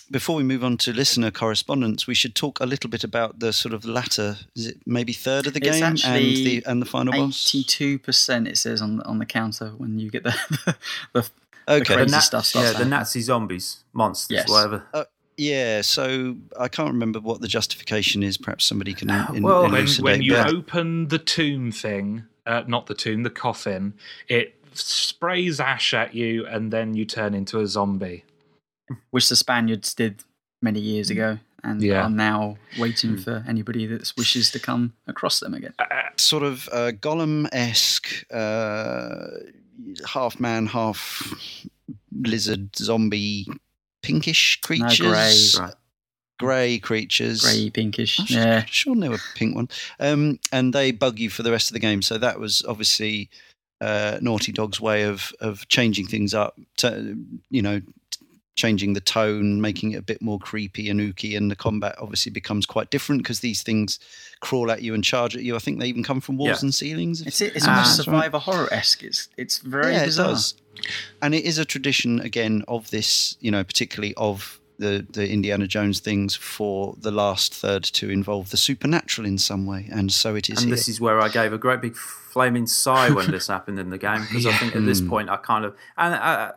before 0.09 0.35
we 0.35 0.43
move 0.43 0.63
on 0.63 0.77
to 0.77 0.93
listener 0.93 1.31
correspondence, 1.31 2.05
we 2.07 2.13
should 2.15 2.35
talk 2.35 2.59
a 2.59 2.65
little 2.65 2.89
bit 2.89 3.03
about 3.03 3.39
the 3.39 3.53
sort 3.53 3.73
of 3.73 3.85
latter, 3.85 4.37
is 4.55 4.67
it 4.67 4.77
maybe 4.85 5.13
third 5.13 5.47
of 5.47 5.53
the 5.53 5.59
It's 5.65 5.77
game 5.79 5.83
and 6.05 6.23
the 6.25 6.63
and 6.65 6.81
the 6.81 6.85
final 6.85 7.13
boss. 7.13 7.47
Eighty-two 7.55 7.99
percent 7.99 8.47
it 8.47 8.57
says 8.57 8.81
on 8.81 9.01
on 9.01 9.19
the 9.19 9.25
counter 9.25 9.69
when 9.77 9.99
you 9.99 10.09
get 10.09 10.23
the 10.23 10.35
the, 11.13 11.21
the 11.21 11.29
Okay, 11.69 11.93
crazy 11.95 12.11
The 12.11 12.19
stuff. 12.21 12.51
yeah, 12.55 12.61
starts 12.63 12.79
the. 12.79 12.85
Nazi 12.85 13.21
zombies, 13.21 13.83
monsters, 13.93 14.35
Yes. 14.35 14.49
whatever. 14.49 14.83
yeah. 15.37 15.81
So 15.81 16.35
I 16.59 16.67
can't 16.67 16.89
remember 16.89 17.19
what 17.19 17.39
the 17.41 17.47
justification 17.47 18.23
is. 18.23 18.37
Perhaps 18.37 18.65
somebody 18.65 18.93
can 18.93 19.09
in, 19.33 19.43
Well, 19.43 19.69
when, 19.71 19.87
when 20.01 20.21
you 20.21 20.33
but- 20.33 20.53
open 20.53 21.07
the 21.09 21.19
tomb 21.19 21.71
thing, 21.71 22.23
uh, 22.45 22.63
not 22.67 22.87
the 22.87 22.95
tomb, 22.95 23.23
the 23.23 23.29
coffin, 23.29 23.93
it 24.27 24.55
sprays 24.73 25.59
ash 25.59 25.93
at 25.93 26.15
you, 26.15 26.45
and 26.47 26.71
then 26.73 26.95
you 26.95 27.05
turn 27.05 27.33
into 27.33 27.59
a 27.59 27.67
zombie. 27.67 28.23
Which 29.11 29.29
the 29.29 29.35
Spaniards 29.35 29.93
did 29.93 30.23
many 30.61 30.79
years 30.79 31.09
ago, 31.09 31.39
and 31.63 31.81
Yeah. 31.81 32.03
are 32.05 32.09
now 32.09 32.57
waiting 32.77 33.17
for 33.17 33.43
anybody 33.47 33.85
that 33.87 34.11
wishes 34.17 34.51
to 34.51 34.59
come 34.59 34.93
across 35.07 35.39
them 35.39 35.53
again. 35.53 35.73
sort 36.17 36.43
of 36.43 36.69
uh, 36.71 36.91
Gollum 36.91 37.47
esque, 37.51 38.25
uh, 38.31 39.27
half 40.07 40.39
man, 40.39 40.67
half 40.67 41.23
lizard, 42.11 42.75
zombie, 42.75 43.47
pinkish 44.03 44.59
creatures, 44.61 45.55
grey. 45.55 45.65
Right. 45.65 45.73
grey 46.39 46.79
creatures. 46.79 47.41
Grey, 47.41 47.69
pinkish, 47.69 48.19
I'm 48.19 48.25
yeah. 48.29 48.65
sure 48.65 48.95
they 48.95 49.09
were 49.09 49.19
pink 49.35 49.55
one. 49.55 49.69
Um, 49.99 50.39
and 50.51 50.73
they 50.73 50.91
bug 50.91 51.19
you 51.19 51.29
for 51.29 51.43
the 51.43 51.51
rest 51.51 51.69
of 51.69 51.73
the 51.73 51.79
game. 51.79 52.01
So 52.01 52.17
that 52.17 52.39
was 52.39 52.63
obviously 52.67 53.29
uh, 53.79 54.19
Naughty 54.21 54.51
Dog's 54.51 54.79
way 54.79 55.03
of 55.03 55.33
of 55.39 55.67
changing 55.69 56.07
things 56.07 56.33
up. 56.33 56.59
To, 56.77 57.17
you 57.49 57.61
know, 57.61 57.81
changing 58.55 58.93
the 58.93 58.99
tone, 59.01 59.61
making 59.61 59.91
it 59.91 59.97
a 59.97 60.01
bit 60.01 60.21
more 60.21 60.37
creepy 60.39 60.89
and 60.89 60.99
ooky, 60.99 61.37
and 61.37 61.49
the 61.49 61.55
combat 61.55 61.95
obviously 61.99 62.31
becomes 62.31 62.65
quite 62.65 62.89
different 62.91 63.23
because 63.23 63.39
these 63.39 63.63
things 63.63 63.97
crawl 64.41 64.69
at 64.69 64.81
you 64.81 64.93
and 64.93 65.03
charge 65.03 65.35
at 65.35 65.43
you. 65.43 65.55
I 65.55 65.59
think 65.59 65.79
they 65.79 65.87
even 65.87 66.03
come 66.03 66.19
from 66.21 66.37
walls 66.37 66.61
Yeah. 66.61 66.65
and 66.67 66.75
ceilings. 66.75 67.21
It's 67.21 67.39
it's 67.41 67.65
Ah, 67.67 67.71
almost 67.71 67.97
that's 67.97 68.07
right. 68.07 68.13
survivor 68.15 68.39
horror 68.39 68.73
esque. 68.73 69.03
It's 69.03 69.29
it's 69.37 69.59
very 69.59 69.93
yeah, 69.93 70.05
bizarre. 70.05 70.27
it 70.27 70.29
does. 70.31 70.53
And 71.21 71.33
it 71.35 71.45
is 71.45 71.57
a 71.57 71.65
tradition 71.65 72.19
again 72.19 72.63
of 72.67 72.89
this, 72.91 73.35
you 73.39 73.51
know, 73.51 73.63
particularly 73.63 74.13
of 74.15 74.59
the 74.79 75.05
the 75.11 75.29
Indiana 75.29 75.67
Jones 75.67 75.99
things 75.99 76.35
for 76.35 76.95
the 76.99 77.11
last 77.11 77.53
third 77.53 77.83
to 77.83 78.09
involve 78.09 78.49
the 78.49 78.57
supernatural 78.57 79.27
in 79.27 79.37
some 79.37 79.65
way, 79.65 79.87
and 79.91 80.11
so 80.11 80.35
it 80.35 80.49
is 80.49 80.57
and 80.59 80.67
here. 80.67 80.75
this 80.75 80.87
is 80.87 80.99
where 80.99 81.21
I 81.21 81.29
gave 81.29 81.53
a 81.53 81.57
great 81.57 81.81
big 81.81 81.95
flaming 81.95 82.65
sigh 82.67 83.11
when 83.11 83.29
this 83.35 83.47
happened 83.47 83.79
in 83.79 83.91
the 83.91 83.97
game 83.99 84.21
because 84.21 84.45
I 84.45 84.53
think 84.57 84.75
at 84.75 84.83
this 84.85 84.99
Mm. 85.01 85.09
point 85.09 85.29
I 85.29 85.37
kind 85.37 85.65
of 85.65 85.75
and 85.97 86.15
uh, 86.15 86.51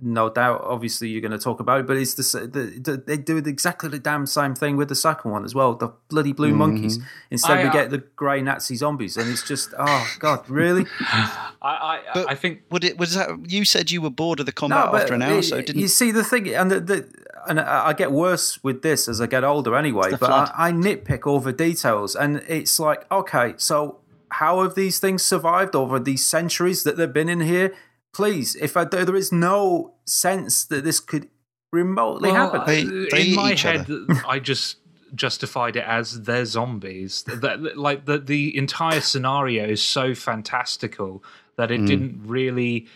no 0.00 0.30
doubt, 0.30 0.62
obviously 0.64 1.08
you're 1.08 1.20
going 1.20 1.32
to 1.32 1.38
talk 1.38 1.58
about 1.60 1.80
it, 1.80 1.86
but 1.86 1.96
it's 1.96 2.14
the, 2.14 2.46
the, 2.46 2.60
the 2.80 2.96
they 3.04 3.16
do 3.16 3.36
exactly 3.38 3.88
the 3.88 3.98
damn 3.98 4.26
same 4.26 4.54
thing 4.54 4.76
with 4.76 4.88
the 4.88 4.94
second 4.94 5.30
one 5.32 5.44
as 5.44 5.54
well. 5.54 5.74
The 5.74 5.88
bloody 6.08 6.32
blue 6.32 6.48
Mm-hmm. 6.50 6.58
monkeys. 6.58 6.98
Instead, 7.30 7.58
I, 7.58 7.62
we 7.64 7.68
uh, 7.68 7.72
get 7.72 7.90
the 7.90 7.98
grey 7.98 8.40
Nazi 8.40 8.76
zombies, 8.76 9.16
and 9.16 9.28
it's 9.30 9.42
just 9.46 9.74
oh 9.78 10.06
god, 10.20 10.48
really? 10.48 10.86
I, 11.00 11.50
I, 11.62 12.00
But- 12.14 12.30
I 12.30 12.34
think 12.34 12.62
Would 12.70 12.84
it 12.84 12.98
was 12.98 13.14
that 13.14 13.30
you 13.50 13.64
said 13.64 13.90
you 13.90 14.00
were 14.00 14.10
bored 14.10 14.40
of 14.40 14.46
the 14.46 14.52
combat 14.52 14.94
after 14.94 15.14
an 15.14 15.22
hour, 15.22 15.38
it- 15.38 15.44
so 15.44 15.60
didn't 15.60 15.80
you 15.80 15.88
see 15.88 16.10
the 16.10 16.24
thing? 16.24 16.48
And 16.54 16.70
the, 16.70 16.80
the 16.80 17.08
and 17.48 17.58
I 17.60 17.88
I 17.88 17.92
get 17.92 18.12
worse 18.12 18.62
with 18.62 18.82
this 18.82 19.08
as 19.08 19.20
I 19.20 19.26
get 19.26 19.44
older, 19.44 19.74
anyway. 19.76 20.10
But. 20.18 20.30
I, 20.30 20.68
I 20.68 20.72
nitpick 20.72 21.26
over 21.26 21.50
details, 21.52 22.14
and 22.14 22.42
it's 22.48 22.78
like, 22.78 23.10
okay, 23.10 23.54
so 23.56 23.98
how 24.30 24.62
have 24.62 24.74
these 24.74 24.98
things 24.98 25.22
survived 25.24 25.74
over 25.74 25.98
these 25.98 26.24
centuries 26.26 26.82
that 26.84 26.96
they've 26.96 27.12
been 27.12 27.28
in 27.30 27.40
here? 27.40 27.74
Please, 28.14 28.56
if 28.56 28.76
I, 28.76 28.84
there 28.84 29.16
is 29.16 29.32
no 29.32 29.94
sense 30.04 30.64
that 30.64 30.84
this 30.84 31.00
could 31.00 31.28
remotely 31.72 32.32
well, 32.32 32.50
happen. 32.50 32.66
They- 32.66 33.06
uh, 33.06 33.06
they 33.10 33.28
in 33.30 33.36
my 33.36 33.52
each 33.52 33.62
head, 33.62 33.86
I 34.26 34.38
just 34.38 34.76
justified 35.14 35.76
it 35.76 35.84
as 35.84 36.22
they're 36.22 36.44
zombies. 36.44 37.22
That, 37.24 37.76
like 37.76 38.04
the 38.06 38.18
the 38.18 38.56
entire 38.56 39.00
scenario 39.00 39.66
is 39.68 39.82
so 39.82 40.14
fantastical 40.14 41.22
that 41.56 41.70
it 41.70 41.84
didn't 41.86 42.22
really. 42.24 42.86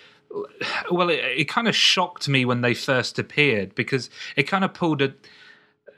Well, 0.91 1.11
it, 1.11 1.21
it 1.37 1.49
kind 1.49 1.69
of 1.69 1.77
shocked 1.77 2.27
me 2.29 2.47
when 2.47 2.63
they 2.63 2.73
first 2.73 3.19
appeared 3.19 3.75
because 3.75 4.09
it 4.37 4.45
kind 4.45 4.65
of 4.65 4.73
pulled 4.73 5.03
a. 5.03 5.15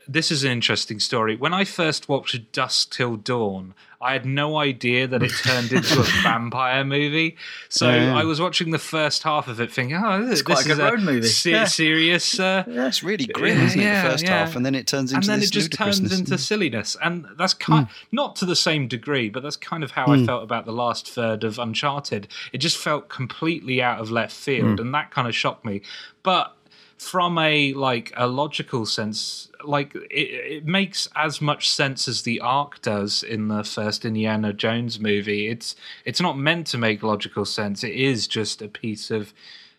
This 0.06 0.30
is 0.30 0.44
an 0.44 0.50
interesting 0.50 1.00
story. 1.00 1.36
When 1.36 1.54
I 1.54 1.64
first 1.64 2.08
watched 2.08 2.52
Dusk 2.52 2.92
Till 2.92 3.16
Dawn, 3.16 3.74
I 4.04 4.12
had 4.12 4.26
no 4.26 4.58
idea 4.58 5.06
that 5.08 5.22
it 5.22 5.32
turned 5.42 5.72
into 5.78 6.00
a 6.00 6.04
vampire 6.22 6.84
movie. 6.84 7.36
So 7.68 7.90
Yeah. 7.90 8.16
I 8.16 8.24
was 8.24 8.40
watching 8.40 8.70
the 8.70 8.78
first 8.78 9.22
half 9.22 9.48
of 9.48 9.60
it, 9.60 9.72
thinking, 9.72 9.96
"Oh, 9.96 10.24
this 10.24 10.42
quite 10.42 10.66
a 10.66 10.72
is 10.72 10.78
road 10.78 11.00
movie." 11.00 11.26
se- 11.26 11.50
Yeah. 11.50 11.64
serious." 11.64 12.38
Uh, 12.38 12.64
it's 12.66 13.02
really 13.02 13.26
grim, 13.26 13.60
isn't 13.60 13.80
it? 13.80 14.02
The 14.02 14.08
first 14.10 14.24
yeah. 14.24 14.30
half, 14.30 14.56
and 14.56 14.64
then 14.64 14.74
it 14.74 14.86
turns 14.86 15.12
into 15.12 15.24
and 15.24 15.28
then 15.28 15.40
this 15.40 15.48
it 15.48 15.52
just 15.52 15.72
turns 15.72 16.18
into 16.18 16.38
silliness 16.38 16.96
and 17.02 17.26
that's 17.36 17.52
hmm. 17.54 17.72
kind 17.72 17.88
not 18.12 18.36
to 18.36 18.46
the 18.46 18.56
same 18.56 18.88
degree 18.88 19.28
but 19.28 19.42
that's 19.42 19.56
kind 19.56 19.82
of 19.82 19.90
how 19.90 20.06
i 20.06 20.16
hmm. 20.16 20.24
felt 20.24 20.42
about 20.42 20.64
the 20.64 20.72
last 20.72 21.08
third 21.08 21.44
of 21.44 21.58
uncharted 21.58 22.28
it 22.52 22.58
just 22.58 22.76
felt 22.76 23.08
completely 23.08 23.82
out 23.82 24.00
of 24.00 24.10
left 24.10 24.34
field 24.34 24.78
hmm. 24.78 24.86
and 24.86 24.94
that 24.94 25.10
kind 25.10 25.28
of 25.28 25.34
shocked 25.34 25.64
me 25.64 25.80
but 26.22 26.56
from 26.98 27.38
a 27.38 27.72
like 27.74 28.12
a 28.16 28.26
logical 28.26 28.86
sense 28.86 29.50
like 29.64 29.94
it, 29.94 30.10
it 30.10 30.66
makes 30.66 31.08
as 31.16 31.40
much 31.40 31.68
sense 31.68 32.06
as 32.06 32.22
the 32.22 32.40
ark 32.40 32.80
does 32.82 33.22
in 33.22 33.48
the 33.48 33.64
first 33.64 34.04
indiana 34.04 34.52
jones 34.52 35.00
movie 35.00 35.48
it's 35.48 35.74
it's 36.04 36.20
not 36.20 36.38
meant 36.38 36.66
to 36.66 36.78
make 36.78 37.02
logical 37.02 37.44
sense 37.44 37.82
it 37.82 37.94
is 37.94 38.26
just 38.26 38.62
a 38.62 38.68
piece 38.68 39.10
of 39.10 39.34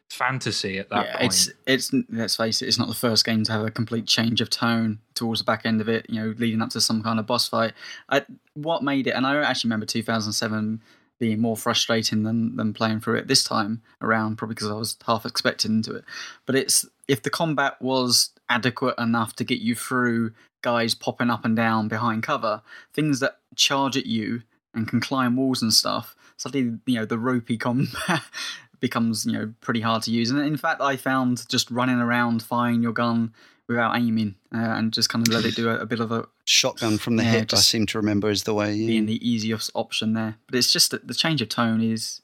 fantasy 0.09 0.78
at 0.78 0.89
that 0.89 1.05
yeah, 1.05 1.18
point 1.18 1.26
it's 1.26 1.51
it's 1.66 1.93
let's 2.09 2.36
face 2.36 2.61
it, 2.61 2.68
it's 2.68 2.78
not 2.78 2.88
the 2.88 2.93
first 2.93 3.26
game 3.26 3.43
to 3.43 3.51
have 3.51 3.66
a 3.66 3.72
complete 3.72 4.05
change 4.05 4.41
of 4.41 4.49
tone 4.49 4.99
towards 5.13 5.41
the 5.41 5.45
back 5.45 5.66
end 5.66 5.82
of 5.82 5.89
it. 5.89 6.05
You 6.09 6.22
know, 6.22 6.36
leading 6.38 6.61
up 6.61 6.70
to 6.72 6.82
some 6.82 7.01
kind 7.01 7.20
of 7.20 7.26
boss 7.26 7.47
fight. 7.47 7.74
I, 8.09 8.24
what 8.53 8.84
made 8.84 9.07
it, 9.07 9.11
and 9.11 9.26
I 9.26 9.34
don't 9.34 9.43
actually 9.43 9.70
remember 9.70 9.86
2007 9.86 10.82
being 11.18 11.39
more 11.39 11.57
frustrating 11.57 12.24
than 12.24 12.55
than 12.55 12.74
playing 12.74 13.01
through 13.01 13.16
it 13.16 13.28
this 13.28 13.43
time 13.43 13.82
around, 14.01 14.38
probably 14.38 14.55
because 14.55 14.70
I 14.70 14.76
was 14.76 14.97
half 15.05 15.26
expecting 15.26 15.72
into 15.72 15.95
it. 15.95 16.05
But 16.45 16.55
it's 16.55 16.86
if 17.08 17.22
the 17.24 17.30
combat 17.30 17.82
was 17.82 18.32
adequate 18.49 18.95
enough 18.97 19.36
to 19.36 19.43
get 19.43 19.60
you 19.60 19.76
through 19.76 20.32
guys 20.62 20.95
popping 20.95 21.30
up 21.30 21.45
and 21.45 21.56
down 21.56 21.88
behind 21.88 22.24
cover, 22.24 22.62
things 22.93 23.20
that 23.20 23.39
charge 23.56 23.95
at 23.97 24.06
you 24.06 24.41
and 24.74 24.88
can 24.88 24.99
climb 24.99 25.36
walls 25.36 25.62
and 25.62 25.74
stuff. 25.74 26.16
Suddenly, 26.38 26.80
you 26.86 26.95
know, 26.99 27.06
the 27.06 27.18
ropey 27.20 27.58
combat 27.58 28.22
becomes 28.80 29.26
you 29.26 29.32
know 29.34 29.53
pretty 29.62 29.82
hard 29.82 30.03
to 30.03 30.12
use. 30.12 30.30
And 30.30 30.39
in 30.39 30.58
fact, 30.58 30.82
I 30.82 30.95
found 30.97 31.47
just 31.49 31.72
running 31.72 31.99
around 31.99 32.43
firing 32.43 32.82
your 32.84 32.91
gun 32.93 33.34
without 33.68 33.95
aiming 33.97 34.36
uh, 34.53 34.58
and 34.60 34.93
just 34.93 35.10
kind 35.10 35.28
of 35.28 35.34
let 35.34 35.43
it 35.45 35.56
do 35.56 35.70
a, 35.70 35.80
a 35.80 35.86
bit 35.88 35.99
of 35.99 36.12
a 36.12 36.28
Shotgun 36.43 36.99
from 36.99 37.16
the 37.16 37.24
Yeah, 37.24 37.32
hip, 37.32 37.53
I 37.53 37.56
seem 37.56 37.88
to 37.88 37.97
remember, 37.97 38.30
is 38.30 38.43
the 38.43 38.53
way. 38.53 38.74
yeah. 38.76 38.86
being 38.88 39.08
the 39.08 39.28
easiest 39.28 39.72
option 39.74 40.14
there. 40.14 40.36
But 40.45 40.56
it's 40.56 40.72
just 40.72 40.91
that 40.91 41.08
the 41.08 41.16
change 41.16 41.41
of 41.41 41.49
tone 41.49 41.82
is. 41.82 42.22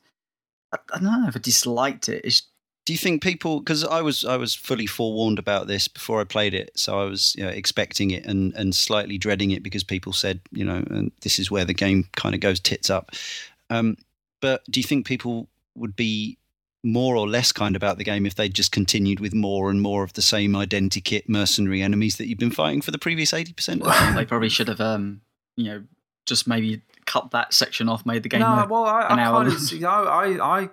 I, 0.73 0.77
I 0.93 0.99
don't 0.99 1.21
know 1.21 1.27
if 1.27 1.35
I 1.35 1.39
disliked 1.39 2.09
it. 2.09 2.23
It's 2.25 2.43
Do 2.85 2.93
you 2.93 2.97
think 2.97 3.21
people? 3.21 3.59
Because 3.59 3.83
I 3.83 4.01
was 4.01 4.25
I 4.25 4.37
was 4.37 4.55
fully 4.55 4.87
forewarned 4.87 5.37
about 5.39 5.67
this 5.67 5.87
before 5.87 6.19
I 6.19 6.23
played 6.23 6.53
it, 6.53 6.71
so 6.75 6.99
I 6.99 7.05
was 7.05 7.35
you 7.37 7.43
know, 7.43 7.49
expecting 7.49 8.11
it 8.11 8.25
and 8.25 8.53
and 8.55 8.75
slightly 8.75 9.17
dreading 9.17 9.51
it 9.51 9.61
because 9.63 9.83
people 9.83 10.13
said 10.13 10.39
you 10.51 10.65
know 10.65 10.83
and 10.89 11.11
this 11.21 11.37
is 11.37 11.51
where 11.51 11.65
the 11.65 11.73
game 11.75 12.09
kind 12.15 12.33
of 12.33 12.41
goes 12.41 12.59
tits 12.59 12.89
up. 12.89 13.11
Um, 13.69 13.97
but 14.41 14.63
do 14.69 14.79
you 14.79 14.83
think 14.83 15.05
people 15.05 15.47
would 15.75 15.95
be 15.95 16.37
more 16.83 17.15
or 17.15 17.29
less 17.29 17.51
kind 17.51 17.75
about 17.75 17.99
the 17.99 18.03
game 18.03 18.25
if 18.25 18.33
they 18.33 18.49
just 18.49 18.71
continued 18.71 19.19
with 19.19 19.35
more 19.35 19.69
and 19.69 19.81
more 19.81 20.03
of 20.03 20.13
the 20.13 20.21
same 20.23 20.53
identikit 20.53 21.29
mercenary 21.29 21.83
enemies 21.83 22.17
that 22.17 22.27
you've 22.27 22.39
been 22.39 22.49
fighting 22.49 22.81
for 22.81 22.89
the 22.89 22.97
previous 22.97 23.31
eighty 23.33 23.53
percent? 23.53 23.83
they 24.15 24.25
probably 24.25 24.49
should 24.49 24.67
have 24.67 24.81
um 24.81 25.21
you 25.55 25.65
know 25.65 25.83
just 26.25 26.47
maybe 26.47 26.81
cut 27.05 27.31
that 27.31 27.53
section 27.53 27.89
off, 27.89 28.05
made 28.05 28.23
the 28.23 28.29
game. 28.29 28.41
No, 28.41 28.47
a- 28.47 28.67
well, 28.67 28.85
I, 28.85 29.07
an 29.07 29.19
I 29.19 29.23
hour. 29.23 29.43
kind 29.43 29.53
of, 29.53 29.59
see, 29.59 29.83
I, 29.83 30.01
I, 30.01 30.61
I 30.61 30.69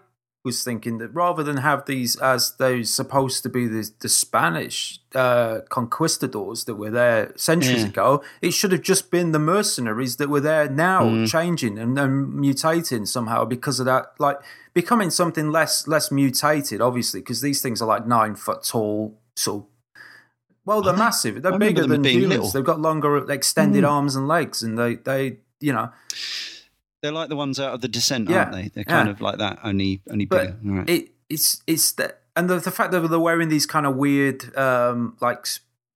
was 0.48 0.58
thinking 0.68 0.94
that 1.00 1.10
rather 1.22 1.42
than 1.48 1.58
have 1.68 1.80
these 1.92 2.12
as 2.34 2.42
those 2.64 2.86
supposed 3.00 3.38
to 3.44 3.48
be 3.56 3.64
the, 3.74 3.82
the 4.04 4.08
Spanish 4.24 4.76
uh, 5.14 5.56
conquistadors 5.68 6.58
that 6.66 6.76
were 6.82 6.90
there 7.02 7.32
centuries 7.36 7.82
Yeah. 7.84 7.88
ago, 7.94 8.22
it 8.46 8.52
should 8.58 8.72
have 8.76 8.82
just 8.92 9.04
been 9.16 9.32
the 9.32 9.44
mercenaries 9.56 10.14
that 10.20 10.28
were 10.34 10.44
there 10.52 10.68
now, 10.90 11.00
Mm. 11.04 11.28
changing 11.36 11.74
and, 11.82 11.98
and 11.98 12.14
mutating 12.44 13.04
somehow 13.16 13.40
because 13.44 13.78
of 13.82 13.86
that, 13.92 14.04
like 14.26 14.38
becoming 14.80 15.10
something 15.10 15.46
less 15.58 15.74
less 15.94 16.06
mutated, 16.10 16.80
obviously, 16.88 17.20
because 17.20 17.40
these 17.40 17.60
things 17.62 17.78
are 17.82 17.88
like 17.94 18.06
nine 18.18 18.34
foot 18.44 18.60
tall, 18.72 18.98
so. 19.36 19.66
Well, 20.64 20.82
they're 20.82 20.92
they? 20.92 20.98
massive. 21.08 21.34
They're 21.42 21.58
bigger 21.58 21.86
than 21.86 22.04
humans. 22.04 22.28
little. 22.32 22.48
They've 22.52 22.70
got 22.72 22.80
longer, 22.88 23.10
extended 23.38 23.84
Mm. 23.84 23.90
arms 23.96 24.12
and 24.18 24.28
legs, 24.36 24.62
and 24.64 24.78
they, 24.78 24.92
they, 25.10 25.22
you 25.66 25.72
know, 25.76 25.88
They're 27.02 27.12
like 27.12 27.28
the 27.28 27.36
ones 27.36 27.60
out 27.60 27.74
of 27.74 27.80
the 27.80 27.88
Descent, 27.88 28.28
Yeah, 28.28 28.38
aren't 28.44 28.52
they? 28.52 28.68
They're 28.68 28.84
kind 28.84 29.06
yeah. 29.08 29.12
of 29.12 29.20
like 29.20 29.38
that, 29.38 29.58
only 29.62 30.00
only 30.10 30.24
But 30.24 30.46
bigger. 30.46 30.58
Right. 30.78 30.90
it 30.90 31.08
it's 31.28 31.62
it's 31.66 31.92
that 31.92 32.22
and 32.36 32.48
the, 32.48 32.58
the 32.58 32.70
fact 32.70 32.92
that 32.92 33.06
they're 33.08 33.20
wearing 33.20 33.48
these 33.48 33.66
kind 33.66 33.86
of 33.86 33.96
weird 33.96 34.56
um 34.56 35.16
like 35.20 35.46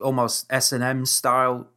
almost 0.01 0.47
S 0.51 0.73
and 0.73 0.83
M 0.83 1.07
style 1.07 1.69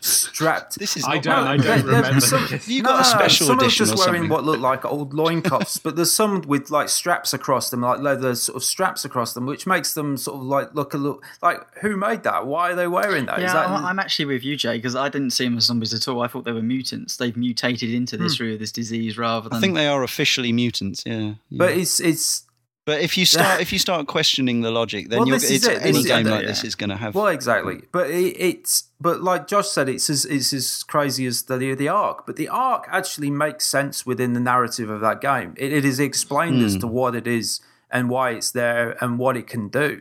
strapped. 0.00 0.78
This 0.78 0.96
is. 0.96 1.04
I 1.04 1.18
don't. 1.18 1.44
right. 1.44 1.52
I 1.52 1.56
don't 1.56 1.86
there- 1.86 2.02
there's 2.02 2.32
remember. 2.32 2.58
some- 2.58 2.60
You 2.66 2.82
got 2.82 3.00
a 3.00 3.04
special 3.04 3.46
some 3.46 3.58
edition 3.58 3.84
are 3.84 3.86
just 3.86 3.98
or 3.98 4.06
wearing 4.06 4.22
something. 4.22 4.30
what 4.30 4.44
look 4.44 4.60
like 4.60 4.84
old 4.84 5.14
loincloths, 5.14 5.78
but 5.78 5.96
there's 5.96 6.10
some 6.12 6.42
with 6.42 6.70
like 6.70 6.88
straps 6.88 7.32
across 7.32 7.70
them, 7.70 7.80
like 7.80 8.00
leather 8.00 8.34
sort 8.34 8.56
of 8.56 8.64
straps 8.64 9.04
across 9.04 9.34
them, 9.34 9.46
which 9.46 9.66
makes 9.66 9.94
them 9.94 10.16
sort 10.16 10.36
of 10.38 10.42
like 10.42 10.74
look 10.74 10.94
a 10.94 10.98
little 10.98 11.22
like 11.42 11.60
who 11.80 11.96
made 11.96 12.22
that? 12.24 12.46
Why 12.46 12.72
are 12.72 12.74
they 12.74 12.88
wearing 12.88 13.26
that? 13.26 13.38
Is 13.38 13.44
Yeah, 13.44 13.52
that 13.54 13.68
I- 13.68 13.88
I'm 13.90 13.98
actually 13.98 14.26
with 14.26 14.44
you, 14.44 14.56
Jay, 14.56 14.76
because 14.76 14.96
I 14.96 15.08
didn't 15.08 15.30
see 15.30 15.44
them 15.44 15.56
as 15.56 15.64
zombies 15.64 15.94
at 15.94 16.06
all. 16.08 16.22
I 16.22 16.28
thought 16.28 16.44
they 16.44 16.52
were 16.52 16.62
mutants. 16.62 17.16
They've 17.16 17.36
mutated 17.36 17.92
into 17.92 18.16
this 18.16 18.32
hmm. 18.32 18.36
through 18.36 18.58
this 18.58 18.72
disease 18.72 19.18
rather 19.18 19.48
than. 19.48 19.58
I 19.58 19.60
think 19.60 19.74
they 19.74 19.88
are 19.88 20.02
officially 20.02 20.52
mutants. 20.52 21.02
Yeah. 21.06 21.34
but 21.50 21.72
it's 21.72 22.00
it's 22.00 22.45
But 22.86 23.02
if 23.02 23.18
you 23.18 23.26
start 23.34 23.60
if 23.60 23.72
you 23.72 23.78
start 23.78 24.06
questioning 24.06 24.62
the 24.62 24.70
logic, 24.70 25.10
then 25.10 25.18
Well, 25.18 25.28
you're, 25.28 25.36
it's, 25.36 25.50
it. 25.50 25.82
any 25.82 26.02
game 26.02 26.24
like 26.26 26.42
yeah. 26.42 26.48
this 26.48 26.64
is 26.64 26.74
going 26.74 26.90
to 26.90 26.96
have. 26.96 27.14
well 27.14 27.26
exactly. 27.26 27.82
But 27.92 28.08
it, 28.08 28.40
it's 28.40 28.84
but 28.98 29.22
like 29.22 29.46
Josh 29.46 29.68
said, 29.68 29.90
it's 29.90 30.08
as 30.08 30.24
it's 30.24 30.54
as 30.54 30.82
crazy 30.84 31.26
as 31.26 31.42
the 31.42 31.74
the 31.74 31.88
ark. 31.88 32.24
But 32.24 32.36
the 32.36 32.48
ark 32.48 32.86
actually 32.90 33.30
makes 33.30 33.66
sense 33.66 34.06
within 34.06 34.32
the 34.32 34.40
narrative 34.40 34.88
of 34.88 35.02
that 35.02 35.20
game. 35.20 35.54
It, 35.58 35.72
it 35.72 35.84
is 35.84 36.00
explained 36.00 36.62
as 36.62 36.74
hmm. 36.74 36.80
to 36.80 36.86
what 36.86 37.14
it 37.14 37.26
is 37.26 37.60
and 37.90 38.08
why 38.08 38.30
it's 38.30 38.50
there 38.50 38.96
and 39.02 39.18
what 39.18 39.36
it 39.36 39.46
can 39.46 39.68
do. 39.68 40.00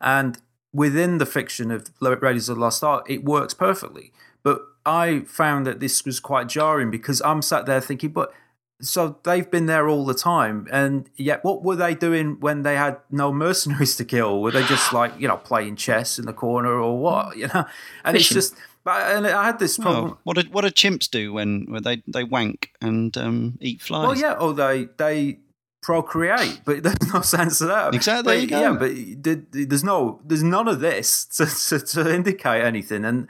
And 0.00 0.38
within 0.72 1.18
the 1.18 1.26
fiction 1.26 1.70
of 1.70 1.90
Raiders 2.00 2.48
of 2.48 2.56
the 2.56 2.60
Lost 2.60 2.84
Ark, 2.84 3.06
it 3.08 3.24
works 3.24 3.54
perfectly. 3.54 4.12
But 4.42 4.60
I 4.84 5.20
found 5.20 5.66
that 5.66 5.80
this 5.80 6.04
was 6.04 6.20
quite 6.20 6.48
jarring 6.48 6.90
because 6.90 7.20
I'm 7.22 7.42
sat 7.42 7.66
there 7.66 7.80
thinking, 7.80 8.10
but 8.10 8.32
so 8.80 9.18
they've 9.24 9.50
been 9.50 9.66
there 9.66 9.88
all 9.88 10.04
the 10.04 10.14
time, 10.14 10.66
and 10.70 11.08
yet 11.16 11.44
what 11.44 11.62
were 11.64 11.76
they 11.76 11.94
doing 11.94 12.38
when 12.40 12.62
they 12.62 12.76
had 12.76 12.98
no 13.10 13.32
mercenaries 13.32 13.96
to 13.96 14.04
kill? 14.04 14.42
Were 14.42 14.50
they 14.50 14.64
just 14.64 14.92
like 14.92 15.12
you 15.18 15.26
know 15.28 15.36
playing 15.38 15.76
chess 15.76 16.18
in 16.18 16.26
the 16.26 16.32
corner 16.32 16.72
or 16.78 16.98
what? 16.98 17.36
You 17.36 17.48
know, 17.48 17.64
and 18.04 18.16
Fishing. 18.16 18.36
it's 18.38 18.48
just. 18.50 18.54
But 18.84 19.16
and 19.16 19.26
I 19.26 19.46
had 19.46 19.58
this 19.58 19.76
problem. 19.78 20.12
Oh, 20.12 20.18
what 20.22 20.36
do, 20.36 20.48
what 20.52 20.62
do 20.62 20.68
chimps 20.70 21.10
do 21.10 21.32
when, 21.32 21.66
when 21.68 21.82
they, 21.82 22.04
they 22.06 22.22
wank 22.22 22.70
and 22.80 23.16
um, 23.16 23.58
eat 23.60 23.82
flies? 23.82 24.06
Well, 24.06 24.16
yeah, 24.16 24.34
or 24.34 24.54
they 24.54 24.84
they 24.96 25.40
procreate, 25.82 26.60
but 26.64 26.82
there's 26.84 27.12
no 27.12 27.20
sense 27.22 27.60
of 27.60 27.68
that. 27.68 27.94
Exactly, 27.96 28.32
there 28.32 28.36
But, 28.36 28.42
you 28.42 28.48
go. 28.48 28.60
Yeah, 28.60 29.18
but 29.18 29.24
th- 29.52 29.68
there's 29.68 29.82
no 29.84 30.20
there's 30.24 30.42
none 30.44 30.68
of 30.68 30.78
this 30.80 31.24
to, 31.36 31.46
to, 31.46 31.84
to 31.84 32.14
indicate 32.14 32.62
anything, 32.62 33.04
and 33.04 33.26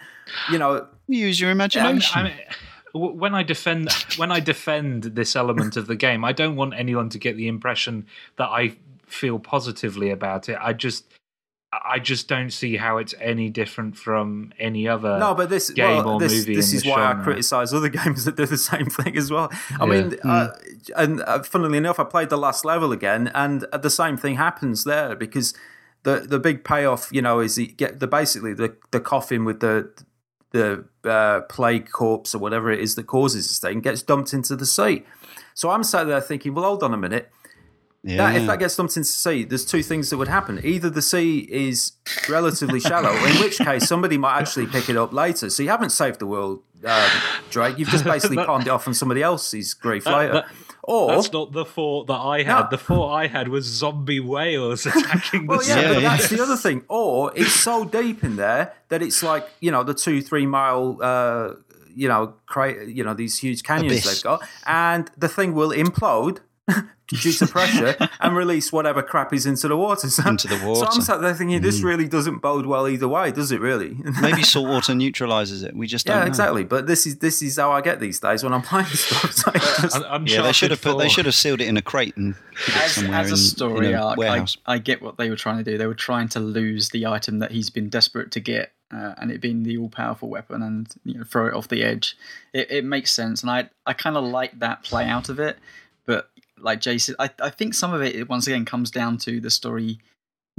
you 0.52 0.58
know, 0.58 0.86
Use 1.08 1.40
your 1.40 1.48
I'm- 1.48 1.56
imagination. 1.56 2.18
I'm- 2.18 2.26
w- 2.36 2.44
when 2.96 3.34
I 3.34 3.42
defend 3.42 3.92
when 4.16 4.30
I 4.32 4.40
defend 4.40 5.04
this 5.04 5.36
element 5.36 5.76
of 5.76 5.86
the 5.86 5.96
game, 5.96 6.24
I 6.24 6.32
don't 6.32 6.56
want 6.56 6.74
anyone 6.74 7.08
to 7.10 7.18
get 7.18 7.36
the 7.36 7.48
impression 7.48 8.06
that 8.36 8.48
I 8.48 8.76
feel 9.06 9.38
positively 9.38 10.10
about 10.10 10.48
it. 10.48 10.58
I 10.60 10.72
just 10.72 11.04
I 11.72 11.98
just 11.98 12.28
don't 12.28 12.50
see 12.50 12.76
how 12.76 12.98
it's 12.98 13.14
any 13.20 13.50
different 13.50 13.96
from 13.96 14.52
any 14.58 14.88
other. 14.88 15.18
No, 15.18 15.34
but 15.34 15.50
this 15.50 15.70
game 15.70 15.98
well, 15.98 16.08
or 16.08 16.20
this, 16.20 16.32
movie 16.32 16.54
this 16.54 16.72
is 16.72 16.84
the 16.84 16.90
why 16.90 17.10
I 17.10 17.14
criticize 17.14 17.74
other 17.74 17.88
games 18.00 18.24
that 18.24 18.36
do 18.36 18.46
the 18.46 18.56
same 18.56 18.86
thing 18.86 19.16
as 19.16 19.30
well. 19.30 19.50
I 19.80 19.84
Yeah. 19.84 20.02
mean, 20.02 20.18
uh, 20.24 20.48
and 20.96 21.22
uh, 21.22 21.42
funnily 21.42 21.78
enough, 21.78 21.98
I 21.98 22.04
played 22.04 22.30
the 22.30 22.38
last 22.38 22.64
level 22.64 22.92
again, 22.92 23.30
and 23.34 23.64
uh, 23.72 23.78
the 23.78 23.90
same 23.90 24.16
thing 24.16 24.36
happens 24.36 24.84
there 24.84 25.14
because 25.16 25.54
the 26.04 26.20
the 26.20 26.38
big 26.38 26.64
payoff, 26.64 27.08
you 27.12 27.20
know, 27.20 27.40
is 27.40 27.58
you 27.58 27.66
get 27.66 28.00
the 28.00 28.06
basically 28.06 28.54
the 28.54 28.76
the 28.92 29.00
coffin 29.00 29.44
with 29.44 29.60
the 29.60 29.90
the 30.52 30.84
uh, 31.06 31.40
plague 31.42 31.90
corpse 31.90 32.34
or 32.34 32.38
whatever 32.38 32.70
it 32.70 32.80
is 32.80 32.94
that 32.96 33.06
causes 33.06 33.48
this 33.48 33.58
thing 33.58 33.80
gets 33.80 34.02
dumped 34.02 34.32
into 34.34 34.56
the 34.56 34.66
sea. 34.66 35.04
So 35.54 35.70
I'm 35.70 35.82
sat 35.84 36.04
there 36.06 36.20
thinking, 36.20 36.54
well, 36.54 36.64
hold 36.64 36.82
on 36.82 36.92
a 36.92 36.96
minute. 36.98 37.30
yeah. 38.02 38.16
That, 38.18 38.36
if 38.40 38.46
that 38.46 38.58
gets 38.58 38.76
dumped 38.76 38.96
into 38.96 39.08
the 39.08 39.12
sea, 39.12 39.44
there's 39.44 39.64
two 39.64 39.82
things 39.82 40.10
that 40.10 40.18
would 40.18 40.28
happen. 40.28 40.60
Either 40.64 40.90
the 40.90 41.02
sea 41.02 41.40
is 41.50 41.92
relatively 42.28 42.78
shallow, 42.80 43.12
in 43.12 43.36
which 43.40 43.58
case 43.58 43.88
somebody 43.88 44.18
might 44.18 44.38
actually 44.38 44.66
pick 44.66 44.88
it 44.90 44.96
up 44.96 45.12
later. 45.12 45.48
So 45.50 45.62
you 45.62 45.70
haven't 45.70 45.90
saved 45.90 46.18
the 46.20 46.26
world, 46.26 46.62
um, 46.84 47.10
Drake. 47.50 47.78
You've 47.78 47.88
just 47.88 48.04
basically 48.14 48.36
palmed 48.44 48.66
it 48.66 48.70
off 48.70 48.86
on 48.86 48.94
somebody 48.94 49.22
else's 49.22 49.72
grief 49.74 50.04
That- 50.04 50.16
later. 50.18 50.32
that- 50.34 50.46
or 50.86 51.08
That's 51.08 51.32
not 51.32 51.52
the 51.52 51.64
thought 51.64 52.06
that 52.06 52.14
I 52.14 52.42
had. 52.42 52.60
No. 52.60 52.68
The 52.70 52.78
thought 52.78 53.12
I 53.12 53.26
had 53.26 53.48
was 53.48 53.64
zombie 53.64 54.20
whales 54.20 54.86
attacking 54.86 55.42
the 55.42 55.48
well, 55.48 55.62
yeah. 55.66 55.80
Yeah, 55.80 55.94
but 55.94 56.02
that's 56.02 56.28
the 56.30 56.40
other 56.40 56.56
thing. 56.56 56.84
Or 56.88 57.32
it's 57.34 57.52
so 57.52 57.84
deep 57.84 58.22
in 58.22 58.36
there 58.36 58.72
that 58.88 59.02
it's 59.02 59.22
like 59.22 59.48
you 59.60 59.70
know 59.70 59.82
the 59.82 59.94
two, 59.94 60.22
three 60.22 60.46
mile, 60.46 60.98
uh, 61.02 61.54
you 61.94 62.08
know, 62.08 62.34
cra- 62.46 62.86
you 62.86 63.02
know 63.02 63.14
these 63.14 63.38
huge 63.38 63.62
canyons 63.64 64.04
Abyss. 64.04 64.04
they've 64.04 64.22
got, 64.22 64.42
and 64.66 65.10
the 65.16 65.28
thing 65.28 65.54
will 65.54 65.70
implode. 65.70 66.38
Due 67.08 67.32
to 67.32 67.46
pressure 67.46 67.94
and 68.20 68.36
release 68.36 68.72
whatever 68.72 69.00
crap 69.00 69.32
is 69.32 69.46
into 69.46 69.68
the 69.68 69.76
water. 69.76 70.08
So, 70.08 70.28
Into 70.28 70.48
the 70.48 70.56
So. 70.58 70.86
I'm 70.86 71.00
sat 71.00 71.20
there 71.20 71.34
thinking, 71.34 71.62
this 71.62 71.80
really 71.80 72.08
doesn't 72.08 72.38
bode 72.38 72.66
well 72.66 72.88
either 72.88 73.06
way, 73.06 73.30
does 73.30 73.52
it? 73.52 73.60
Really? 73.60 73.96
Maybe 74.20 74.42
salt 74.42 74.66
water 74.66 74.92
neutralizes 74.92 75.62
it. 75.62 75.76
We 75.76 75.86
just 75.86 76.06
don't 76.06 76.16
yeah, 76.16 76.22
know. 76.24 76.28
exactly. 76.28 76.64
But 76.64 76.88
this 76.88 77.06
is 77.06 77.18
this 77.18 77.42
is 77.42 77.58
how 77.58 77.70
I 77.70 77.80
get 77.80 78.00
these 78.00 78.18
days 78.18 78.42
when 78.42 78.52
I'm 78.52 78.62
playing 78.62 78.86
stuff. 78.86 79.32
So 79.36 79.52
it's 79.54 79.82
just- 79.82 79.96
Un- 80.04 80.26
Yeah, 80.26 80.42
they 80.42 80.52
should 80.52 80.72
have 80.72 80.82
put, 80.82 80.98
they 80.98 81.08
should 81.08 81.26
have 81.26 81.36
sealed 81.36 81.60
it 81.60 81.68
in 81.68 81.76
a 81.76 81.82
crate 81.82 82.16
and 82.16 82.34
as, 82.74 82.98
as 82.98 83.28
a 83.28 83.34
in, 83.34 83.36
story 83.36 83.88
in 83.88 83.94
a 83.94 84.02
ark, 84.02 84.18
I. 84.18 84.46
I 84.66 84.78
get 84.78 85.00
what 85.00 85.16
they 85.16 85.30
were 85.30 85.36
trying 85.36 85.62
to 85.62 85.70
do. 85.70 85.78
They 85.78 85.86
were 85.86 85.94
trying 85.94 86.28
to 86.30 86.40
lose 86.40 86.88
the 86.88 87.06
item 87.06 87.38
that 87.38 87.52
he's 87.52 87.70
been 87.70 87.88
desperate 87.88 88.32
to 88.32 88.40
get, 88.40 88.72
uh, 88.92 89.14
and 89.18 89.30
it 89.30 89.40
being 89.40 89.62
the 89.62 89.78
all-powerful 89.78 90.28
weapon, 90.28 90.62
and 90.62 90.88
you 91.04 91.18
know, 91.18 91.24
throw 91.24 91.46
it 91.46 91.54
off 91.54 91.68
the 91.68 91.84
edge. 91.84 92.16
It, 92.52 92.68
it 92.70 92.84
makes 92.84 93.12
sense, 93.12 93.42
and 93.42 93.50
I 93.50 93.70
I 93.86 93.92
kind 93.92 94.16
of 94.16 94.24
like 94.24 94.58
that 94.58 94.82
play 94.82 95.04
out 95.04 95.28
of 95.28 95.38
it. 95.38 95.58
Like 96.58 96.80
Jason, 96.80 97.14
I 97.18 97.30
I 97.40 97.50
think 97.50 97.74
some 97.74 97.92
of 97.92 98.02
it 98.02 98.28
once 98.28 98.46
again 98.46 98.64
comes 98.64 98.90
down 98.90 99.18
to 99.18 99.40
the 99.40 99.50
story 99.50 99.98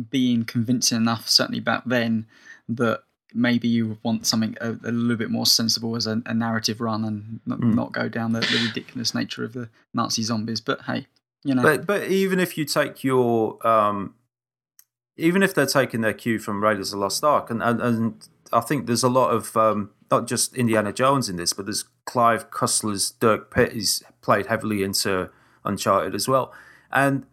being 0.09 0.45
convincing 0.45 0.97
enough, 0.97 1.27
certainly 1.27 1.59
back 1.59 1.83
then, 1.85 2.27
that 2.69 3.01
maybe 3.33 3.67
you 3.67 3.97
want 4.03 4.25
something 4.25 4.55
a, 4.61 4.69
a 4.71 4.91
little 4.91 5.17
bit 5.17 5.29
more 5.29 5.45
sensible 5.45 5.95
as 5.95 6.07
a, 6.07 6.21
a 6.27 6.33
narrative 6.33 6.79
run 6.79 7.03
and 7.03 7.39
not, 7.45 7.59
Mm. 7.59 7.73
not 7.73 7.91
go 7.91 8.07
down 8.07 8.31
the, 8.31 8.39
the 8.39 8.63
ridiculous 8.67 9.13
nature 9.13 9.43
of 9.43 9.53
the 9.53 9.69
Nazi 9.93 10.23
zombies. 10.23 10.61
But 10.61 10.81
hey, 10.83 11.07
you 11.43 11.55
know, 11.55 11.63
but 11.63 11.85
but 11.85 12.03
even 12.09 12.39
if 12.39 12.57
you 12.57 12.65
take 12.65 13.03
your 13.03 13.65
um, 13.67 14.13
even 15.17 15.41
if 15.41 15.53
they're 15.55 15.65
taking 15.65 16.01
their 16.01 16.13
cue 16.13 16.37
from 16.39 16.63
Raiders 16.63 16.93
of 16.93 16.99
the 16.99 17.03
Lost 17.03 17.23
Ark, 17.23 17.49
and 17.49 17.61
and, 17.63 17.81
and 17.81 18.27
I 18.53 18.61
think 18.61 18.85
there's 18.85 19.03
a 19.03 19.09
lot 19.09 19.31
of 19.31 19.57
um, 19.57 19.89
not 20.11 20.27
just 20.27 20.55
Indiana 20.55 20.93
Jones 20.93 21.27
in 21.27 21.37
this, 21.37 21.53
but 21.53 21.65
there's 21.65 21.85
Clive 22.05 22.51
Cussler's 22.51 23.11
Dirk 23.11 23.51
Pitt 23.51 23.73
is 23.73 24.03
played 24.21 24.45
heavily 24.45 24.83
into 24.83 25.29
Uncharted 25.67 26.15
as 26.15 26.27
well, 26.27 26.53
and 26.91 27.25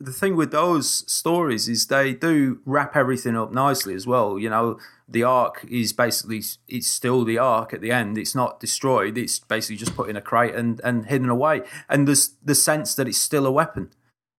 the 0.00 0.12
thing 0.12 0.36
with 0.36 0.52
those 0.52 1.10
stories 1.10 1.68
is 1.68 1.86
they 1.86 2.14
do 2.14 2.60
wrap 2.64 2.94
everything 2.94 3.36
up 3.36 3.52
nicely 3.52 3.94
as 3.94 4.06
well. 4.06 4.38
You 4.38 4.48
know, 4.48 4.78
the 5.08 5.24
ark 5.24 5.66
is 5.68 5.92
basically 5.92 6.42
it's 6.68 6.86
still 6.86 7.24
the 7.24 7.38
ark 7.38 7.74
at 7.74 7.80
the 7.80 7.90
end. 7.90 8.16
It's 8.16 8.34
not 8.34 8.60
destroyed. 8.60 9.18
It's 9.18 9.40
basically 9.40 9.76
just 9.76 9.96
put 9.96 10.08
in 10.08 10.16
a 10.16 10.20
crate 10.20 10.54
and, 10.54 10.80
and 10.84 11.06
hidden 11.06 11.28
away. 11.28 11.62
And 11.88 12.06
there's 12.06 12.34
the 12.44 12.54
sense 12.54 12.94
that 12.94 13.08
it's 13.08 13.18
still 13.18 13.44
a 13.44 13.50
weapon. 13.50 13.90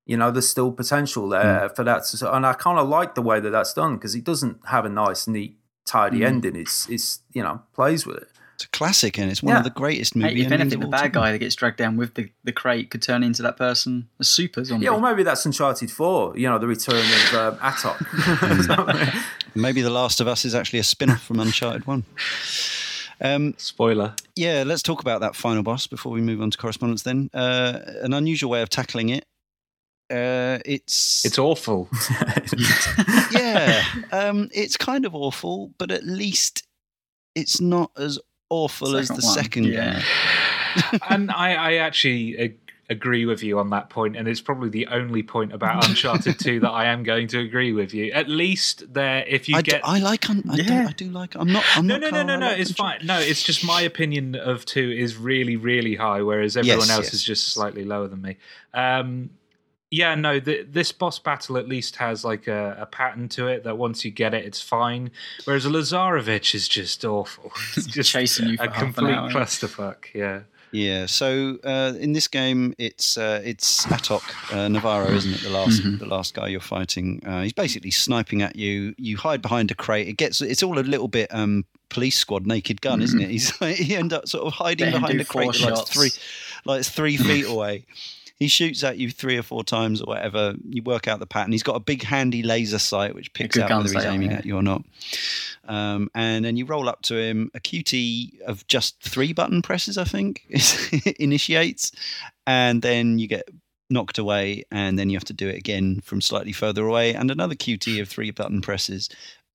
You 0.05 0.17
know, 0.17 0.31
there's 0.31 0.49
still 0.49 0.71
potential 0.71 1.27
there 1.27 1.67
hmm. 1.67 1.75
for 1.75 1.83
that. 1.83 2.05
To, 2.05 2.33
and 2.33 2.45
I 2.45 2.53
kind 2.53 2.79
of 2.79 2.87
like 2.87 3.15
the 3.15 3.21
way 3.21 3.39
that 3.39 3.49
that's 3.49 3.73
done 3.73 3.95
because 3.95 4.15
it 4.15 4.23
doesn't 4.23 4.59
have 4.67 4.85
a 4.85 4.89
nice, 4.89 5.27
neat, 5.27 5.57
tidy 5.85 6.19
hmm. 6.19 6.25
ending. 6.25 6.55
It's 6.55 6.89
it's 6.89 7.19
you 7.33 7.43
know 7.43 7.63
plays 7.73 8.05
with 8.05 8.17
it. 8.17 8.29
It's 8.59 8.65
a 8.65 8.69
classic, 8.71 9.17
and 9.17 9.31
it's 9.31 9.41
one 9.41 9.53
Yeah. 9.53 9.59
of 9.59 9.63
the 9.63 9.69
greatest 9.69 10.17
movies. 10.17 10.31
Hey, 10.31 10.35
movie 10.43 10.45
if 10.47 10.51
anything, 10.59 10.79
the 10.81 10.87
bad 10.87 10.99
time. 11.03 11.11
guy 11.13 11.31
that 11.31 11.37
gets 11.37 11.55
dragged 11.55 11.77
down 11.77 11.95
with 11.95 12.15
the, 12.15 12.29
the 12.43 12.51
crate 12.51 12.89
could 12.89 13.01
turn 13.01 13.23
into 13.23 13.41
that 13.41 13.55
person 13.55 14.09
a 14.19 14.25
super 14.25 14.65
zombie. 14.65 14.83
Yeah, 14.83 14.91
well, 14.91 14.99
maybe 14.99 15.23
that's 15.23 15.45
Uncharted 15.45 15.89
Four. 15.89 16.37
You 16.37 16.49
know, 16.49 16.59
the 16.59 16.67
return 16.67 16.97
of 16.99 17.33
um, 17.35 17.57
Atoq. 17.59 19.23
Maybe 19.55 19.81
The 19.81 19.89
Last 19.89 20.19
of 20.19 20.27
Us 20.27 20.43
is 20.43 20.53
actually 20.55 20.79
a 20.79 20.83
spin-off 20.83 21.21
from 21.23 21.39
Uncharted 21.39 21.87
One. 21.87 22.03
Um, 23.21 23.53
Spoiler. 23.57 24.13
yeah, 24.35 24.63
let's 24.67 24.83
talk 24.83 24.99
about 24.99 25.21
that 25.21 25.37
final 25.37 25.63
boss 25.63 25.87
before 25.87 26.11
we 26.11 26.19
move 26.19 26.41
on 26.41 26.51
to 26.51 26.57
correspondence. 26.57 27.03
Then, 27.03 27.29
uh, 27.33 27.79
an 28.01 28.11
unusual 28.13 28.49
way 28.51 28.61
of 28.61 28.67
tackling 28.69 29.07
it. 29.07 29.23
Uh, 30.11 30.59
it's 30.65 31.23
It's 31.23 31.39
awful. 31.39 31.87
yeah, 33.31 33.83
um, 34.11 34.49
it's 34.53 34.75
kind 34.75 35.05
of 35.05 35.15
awful, 35.15 35.71
but 35.77 35.91
at 35.91 36.03
least 36.03 36.63
it's 37.35 37.61
not 37.61 37.91
as 37.97 38.19
awful 38.49 38.95
as 38.97 39.07
the 39.09 39.21
Second 39.21 39.65
yeah. 39.65 40.01
game. 40.91 40.99
and 41.09 41.31
I, 41.31 41.53
I 41.53 41.73
actually 41.75 42.37
ag- 42.37 42.57
agree 42.89 43.25
with 43.25 43.43
you 43.43 43.59
on 43.59 43.69
that 43.69 43.89
point, 43.89 44.15
and 44.17 44.27
it's 44.27 44.41
probably 44.41 44.69
the 44.69 44.87
only 44.87 45.21
point 45.23 45.53
about 45.53 45.85
Uncharted 45.89 46.39
2 46.39 46.59
that 46.61 46.69
I 46.69 46.85
am 46.85 47.03
going 47.03 47.27
to 47.29 47.39
agree 47.39 47.71
with 47.73 47.93
you. 47.93 48.11
At 48.11 48.27
least 48.29 48.91
there, 48.93 49.23
if 49.27 49.47
you 49.47 49.57
I, 49.57 49.61
d- 49.61 49.71
get. 49.71 49.81
I 49.87 49.99
like. 49.99 50.29
Un- 50.29 50.43
I, 50.49 50.55
do, 50.57 50.63
Yeah. 50.63 50.87
I 50.89 50.91
do 50.93 51.05
like. 51.09 51.35
I'm 51.35 51.51
not. 51.51 51.63
I'm 51.75 51.85
no, 51.87 51.97
not 51.97 52.01
no, 52.01 52.09
no, 52.09 52.11
Carl, 52.11 52.25
no, 52.27 52.33
I 52.33 52.37
no. 52.37 52.45
like 52.47 52.59
It's 52.59 52.69
Uncharted. 52.71 52.99
fine. 53.01 53.07
No, 53.07 53.19
it's 53.19 53.43
just 53.43 53.63
my 53.65 53.81
opinion 53.81 54.35
of 54.35 54.65
two 54.65 54.89
is 54.91 55.17
really, 55.17 55.55
really 55.55 55.95
high, 55.95 56.21
whereas 56.21 56.57
everyone 56.57 56.79
Yes, 56.87 56.89
else 56.89 57.05
yes. 57.05 57.13
is 57.15 57.23
just 57.23 57.47
slightly 57.53 57.85
lower 57.85 58.07
than 58.07 58.21
me. 58.21 58.37
Um, 58.73 59.29
yeah, 59.91 60.15
no, 60.15 60.39
the, 60.39 60.63
this 60.63 60.91
boss 60.91 61.17
battle 61.19 61.57
at 61.57 61.67
least 61.67 61.95
has 61.97 62.23
like 62.23 62.47
a, 62.47 62.77
a 62.79 62.85
pattern 62.85 63.27
to 63.29 63.47
it 63.47 63.63
that 63.63 63.77
once 63.77 64.05
you 64.05 64.11
get 64.11 64.33
it, 64.33 64.45
it's 64.45 64.61
fine. 64.61 65.11
Whereas 65.45 65.65
Lazarevich 65.65 66.53
is 66.53 66.67
just 66.67 67.03
awful. 67.05 67.51
It's 67.77 67.87
just 67.87 68.11
Chasing 68.11 68.49
you 68.49 68.57
for 68.57 68.63
a 68.65 68.69
half 68.71 68.81
an 68.83 68.93
complete 68.93 69.13
hour. 69.15 69.29
clusterfuck. 69.31 70.13
Yeah. 70.13 70.41
Yeah. 70.71 71.07
So 71.07 71.57
uh, 71.63 71.93
in 71.99 72.13
this 72.13 72.27
game, 72.27 72.75
it's 72.77 73.17
uh, 73.17 73.41
it's 73.43 73.87
Atoq 73.87 74.21
uh, 74.55 74.67
Navarro, 74.67 75.09
isn't 75.11 75.33
it? 75.33 75.41
The 75.41 75.49
last 75.49 75.81
Mhm. 75.81 75.97
the 75.97 76.05
last 76.05 76.35
guy 76.35 76.47
you're 76.49 76.59
fighting. 76.59 77.23
Uh, 77.25 77.41
he's 77.41 77.53
basically 77.53 77.89
sniping 77.89 78.43
at 78.43 78.55
you. 78.55 78.93
You 78.99 79.17
hide 79.17 79.41
behind 79.41 79.71
a 79.71 79.75
crate. 79.75 80.07
It 80.07 80.17
gets 80.17 80.41
it's 80.41 80.61
all 80.61 80.77
a 80.77 80.81
little 80.81 81.07
bit 81.07 81.33
um, 81.33 81.65
police 81.89 82.17
squad 82.19 82.45
naked 82.45 82.81
gun, 82.81 83.01
isn't 83.01 83.19
it? 83.19 83.31
He's 83.31 83.59
like, 83.59 83.75
he 83.87 83.95
end 83.95 84.13
up 84.13 84.27
sort 84.27 84.45
of 84.45 84.53
hiding 84.53 84.91
behind 84.91 85.13
do 85.17 85.21
a 85.21 85.25
crate 85.25 85.59
like 85.59 85.87
three 85.87 86.11
like 86.65 86.79
it's 86.81 86.89
three 86.89 87.17
feet 87.17 87.45
away. 87.55 87.85
He 88.39 88.47
shoots 88.47 88.83
at 88.85 88.97
you 88.97 89.11
three 89.11 89.37
or 89.37 89.43
four 89.43 89.65
times 89.65 90.01
or 90.01 90.05
whatever. 90.05 90.55
You 90.65 90.81
work 90.81 91.09
out 91.09 91.19
the 91.19 91.27
pattern. 91.27 91.51
He's 91.51 91.63
got 91.63 91.75
a 91.75 91.81
big 91.81 92.03
handy 92.03 92.41
laser 92.41 92.79
sight 92.79 93.13
which 93.13 93.33
picks 93.33 93.57
out 93.57 93.69
whether 93.69 93.93
he's 93.93 94.05
aiming 94.05 94.31
at 94.31 94.45
you 94.45 94.55
or 94.55 94.63
not. 94.63 94.83
Um, 95.67 96.09
and 96.15 96.45
then 96.45 96.55
you 96.55 96.65
roll 96.65 96.87
up 96.87 97.01
to 97.03 97.17
him. 97.17 97.51
A 97.53 97.59
QT 97.59 98.39
of 98.41 98.65
just 98.67 99.01
three 99.03 99.33
button 99.33 99.61
presses, 99.61 99.97
I 99.97 100.05
think, 100.05 100.45
initiates, 101.19 101.91
and 102.47 102.81
then 102.81 103.19
you 103.19 103.27
get 103.27 103.49
knocked 103.89 104.17
away, 104.17 104.63
and 104.71 104.97
then 104.97 105.09
you 105.09 105.17
have 105.17 105.25
to 105.25 105.33
do 105.33 105.49
it 105.49 105.57
again 105.57 105.99
from 106.01 106.21
slightly 106.21 106.53
further 106.53 106.85
away, 106.85 107.13
and 107.13 107.29
another 107.29 107.55
QT 107.55 108.01
of 108.01 108.07
three 108.07 108.31
button 108.31 108.61
presses. 108.61 109.09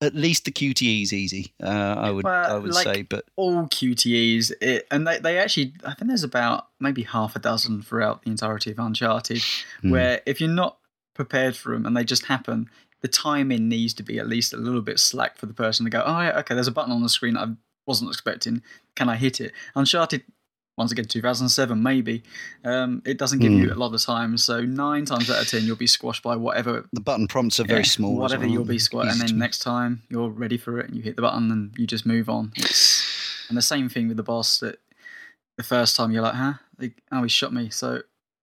At 0.05 0.15
least 0.15 0.45
the 0.45 0.51
QTE 0.51 1.01
is 1.01 1.11
easy, 1.13 1.53
uh, 1.63 1.67
I 1.67 2.11
would 2.11 2.23
Well, 2.23 2.55
I 2.55 2.57
would 2.57 2.73
like- 2.73 2.83
say, 2.83 3.01
but 3.01 3.25
all 3.35 3.63
QTEs, 3.67 4.51
it, 4.61 4.87
and 4.91 5.07
they, 5.07 5.17
they 5.19 5.37
actually, 5.39 5.73
I 5.83 5.93
think 5.93 6.09
there's 6.09 6.23
about 6.23 6.67
maybe 6.79 7.03
half 7.03 7.35
a 7.35 7.39
dozen 7.39 7.81
throughout 7.81 8.23
the 8.23 8.29
entirety 8.31 8.71
of 8.71 8.79
Uncharted, 8.79 9.41
Hmm. 9.81 9.89
where 9.89 10.21
if 10.25 10.39
you're 10.39 10.49
not 10.49 10.77
prepared 11.13 11.55
for 11.55 11.73
them 11.73 11.85
and 11.85 11.95
they 11.97 12.03
just 12.03 12.25
happen, 12.25 12.69
the 13.01 13.07
timing 13.07 13.67
needs 13.69 13.93
to 13.95 14.03
be 14.03 14.19
at 14.19 14.27
least 14.27 14.53
a 14.53 14.57
little 14.57 14.81
bit 14.81 14.99
slack 14.99 15.37
for 15.37 15.45
the 15.47 15.53
person 15.53 15.85
to 15.85 15.89
go, 15.89 16.03
oh, 16.05 16.21
yeah, 16.21 16.39
okay, 16.39 16.53
there's 16.55 16.67
a 16.67 16.71
button 16.71 16.91
on 16.91 17.01
the 17.03 17.09
screen 17.09 17.37
I 17.37 17.47
wasn't 17.87 18.09
expecting. 18.09 18.63
Can 18.95 19.09
I 19.09 19.15
hit 19.15 19.39
it? 19.39 19.51
Uncharted, 19.75 20.23
once 20.77 20.91
again, 20.91 21.05
2007, 21.05 21.81
maybe, 21.81 22.21
um, 22.65 23.01
it 23.05 23.17
doesn't 23.17 23.39
give 23.39 23.51
Hmm. 23.51 23.59
you 23.61 23.73
a 23.73 23.75
lot 23.75 23.93
of 23.93 24.01
time. 24.01 24.37
So 24.37 24.61
nine 24.61 25.05
times 25.05 25.29
out 25.29 25.41
of 25.41 25.47
ten, 25.47 25.63
you'll 25.63 25.75
be 25.77 25.87
squashed 25.87 26.21
by 26.23 26.35
whatever 26.35 26.85
the 26.91 26.99
button 27.01 27.27
prompts 27.27 27.59
are 27.59 27.63
very 27.65 27.79
yeah, 27.79 27.83
small. 27.85 28.13
as 28.13 28.19
Whatever 28.19 28.43
well, 28.45 28.51
you'll 28.51 28.65
be 28.65 28.79
squashed 28.79 29.11
and 29.13 29.21
then 29.21 29.29
to- 29.29 29.35
next 29.35 29.59
time 29.59 30.01
you're 30.09 30.29
ready 30.29 30.57
for 30.57 30.79
it, 30.79 30.87
and 30.87 30.95
you 30.97 31.01
hit 31.01 31.15
the 31.15 31.21
button, 31.21 31.49
and 31.51 31.73
you 31.77 31.87
just 31.87 32.05
move 32.05 32.27
on. 32.29 32.51
It's, 32.57 33.03
and 33.47 33.57
the 33.57 33.61
same 33.61 33.87
thing 33.89 34.07
with 34.09 34.17
the 34.17 34.23
boss. 34.23 34.59
That 34.59 34.79
the 35.57 35.63
first 35.63 35.95
time 35.95 36.11
you're 36.11 36.23
like, 36.23 36.33
huh? 36.35 36.53
Oh, 37.11 37.23
he 37.23 37.29
shot 37.29 37.53
me. 37.53 37.69
So 37.69 38.01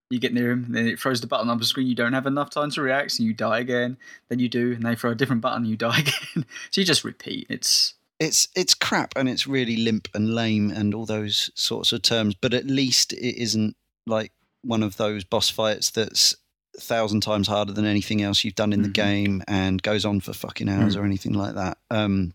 you 0.09 0.19
get 0.19 0.33
near 0.33 0.51
him, 0.51 0.73
then 0.73 0.87
it 0.87 0.99
throws 1.01 1.21
the 1.21 1.27
button 1.27 1.49
on 1.51 1.59
the 1.59 1.65
screen. 1.65 1.87
You 1.87 1.95
don't 1.95 2.13
have 2.15 2.27
enough 2.27 2.49
time 2.51 2.71
to 2.71 2.81
react, 2.83 3.13
so 3.13 3.23
you 3.23 3.33
die 3.35 3.59
again. 3.59 3.97
Then 4.31 4.39
you 4.39 4.49
do, 4.49 4.73
and 4.73 4.83
they 4.83 4.95
throw 4.95 5.11
a 5.11 5.15
different 5.15 5.43
button, 5.43 5.65
you 5.67 5.77
die 5.77 5.99
again. 6.35 6.47
so 6.71 6.81
you 6.81 6.85
just 6.87 7.05
repeat. 7.05 7.47
It's 7.51 7.95
it's 8.23 8.49
it's 8.55 8.75
crap 8.75 9.13
and 9.17 9.29
it's 9.29 9.47
really 9.47 9.77
limp 9.77 10.09
and 10.15 10.35
lame 10.35 10.71
and 10.71 10.95
all 10.95 11.07
those 11.07 11.51
sorts 11.55 11.93
of 11.93 12.03
terms. 12.03 12.35
But 12.35 12.55
at 12.55 12.67
least 12.67 13.13
it 13.13 13.41
isn't 13.43 13.77
like 14.07 14.33
one 14.63 14.83
of 14.83 14.97
those 14.97 15.25
boss 15.25 15.49
fights 15.51 15.91
that's 15.91 16.35
a 16.77 16.81
thousand 16.81 17.21
times 17.23 17.49
harder 17.49 17.73
than 17.73 17.85
anything 17.85 18.23
else 18.23 18.45
you've 18.45 18.55
done 18.55 18.73
in 18.73 18.83
the 18.83 18.89
Mhm. 18.89 18.93
game 18.95 19.43
and 19.49 19.83
goes 19.83 20.05
on 20.05 20.21
for 20.21 20.33
fucking 20.33 20.69
hours 20.69 20.97
or 20.97 21.05
anything 21.05 21.33
like 21.35 21.55
that. 21.57 21.79
Um, 21.91 22.33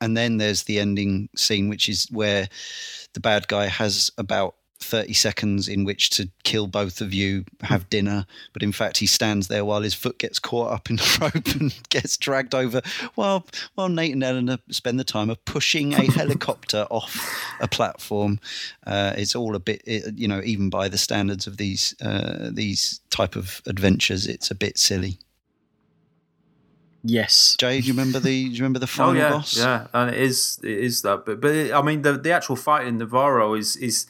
and 0.00 0.16
then 0.16 0.38
there's 0.38 0.64
the 0.64 0.78
ending 0.80 1.28
scene, 1.36 1.68
which 1.68 1.88
is 1.88 2.06
where 2.10 2.48
the 3.12 3.20
bad 3.20 3.46
guy 3.48 3.66
has 3.66 4.10
about 4.18 4.56
30 4.78 5.12
seconds 5.14 5.68
in 5.68 5.84
which 5.84 6.10
to 6.10 6.28
kill 6.44 6.66
both 6.66 7.00
of 7.00 7.12
you, 7.14 7.44
have 7.62 7.88
dinner, 7.90 8.26
but 8.52 8.62
in 8.62 8.72
fact 8.72 8.98
he 8.98 9.06
stands 9.06 9.48
there 9.48 9.64
while 9.64 9.82
his 9.82 9.94
foot 9.94 10.18
gets 10.18 10.38
caught 10.38 10.72
up 10.72 10.90
in 10.90 10.96
the 10.96 11.18
rope 11.34 11.54
and 11.56 11.74
gets 11.88 12.16
dragged 12.16 12.54
over 12.54 12.80
while 13.14 13.46
while 13.74 13.88
Nate 13.88 14.12
and 14.12 14.22
Eleanor 14.22 14.58
spend 14.70 15.00
the 15.00 15.04
time 15.04 15.30
of 15.30 15.44
pushing 15.44 15.92
a 15.94 16.06
helicopter 16.12 16.86
off 16.90 17.40
a 17.60 17.66
platform. 17.68 18.38
Uh, 18.86 19.12
it's 19.16 19.34
all 19.34 19.54
a 19.56 19.60
bit, 19.60 19.82
it, 19.84 20.16
you 20.16 20.28
know, 20.28 20.40
even 20.44 20.70
by 20.70 20.88
the 20.88 20.98
standards 20.98 21.46
of 21.46 21.56
these 21.56 21.94
uh, 22.00 22.50
these 22.52 23.00
type 23.10 23.36
of 23.36 23.62
adventures, 23.66 24.26
it's 24.26 24.50
a 24.50 24.54
bit 24.54 24.78
silly. 24.78 25.18
yes, 27.02 27.56
Jay, 27.58 27.80
do 27.80 27.86
you 27.86 27.92
remember 27.92 28.18
the 28.18 28.44
do 28.48 28.50
you 28.50 28.62
remember 28.62 28.78
the 28.80 28.86
Oh 28.98 29.12
yeah, 29.12 29.30
boss? 29.30 29.56
yeah, 29.56 29.86
and 29.92 30.10
it 30.14 30.20
is 30.20 30.58
it 30.62 30.70
is 30.78 31.02
that. 31.02 31.24
But 31.24 31.40
but 31.40 31.52
it, 31.54 31.72
I 31.72 31.82
mean 31.82 32.02
the 32.02 32.12
the 32.14 32.32
actual 32.32 32.56
fight 32.56 32.86
in 32.86 32.98
Navarro 32.98 33.54
is 33.54 33.76
is 33.76 34.06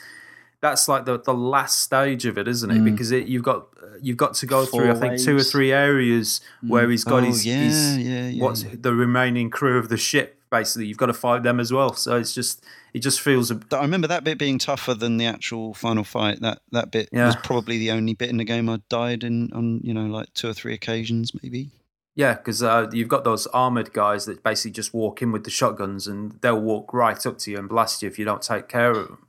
that's 0.70 0.88
like 0.88 1.04
the 1.04 1.18
the 1.18 1.34
last 1.34 1.80
stage 1.82 2.26
of 2.26 2.38
it, 2.38 2.48
isn't 2.48 2.70
it? 2.70 2.78
Mm. 2.78 2.84
Because 2.84 3.10
it 3.12 3.26
you've 3.26 3.42
got 3.42 3.68
you've 4.00 4.16
got 4.16 4.34
to 4.34 4.46
go 4.46 4.66
Four 4.66 4.82
through 4.82 4.92
I 4.92 4.94
think 4.94 5.20
two 5.20 5.36
or 5.36 5.42
three 5.42 5.72
areas 5.72 6.40
where 6.66 6.88
he's 6.90 7.04
got 7.04 7.22
Oh, 7.22 7.26
his, 7.26 7.46
yeah, 7.46 7.56
his 7.56 7.98
yeah, 7.98 8.28
yeah, 8.28 8.42
what's 8.42 8.64
the 8.64 8.94
remaining 8.94 9.50
crew 9.50 9.78
of 9.78 9.88
the 9.88 9.96
ship. 9.96 10.34
Basically, 10.48 10.86
you've 10.86 10.96
got 10.96 11.06
to 11.06 11.12
fight 11.12 11.42
them 11.42 11.58
as 11.58 11.72
well. 11.72 11.94
So 11.94 12.16
it's 12.16 12.32
just 12.32 12.64
it 12.94 13.00
just 13.00 13.20
feels 13.20 13.50
a 13.50 13.60
I 13.72 13.80
remember 13.80 14.06
that 14.08 14.22
bit 14.22 14.38
being 14.38 14.58
tougher 14.58 14.94
than 14.94 15.16
the 15.16 15.26
actual 15.26 15.74
final 15.74 16.04
fight. 16.04 16.40
That 16.40 16.60
that 16.72 16.90
bit 16.90 17.08
was 17.12 17.36
probably 17.42 17.78
the 17.78 17.90
only 17.90 18.14
bit 18.14 18.30
in 18.30 18.36
the 18.36 18.44
game 18.44 18.68
I 18.68 18.80
died 18.88 19.24
in 19.24 19.52
on 19.52 19.80
you 19.82 19.92
know 19.92 20.06
like 20.06 20.32
two 20.34 20.48
or 20.48 20.54
three 20.54 20.74
occasions 20.74 21.32
maybe. 21.42 21.70
Yeah, 22.14 22.32
because 22.32 22.62
uh, 22.62 22.88
you've 22.92 23.08
got 23.08 23.24
those 23.24 23.46
armored 23.48 23.92
guys 23.92 24.24
that 24.24 24.42
basically 24.42 24.70
just 24.70 24.94
walk 24.94 25.20
in 25.20 25.32
with 25.32 25.44
the 25.44 25.50
shotguns 25.50 26.06
and 26.06 26.38
they'll 26.40 26.58
walk 26.58 26.94
right 26.94 27.26
up 27.26 27.36
to 27.40 27.50
you 27.50 27.58
and 27.58 27.68
blast 27.68 28.02
you 28.02 28.08
if 28.08 28.18
you 28.18 28.24
don't 28.24 28.40
take 28.40 28.68
care 28.68 28.90
of 28.92 29.06
them, 29.06 29.25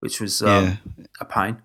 which 0.00 0.20
was 0.20 0.42
um, 0.42 0.48
yeah, 0.48 0.76
a 1.20 1.24
pain. 1.24 1.62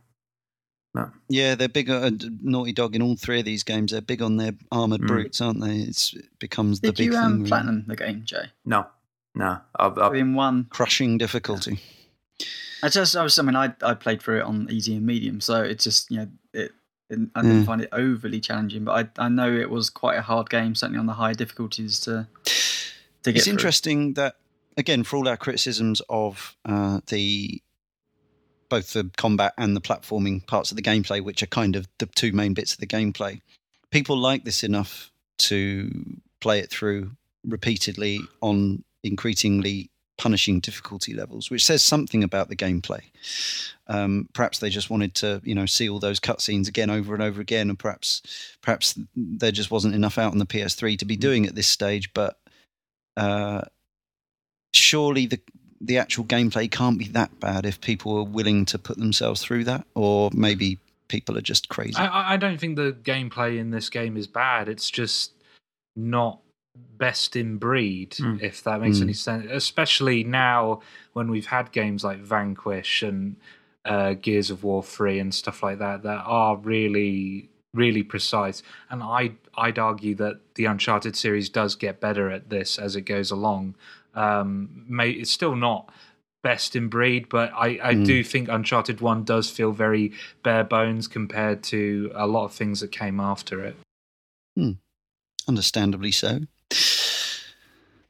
yeah, 1.30 1.56
they're 1.56 1.68
big. 1.70 1.90
Uh, 1.90 2.12
Naughty 2.42 2.72
Dog 2.74 2.96
in 2.96 3.02
all 3.02 3.16
three 3.16 3.40
of 3.40 3.46
these 3.46 3.64
games, 3.64 3.92
they're 3.92 4.02
big 4.02 4.22
on 4.22 4.38
their 4.38 4.54
armored 4.72 5.02
Mm. 5.02 5.08
brutes, 5.08 5.42
aren't 5.42 5.62
they? 5.62 5.78
It's, 5.78 6.14
it 6.14 6.26
becomes 6.40 6.82
the 6.82 6.92
big 6.92 7.06
you 7.08 7.12
thing. 7.14 7.20
um, 7.22 7.38
really. 7.40 7.48
platinum 7.50 7.84
the 7.88 7.96
game, 7.96 8.24
Jay? 8.26 8.52
No, 8.66 8.86
no, 9.36 9.60
I've, 9.76 9.98
I've, 9.98 10.14
In 10.16 10.36
one 10.36 10.68
Crushing 10.70 11.18
difficulty. 11.18 11.80
I 12.84 12.90
just, 12.90 13.16
I 13.16 13.24
was, 13.24 13.40
I 13.40 13.44
mean, 13.44 13.56
I, 13.56 13.74
I 13.82 13.94
played 13.96 14.22
through 14.22 14.40
it 14.40 14.44
on 14.44 14.68
easy 14.70 14.96
and 14.96 15.06
medium, 15.06 15.40
so 15.42 15.64
it 15.64 15.80
just, 15.80 16.12
you 16.12 16.18
know, 16.18 16.28
it, 16.54 16.72
it 17.10 17.20
I 17.34 17.42
didn't 17.42 17.64
Mm. 17.64 17.66
find 17.66 17.82
it 17.82 17.90
overly 17.94 18.40
challenging, 18.42 18.84
but 18.84 19.10
I, 19.18 19.26
I 19.26 19.30
know 19.30 19.52
it 19.52 19.70
was 19.70 19.90
quite 19.90 20.18
a 20.18 20.22
hard 20.22 20.50
game, 20.50 20.76
certainly 20.76 21.00
on 21.00 21.06
the 21.06 21.14
high 21.14 21.34
difficulties 21.34 22.00
to, 22.02 22.28
to 22.44 23.32
get 23.32 23.36
It's 23.38 23.46
through. 23.46 23.52
interesting 23.54 24.14
that 24.16 24.36
again, 24.78 25.04
for 25.04 25.16
all 25.18 25.28
our 25.30 25.38
criticisms 25.38 26.02
of 26.10 26.56
uh, 26.66 27.00
the 27.08 27.62
both 28.74 28.94
the 28.94 29.08
combat 29.18 29.54
and 29.60 29.76
the 29.76 29.82
platforming 29.82 30.44
parts 30.48 30.72
of 30.72 30.78
the 30.78 30.82
gameplay, 30.82 31.24
which 31.24 31.44
are 31.44 31.48
kind 31.62 31.76
of 31.76 31.88
the 32.00 32.08
two 32.08 32.32
main 32.32 32.56
bits 32.56 32.74
of 32.74 32.80
the 32.80 32.88
gameplay, 32.88 33.40
people 33.92 34.18
like 34.18 34.46
this 34.46 34.64
enough 34.64 35.12
to 35.38 35.92
play 36.42 36.58
it 36.58 36.72
through 36.72 37.12
repeatedly 37.46 38.20
on 38.42 38.84
increasingly 39.04 39.92
punishing 40.18 40.60
difficulty 40.60 41.14
levels, 41.14 41.52
which 41.52 41.64
says 41.64 41.84
something 41.84 42.24
about 42.24 42.50
the 42.50 42.56
gameplay. 42.56 43.02
Um, 43.86 44.28
perhaps 44.34 44.58
they 44.58 44.72
just 44.72 44.90
wanted 44.90 45.14
to, 45.16 45.40
you 45.44 45.54
know, 45.54 45.68
see 45.68 45.88
all 45.88 46.00
those 46.00 46.20
cutscenes 46.20 46.68
again 46.68 46.90
over 46.90 47.14
and 47.14 47.22
over 47.22 47.42
again, 47.42 47.70
and 47.70 47.78
perhaps, 47.78 48.24
perhaps 48.64 48.98
there 49.16 49.52
just 49.52 49.70
wasn't 49.70 49.94
enough 49.94 50.18
out 50.18 50.32
on 50.32 50.40
the 50.40 50.48
PS3 50.48 50.98
to 50.98 51.06
be 51.06 51.16
doing 51.16 51.46
at 51.46 51.54
this 51.54 51.68
stage. 51.68 52.12
But 52.12 52.40
uh, 53.18 53.62
surely 54.74 55.28
the 55.28 55.42
the 55.86 55.98
actual 55.98 56.24
gameplay 56.26 56.70
can't 56.72 56.98
be 56.98 57.08
that 57.10 57.40
bad 57.40 57.66
if 57.66 57.80
people 57.82 58.18
are 58.18 58.24
willing 58.24 58.66
to 58.66 58.80
put 58.80 58.98
themselves 58.98 59.42
through 59.44 59.66
that, 59.66 59.86
or 59.96 60.30
maybe 60.34 60.80
people 61.10 61.38
are 61.38 61.42
just 61.42 61.68
crazy. 61.70 61.98
I- 61.98 62.08
I, 62.08 62.34
I 62.34 62.38
don't 62.38 62.58
think 62.60 62.76
the 62.78 62.96
gameplay 63.04 63.58
in 63.60 63.72
this 63.72 63.90
game 63.90 64.16
is 64.18 64.26
bad. 64.28 64.70
It's 64.70 64.90
just 64.90 65.34
not 65.96 66.40
best 66.98 67.36
in 67.36 67.58
breed, 67.58 68.12
Mm. 68.12 68.42
if 68.42 68.64
that 68.64 68.82
makes 68.82 68.98
Mm. 68.98 69.04
any 69.04 69.14
sense. 69.14 69.48
Especially 69.52 70.24
now 70.24 70.82
when 71.14 71.30
we've 71.30 71.48
had 71.48 71.72
games 71.72 72.04
like 72.04 72.20
Vanquish 72.20 73.04
and 73.04 73.36
uh, 73.86 74.14
Gears 74.14 74.50
of 74.50 74.64
War 74.64 74.82
3 74.82 75.20
and 75.20 75.34
stuff 75.36 75.62
like 75.62 75.78
that 75.80 76.04
that 76.04 76.24
are 76.26 76.56
really, 76.56 77.50
really 77.74 78.02
precise. 78.02 78.64
And 78.90 79.04
I, 79.04 79.34
I'd 79.58 79.78
argue 79.78 80.16
that 80.16 80.40
the 80.56 80.64
Uncharted 80.66 81.18
series 81.18 81.50
does 81.50 81.76
get 81.76 82.00
better 82.00 82.30
at 82.32 82.50
this 82.50 82.80
as 82.80 82.96
it 82.96 83.02
goes 83.02 83.30
along. 83.30 83.76
Um, 84.14 84.86
may, 84.88 85.10
it's 85.12 85.32
still 85.32 85.56
not 85.56 85.90
best 86.44 86.76
in 86.76 86.90
breed, 86.90 87.30
but 87.30 87.52
I, 87.54 87.80
I 87.82 87.94
Mm. 87.96 88.06
do 88.06 88.24
think 88.24 88.50
Uncharted 88.50 89.00
1 89.02 89.24
does 89.24 89.50
feel 89.50 89.72
very 89.72 90.12
bare 90.44 90.64
bones 90.66 91.08
compared 91.08 91.64
to 91.64 92.12
a 92.14 92.28
lot 92.28 92.46
of 92.46 92.54
things 92.54 92.82
that 92.82 92.92
came 92.92 93.20
after 93.20 93.64
it. 93.64 93.76
Understandably 95.48 96.12
so. 96.12 96.40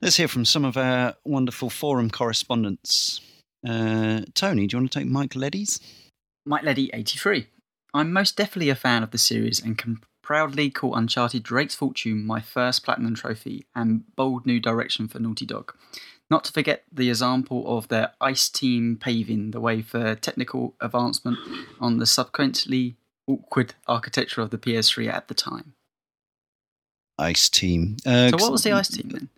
Let's 0.02 0.18
hear 0.18 0.28
from 0.28 0.46
some 0.46 0.66
of 0.66 0.76
our 0.78 1.16
wonderful 1.24 1.70
forum 1.70 2.10
correspondents. 2.10 3.22
Uh, 3.66 4.22
Tony, 4.34 4.68
do 4.68 4.76
you 4.76 4.82
want 4.82 4.92
to 4.92 5.00
take 5.00 5.08
Mike 5.08 5.36
Leddy's? 5.36 5.80
Mike 6.46 6.64
Leddy, 6.64 6.90
83. 6.94 7.48
I'm 7.94 8.12
most 8.12 8.36
definitely 8.36 8.70
a 8.70 8.76
fan 8.76 9.04
of 9.04 9.12
the 9.12 9.18
series 9.18 9.64
and 9.64 9.78
can 9.78 10.02
proudly 10.24 10.72
call 10.72 10.96
Uncharted 10.96 11.44
Drake's 11.44 11.76
Fortune 11.76 12.26
my 12.26 12.40
first 12.42 12.84
platinum 12.84 13.14
trophy 13.14 13.68
and 13.76 14.04
bold 14.16 14.48
new 14.48 14.60
direction 14.60 15.08
for 15.08 15.20
Naughty 15.20 15.46
Dog. 15.46 15.76
Not 16.32 16.46
to 16.46 16.52
forget 16.54 16.86
the 16.92 17.10
example 17.10 17.78
of 17.78 17.90
their 17.90 18.14
ICE 18.20 18.50
team 18.50 18.98
paving 19.00 19.52
the 19.52 19.60
way 19.60 19.84
for 19.84 20.16
technical 20.16 20.74
advancement 20.82 21.38
on 21.80 22.00
the 22.00 22.08
subsequently 22.08 22.96
awkward 23.28 23.76
architecture 23.88 24.42
of 24.42 24.50
the 24.50 24.58
PS3 24.58 25.14
at 25.14 25.28
the 25.28 25.36
time. 25.36 25.74
Ice 27.20 27.50
Team. 27.50 27.98
Uh, 28.06 28.30
So, 28.30 28.38
what 28.38 28.52
was 28.52 28.64
the 28.64 28.72
ICE 28.72 28.88
team 28.88 29.10
then? 29.10 29.30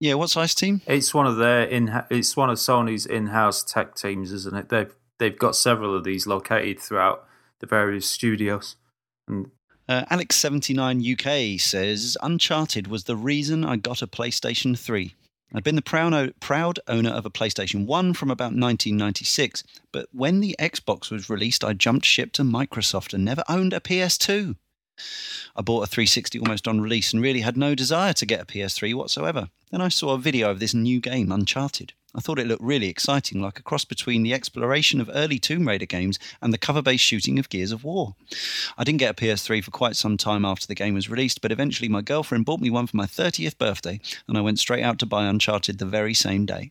Yeah, 0.00 0.14
what's 0.14 0.36
Ice 0.36 0.54
Team? 0.54 0.82
it's 0.86 1.14
one 1.14 1.26
of 1.26 1.36
their 1.36 1.62
in 1.62 2.02
it's 2.10 2.36
one 2.36 2.50
of 2.50 2.58
Sony's 2.58 3.06
in-house 3.06 3.62
tech 3.62 3.94
teams, 3.94 4.32
isn't 4.32 4.54
it? 4.54 4.68
They've 4.68 4.92
they've 5.18 5.38
got 5.38 5.56
several 5.56 5.96
of 5.96 6.04
these 6.04 6.26
located 6.26 6.80
throughout 6.80 7.26
the 7.60 7.66
various 7.66 8.06
studios. 8.06 8.76
And 9.26 9.50
Uh, 9.86 10.04
Alex79UK 10.10 11.60
says 11.60 12.16
Uncharted 12.22 12.86
was 12.86 13.04
the 13.04 13.16
reason 13.16 13.64
I 13.64 13.76
got 13.76 14.00
a 14.00 14.06
PlayStation 14.06 14.78
3. 14.78 15.14
I'd 15.54 15.62
been 15.62 15.76
the 15.76 15.82
proud, 15.82 16.34
proud 16.40 16.80
owner 16.88 17.10
of 17.10 17.26
a 17.26 17.30
PlayStation 17.30 17.86
1 17.86 18.14
from 18.14 18.30
about 18.30 18.46
1996, 18.46 19.62
but 19.92 20.08
when 20.10 20.40
the 20.40 20.56
Xbox 20.58 21.10
was 21.10 21.28
released, 21.28 21.62
I 21.62 21.74
jumped 21.74 22.06
ship 22.06 22.32
to 22.32 22.42
Microsoft 22.42 23.12
and 23.12 23.24
never 23.24 23.44
owned 23.48 23.72
a 23.72 23.80
PS2. 23.80 24.56
I 25.54 25.62
bought 25.62 25.84
a 25.84 25.86
360 25.86 26.38
almost 26.40 26.66
on 26.66 26.80
release 26.80 27.12
and 27.12 27.22
really 27.22 27.40
had 27.40 27.56
no 27.56 27.74
desire 27.74 28.12
to 28.14 28.26
get 28.26 28.40
a 28.40 28.46
PS3 28.46 28.94
whatsoever. 28.94 29.48
Then 29.70 29.80
I 29.80 29.88
saw 29.88 30.14
a 30.14 30.18
video 30.18 30.50
of 30.50 30.60
this 30.60 30.74
new 30.74 30.98
game, 30.98 31.30
Uncharted. 31.30 31.92
I 32.14 32.20
thought 32.20 32.38
it 32.38 32.46
looked 32.46 32.62
really 32.62 32.88
exciting, 32.88 33.40
like 33.42 33.58
a 33.58 33.62
cross 33.62 33.84
between 33.84 34.22
the 34.22 34.32
exploration 34.32 35.00
of 35.00 35.10
early 35.12 35.38
Tomb 35.38 35.66
Raider 35.66 35.86
games 35.86 36.18
and 36.40 36.52
the 36.52 36.58
cover 36.58 36.80
based 36.80 37.04
shooting 37.04 37.38
of 37.38 37.48
Gears 37.48 37.72
of 37.72 37.82
War. 37.82 38.14
I 38.78 38.84
didn't 38.84 39.00
get 39.00 39.10
a 39.10 39.14
PS3 39.14 39.64
for 39.64 39.70
quite 39.70 39.96
some 39.96 40.16
time 40.16 40.44
after 40.44 40.66
the 40.66 40.74
game 40.74 40.94
was 40.94 41.10
released, 41.10 41.40
but 41.40 41.52
eventually 41.52 41.88
my 41.88 42.02
girlfriend 42.02 42.44
bought 42.44 42.60
me 42.60 42.70
one 42.70 42.86
for 42.86 42.96
my 42.96 43.06
30th 43.06 43.58
birthday, 43.58 44.00
and 44.28 44.38
I 44.38 44.42
went 44.42 44.58
straight 44.58 44.84
out 44.84 44.98
to 45.00 45.06
buy 45.06 45.26
Uncharted 45.26 45.78
the 45.78 45.86
very 45.86 46.14
same 46.14 46.46
day. 46.46 46.70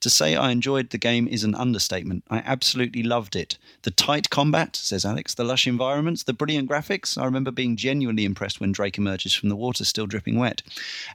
To 0.00 0.10
say 0.10 0.36
I 0.36 0.50
enjoyed 0.50 0.90
the 0.90 0.98
game 0.98 1.26
is 1.26 1.44
an 1.44 1.54
understatement. 1.54 2.24
I 2.30 2.38
absolutely 2.38 3.02
loved 3.02 3.36
it. 3.36 3.56
The 3.82 3.90
tight 3.90 4.30
combat, 4.30 4.76
says 4.76 5.04
Alex, 5.04 5.34
the 5.34 5.44
lush 5.44 5.66
environments, 5.66 6.22
the 6.22 6.32
brilliant 6.32 6.68
graphics. 6.68 7.16
I 7.20 7.24
remember 7.24 7.50
being 7.50 7.76
genuinely 7.76 8.24
impressed 8.24 8.60
when 8.60 8.72
Drake 8.72 8.98
emerges 8.98 9.34
from 9.34 9.48
the 9.48 9.56
water 9.56 9.84
still 9.84 10.06
dripping 10.06 10.38
wet. 10.38 10.62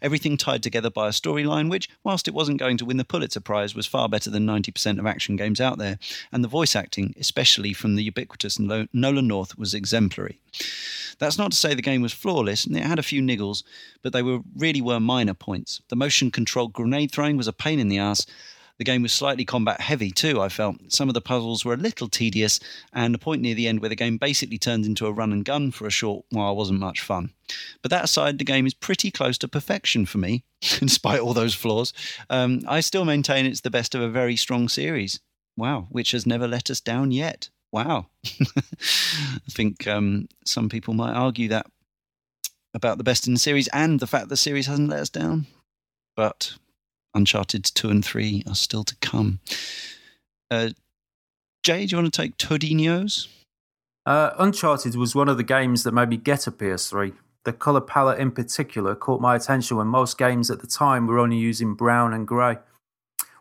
Everything 0.01 0.37
tied 0.37 0.63
together 0.63 0.89
by 0.89 1.07
a 1.07 1.11
storyline 1.11 1.69
which, 1.69 1.89
whilst 2.03 2.27
it 2.27 2.33
wasn't 2.33 2.59
going 2.59 2.77
to 2.77 2.85
win 2.85 2.97
the 2.97 3.05
Pulitzer 3.05 3.39
Prize, 3.39 3.75
was 3.75 3.85
far 3.85 4.09
better 4.09 4.29
than 4.29 4.45
90% 4.45 4.99
of 4.99 5.05
action 5.05 5.35
games 5.35 5.61
out 5.61 5.77
there. 5.77 5.99
And 6.31 6.43
the 6.43 6.47
voice 6.47 6.75
acting, 6.75 7.13
especially 7.19 7.73
from 7.73 7.95
the 7.95 8.03
ubiquitous 8.03 8.59
Nolan 8.59 9.27
North, 9.27 9.57
was 9.57 9.73
exemplary. 9.73 10.39
That's 11.19 11.37
not 11.37 11.51
to 11.51 11.57
say 11.57 11.73
the 11.73 11.81
game 11.81 12.01
was 12.01 12.13
flawless, 12.13 12.65
and 12.65 12.77
it 12.77 12.83
had 12.83 12.97
a 12.97 13.03
few 13.03 13.21
niggles, 13.21 13.63
but 14.01 14.13
they 14.13 14.21
were 14.21 14.39
really 14.55 14.81
were 14.81 15.01
minor 15.01 15.33
points. 15.33 15.81
The 15.89 15.97
motion 15.97 16.31
controlled 16.31 16.71
grenade 16.71 17.11
throwing 17.11 17.35
was 17.35 17.47
a 17.47 17.53
pain 17.53 17.77
in 17.77 17.89
the 17.89 17.97
ass. 17.97 18.25
The 18.79 18.85
game 18.85 19.01
was 19.01 19.11
slightly 19.11 19.43
combat 19.43 19.81
heavy 19.81 20.09
too, 20.09 20.41
I 20.41 20.47
felt. 20.49 20.77
Some 20.87 21.09
of 21.09 21.13
the 21.13 21.21
puzzles 21.21 21.65
were 21.65 21.73
a 21.73 21.77
little 21.77 22.07
tedious, 22.07 22.59
and 22.93 23.13
a 23.13 23.19
point 23.19 23.41
near 23.41 23.53
the 23.53 23.67
end 23.67 23.81
where 23.81 23.89
the 23.89 23.95
game 23.95 24.17
basically 24.17 24.57
turned 24.57 24.85
into 24.85 25.05
a 25.05 25.11
run 25.11 25.33
and 25.33 25.45
gun 25.45 25.71
for 25.71 25.85
a 25.85 25.91
short 25.91 26.25
while 26.31 26.55
wasn't 26.55 26.79
much 26.79 27.01
fun. 27.01 27.33
But 27.81 27.91
that 27.91 28.05
aside, 28.05 28.37
the 28.37 28.45
game 28.45 28.65
is 28.65 28.73
pretty 28.73 29.11
close 29.11 29.37
to 29.39 29.47
perfection 29.49 30.05
for 30.05 30.17
me, 30.17 30.45
despite 30.61 31.19
all 31.19 31.33
those 31.33 31.53
flaws. 31.53 31.93
Um, 32.29 32.61
I 32.67 32.79
still 32.79 33.05
maintain 33.05 33.45
it's 33.45 33.61
the 33.61 33.69
best 33.69 33.93
of 33.95 34.01
a 34.01 34.09
very 34.09 34.37
strong 34.37 34.69
series. 34.69 35.19
Wow, 35.57 35.87
which 35.89 36.11
has 36.11 36.25
never 36.25 36.47
let 36.47 36.69
us 36.69 36.79
down 36.79 37.11
yet. 37.11 37.49
Wow. 37.71 38.07
I 38.25 39.49
think 39.49 39.87
um, 39.87 40.29
some 40.45 40.69
people 40.69 40.93
might 40.93 41.13
argue 41.13 41.49
that 41.49 41.67
about 42.73 42.97
the 42.97 43.03
best 43.03 43.27
in 43.27 43.33
the 43.33 43.39
series 43.39 43.67
and 43.69 43.99
the 43.99 44.07
fact 44.07 44.29
the 44.29 44.37
series 44.37 44.67
hasn't 44.67 44.89
let 44.89 45.01
us 45.01 45.09
down. 45.09 45.47
But 46.15 46.53
Uncharted 47.13 47.63
2 47.63 47.89
and 47.89 48.05
3 48.05 48.43
are 48.47 48.55
still 48.55 48.83
to 48.83 48.95
come. 48.97 49.39
Uh, 50.51 50.69
Jay, 51.63 51.85
do 51.85 51.95
you 51.95 52.01
want 52.01 52.13
to 52.13 52.21
take 52.21 52.37
Todinos? 52.37 53.27
Uh, 54.05 54.31
Uncharted 54.39 54.95
was 54.95 55.15
one 55.15 55.29
of 55.29 55.37
the 55.37 55.43
games 55.43 55.83
that 55.83 55.93
made 55.93 56.09
me 56.09 56.17
get 56.17 56.47
a 56.47 56.51
PS3. 56.51 57.13
The 57.45 57.53
colour 57.53 57.81
palette 57.81 58.19
in 58.19 58.31
particular 58.31 58.95
caught 58.95 59.21
my 59.21 59.35
attention 59.35 59.77
when 59.77 59.87
most 59.87 60.17
games 60.17 60.49
at 60.49 60.59
the 60.61 60.67
time 60.67 61.07
were 61.07 61.19
only 61.19 61.37
using 61.37 61.73
brown 61.73 62.13
and 62.13 62.27
grey. 62.27 62.57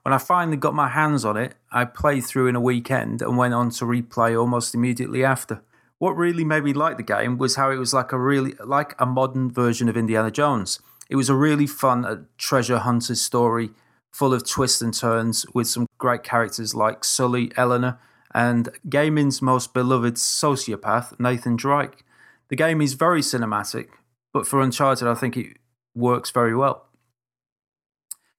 When 0.02 0.12
I 0.12 0.18
finally 0.18 0.56
got 0.56 0.74
my 0.74 0.88
hands 0.88 1.24
on 1.24 1.36
it, 1.36 1.54
I 1.70 1.84
played 1.84 2.24
through 2.24 2.46
in 2.46 2.56
a 2.56 2.60
weekend 2.60 3.20
and 3.20 3.36
went 3.36 3.54
on 3.54 3.70
to 3.70 3.84
replay 3.84 4.38
almost 4.38 4.74
immediately 4.74 5.24
after. 5.24 5.62
What 5.98 6.16
really 6.16 6.44
made 6.44 6.64
me 6.64 6.72
like 6.72 6.96
the 6.96 7.02
game 7.02 7.38
was 7.38 7.56
how 7.56 7.70
it 7.70 7.76
was 7.76 7.92
like 7.92 8.12
a 8.12 8.18
really 8.18 8.54
like 8.64 8.94
a 8.98 9.06
modern 9.06 9.50
version 9.50 9.88
of 9.88 9.96
Indiana 9.96 10.30
Jones. 10.30 10.80
It 11.08 11.16
was 11.16 11.28
a 11.28 11.34
really 11.34 11.66
fun 11.66 12.04
uh, 12.04 12.22
treasure 12.36 12.78
hunter 12.78 13.14
story, 13.14 13.70
full 14.12 14.34
of 14.34 14.46
twists 14.48 14.82
and 14.82 14.92
turns, 14.92 15.46
with 15.54 15.66
some 15.66 15.86
great 15.96 16.22
characters 16.22 16.74
like 16.74 17.04
Sully, 17.04 17.50
Eleanor, 17.56 17.98
and 18.34 18.68
gaming's 18.88 19.40
most 19.40 19.72
beloved 19.72 20.14
sociopath, 20.14 21.18
Nathan 21.18 21.56
Drake. 21.56 22.04
The 22.48 22.56
game 22.56 22.80
is 22.80 22.94
very 22.94 23.20
cinematic, 23.20 23.88
but 24.32 24.46
for 24.46 24.60
Uncharted, 24.60 25.08
I 25.08 25.14
think 25.14 25.36
it 25.36 25.56
works 25.94 26.30
very 26.30 26.54
well. 26.54 26.86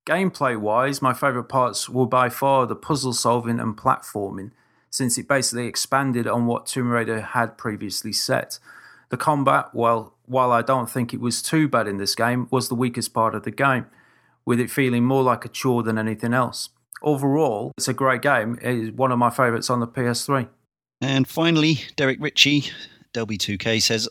Gameplay 0.07 0.57
wise, 0.57 1.01
my 1.01 1.13
favourite 1.13 1.49
parts 1.49 1.87
were 1.87 2.07
by 2.07 2.29
far 2.29 2.65
the 2.65 2.75
puzzle 2.75 3.13
solving 3.13 3.59
and 3.59 3.77
platforming, 3.77 4.51
since 4.89 5.17
it 5.17 5.27
basically 5.27 5.67
expanded 5.67 6.27
on 6.27 6.47
what 6.47 6.65
Tomb 6.65 6.89
Raider 6.89 7.21
had 7.21 7.57
previously 7.57 8.13
set. 8.13 8.57
The 9.09 9.17
combat, 9.17 9.69
well, 9.73 10.13
while 10.25 10.51
I 10.51 10.61
don't 10.61 10.89
think 10.89 11.13
it 11.13 11.19
was 11.19 11.41
too 11.41 11.67
bad 11.67 11.87
in 11.87 11.97
this 11.97 12.15
game, 12.15 12.47
was 12.51 12.69
the 12.69 12.75
weakest 12.75 13.13
part 13.13 13.33
of 13.33 13.43
the 13.43 13.51
game, 13.51 13.87
with 14.45 14.59
it 14.59 14.69
feeling 14.69 15.03
more 15.03 15.23
like 15.23 15.45
a 15.45 15.49
chore 15.49 15.83
than 15.83 15.97
anything 15.97 16.33
else. 16.33 16.69
Overall, 17.01 17.71
it's 17.77 17.87
a 17.87 17.93
great 17.93 18.21
game. 18.21 18.59
It 18.61 18.75
is 18.75 18.91
one 18.91 19.11
of 19.11 19.17
my 19.17 19.29
favourites 19.29 19.69
on 19.69 19.79
the 19.79 19.87
PS3. 19.87 20.47
And 21.01 21.27
finally, 21.27 21.79
Derek 21.95 22.19
Ritchie, 22.19 22.65
Delby2K, 23.13 23.81
says, 23.81 24.07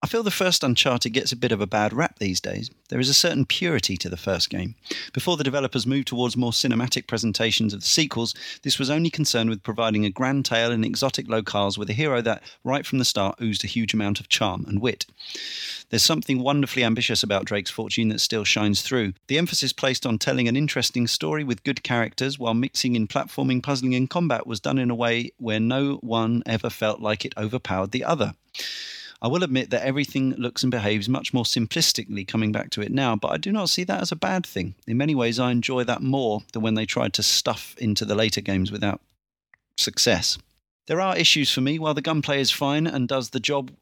I 0.00 0.06
feel 0.06 0.22
the 0.22 0.30
first 0.30 0.62
Uncharted 0.62 1.12
gets 1.12 1.32
a 1.32 1.36
bit 1.36 1.50
of 1.50 1.60
a 1.60 1.66
bad 1.66 1.92
rap 1.92 2.20
these 2.20 2.40
days. 2.40 2.70
There 2.88 3.00
is 3.00 3.08
a 3.08 3.14
certain 3.14 3.44
purity 3.44 3.96
to 3.96 4.08
the 4.08 4.16
first 4.16 4.48
game. 4.48 4.76
Before 5.12 5.36
the 5.36 5.42
developers 5.42 5.88
moved 5.88 6.06
towards 6.06 6.36
more 6.36 6.52
cinematic 6.52 7.08
presentations 7.08 7.74
of 7.74 7.80
the 7.80 7.86
sequels, 7.86 8.32
this 8.62 8.78
was 8.78 8.90
only 8.90 9.10
concerned 9.10 9.50
with 9.50 9.64
providing 9.64 10.04
a 10.04 10.10
grand 10.10 10.44
tale 10.44 10.70
in 10.70 10.84
exotic 10.84 11.26
locales 11.26 11.76
with 11.76 11.90
a 11.90 11.94
hero 11.94 12.20
that, 12.22 12.44
right 12.62 12.86
from 12.86 12.98
the 12.98 13.04
start, 13.04 13.40
oozed 13.42 13.64
a 13.64 13.66
huge 13.66 13.92
amount 13.92 14.20
of 14.20 14.28
charm 14.28 14.64
and 14.68 14.80
wit. 14.80 15.04
There's 15.90 16.04
something 16.04 16.38
wonderfully 16.38 16.84
ambitious 16.84 17.24
about 17.24 17.46
Drake's 17.46 17.70
Fortune 17.70 18.08
that 18.10 18.20
still 18.20 18.44
shines 18.44 18.82
through. 18.82 19.14
The 19.26 19.38
emphasis 19.38 19.72
placed 19.72 20.06
on 20.06 20.18
telling 20.18 20.46
an 20.46 20.56
interesting 20.56 21.08
story 21.08 21.42
with 21.42 21.64
good 21.64 21.82
characters 21.82 22.38
while 22.38 22.54
mixing 22.54 22.94
in 22.94 23.08
platforming, 23.08 23.64
puzzling, 23.64 23.96
and 23.96 24.08
combat 24.08 24.46
was 24.46 24.60
done 24.60 24.78
in 24.78 24.90
a 24.90 24.94
way 24.94 25.32
where 25.38 25.58
no 25.58 25.94
one 25.96 26.44
ever 26.46 26.70
felt 26.70 27.00
like 27.00 27.24
it 27.24 27.36
overpowered 27.36 27.90
the 27.90 28.04
other. 28.04 28.34
I 29.20 29.26
will 29.26 29.42
admit 29.42 29.70
that 29.70 29.82
everything 29.82 30.30
looks 30.34 30.62
and 30.62 30.70
behaves 30.70 31.08
much 31.08 31.34
more 31.34 31.44
simplistically 31.44 32.26
coming 32.26 32.52
back 32.52 32.70
to 32.70 32.82
it 32.82 32.92
now, 32.92 33.16
but 33.16 33.32
I 33.32 33.36
do 33.36 33.50
not 33.50 33.68
see 33.68 33.82
that 33.84 34.00
as 34.00 34.12
a 34.12 34.16
bad 34.16 34.46
thing. 34.46 34.76
In 34.86 34.96
many 34.96 35.14
ways, 35.14 35.40
I 35.40 35.50
enjoy 35.50 35.84
that 35.84 36.02
more 36.02 36.42
than 36.52 36.62
when 36.62 36.74
they 36.74 36.86
tried 36.86 37.14
to 37.14 37.22
stuff 37.22 37.74
into 37.78 38.04
the 38.04 38.14
later 38.14 38.40
games 38.40 38.70
without 38.70 39.00
success. 39.76 40.38
There 40.86 41.00
are 41.00 41.16
issues 41.16 41.52
for 41.52 41.60
me. 41.60 41.78
While 41.78 41.94
the 41.94 42.00
gunplay 42.00 42.40
is 42.40 42.50
fine 42.52 42.86
and 42.86 43.08
does 43.08 43.30
the 43.30 43.40
job, 43.40 43.72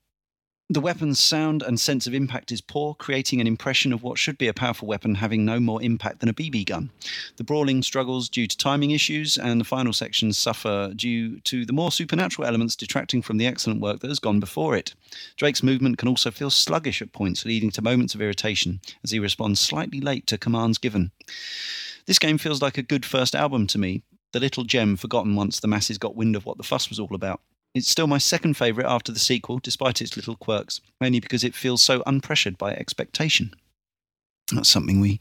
the 0.69 0.81
weapon's 0.81 1.21
sound 1.21 1.63
and 1.63 1.79
sense 1.79 2.09
of 2.09 2.15
impact 2.15 2.51
is 2.51 2.61
poor, 2.61 2.95
creating 2.95 3.41
an 3.41 3.47
impression 3.47 3.93
of 3.93 4.03
what 4.03 4.19
should 4.19 4.37
be 4.37 4.49
a 4.49 4.55
powerful 4.55 4.89
weapon 4.89 5.15
having 5.15 5.45
no 5.45 5.61
more 5.61 5.81
impact 5.81 6.19
than 6.19 6.29
a 6.29 6.35
BB 6.35 6.67
gun. 6.67 6.91
The 7.37 7.45
brawling 7.45 7.83
struggles 7.83 8.29
due 8.29 8.49
to 8.49 8.57
timing 8.57 8.91
issues, 8.91 9.39
and 9.39 9.61
the 9.61 9.65
final 9.65 9.93
sections 9.93 10.37
suffer 10.37 10.93
due 10.97 11.39
to 11.41 11.65
the 11.65 11.73
more 11.73 11.93
supernatural 11.93 12.49
elements 12.49 12.75
detracting 12.75 13.23
from 13.23 13.39
the 13.39 13.47
excellent 13.47 13.81
work 13.81 14.01
that 14.01 14.09
has 14.09 14.19
gone 14.19 14.41
before 14.41 14.77
it. 14.77 14.95
Drake's 15.37 15.63
movement 15.63 15.99
can 15.99 16.09
also 16.09 16.33
feel 16.33 16.51
sluggish 16.51 17.01
at 17.01 17.13
points, 17.13 17.45
leading 17.45 17.71
to 17.71 17.83
moments 17.83 18.17
of 18.17 18.21
irritation 18.21 18.81
as 19.05 19.13
he 19.13 19.21
responds 19.21 19.61
slightly 19.61 20.01
late 20.01 20.27
to 20.27 20.37
commands 20.37 20.79
given. 20.79 21.13
This 22.07 22.19
game 22.19 22.39
feels 22.39 22.61
like 22.61 22.77
a 22.77 22.83
good 22.83 23.07
first 23.07 23.37
album 23.37 23.69
to 23.69 23.79
me, 23.79 24.03
the 24.33 24.41
little 24.41 24.65
gem 24.65 24.97
forgotten 24.97 25.37
once 25.37 25.61
the 25.61 25.69
masses 25.69 25.97
got 25.97 26.17
wind 26.17 26.35
of 26.35 26.45
what 26.45 26.57
the 26.57 26.65
fuss 26.65 26.89
was 26.89 26.99
all 26.99 27.15
about. 27.15 27.41
It's 27.77 27.91
still 27.91 28.07
my 28.07 28.17
second 28.19 28.55
favourite 28.57 28.89
after 28.89 29.13
the 29.13 29.19
sequel, 29.19 29.59
despite 29.59 30.01
its 30.01 30.17
little 30.17 30.35
quirks, 30.37 30.81
mainly 30.99 31.21
because 31.21 31.45
it 31.45 31.55
feels 31.55 31.83
so 31.83 32.01
unpressured 32.05 32.57
by 32.57 32.73
expectation. 32.73 33.53
That's 34.55 34.69
something 34.69 35.01
we 35.01 35.19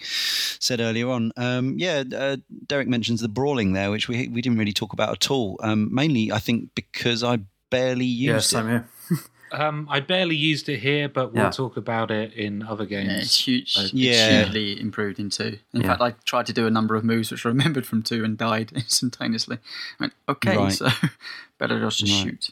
said 0.59 0.79
earlier 0.79 1.09
on. 1.09 1.33
Um, 1.35 1.75
yeah, 1.77 2.03
uh, 2.15 2.37
Derek 2.67 2.87
mentions 2.87 3.19
the 3.19 3.27
brawling 3.27 3.73
there, 3.73 3.91
which 3.91 4.07
we 4.07 4.29
we 4.29 4.41
didn't 4.41 4.57
really 4.59 4.71
talk 4.71 4.93
about 4.93 5.09
at 5.11 5.29
all. 5.31 5.59
Um, 5.61 5.93
mainly, 5.93 6.31
I 6.31 6.39
think 6.39 6.69
because 6.75 7.23
I 7.23 7.39
barely 7.69 8.05
Yeah, 8.05 8.35
used 8.35 8.49
same 8.51 8.67
it. 8.67 8.69
here. 8.69 8.89
Um, 9.51 9.87
I 9.89 9.99
barely 9.99 10.35
used 10.35 10.67
it 10.69 10.79
here, 10.79 11.07
but 11.07 11.31
we'll 11.31 11.43
Yeah. 11.45 11.49
talk 11.51 11.77
about 11.77 12.09
it 12.11 12.33
in 12.33 12.63
other 12.63 12.85
games. 12.85 13.07
Yeah, 13.07 13.17
it's 13.19 13.39
huge. 13.47 13.77
Uh, 13.77 13.81
It's 13.83 13.93
Yeah. 13.93 14.43
hugely 14.43 14.81
improved 14.81 15.19
in 15.19 15.29
two. 15.29 15.59
In 15.73 15.81
Yeah. 15.81 15.87
fact, 15.87 16.01
I 16.01 16.11
tried 16.25 16.47
to 16.47 16.53
do 16.53 16.65
a 16.67 16.71
number 16.71 16.95
of 16.95 17.03
moves 17.05 17.31
which 17.31 17.45
I 17.45 17.49
remembered 17.49 17.85
from 17.85 18.01
two 18.01 18.25
and 18.25 18.37
died 18.37 18.71
instantaneously. 18.75 19.57
I 19.57 20.03
went, 20.03 20.13
okay, 20.27 20.57
Right. 20.57 20.73
so 20.73 20.89
better 21.67 21.79
just 21.79 22.01
Right. 22.01 22.09
shoot. 22.23 22.49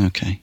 Okay. 0.00 0.42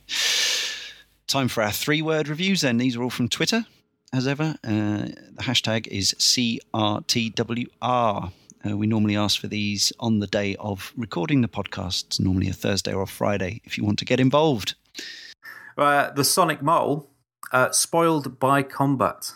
Time 1.28 1.48
for 1.48 1.64
our 1.64 1.72
three 1.72 2.02
word 2.02 2.28
reviews 2.28 2.62
then. 2.62 2.78
These 2.78 2.96
are 2.96 3.04
all 3.04 3.10
from 3.10 3.30
Twitter, 3.30 3.66
as 4.14 4.28
ever. 4.28 4.56
Uh, 4.64 5.08
the 5.34 5.44
hashtag 5.44 5.88
is 5.88 6.14
CRTWR. 6.18 8.32
Uh, 8.68 8.78
we 8.78 8.88
normally 8.88 9.16
ask 9.16 9.40
for 9.40 9.48
these 9.48 9.94
on 10.00 10.20
the 10.20 10.28
day 10.28 10.56
of 10.60 10.92
recording 10.96 11.42
the 11.42 11.48
podcast, 11.48 12.06
It's 12.08 12.20
normally 12.20 12.50
a 12.50 12.54
Thursday 12.54 12.94
or 12.94 13.04
a 13.04 13.08
Friday, 13.08 13.62
if 13.66 13.78
you 13.78 13.84
want 13.84 14.00
to 14.00 14.06
get 14.06 14.20
involved. 14.20 14.76
Uh, 15.78 16.12
the 16.12 16.24
Sonic 16.24 16.62
Mole, 16.62 17.10
uh, 17.52 17.72
spoiled 17.72 18.40
by 18.40 18.64
combat. 18.64 19.34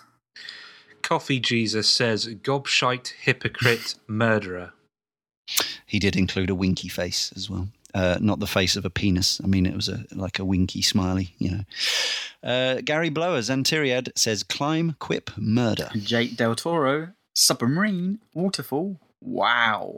Coffee 1.01 1.39
Jesus 1.39 1.89
says, 1.89 2.27
gobshite, 2.27 3.13
hypocrite, 3.21 3.95
murderer. 4.07 4.73
he 5.85 5.99
did 5.99 6.15
include 6.15 6.49
a 6.49 6.55
winky 6.55 6.87
face 6.87 7.31
as 7.35 7.49
well. 7.49 7.67
Uh, 7.93 8.17
not 8.21 8.39
the 8.39 8.47
face 8.47 8.75
of 8.75 8.85
a 8.85 8.89
penis. 8.89 9.41
I 9.43 9.47
mean, 9.47 9.65
it 9.65 9.75
was 9.75 9.89
a 9.89 10.05
like 10.13 10.39
a 10.39 10.45
winky 10.45 10.81
smiley, 10.81 11.33
you 11.39 11.51
know. 11.51 11.63
Uh, 12.43 12.81
Gary 12.81 13.09
Blowers, 13.09 13.49
Antiriad 13.49 14.09
says, 14.15 14.43
climb, 14.43 14.95
quip, 14.99 15.31
murder. 15.37 15.89
Jake 15.95 16.35
Del 16.37 16.55
Toro, 16.55 17.09
submarine, 17.33 18.19
waterfall. 18.33 18.99
Wow. 19.21 19.97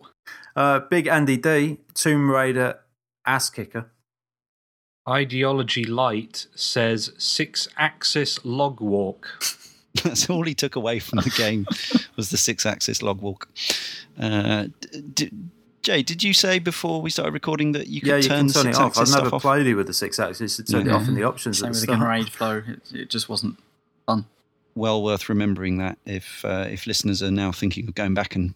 Uh, 0.56 0.80
Big 0.80 1.08
Andy 1.08 1.38
D, 1.38 1.78
Tomb 1.94 2.32
Raider, 2.32 2.80
ass 3.26 3.50
kicker. 3.50 3.92
Ideology 5.08 5.84
Light 5.84 6.48
says 6.56 7.12
six 7.18 7.68
axis 7.78 8.40
log 8.46 8.80
walk. 8.80 9.44
That's 10.04 10.30
all 10.30 10.44
he 10.44 10.54
took 10.54 10.76
away 10.76 11.00
from 11.00 11.20
the 11.20 11.30
game 11.32 11.66
was 12.16 12.30
the 12.30 12.38
six-axis 12.38 13.02
log 13.02 13.22
walk. 13.22 13.50
Uh, 14.20 14.68
d- 14.80 15.02
d- 15.14 15.32
Jay, 15.82 16.04
did 16.04 16.22
you 16.24 16.34
say 16.34 16.60
before 16.60 17.02
we 17.02 17.10
started 17.10 17.34
recording 17.34 17.72
that 17.72 17.88
you 17.88 18.02
could 18.02 18.10
Yeah, 18.10 18.16
you 18.18 18.24
turn, 18.24 18.48
can 18.48 18.54
turn 18.54 18.68
it 18.68 18.76
off. 18.76 18.98
I've 18.98 19.08
never 19.08 19.20
stuff 19.22 19.34
off? 19.34 19.42
played 19.42 19.66
it 19.66 19.76
with 19.76 19.88
the 19.88 19.94
six 19.94 20.20
axis. 20.20 20.58
To 20.58 20.64
turn 20.64 20.88
it 20.88 20.92
off 20.94 21.08
in 21.08 21.16
the 21.16 21.24
options 21.24 21.58
Same 21.60 21.70
at 21.70 21.74
the 21.74 21.80
with 21.82 21.88
the 21.90 21.96
start. 21.96 22.30
Flow. 22.30 22.58
It, 22.74 22.82
it 23.02 23.10
just 23.10 23.30
wasn't 23.30 23.58
fun. 24.06 24.26
Well 24.76 25.02
worth 25.04 25.28
remembering 25.28 25.78
that 25.80 25.98
if 26.06 26.46
uh, 26.46 26.68
if 26.70 26.86
listeners 26.88 27.22
are 27.24 27.32
now 27.32 27.52
thinking 27.52 27.88
of 27.88 27.96
going 27.96 28.14
back 28.14 28.36
and 28.36 28.54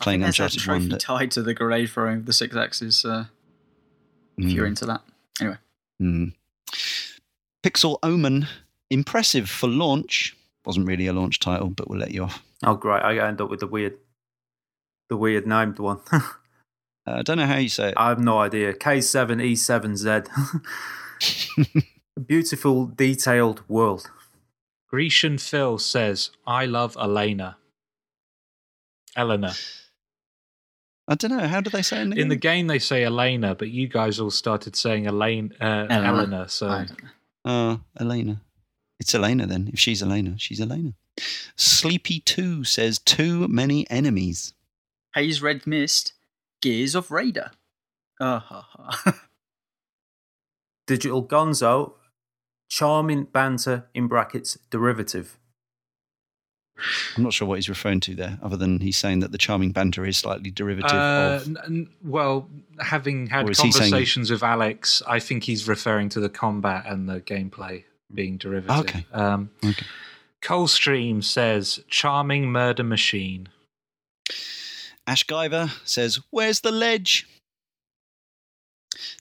playing 0.00 0.22
I 0.22 0.26
think 0.26 0.38
Uncharted 0.38 0.60
trophy 0.60 0.80
One. 0.80 0.88
that- 0.90 1.00
tied 1.00 1.30
to 1.32 1.42
the 1.42 1.54
grade 1.54 1.90
throwing 1.90 2.18
of 2.18 2.26
the 2.26 2.32
six 2.32 2.54
axis. 2.56 3.04
Uh, 3.04 3.24
if 4.38 4.44
Mm. 4.46 4.54
you're 4.54 4.66
into 4.66 4.86
that. 4.86 5.02
Anyway, 5.40 5.56
Mm. 6.00 6.32
Pixel 7.62 7.98
Omen, 8.02 8.46
impressive 8.90 9.50
for 9.50 9.66
launch. 9.68 10.36
Wasn't 10.64 10.86
really 10.86 11.06
a 11.06 11.12
launch 11.12 11.38
title, 11.40 11.68
but 11.68 11.88
we'll 11.90 11.98
let 11.98 12.12
you 12.12 12.24
off. 12.24 12.42
Oh, 12.64 12.74
great! 12.74 13.02
I 13.02 13.18
end 13.26 13.40
up 13.40 13.50
with 13.50 13.60
the 13.60 13.66
weird, 13.66 13.98
the 15.12 15.16
weird 15.18 15.46
named 15.46 15.78
one. 15.78 16.00
Uh, 17.04 17.14
I 17.14 17.22
don't 17.22 17.36
know 17.36 17.46
how 17.46 17.56
you 17.56 17.68
say 17.68 17.88
it. 17.88 17.94
I 17.96 18.10
have 18.10 18.20
no 18.20 18.38
idea. 18.38 18.72
K7E7Z. 18.72 20.28
Beautiful, 22.28 22.86
detailed 22.86 23.68
world. 23.68 24.08
Grecian 24.88 25.36
Phil 25.36 25.78
says, 25.78 26.30
I 26.46 26.64
love 26.66 26.96
Elena. 26.96 27.56
Eleanor. 29.16 29.50
I 31.08 31.16
don't 31.16 31.32
know. 31.32 31.48
How 31.48 31.60
do 31.60 31.70
they 31.70 31.82
say 31.82 32.02
it? 32.02 32.16
In 32.16 32.28
the 32.28 32.36
game, 32.36 32.68
they 32.68 32.78
say 32.78 33.02
Elena, 33.02 33.56
but 33.56 33.70
you 33.70 33.88
guys 33.88 34.20
all 34.20 34.30
started 34.30 34.76
saying 34.76 35.08
Elaine, 35.08 35.52
uh, 35.60 35.88
Eleanor. 35.90 36.06
Eleanor. 36.06 36.48
So 36.48 36.68
I. 36.68 36.86
Uh, 37.44 37.78
Elena. 37.98 38.42
It's 39.00 39.12
Elena 39.12 39.48
then. 39.48 39.70
If 39.72 39.80
she's 39.80 40.04
Elena, 40.04 40.38
she's 40.38 40.60
Elena. 40.60 40.92
Sleepy 41.56 42.20
2 42.20 42.62
says 42.62 43.00
too 43.00 43.48
many 43.48 43.90
enemies. 43.90 44.54
Haze 45.14 45.42
Red 45.42 45.66
Mist, 45.66 46.12
Gears 46.60 46.94
of 46.94 47.10
Raider. 47.10 47.50
Uh, 48.20 48.38
ha, 48.38 48.66
ha. 48.72 49.20
Digital 50.86 51.24
Gonzo. 51.24 51.94
Charming 52.68 53.24
banter 53.24 53.84
in 53.92 54.08
brackets 54.08 54.56
derivative. 54.70 55.38
I'm 57.16 57.22
not 57.22 57.34
sure 57.34 57.46
what 57.46 57.56
he's 57.56 57.68
referring 57.68 58.00
to 58.00 58.14
there, 58.14 58.38
other 58.42 58.56
than 58.56 58.80
he's 58.80 58.96
saying 58.96 59.20
that 59.20 59.30
the 59.30 59.36
charming 59.36 59.72
banter 59.72 60.06
is 60.06 60.16
slightly 60.16 60.50
derivative 60.50 60.90
Uh, 60.90 61.38
of. 61.42 61.46
n- 61.48 61.56
n- 61.66 61.88
well, 62.02 62.48
having 62.80 63.26
had 63.26 63.46
Or 63.46 63.50
is 63.50 63.60
he 63.60 63.70
saying- 63.70 63.90
conversations 63.90 64.30
with 64.30 64.42
Alex, 64.42 65.02
I 65.06 65.20
think 65.20 65.44
he's 65.44 65.68
referring 65.68 66.08
to 66.10 66.20
the 66.20 66.30
combat 66.30 66.86
and 66.86 67.06
the 67.06 67.20
gameplay 67.20 67.84
being 68.12 68.38
derivative. 68.38 68.80
Okay. 68.80 69.06
Um, 69.12 69.50
Okay. 69.62 69.84
Coldstream 70.40 71.20
says, 71.22 71.80
"Charming 71.88 72.50
murder 72.50 72.82
machine." 72.84 73.50
Ash 75.06 75.24
Guyver 75.26 75.70
says, 75.86 76.20
"Where's 76.30 76.60
the 76.60 76.70
ledge?" 76.72 77.26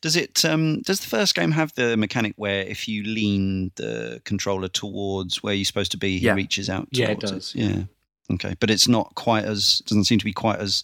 Does 0.01 0.15
it? 0.15 0.43
Um, 0.43 0.81
does 0.81 0.99
the 0.99 1.07
first 1.07 1.33
game 1.33 1.51
have 1.51 1.73
the 1.75 1.95
mechanic 1.95 2.33
where 2.35 2.61
if 2.63 2.87
you 2.87 3.03
lean 3.03 3.71
the 3.75 4.21
controller 4.25 4.67
towards 4.67 5.41
where 5.41 5.53
you're 5.53 5.65
supposed 5.65 5.91
to 5.91 5.97
be, 5.97 6.17
he 6.19 6.25
Yeah. 6.25 6.33
reaches 6.33 6.69
out? 6.69 6.87
Yeah, 6.91 7.11
it 7.11 7.19
does, 7.19 7.55
Yeah. 7.55 7.83
Okay, 8.31 8.55
but 8.59 8.69
it's 8.69 8.87
not 8.87 9.15
quite 9.15 9.43
as 9.45 9.81
doesn't 9.85 10.05
seem 10.05 10.19
to 10.19 10.25
be 10.25 10.33
quite 10.33 10.59
as 10.59 10.83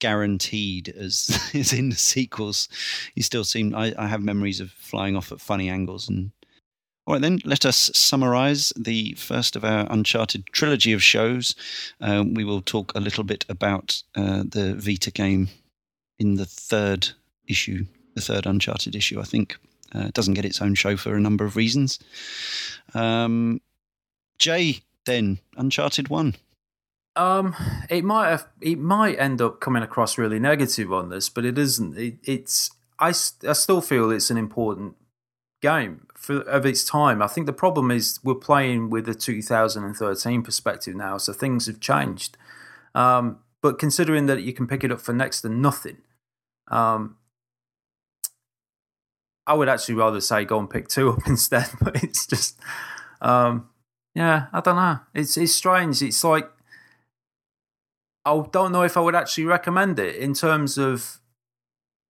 guaranteed 0.00 0.88
as 0.88 1.50
is 1.54 1.72
in 1.72 1.90
the 1.90 1.96
sequels. 1.96 2.68
You 3.14 3.22
still 3.22 3.44
seem. 3.44 3.74
I, 3.74 3.94
I 3.96 4.06
have 4.08 4.22
memories 4.22 4.60
of 4.60 4.70
flying 4.72 5.16
off 5.16 5.32
at 5.32 5.40
funny 5.40 5.68
angles 5.68 6.08
and. 6.08 6.32
All 7.10 7.14
right, 7.14 7.22
then, 7.22 7.40
let 7.44 7.66
us 7.66 7.90
summarize 7.92 8.72
the 8.76 9.14
first 9.14 9.56
of 9.56 9.64
our 9.64 9.84
Uncharted 9.90 10.46
trilogy 10.52 10.92
of 10.92 11.02
shows. 11.02 11.56
Um, 12.00 12.34
we 12.34 12.44
will 12.44 12.62
talk 12.62 12.94
a 12.94 13.00
little 13.00 13.24
bit 13.24 13.44
about 13.48 14.00
uh, 14.14 14.44
the 14.46 14.76
Vita 14.76 15.10
game 15.10 15.48
in 16.20 16.36
the 16.36 16.46
third 16.46 17.08
issue, 17.48 17.86
the 18.14 18.20
third 18.20 18.46
Uncharted 18.46 18.94
issue, 18.94 19.18
I 19.18 19.24
think. 19.24 19.56
Uh, 19.92 20.02
it 20.02 20.14
doesn't 20.14 20.34
get 20.34 20.44
its 20.44 20.62
own 20.62 20.76
show 20.76 20.96
for 20.96 21.16
a 21.16 21.20
number 21.20 21.44
of 21.44 21.56
reasons. 21.56 21.98
Um, 22.94 23.60
Jay, 24.38 24.82
then, 25.04 25.40
Uncharted 25.56 26.10
1. 26.10 26.36
Um, 27.16 27.56
it 27.88 28.04
might 28.04 28.30
have, 28.30 28.46
it 28.60 28.78
might 28.78 29.18
end 29.18 29.42
up 29.42 29.58
coming 29.58 29.82
across 29.82 30.16
really 30.16 30.38
negative 30.38 30.92
on 30.92 31.08
this, 31.08 31.28
but 31.28 31.44
it 31.44 31.58
isn't. 31.58 31.98
It, 31.98 32.18
it's 32.22 32.70
I, 33.00 33.08
I 33.08 33.12
still 33.54 33.80
feel 33.80 34.12
it's 34.12 34.30
an 34.30 34.36
important 34.36 34.94
game 35.60 36.06
for 36.14 36.40
of 36.42 36.66
its 36.66 36.84
time. 36.84 37.22
I 37.22 37.26
think 37.26 37.46
the 37.46 37.52
problem 37.52 37.90
is 37.90 38.18
we're 38.22 38.34
playing 38.34 38.90
with 38.90 39.08
a 39.08 39.14
2013 39.14 40.42
perspective 40.42 40.94
now, 40.94 41.18
so 41.18 41.32
things 41.32 41.66
have 41.66 41.80
changed. 41.80 42.36
Um, 42.94 43.40
but 43.62 43.78
considering 43.78 44.26
that 44.26 44.42
you 44.42 44.52
can 44.52 44.66
pick 44.66 44.84
it 44.84 44.90
up 44.90 45.00
for 45.00 45.12
next 45.12 45.42
to 45.42 45.48
nothing, 45.48 45.98
um, 46.68 47.16
I 49.46 49.54
would 49.54 49.68
actually 49.68 49.96
rather 49.96 50.20
say 50.20 50.44
go 50.44 50.58
and 50.58 50.68
pick 50.68 50.88
two 50.88 51.10
up 51.10 51.20
instead. 51.26 51.68
But 51.80 52.02
it's 52.02 52.26
just, 52.26 52.58
um, 53.20 53.68
yeah, 54.14 54.46
I 54.52 54.60
don't 54.60 54.76
know. 54.76 55.00
It's 55.14 55.36
it's 55.36 55.52
strange. 55.52 56.02
It's 56.02 56.24
like 56.24 56.50
I 58.24 58.42
don't 58.50 58.72
know 58.72 58.82
if 58.82 58.96
I 58.96 59.00
would 59.00 59.14
actually 59.14 59.44
recommend 59.44 59.98
it 59.98 60.16
in 60.16 60.34
terms 60.34 60.78
of 60.78 61.18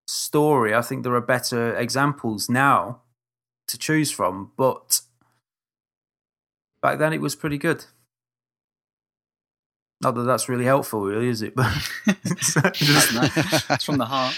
story. 0.06 0.74
I 0.74 0.82
think 0.82 1.02
there 1.02 1.14
are 1.14 1.20
better 1.20 1.74
examples 1.76 2.48
now 2.48 3.02
to 3.70 3.78
choose 3.78 4.10
from, 4.10 4.52
but 4.56 5.00
back 6.82 6.98
then 6.98 7.12
it 7.12 7.20
was 7.20 7.34
pretty 7.36 7.58
good. 7.58 7.84
Not 10.02 10.14
that 10.14 10.22
that's 10.22 10.48
really 10.48 10.64
helpful, 10.64 11.02
really, 11.04 11.28
is 11.28 11.42
it? 11.42 11.54
But 11.56 11.72
it's 12.06 12.54
just- 12.78 13.12
No, 13.14 13.20
it's 13.74 13.84
from 13.84 13.98
the 13.98 14.06
heart. 14.06 14.34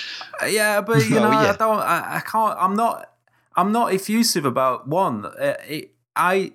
yeah, 0.49 0.81
but 0.81 1.05
you 1.09 1.19
Oh, 1.19 1.23
know, 1.23 1.31
yeah. 1.31 1.53
I 1.53 1.57
don't. 1.57 1.79
I, 1.79 2.17
I 2.17 2.21
can't. 2.21 2.57
I'm 2.59 2.75
not. 2.75 3.09
I'm 3.55 3.71
not 3.71 3.93
effusive 3.93 4.45
about 4.45 4.89
one. 4.89 5.27
Uh, 5.27 5.55
it, 5.69 5.95
I 6.17 6.53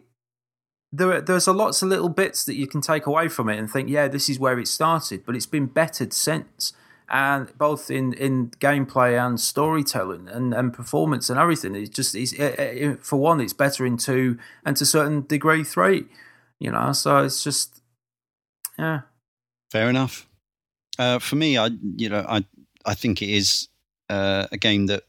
there. 0.92 1.22
There's 1.22 1.48
a 1.48 1.54
lots 1.54 1.82
of 1.82 1.88
little 1.90 2.10
bits 2.10 2.44
that 2.46 2.56
you 2.56 2.68
can 2.68 2.82
take 2.82 3.06
away 3.06 3.30
from 3.30 3.48
it 3.50 3.58
and 3.58 3.70
think, 3.72 3.88
yeah, 3.90 4.08
this 4.10 4.30
is 4.30 4.40
where 4.40 4.60
it 4.60 4.68
started, 4.68 5.26
but 5.26 5.36
it's 5.38 5.46
been 5.46 5.68
bettered 5.68 6.12
since, 6.12 6.74
and 7.10 7.58
both 7.58 7.90
in 7.90 8.14
in 8.14 8.50
gameplay 8.60 9.18
and 9.18 9.40
storytelling 9.40 10.28
and 10.28 10.54
and 10.54 10.74
performance 10.74 11.30
and 11.30 11.40
everything. 11.40 11.76
It's 11.76 11.90
just 11.90 12.16
it's 12.16 12.34
it, 12.34 12.60
it, 12.60 13.04
for 13.04 13.18
one, 13.18 13.42
it's 13.42 13.54
better 13.54 13.86
in 13.86 13.98
two, 13.98 14.38
and 14.66 14.76
to 14.78 14.84
a 14.84 14.88
certain 14.88 15.26
degree 15.26 15.64
three. 15.64 16.06
You 16.60 16.72
know, 16.72 16.92
so 16.92 17.24
it's 17.24 17.44
just 17.44 17.82
yeah. 18.78 19.02
Fair 19.72 19.90
enough. 19.90 20.28
Uh, 20.98 21.20
for 21.20 21.36
me, 21.36 21.58
I 21.58 21.70
you 21.96 22.10
know 22.10 22.26
I 22.28 22.46
I 22.86 22.94
think 22.94 23.22
it 23.22 23.30
is 23.30 23.70
uh, 24.10 24.48
a 24.52 24.58
game 24.58 24.88
that 24.88 25.04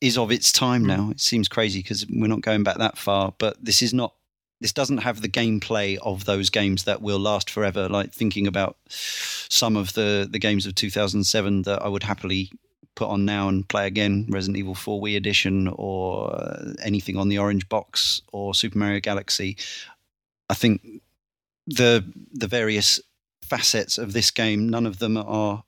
is 0.00 0.16
of 0.16 0.32
its 0.32 0.50
time 0.52 0.84
now. 0.84 1.10
It 1.10 1.20
seems 1.20 1.46
crazy 1.46 1.80
because 1.80 2.06
we're 2.08 2.26
not 2.26 2.40
going 2.40 2.62
back 2.62 2.78
that 2.78 2.98
far, 2.98 3.34
but 3.38 3.62
this 3.62 3.82
is 3.82 3.92
not. 3.94 4.14
This 4.60 4.72
doesn't 4.72 4.98
have 4.98 5.22
the 5.22 5.28
gameplay 5.28 5.96
of 6.02 6.26
those 6.26 6.50
games 6.50 6.84
that 6.84 7.00
will 7.00 7.18
last 7.18 7.48
forever. 7.48 7.88
Like 7.88 8.12
thinking 8.12 8.46
about 8.46 8.76
some 8.88 9.76
of 9.76 9.94
the 9.94 10.28
the 10.30 10.38
games 10.38 10.66
of 10.66 10.74
2007 10.74 11.62
that 11.62 11.82
I 11.82 11.88
would 11.88 12.02
happily 12.02 12.50
put 12.94 13.08
on 13.08 13.24
now 13.24 13.48
and 13.48 13.66
play 13.68 13.86
again, 13.86 14.26
Resident 14.28 14.58
Evil 14.58 14.74
4 14.74 15.00
Wii 15.00 15.16
Edition 15.16 15.68
or 15.68 16.34
uh, 16.34 16.74
anything 16.82 17.16
on 17.16 17.28
the 17.28 17.38
Orange 17.38 17.68
Box 17.68 18.20
or 18.32 18.54
Super 18.54 18.78
Mario 18.78 19.00
Galaxy. 19.00 19.56
I 20.50 20.54
think 20.54 20.82
the 21.66 22.04
the 22.32 22.46
various 22.46 23.00
facets 23.42 23.96
of 23.98 24.12
this 24.12 24.30
game, 24.30 24.68
none 24.68 24.86
of 24.86 24.98
them 24.98 25.16
are 25.16 25.64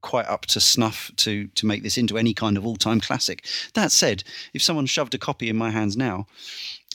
quite 0.00 0.26
up 0.26 0.44
to 0.44 0.60
snuff 0.60 1.10
to 1.16 1.46
to 1.48 1.66
make 1.66 1.82
this 1.82 1.96
into 1.96 2.18
any 2.18 2.34
kind 2.34 2.56
of 2.56 2.66
all 2.66 2.76
time 2.76 3.00
classic. 3.00 3.46
That 3.74 3.92
said, 3.92 4.24
if 4.52 4.62
someone 4.62 4.86
shoved 4.86 5.14
a 5.14 5.18
copy 5.18 5.48
in 5.48 5.56
my 5.56 5.70
hands 5.70 5.96
now 5.96 6.26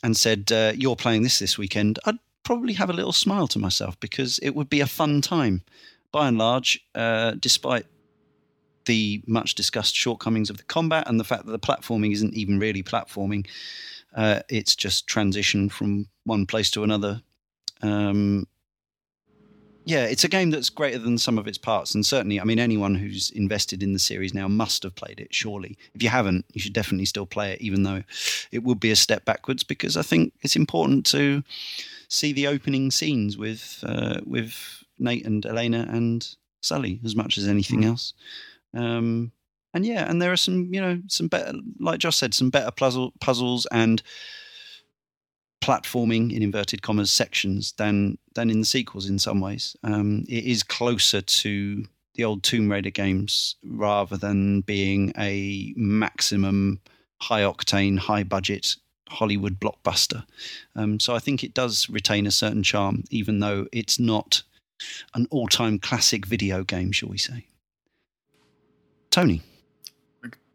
and 0.04 0.16
said 0.16 0.52
uh, 0.52 0.74
you're 0.76 0.96
playing 0.96 1.24
this 1.24 1.40
this 1.40 1.58
weekend, 1.58 2.00
I'd 2.06 2.20
probably 2.44 2.74
have 2.74 2.90
a 2.90 2.94
little 2.94 3.12
smile 3.12 3.48
to 3.48 3.60
myself 3.60 4.00
because 4.00 4.40
it 4.40 4.52
would 4.52 4.70
be 4.70 4.82
a 4.82 4.88
fun 4.88 5.22
time. 5.22 5.62
By 6.12 6.28
and 6.28 6.38
large, 6.38 6.84
uh, 6.96 7.34
despite 7.40 7.86
the 8.86 9.22
much 9.28 9.54
discussed 9.54 9.96
shortcomings 9.96 10.50
of 10.50 10.58
the 10.58 10.64
combat 10.64 11.08
and 11.08 11.20
the 11.20 11.24
fact 11.24 11.46
that 11.46 11.52
the 11.52 11.60
platforming 11.60 12.12
isn't 12.12 12.34
even 12.34 12.58
really 12.58 12.82
platforming, 12.82 13.46
uh, 14.16 14.40
it's 14.50 14.76
just 14.76 15.06
transition 15.06 15.70
from 15.70 16.08
one 16.24 16.48
place 16.48 16.72
to 16.72 16.84
another 16.84 17.22
um, 17.84 18.48
yeah, 19.90 20.06
it's 20.06 20.24
a 20.24 20.28
game 20.28 20.52
that's 20.52 20.70
greater 20.70 21.00
than 21.00 21.18
some 21.18 21.40
of 21.40 21.48
its 21.48 21.58
parts, 21.58 21.96
and 21.96 22.06
certainly, 22.06 22.40
I 22.40 22.44
mean, 22.44 22.60
anyone 22.60 22.96
who's 22.96 23.32
invested 23.32 23.82
in 23.82 23.94
the 23.94 24.00
series 24.00 24.34
now 24.34 24.48
must 24.48 24.84
have 24.84 24.94
played 24.94 25.20
it. 25.20 25.34
Surely, 25.34 25.78
if 25.96 26.04
you 26.04 26.10
haven't, 26.10 26.46
you 26.54 26.62
should 26.62 26.74
definitely 26.74 27.06
still 27.06 27.26
play 27.26 27.54
it, 27.54 27.62
even 27.62 27.84
though 27.84 28.04
it 28.52 28.64
would 28.64 28.80
be 28.80 28.92
a 28.92 28.96
step 28.96 29.26
backwards. 29.26 29.64
Because 29.64 29.98
I 29.98 30.04
think 30.04 30.34
it's 30.42 30.56
important 30.56 31.06
to 31.08 31.44
see 32.08 32.34
the 32.34 32.48
opening 32.48 32.92
scenes 32.92 33.36
with 33.38 33.84
uh, 33.84 34.20
with 34.26 34.54
Nate 35.00 35.26
and 35.26 35.46
Elena 35.46 35.88
and 35.90 36.28
Sully 36.62 37.00
as 37.04 37.16
much 37.16 37.38
as 37.38 37.48
anything 37.48 37.82
Mm. 37.82 37.88
else. 37.88 38.14
Um, 38.74 39.32
and 39.74 39.86
yeah, 39.86 40.10
and 40.10 40.22
there 40.22 40.32
are 40.32 40.38
some, 40.38 40.74
you 40.74 40.82
know, 40.82 41.02
some 41.08 41.28
better, 41.28 41.54
like 41.80 42.00
Josh 42.00 42.18
said, 42.18 42.34
some 42.34 42.50
better 42.50 42.72
puzzle 42.72 43.14
puzzles 43.20 43.66
and 43.72 44.02
platforming 45.70 46.36
in 46.36 46.42
inverted 46.42 46.82
commas 46.82 47.12
sections 47.12 47.74
than 47.74 48.18
than 48.34 48.50
in 48.50 48.62
the 48.62 48.66
sequels 48.66 49.08
in 49.08 49.20
some 49.20 49.40
ways. 49.40 49.76
Um, 49.84 50.26
it 50.28 50.44
is 50.46 50.64
closer 50.64 51.22
to 51.22 51.86
the 52.16 52.24
old 52.24 52.42
Tomb 52.42 52.72
Raider 52.72 52.90
games 52.90 53.56
rather 53.64 54.18
than 54.18 54.62
being 54.62 55.14
a 55.16 55.72
maximum 55.78 56.80
high 57.22 57.44
octane, 57.44 58.00
high 58.00 58.24
budget 58.24 58.78
Hollywood 59.10 59.60
blockbuster. 59.60 60.26
Um, 60.76 61.00
so 61.00 61.14
I 61.14 61.20
think 61.20 61.44
it 61.44 61.54
does 61.54 61.88
retain 61.88 62.26
a 62.26 62.32
certain 62.32 62.64
charm, 62.64 63.04
even 63.12 63.40
though 63.40 63.68
it's 63.72 64.00
not 64.00 64.42
an 65.14 65.28
all 65.30 65.48
time 65.48 65.78
classic 65.78 66.26
video 66.26 66.64
game, 66.64 66.92
shall 66.92 67.10
we 67.10 67.20
say. 67.20 67.46
Tony. 69.12 69.44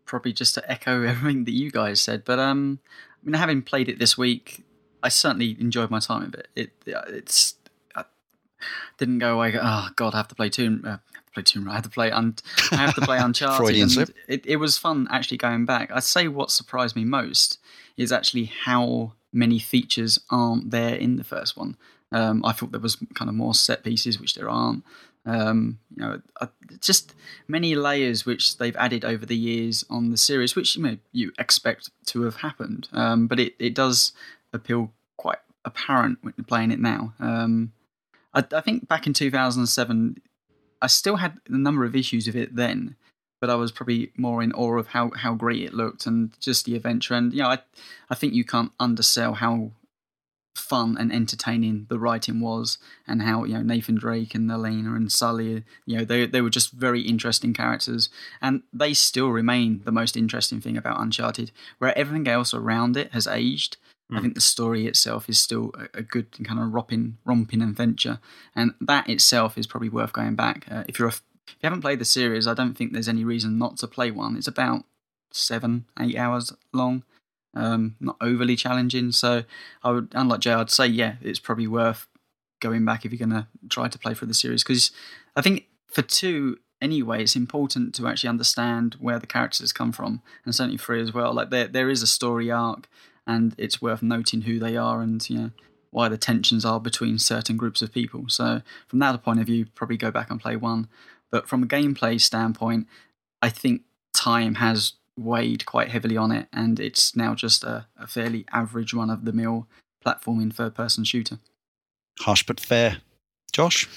probably 0.06 0.32
just 0.32 0.54
to 0.54 0.70
echo 0.70 1.02
everything 1.04 1.44
that 1.44 1.52
you 1.52 1.70
guys 1.70 2.00
said. 2.00 2.24
But 2.24 2.40
um, 2.40 2.80
I 2.90 3.30
mean, 3.30 3.34
having 3.34 3.62
played 3.62 3.88
it 3.88 4.00
this 4.00 4.18
week, 4.18 4.63
I 5.04 5.08
certainly 5.10 5.56
enjoyed 5.60 5.90
my 5.90 6.00
time 6.00 6.30
with 6.30 6.34
it. 6.34 6.48
It 6.56 6.72
it's 6.86 7.54
I 7.94 8.04
didn't 8.98 9.18
go 9.18 9.34
away. 9.34 9.54
Oh 9.60 9.88
God, 9.94 10.14
I 10.14 10.16
have 10.16 10.28
to 10.28 10.34
play 10.34 10.48
Tomb. 10.48 10.82
Uh, 10.84 10.96
play 11.34 11.42
Tomb 11.42 11.64
Raider. 11.64 11.72
I 11.72 11.74
have 11.74 11.84
to 11.84 11.90
play. 11.90 12.10
Un- 12.10 12.36
I 12.72 12.76
have 12.76 12.94
to 12.94 13.02
play 13.02 13.18
Uncharted. 13.20 13.58
Freudian 13.58 13.90
slip. 13.90 14.10
It, 14.28 14.46
it 14.46 14.56
was 14.56 14.78
fun 14.78 15.06
actually 15.10 15.36
going 15.36 15.66
back. 15.66 15.90
I'd 15.92 16.04
say 16.04 16.28
what 16.28 16.50
surprised 16.50 16.96
me 16.96 17.04
most 17.04 17.58
is 17.96 18.12
actually 18.12 18.44
how 18.64 19.12
many 19.32 19.58
features 19.58 20.18
aren't 20.30 20.70
there 20.70 20.94
in 20.94 21.16
the 21.16 21.24
first 21.24 21.56
one. 21.56 21.76
Um, 22.12 22.44
I 22.44 22.52
thought 22.52 22.70
there 22.70 22.80
was 22.80 22.96
kind 23.14 23.28
of 23.28 23.34
more 23.34 23.54
set 23.54 23.82
pieces, 23.82 24.20
which 24.20 24.34
there 24.34 24.48
aren't. 24.48 24.84
Um, 25.26 25.78
you 25.96 26.02
know, 26.02 26.20
just 26.80 27.14
many 27.48 27.74
layers 27.74 28.26
which 28.26 28.58
they've 28.58 28.76
added 28.76 29.04
over 29.06 29.24
the 29.24 29.36
years 29.36 29.84
on 29.88 30.10
the 30.10 30.18
series, 30.18 30.54
which 30.54 30.76
you 30.76 30.82
know 30.82 30.98
you 31.12 31.32
expect 31.38 31.90
to 32.06 32.22
have 32.22 32.36
happened. 32.36 32.88
Um, 32.92 33.26
but 33.26 33.40
it, 33.40 33.54
it 33.58 33.74
does 33.74 34.12
appeal 34.54 34.92
quite 35.16 35.38
apparent 35.64 36.18
when 36.22 36.34
playing 36.46 36.70
it 36.70 36.80
now. 36.80 37.12
Um, 37.18 37.72
I, 38.32 38.44
I 38.52 38.60
think 38.60 38.88
back 38.88 39.06
in 39.06 39.12
2007, 39.12 40.20
I 40.80 40.86
still 40.86 41.16
had 41.16 41.38
a 41.48 41.56
number 41.56 41.84
of 41.84 41.96
issues 41.96 42.26
with 42.26 42.36
it 42.36 42.56
then, 42.56 42.96
but 43.40 43.50
I 43.50 43.54
was 43.54 43.72
probably 43.72 44.10
more 44.16 44.42
in 44.42 44.52
awe 44.52 44.78
of 44.78 44.88
how, 44.88 45.10
how 45.10 45.34
great 45.34 45.62
it 45.62 45.74
looked 45.74 46.06
and 46.06 46.38
just 46.40 46.64
the 46.64 46.76
adventure. 46.76 47.14
And 47.14 47.32
you 47.32 47.42
know, 47.42 47.48
I 47.48 47.58
I 48.10 48.14
think 48.14 48.34
you 48.34 48.44
can't 48.44 48.72
undersell 48.78 49.34
how 49.34 49.72
fun 50.56 50.96
and 50.98 51.12
entertaining 51.12 51.86
the 51.88 51.98
writing 51.98 52.40
was, 52.40 52.78
and 53.06 53.22
how 53.22 53.44
you 53.44 53.54
know 53.54 53.62
Nathan 53.62 53.96
Drake 53.96 54.34
and 54.34 54.50
Elena 54.50 54.94
and 54.94 55.10
Sully, 55.10 55.64
you 55.86 55.98
know, 55.98 56.04
they 56.04 56.26
they 56.26 56.40
were 56.40 56.50
just 56.50 56.72
very 56.72 57.02
interesting 57.02 57.52
characters, 57.52 58.08
and 58.40 58.62
they 58.72 58.94
still 58.94 59.30
remain 59.30 59.82
the 59.84 59.92
most 59.92 60.16
interesting 60.16 60.60
thing 60.60 60.76
about 60.76 61.00
Uncharted. 61.00 61.50
Where 61.78 61.96
everything 61.96 62.28
else 62.28 62.54
around 62.54 62.96
it 62.96 63.12
has 63.12 63.26
aged, 63.26 63.76
I 64.10 64.18
Mm. 64.18 64.22
think 64.22 64.34
the 64.34 64.40
story 64.40 64.86
itself 64.86 65.28
is 65.28 65.38
still 65.38 65.72
a, 65.74 65.98
a 65.98 66.02
good 66.02 66.30
kind 66.44 66.60
of 66.60 66.72
romping 66.72 67.18
romping 67.24 67.62
adventure, 67.62 68.18
and 68.54 68.74
that 68.80 69.08
itself 69.08 69.56
is 69.56 69.66
probably 69.66 69.88
worth 69.88 70.12
going 70.12 70.34
back. 70.34 70.66
Uh, 70.70 70.84
if 70.88 70.98
you're 70.98 71.08
a, 71.08 71.12
if 71.12 71.22
you 71.60 71.66
haven't 71.66 71.80
played 71.80 71.98
the 72.00 72.04
series, 72.04 72.46
I 72.46 72.54
don't 72.54 72.74
think 72.74 72.92
there's 72.92 73.08
any 73.08 73.24
reason 73.24 73.58
not 73.58 73.76
to 73.78 73.86
play 73.86 74.10
one. 74.10 74.36
It's 74.36 74.46
about 74.48 74.84
seven 75.32 75.86
eight 75.98 76.16
hours 76.16 76.52
long 76.72 77.02
um, 77.56 77.96
not 78.00 78.16
overly 78.20 78.56
challenging. 78.56 79.12
So 79.12 79.44
I 79.82 79.90
would, 79.90 80.08
unlike 80.12 80.40
Jay, 80.40 80.52
I'd 80.52 80.70
say 80.70 80.86
yeah, 80.86 81.16
it's 81.22 81.38
probably 81.38 81.66
worth 81.66 82.06
going 82.60 82.84
back 82.84 83.04
if 83.04 83.12
you're 83.12 83.18
going 83.26 83.42
to 83.42 83.46
try 83.68 83.88
to 83.88 83.98
play 83.98 84.14
through 84.14 84.28
the 84.28 84.34
series 84.34 84.62
because 84.62 84.90
I 85.36 85.40
think 85.42 85.66
for 85.88 86.02
two 86.02 86.58
anyway, 86.82 87.22
it's 87.22 87.36
important 87.36 87.94
to 87.94 88.06
actually 88.08 88.28
understand 88.28 88.96
where 89.00 89.18
the 89.18 89.26
characters 89.26 89.72
come 89.72 89.92
from, 89.92 90.20
and 90.44 90.54
certainly 90.54 90.78
three 90.78 91.00
as 91.00 91.12
well. 91.14 91.32
Like 91.32 91.50
there 91.50 91.68
there 91.68 91.88
is 91.90 92.02
a 92.02 92.06
story 92.06 92.50
arc, 92.50 92.88
and 93.26 93.54
it's 93.58 93.80
worth 93.82 94.02
noting 94.02 94.42
who 94.42 94.58
they 94.58 94.76
are 94.76 95.00
and 95.00 95.28
you 95.28 95.38
know 95.38 95.50
why 95.90 96.08
the 96.08 96.18
tensions 96.18 96.64
are 96.64 96.80
between 96.80 97.18
certain 97.18 97.56
groups 97.56 97.80
of 97.80 97.92
people. 97.92 98.24
So 98.28 98.62
from 98.88 98.98
that 98.98 99.22
point 99.22 99.38
of 99.38 99.46
view, 99.46 99.66
probably 99.76 99.96
go 99.96 100.10
back 100.10 100.28
and 100.28 100.40
play 100.40 100.56
one. 100.56 100.88
But 101.30 101.48
from 101.48 101.62
a 101.62 101.66
gameplay 101.66 102.20
standpoint, 102.20 102.88
I 103.40 103.48
think 103.48 103.82
time 104.12 104.56
has 104.56 104.94
weighed 105.16 105.66
quite 105.66 105.90
heavily 105.90 106.16
on 106.16 106.32
it, 106.32 106.48
and 106.52 106.80
it's 106.80 107.14
now 107.14 107.34
just 107.34 107.62
a, 107.62 107.86
a 107.96 108.06
fairly 108.06 108.44
average 108.52 108.92
run 108.92 109.10
of 109.10 109.24
the 109.24 109.32
mill 109.32 109.68
platforming 110.04 110.52
third 110.52 110.74
person 110.74 111.04
shooter. 111.04 111.38
Harsh 112.20 112.44
but 112.44 112.60
fair. 112.60 112.98
Josh? 113.52 113.88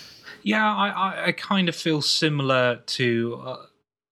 Yeah, 0.43 0.73
I, 0.73 0.89
I, 0.89 1.25
I 1.25 1.31
kind 1.31 1.67
of 1.67 1.75
feel 1.75 2.01
similar 2.01 2.77
to 2.85 3.41
uh, 3.43 3.65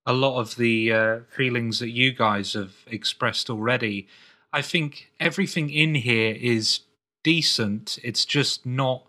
a 0.05 0.13
lot 0.13 0.39
of 0.39 0.55
the 0.55 0.91
uh, 0.91 1.19
feelings 1.29 1.79
that 1.79 1.91
you 1.91 2.11
guys 2.11 2.53
have 2.53 2.73
expressed 2.87 3.49
already. 3.49 4.07
I 4.55 4.61
think 4.61 5.11
everything 5.19 5.69
in 5.69 5.95
here 5.95 6.33
is 6.39 6.79
decent. 7.23 7.99
It's 8.03 8.23
just 8.23 8.65
not 8.65 9.03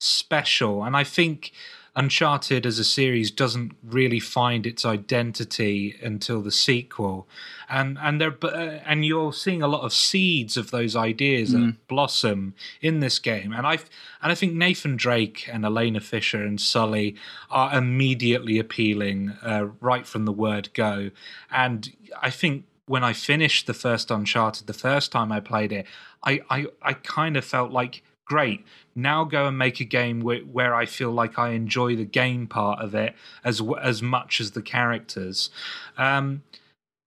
special. 0.00 0.82
And 0.84 0.96
I 0.96 1.04
think 1.04 1.52
Uncharted 1.98 2.66
as 2.66 2.78
a 2.78 2.84
series 2.84 3.30
doesn't 3.30 3.72
really 3.82 4.20
find 4.20 4.66
its 4.66 4.84
identity 4.84 5.96
until 6.02 6.42
the 6.42 6.50
sequel, 6.50 7.26
and 7.70 7.96
and 8.02 8.20
there 8.20 8.36
uh, 8.42 8.80
and 8.84 9.02
you're 9.02 9.32
seeing 9.32 9.62
a 9.62 9.66
lot 9.68 9.80
of 9.82 9.94
seeds 9.94 10.58
of 10.58 10.70
those 10.70 10.94
ideas 10.94 11.54
Mm. 11.54 11.54
that 11.54 11.88
blossom 11.88 12.54
in 12.82 13.00
this 13.00 13.18
game. 13.18 13.50
And 13.56 13.66
I 13.66 13.76
and 14.22 14.30
I 14.32 14.34
think 14.34 14.52
Nathan 14.52 14.96
Drake 14.96 15.48
and 15.50 15.64
Elena 15.64 16.00
Fisher 16.00 16.42
and 16.44 16.60
Sully 16.60 17.16
are 17.50 17.78
immediately 17.78 18.58
appealing 18.58 19.30
uh, 19.42 19.68
right 19.80 20.06
from 20.06 20.26
the 20.26 20.32
word 20.32 20.68
go. 20.74 21.10
And 21.50 21.96
I 22.20 22.28
think 22.28 22.64
when 22.86 23.04
I 23.04 23.12
finished 23.12 23.66
the 23.66 23.74
first 23.74 24.10
Uncharted 24.10 24.66
the 24.66 24.72
first 24.72 25.12
time 25.12 25.32
I 25.32 25.40
played 25.40 25.72
it, 25.72 25.86
I 26.22 26.40
I, 26.50 26.66
I 26.82 26.92
kind 26.94 27.36
of 27.36 27.44
felt 27.44 27.70
like 27.70 28.02
great 28.26 28.64
now 28.96 29.22
go 29.22 29.46
and 29.46 29.56
make 29.56 29.78
a 29.78 29.84
game 29.84 30.20
where, 30.20 30.40
where 30.40 30.74
I 30.74 30.84
feel 30.84 31.12
like 31.12 31.38
I 31.38 31.50
enjoy 31.50 31.94
the 31.94 32.04
game 32.04 32.46
part 32.46 32.80
of 32.80 32.94
it 32.94 33.14
as 33.44 33.62
as 33.80 34.02
much 34.02 34.40
as 34.40 34.52
the 34.52 34.62
characters. 34.62 35.50
Um, 35.96 36.42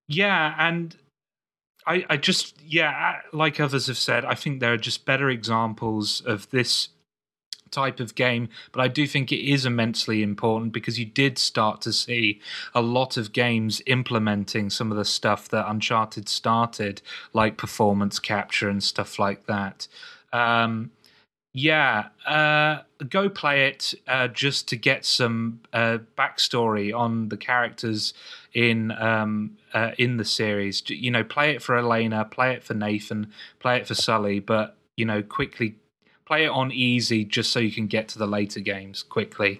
yeah, 0.08 0.56
and 0.58 0.96
I 1.86 2.06
I 2.10 2.18
just 2.18 2.62
yeah, 2.62 3.22
like 3.34 3.60
others 3.60 3.88
have 3.88 3.98
said, 3.98 4.26
I 4.26 4.36
think 4.36 4.60
there 4.60 4.74
are 4.74 4.78
just 4.78 5.06
better 5.06 5.30
examples 5.30 6.22
of 6.22 6.50
this 6.52 6.90
type 7.72 8.00
of 8.00 8.16
game 8.16 8.50
but 8.72 8.82
i 8.82 8.88
do 8.88 9.06
think 9.08 9.32
it 9.32 9.44
is 9.44 9.66
immensely 9.66 10.22
important 10.22 10.72
because 10.72 11.00
you 11.00 11.06
did 11.06 11.38
start 11.38 11.82
to 11.82 11.94
see 11.94 12.40
a 12.74 12.82
lot 12.82 13.18
of 13.18 13.32
games 13.32 13.82
implementing 13.86 14.70
some 14.70 14.92
of 14.92 14.98
the 14.98 15.06
stuff 15.06 15.50
that 15.50 15.70
uncharted 15.70 16.28
started 16.30 17.02
like 17.34 17.58
performance 17.58 18.20
capture 18.20 18.70
and 18.70 18.84
stuff 18.84 19.20
like 19.20 19.46
that 19.46 19.88
um, 20.32 20.92
yeah, 21.54 22.10
uh, 22.28 22.84
go 23.10 23.28
play 23.28 23.68
it 23.68 23.96
uh, 24.08 24.28
just 24.28 24.68
to 24.68 24.76
get 24.76 25.04
some 25.04 25.62
uh, 25.74 25.98
backstory 26.18 26.96
on 26.96 27.30
the 27.30 27.38
characters 27.38 28.14
in 28.54 28.92
um, 28.92 29.58
uh, 29.74 29.92
in 29.98 30.18
the 30.18 30.26
series. 30.26 30.88
You 30.88 31.10
know, 31.10 31.24
play 31.24 31.52
it 31.52 31.64
for 31.64 31.76
Elena, 31.76 32.26
play 32.26 32.54
it 32.54 32.64
for 32.64 32.76
Nathan, 32.76 33.32
play 33.60 33.78
it 33.78 33.88
for 33.88 33.96
Sully, 33.96 34.40
but 34.40 34.78
you 34.96 35.06
know, 35.06 35.24
quickly 35.24 35.76
play 36.30 36.46
it 36.46 36.50
on 36.50 36.72
easy 36.72 37.26
just 37.26 37.52
so 37.52 37.60
you 37.60 37.72
can 37.72 37.88
get 37.88 38.08
to 38.08 38.20
the 38.20 38.28
later 38.28 38.60
games 38.60 39.02
quickly. 39.02 39.60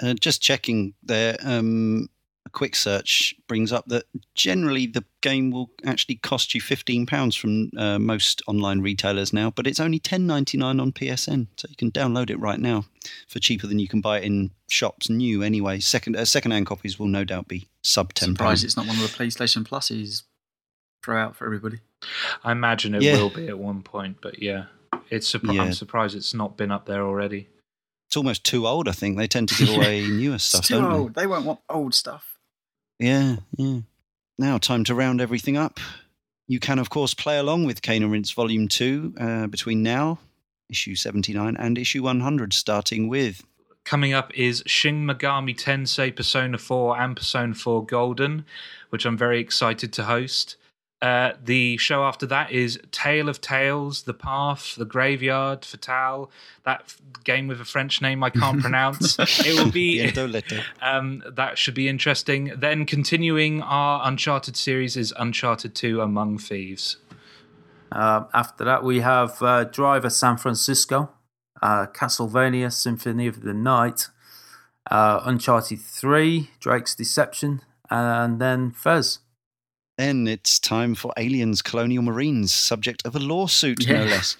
Uh, 0.00 0.14
just 0.14 0.40
checking 0.40 0.94
there, 1.02 1.36
um, 1.42 2.08
a 2.46 2.50
quick 2.50 2.76
search 2.76 3.34
brings 3.48 3.72
up 3.72 3.86
that 3.86 4.04
generally 4.36 4.86
the 4.86 5.04
game 5.20 5.50
will 5.50 5.70
actually 5.84 6.14
cost 6.14 6.54
you 6.54 6.60
£15 6.60 7.36
from 7.36 7.70
uh, 7.76 7.98
most 7.98 8.40
online 8.46 8.80
retailers 8.80 9.32
now, 9.32 9.50
but 9.50 9.66
it's 9.66 9.80
only 9.80 9.98
ten 9.98 10.28
ninety 10.28 10.56
nine 10.56 10.78
on 10.78 10.92
PSN. 10.92 11.48
So 11.56 11.66
you 11.68 11.76
can 11.76 11.90
download 11.90 12.30
it 12.30 12.38
right 12.38 12.60
now 12.60 12.84
for 13.26 13.40
cheaper 13.40 13.66
than 13.66 13.80
you 13.80 13.88
can 13.88 14.00
buy 14.00 14.18
it 14.18 14.24
in 14.24 14.52
shops 14.68 15.10
new 15.10 15.42
anyway. 15.42 15.80
Second 15.80 16.14
uh, 16.14 16.24
second-hand 16.24 16.66
copies 16.66 17.00
will 17.00 17.08
no 17.08 17.24
doubt 17.24 17.48
be 17.48 17.66
sub 17.82 18.14
£10. 18.14 18.36
Surprised 18.36 18.64
it's 18.64 18.76
not 18.76 18.86
one 18.86 18.94
of 18.96 19.02
the 19.02 19.08
PlayStation 19.08 19.66
Pluses 19.66 20.22
throw 21.02 21.20
out 21.20 21.34
for 21.34 21.46
everybody. 21.46 21.80
I 22.44 22.52
imagine 22.52 22.94
it 22.94 23.02
Yeah. 23.02 23.16
will 23.16 23.30
be 23.30 23.48
at 23.48 23.58
one 23.58 23.82
point, 23.82 24.18
but 24.20 24.42
yeah, 24.42 24.64
it's 25.10 25.30
surpri- 25.32 25.54
Yeah. 25.54 25.62
I'm 25.62 25.72
surprised 25.72 26.14
it's 26.16 26.34
not 26.34 26.56
been 26.56 26.70
up 26.70 26.86
there 26.86 27.02
already. 27.04 27.48
It's 28.08 28.16
almost 28.16 28.44
too 28.44 28.66
old, 28.66 28.88
I 28.88 28.92
think. 28.92 29.16
They 29.16 29.26
tend 29.26 29.48
to 29.48 29.54
give 29.54 29.68
away 29.76 30.06
newer 30.06 30.38
stuff, 30.38 30.60
it's 30.60 30.68
too 30.68 30.74
don't 30.80 30.90
they? 30.92 30.96
old. 30.98 31.14
They 31.14 31.26
won't 31.26 31.44
want 31.46 31.60
old 31.68 31.94
stuff. 31.94 32.38
Yeah, 32.98 33.36
yeah. 33.56 33.80
Now, 34.38 34.58
time 34.58 34.84
to 34.84 34.94
round 34.94 35.20
everything 35.20 35.56
up. 35.56 35.80
You 36.48 36.58
can, 36.60 36.78
of 36.78 36.90
course, 36.90 37.14
play 37.14 37.38
along 37.38 37.64
with 37.64 37.82
Cane 37.82 38.02
and 38.02 38.12
Rinse 38.12 38.30
Volume 38.32 38.68
2 38.68 39.14
uh, 39.18 39.46
between 39.46 39.82
now 39.82 40.18
issue 40.68 40.94
79 40.94 41.56
and 41.56 41.78
issue 41.78 42.02
100, 42.02 42.52
starting 42.52 43.08
with. 43.08 43.44
Coming 43.84 44.12
up 44.12 44.32
is 44.34 44.62
Shin 44.66 45.04
Megami 45.06 45.56
Tensei 45.56 46.14
Persona 46.14 46.56
4 46.58 46.98
and 47.00 47.16
Persona 47.16 47.54
4 47.54 47.84
Golden, 47.84 48.44
which 48.90 49.04
I'm 49.04 49.16
very 49.18 49.40
excited 49.40 49.92
to 49.94 50.04
host. 50.04 50.56
Uh, 51.02 51.32
the 51.44 51.76
show 51.78 52.04
after 52.04 52.26
that 52.26 52.52
is 52.52 52.78
Tale 52.92 53.28
of 53.28 53.40
Tales, 53.40 54.04
The 54.04 54.14
Path, 54.14 54.76
The 54.76 54.84
Graveyard, 54.84 55.64
Fatale, 55.64 56.30
that 56.62 56.82
f- 56.84 57.02
game 57.24 57.48
with 57.48 57.60
a 57.60 57.64
French 57.64 58.00
name 58.00 58.22
I 58.22 58.30
can't 58.30 58.60
pronounce. 58.66 59.18
It 59.18 59.58
will 59.58 59.72
be. 59.72 59.98
Um, 60.80 61.24
that 61.28 61.58
should 61.58 61.74
be 61.74 61.88
interesting. 61.88 62.52
Then 62.56 62.86
continuing 62.86 63.62
our 63.62 64.06
Uncharted 64.06 64.56
series 64.56 64.96
is 64.96 65.12
Uncharted 65.18 65.74
2 65.74 66.00
Among 66.00 66.38
Thieves. 66.38 66.98
Um, 67.90 68.28
after 68.32 68.64
that, 68.64 68.84
we 68.84 69.00
have 69.00 69.42
uh, 69.42 69.64
Driver 69.64 70.08
San 70.08 70.36
Francisco, 70.36 71.10
uh, 71.60 71.86
Castlevania 71.86 72.72
Symphony 72.72 73.26
of 73.26 73.42
the 73.42 73.52
Night, 73.54 74.06
uh, 74.88 75.20
Uncharted 75.24 75.80
3, 75.80 76.50
Drake's 76.60 76.94
Deception, 76.94 77.60
and 77.90 78.40
then 78.40 78.70
Fez. 78.70 79.18
Then 79.98 80.26
it's 80.26 80.58
time 80.58 80.94
for 80.94 81.12
Aliens 81.16 81.62
Colonial 81.62 82.02
Marines, 82.02 82.52
subject 82.52 83.04
of 83.06 83.14
a 83.14 83.18
lawsuit, 83.18 83.86
no 83.88 84.04
less. 84.04 84.36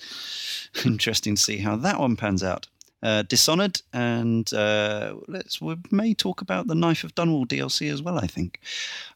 Interesting 0.84 1.34
to 1.34 1.42
see 1.42 1.58
how 1.58 1.76
that 1.76 2.00
one 2.00 2.16
pans 2.16 2.42
out. 2.42 2.68
Uh, 3.02 3.22
Dishonored, 3.22 3.82
and 3.92 4.52
uh, 4.54 5.16
let's 5.26 5.60
we 5.60 5.76
may 5.90 6.14
talk 6.14 6.40
about 6.40 6.68
the 6.68 6.74
Knife 6.74 7.02
of 7.04 7.14
Dunwall 7.14 7.46
DLC 7.46 7.92
as 7.92 8.00
well, 8.00 8.18
I 8.18 8.28
think. 8.28 8.60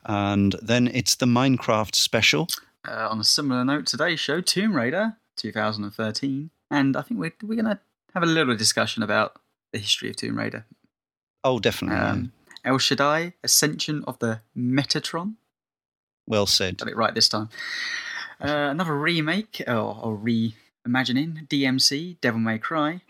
And 0.05 0.57
then 0.61 0.89
it's 0.89 1.15
the 1.15 1.27
Minecraft 1.27 1.95
special. 1.95 2.49
Uh, 2.87 3.09
on 3.11 3.21
a 3.21 3.25
similar 3.25 3.65
note, 3.65 3.87
today's 3.87 4.21
show, 4.21 4.41
Tomb 4.41 4.75
Raider 4.75 5.17
2013. 5.37 6.51
And 6.71 6.97
I 6.97 7.03
think 7.03 7.21
we're, 7.21 7.33
we're 7.43 7.61
going 7.63 7.77
to 7.77 7.79
have 8.15 8.23
a 8.23 8.27
little 8.27 8.57
discussion 8.57 9.03
about 9.03 9.41
the 9.73 9.79
history 9.79 10.11
of 10.11 10.17
Tomb 10.17 10.39
Raider. 10.39 10.65
Oh, 11.45 11.59
definitely. 11.59 11.97
yeah. 11.99 12.11
Um, 12.11 12.33
El 12.65 12.79
Shaddai, 12.79 13.35
Ascension 13.45 14.03
of 14.07 14.19
the 14.19 14.41
Metatron. 14.57 15.35
Well 16.27 16.47
said. 16.47 16.79
Got 16.79 16.89
it 16.89 16.97
right 16.97 17.15
this 17.15 17.29
time. 17.29 17.49
Uh, 18.41 18.69
another 18.71 18.97
remake, 18.97 19.63
or, 19.67 19.73
or 20.03 20.19
reimagining, 20.19 21.49
DMC, 21.49 22.21
Devil 22.21 22.41
May 22.41 22.59
Cry. 22.59 23.03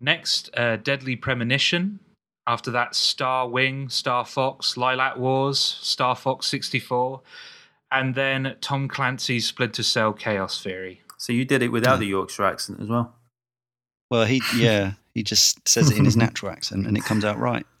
Next, 0.00 0.50
uh, 0.56 0.76
Deadly 0.76 1.16
Premonition. 1.16 2.00
After 2.46 2.70
that, 2.70 2.94
Star 2.94 3.48
Wing, 3.48 3.88
Star 3.88 4.24
Fox, 4.24 4.74
Lylat 4.74 5.16
Wars, 5.16 5.58
Star 5.58 6.14
Fox 6.14 6.46
64. 6.46 7.22
And 7.90 8.14
then 8.14 8.56
Tom 8.60 8.88
Clancy's 8.88 9.46
Splinter 9.46 9.82
Cell 9.82 10.12
Chaos 10.12 10.62
Theory. 10.62 11.00
So 11.18 11.32
you 11.32 11.44
did 11.44 11.62
it 11.62 11.68
without 11.68 11.98
the 11.98 12.06
Yorkshire 12.06 12.44
accent 12.44 12.80
as 12.80 12.88
well. 12.88 13.14
Well, 14.10 14.26
he 14.26 14.42
yeah, 14.56 14.92
he 15.14 15.22
just 15.22 15.66
says 15.66 15.90
it 15.90 15.96
in 15.96 16.04
his 16.04 16.16
natural 16.16 16.52
accent, 16.52 16.86
and 16.86 16.96
it 16.96 17.04
comes 17.04 17.24
out 17.24 17.38
right. 17.38 17.66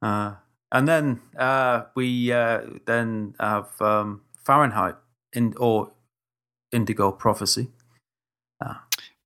Uh, 0.00 0.36
and 0.70 0.86
then 0.86 1.20
uh, 1.36 1.82
we 1.96 2.30
uh, 2.30 2.60
then 2.86 3.34
have 3.40 3.68
um, 3.82 4.20
Fahrenheit 4.48 4.94
in 5.34 5.52
or 5.58 5.92
Indigo 6.72 7.12
Prophecy. 7.12 7.68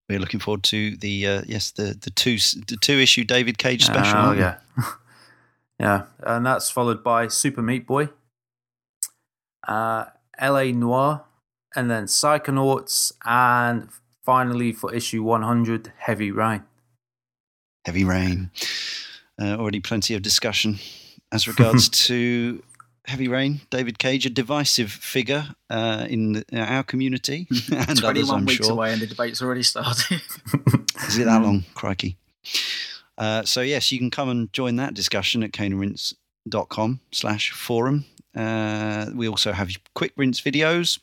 We're 0.09 0.19
looking 0.19 0.40
forward 0.40 0.65
to 0.65 0.97
the 0.97 1.27
uh, 1.27 1.43
yes 1.47 1.70
the 1.70 1.97
the 1.99 2.11
two 2.11 2.36
the 2.66 2.77
two 2.78 2.99
issue 2.99 3.24
David 3.24 3.57
Cage 3.57 3.85
special. 3.85 4.19
Oh 4.19 4.32
yeah, 4.32 4.57
yeah, 5.81 6.07
and 6.19 6.44
that's 6.44 6.70
followed 6.70 7.05
by 7.05 7.28
Super 7.28 7.62
Meat 7.62 7.86
Boy, 7.86 8.11
uh, 9.66 10.07
L.A. 10.39 10.73
Noire, 10.73 11.24
and 11.77 11.89
then 11.90 12.05
Psychonauts, 12.05 13.12
and 13.24 13.89
finally 14.24 14.73
for 14.73 14.93
issue 14.93 15.23
one 15.23 15.43
hundred, 15.43 15.93
Heavy 15.99 16.31
Rain. 16.32 16.65
Heavy 17.86 18.05
Rain. 18.05 18.51
Uh, 19.40 19.57
already 19.57 19.81
plenty 19.81 20.15
of 20.15 20.20
discussion 20.20 20.78
as 21.32 21.49
regards 21.49 21.89
to 22.09 22.62
Heavy 23.07 23.29
Rain. 23.29 23.61
David 23.70 23.99
Cage, 23.99 24.27
a 24.27 24.31
divisive 24.31 24.91
figure 24.91 25.47
uh, 25.70 26.07
in, 26.09 26.33
the, 26.33 26.45
in 26.51 26.59
our 26.59 26.83
community 26.83 27.49
and 27.73 27.83
others, 27.89 28.01
21 28.01 28.39
I'm 28.41 28.47
weeks 28.47 28.66
sure. 28.66 28.73
away 28.73 28.93
and 28.93 29.03
the 29.03 29.07
debate's 29.07 29.43
already 29.43 29.62
started. 29.62 30.20
Is 31.09 31.19
it 31.19 31.24
that 31.24 31.43
long? 31.43 31.65
Crikey. 31.74 32.16
Uh, 33.19 33.43
so, 33.45 33.61
yes, 33.61 33.91
you 33.93 33.99
can 33.99 34.11
come 34.11 34.29
and 34.29 34.53
join 34.53 34.77
that 34.77 34.95
discussion 34.95 35.43
at 35.43 35.53
caneandrinse.com 35.53 37.01
slash 37.11 37.51
forum. 37.51 38.05
Uh, 38.35 39.07
we 39.15 39.29
also 39.29 39.53
have 39.53 39.70
quick 39.95 40.12
rinse 40.16 40.41
videos. 40.41 40.99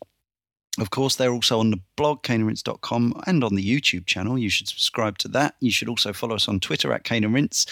Of 0.79 0.91
course, 0.91 1.15
they're 1.15 1.33
also 1.33 1.59
on 1.59 1.71
the 1.71 1.79
blog, 1.97 2.23
caneandrinse.com, 2.23 3.21
and 3.27 3.43
on 3.43 3.55
the 3.55 3.81
YouTube 3.81 4.05
channel. 4.05 4.37
You 4.37 4.49
should 4.49 4.67
subscribe 4.67 5.17
to 5.19 5.27
that. 5.29 5.55
You 5.59 5.71
should 5.71 5.89
also 5.89 6.13
follow 6.13 6.35
us 6.35 6.47
on 6.47 6.59
Twitter 6.59 6.93
at 6.93 7.03
Cane 7.03 7.25
and 7.25 7.33
Rinse. 7.33 7.65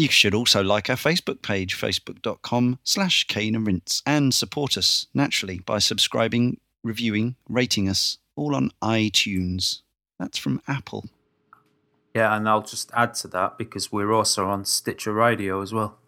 You 0.00 0.08
should 0.08 0.32
also 0.32 0.62
like 0.62 0.88
our 0.88 0.96
Facebook 0.96 1.42
page, 1.42 1.78
facebook.com 1.78 2.78
slash 2.82 3.24
Cane 3.24 3.54
and 3.54 3.66
Rinse, 3.66 4.02
and 4.06 4.32
support 4.32 4.78
us 4.78 5.06
naturally 5.12 5.58
by 5.58 5.78
subscribing, 5.78 6.58
reviewing, 6.82 7.36
rating 7.50 7.86
us, 7.86 8.16
all 8.34 8.54
on 8.54 8.70
iTunes. 8.82 9.82
That's 10.18 10.38
from 10.38 10.62
Apple. 10.66 11.04
Yeah, 12.14 12.34
and 12.34 12.48
I'll 12.48 12.62
just 12.62 12.90
add 12.94 13.12
to 13.16 13.28
that 13.28 13.58
because 13.58 13.92
we're 13.92 14.10
also 14.10 14.46
on 14.46 14.64
Stitcher 14.64 15.12
Radio 15.12 15.60
as 15.60 15.74
well. 15.74 15.98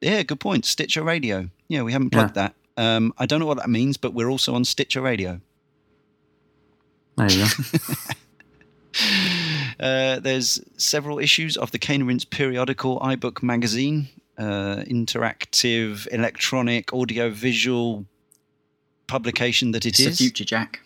Yeah, 0.00 0.24
good 0.24 0.40
point. 0.40 0.64
Stitcher 0.64 1.04
Radio. 1.04 1.50
Yeah, 1.68 1.82
we 1.82 1.92
haven't 1.92 2.10
plugged 2.10 2.34
that. 2.34 2.56
Um, 2.76 3.14
I 3.16 3.26
don't 3.26 3.38
know 3.38 3.46
what 3.46 3.58
that 3.58 3.70
means, 3.70 3.96
but 3.96 4.12
we're 4.12 4.28
also 4.28 4.56
on 4.56 4.64
Stitcher 4.64 5.00
Radio. 5.00 5.40
There 7.16 7.30
you 7.30 7.44
go. 7.44 7.94
Uh, 9.78 10.18
there's 10.20 10.58
several 10.78 11.18
issues 11.18 11.54
of 11.58 11.70
the 11.70 11.78
Cane 11.78 12.04
Rinse 12.04 12.24
periodical 12.24 12.98
iBook 13.00 13.42
magazine, 13.42 14.08
uh, 14.38 14.76
interactive, 14.88 16.08
electronic, 16.10 16.94
audio 16.94 17.28
visual 17.28 18.06
publication 19.06 19.72
that 19.72 19.84
it 19.84 19.90
it's 19.90 20.00
is. 20.00 20.16
the 20.18 20.24
future, 20.24 20.44
Jack. 20.44 20.80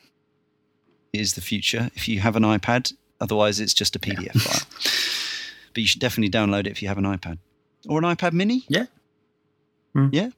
is 1.13 1.35
the 1.35 1.41
future 1.41 1.91
if 1.95 2.09
you 2.09 2.19
have 2.19 2.35
an 2.35 2.43
iPad. 2.43 2.93
Otherwise, 3.21 3.61
it's 3.61 3.73
just 3.75 3.95
a 3.95 4.01
PDF 4.01 4.41
file. 4.41 4.67
But 5.73 5.83
you 5.83 5.87
should 5.87 6.01
definitely 6.01 6.31
download 6.31 6.61
it 6.61 6.73
if 6.73 6.83
you 6.83 6.89
have 6.89 6.99
an 6.99 7.05
iPad 7.05 7.39
or 7.89 7.99
an 7.99 8.05
iPad 8.17 8.33
Mini. 8.33 8.65
Yeah. 8.69 8.87
Hmm. 9.95 10.09
Yeah. 10.11 10.31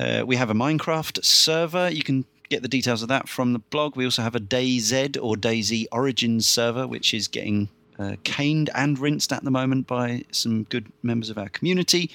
Uh, 0.00 0.24
we 0.26 0.34
have 0.34 0.50
a 0.50 0.54
Minecraft 0.54 1.24
server. 1.24 1.88
You 1.90 2.02
can 2.02 2.24
get 2.52 2.62
the 2.62 2.68
details 2.68 3.02
of 3.02 3.08
that 3.08 3.28
from 3.28 3.52
the 3.52 3.58
blog. 3.58 3.96
We 3.96 4.04
also 4.04 4.22
have 4.22 4.34
a 4.34 4.40
DayZ 4.40 5.18
or 5.20 5.36
DayZ 5.36 5.86
Origins 5.90 6.46
server, 6.46 6.86
which 6.86 7.12
is 7.14 7.28
getting 7.28 7.68
uh, 7.98 8.16
caned 8.24 8.70
and 8.74 8.98
rinsed 8.98 9.32
at 9.32 9.44
the 9.44 9.50
moment 9.50 9.86
by 9.86 10.24
some 10.30 10.64
good 10.64 10.92
members 11.02 11.30
of 11.30 11.38
our 11.38 11.48
community. 11.48 12.10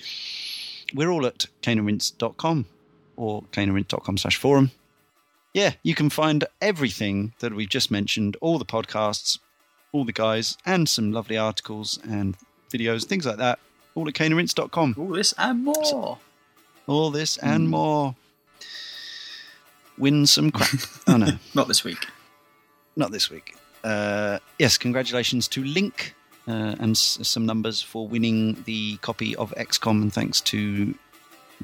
We're 0.93 1.09
all 1.09 1.25
at 1.25 1.47
caneandrinse.com 1.61 2.65
or 3.15 3.43
caneandrinse.com 3.51 4.17
slash 4.17 4.37
forum 4.37 4.71
yeah, 5.57 5.73
you 5.81 5.95
can 5.95 6.11
find 6.11 6.45
everything 6.61 7.33
that 7.39 7.51
we've 7.51 7.67
just 7.67 7.89
mentioned, 7.89 8.37
all 8.41 8.59
the 8.59 8.65
podcasts, 8.65 9.39
all 9.91 10.05
the 10.05 10.13
guys, 10.13 10.55
and 10.67 10.87
some 10.87 11.11
lovely 11.11 11.35
articles 11.35 11.99
and 12.03 12.37
videos, 12.71 13.05
things 13.05 13.25
like 13.25 13.37
that, 13.37 13.57
all 13.95 14.07
at 14.07 14.13
caneandrinse.com. 14.13 14.93
All 14.99 15.07
this 15.07 15.33
and 15.35 15.65
more. 15.65 16.19
All 16.85 17.09
this 17.09 17.37
and 17.37 17.69
more. 17.69 18.15
Win 19.97 20.25
some 20.27 20.51
crap. 20.51 20.69
oh, 21.07 21.17
no, 21.17 21.31
Not 21.55 21.67
this 21.67 21.83
week. 21.83 22.05
not 22.95 23.11
this 23.11 23.29
week. 23.29 23.55
Uh, 23.83 24.39
yes, 24.59 24.77
congratulations 24.77 25.47
to 25.49 25.63
Link 25.63 26.13
uh, 26.47 26.75
and 26.79 26.91
s- 26.91 27.19
some 27.23 27.45
numbers 27.45 27.81
for 27.81 28.07
winning 28.07 28.61
the 28.65 28.97
copy 28.97 29.35
of 29.35 29.53
XCOM, 29.57 30.01
and 30.01 30.13
thanks 30.13 30.41
to 30.41 30.93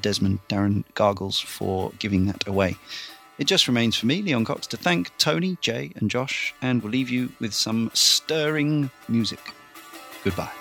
Desmond 0.00 0.40
Darren 0.48 0.84
Gargles 0.94 1.38
for 1.38 1.92
giving 1.98 2.26
that 2.26 2.46
away. 2.46 2.76
It 3.38 3.44
just 3.48 3.66
remains 3.68 3.96
for 3.96 4.06
me, 4.06 4.22
Leon 4.22 4.44
Cox, 4.44 4.66
to 4.68 4.76
thank 4.76 5.16
Tony, 5.18 5.58
Jay, 5.60 5.90
and 5.96 6.08
Josh, 6.10 6.54
and 6.62 6.82
we'll 6.82 6.92
leave 6.92 7.10
you 7.10 7.32
with 7.40 7.52
some 7.52 7.90
stirring 7.94 8.90
music. 9.08 9.40
Goodbye. 10.22 10.52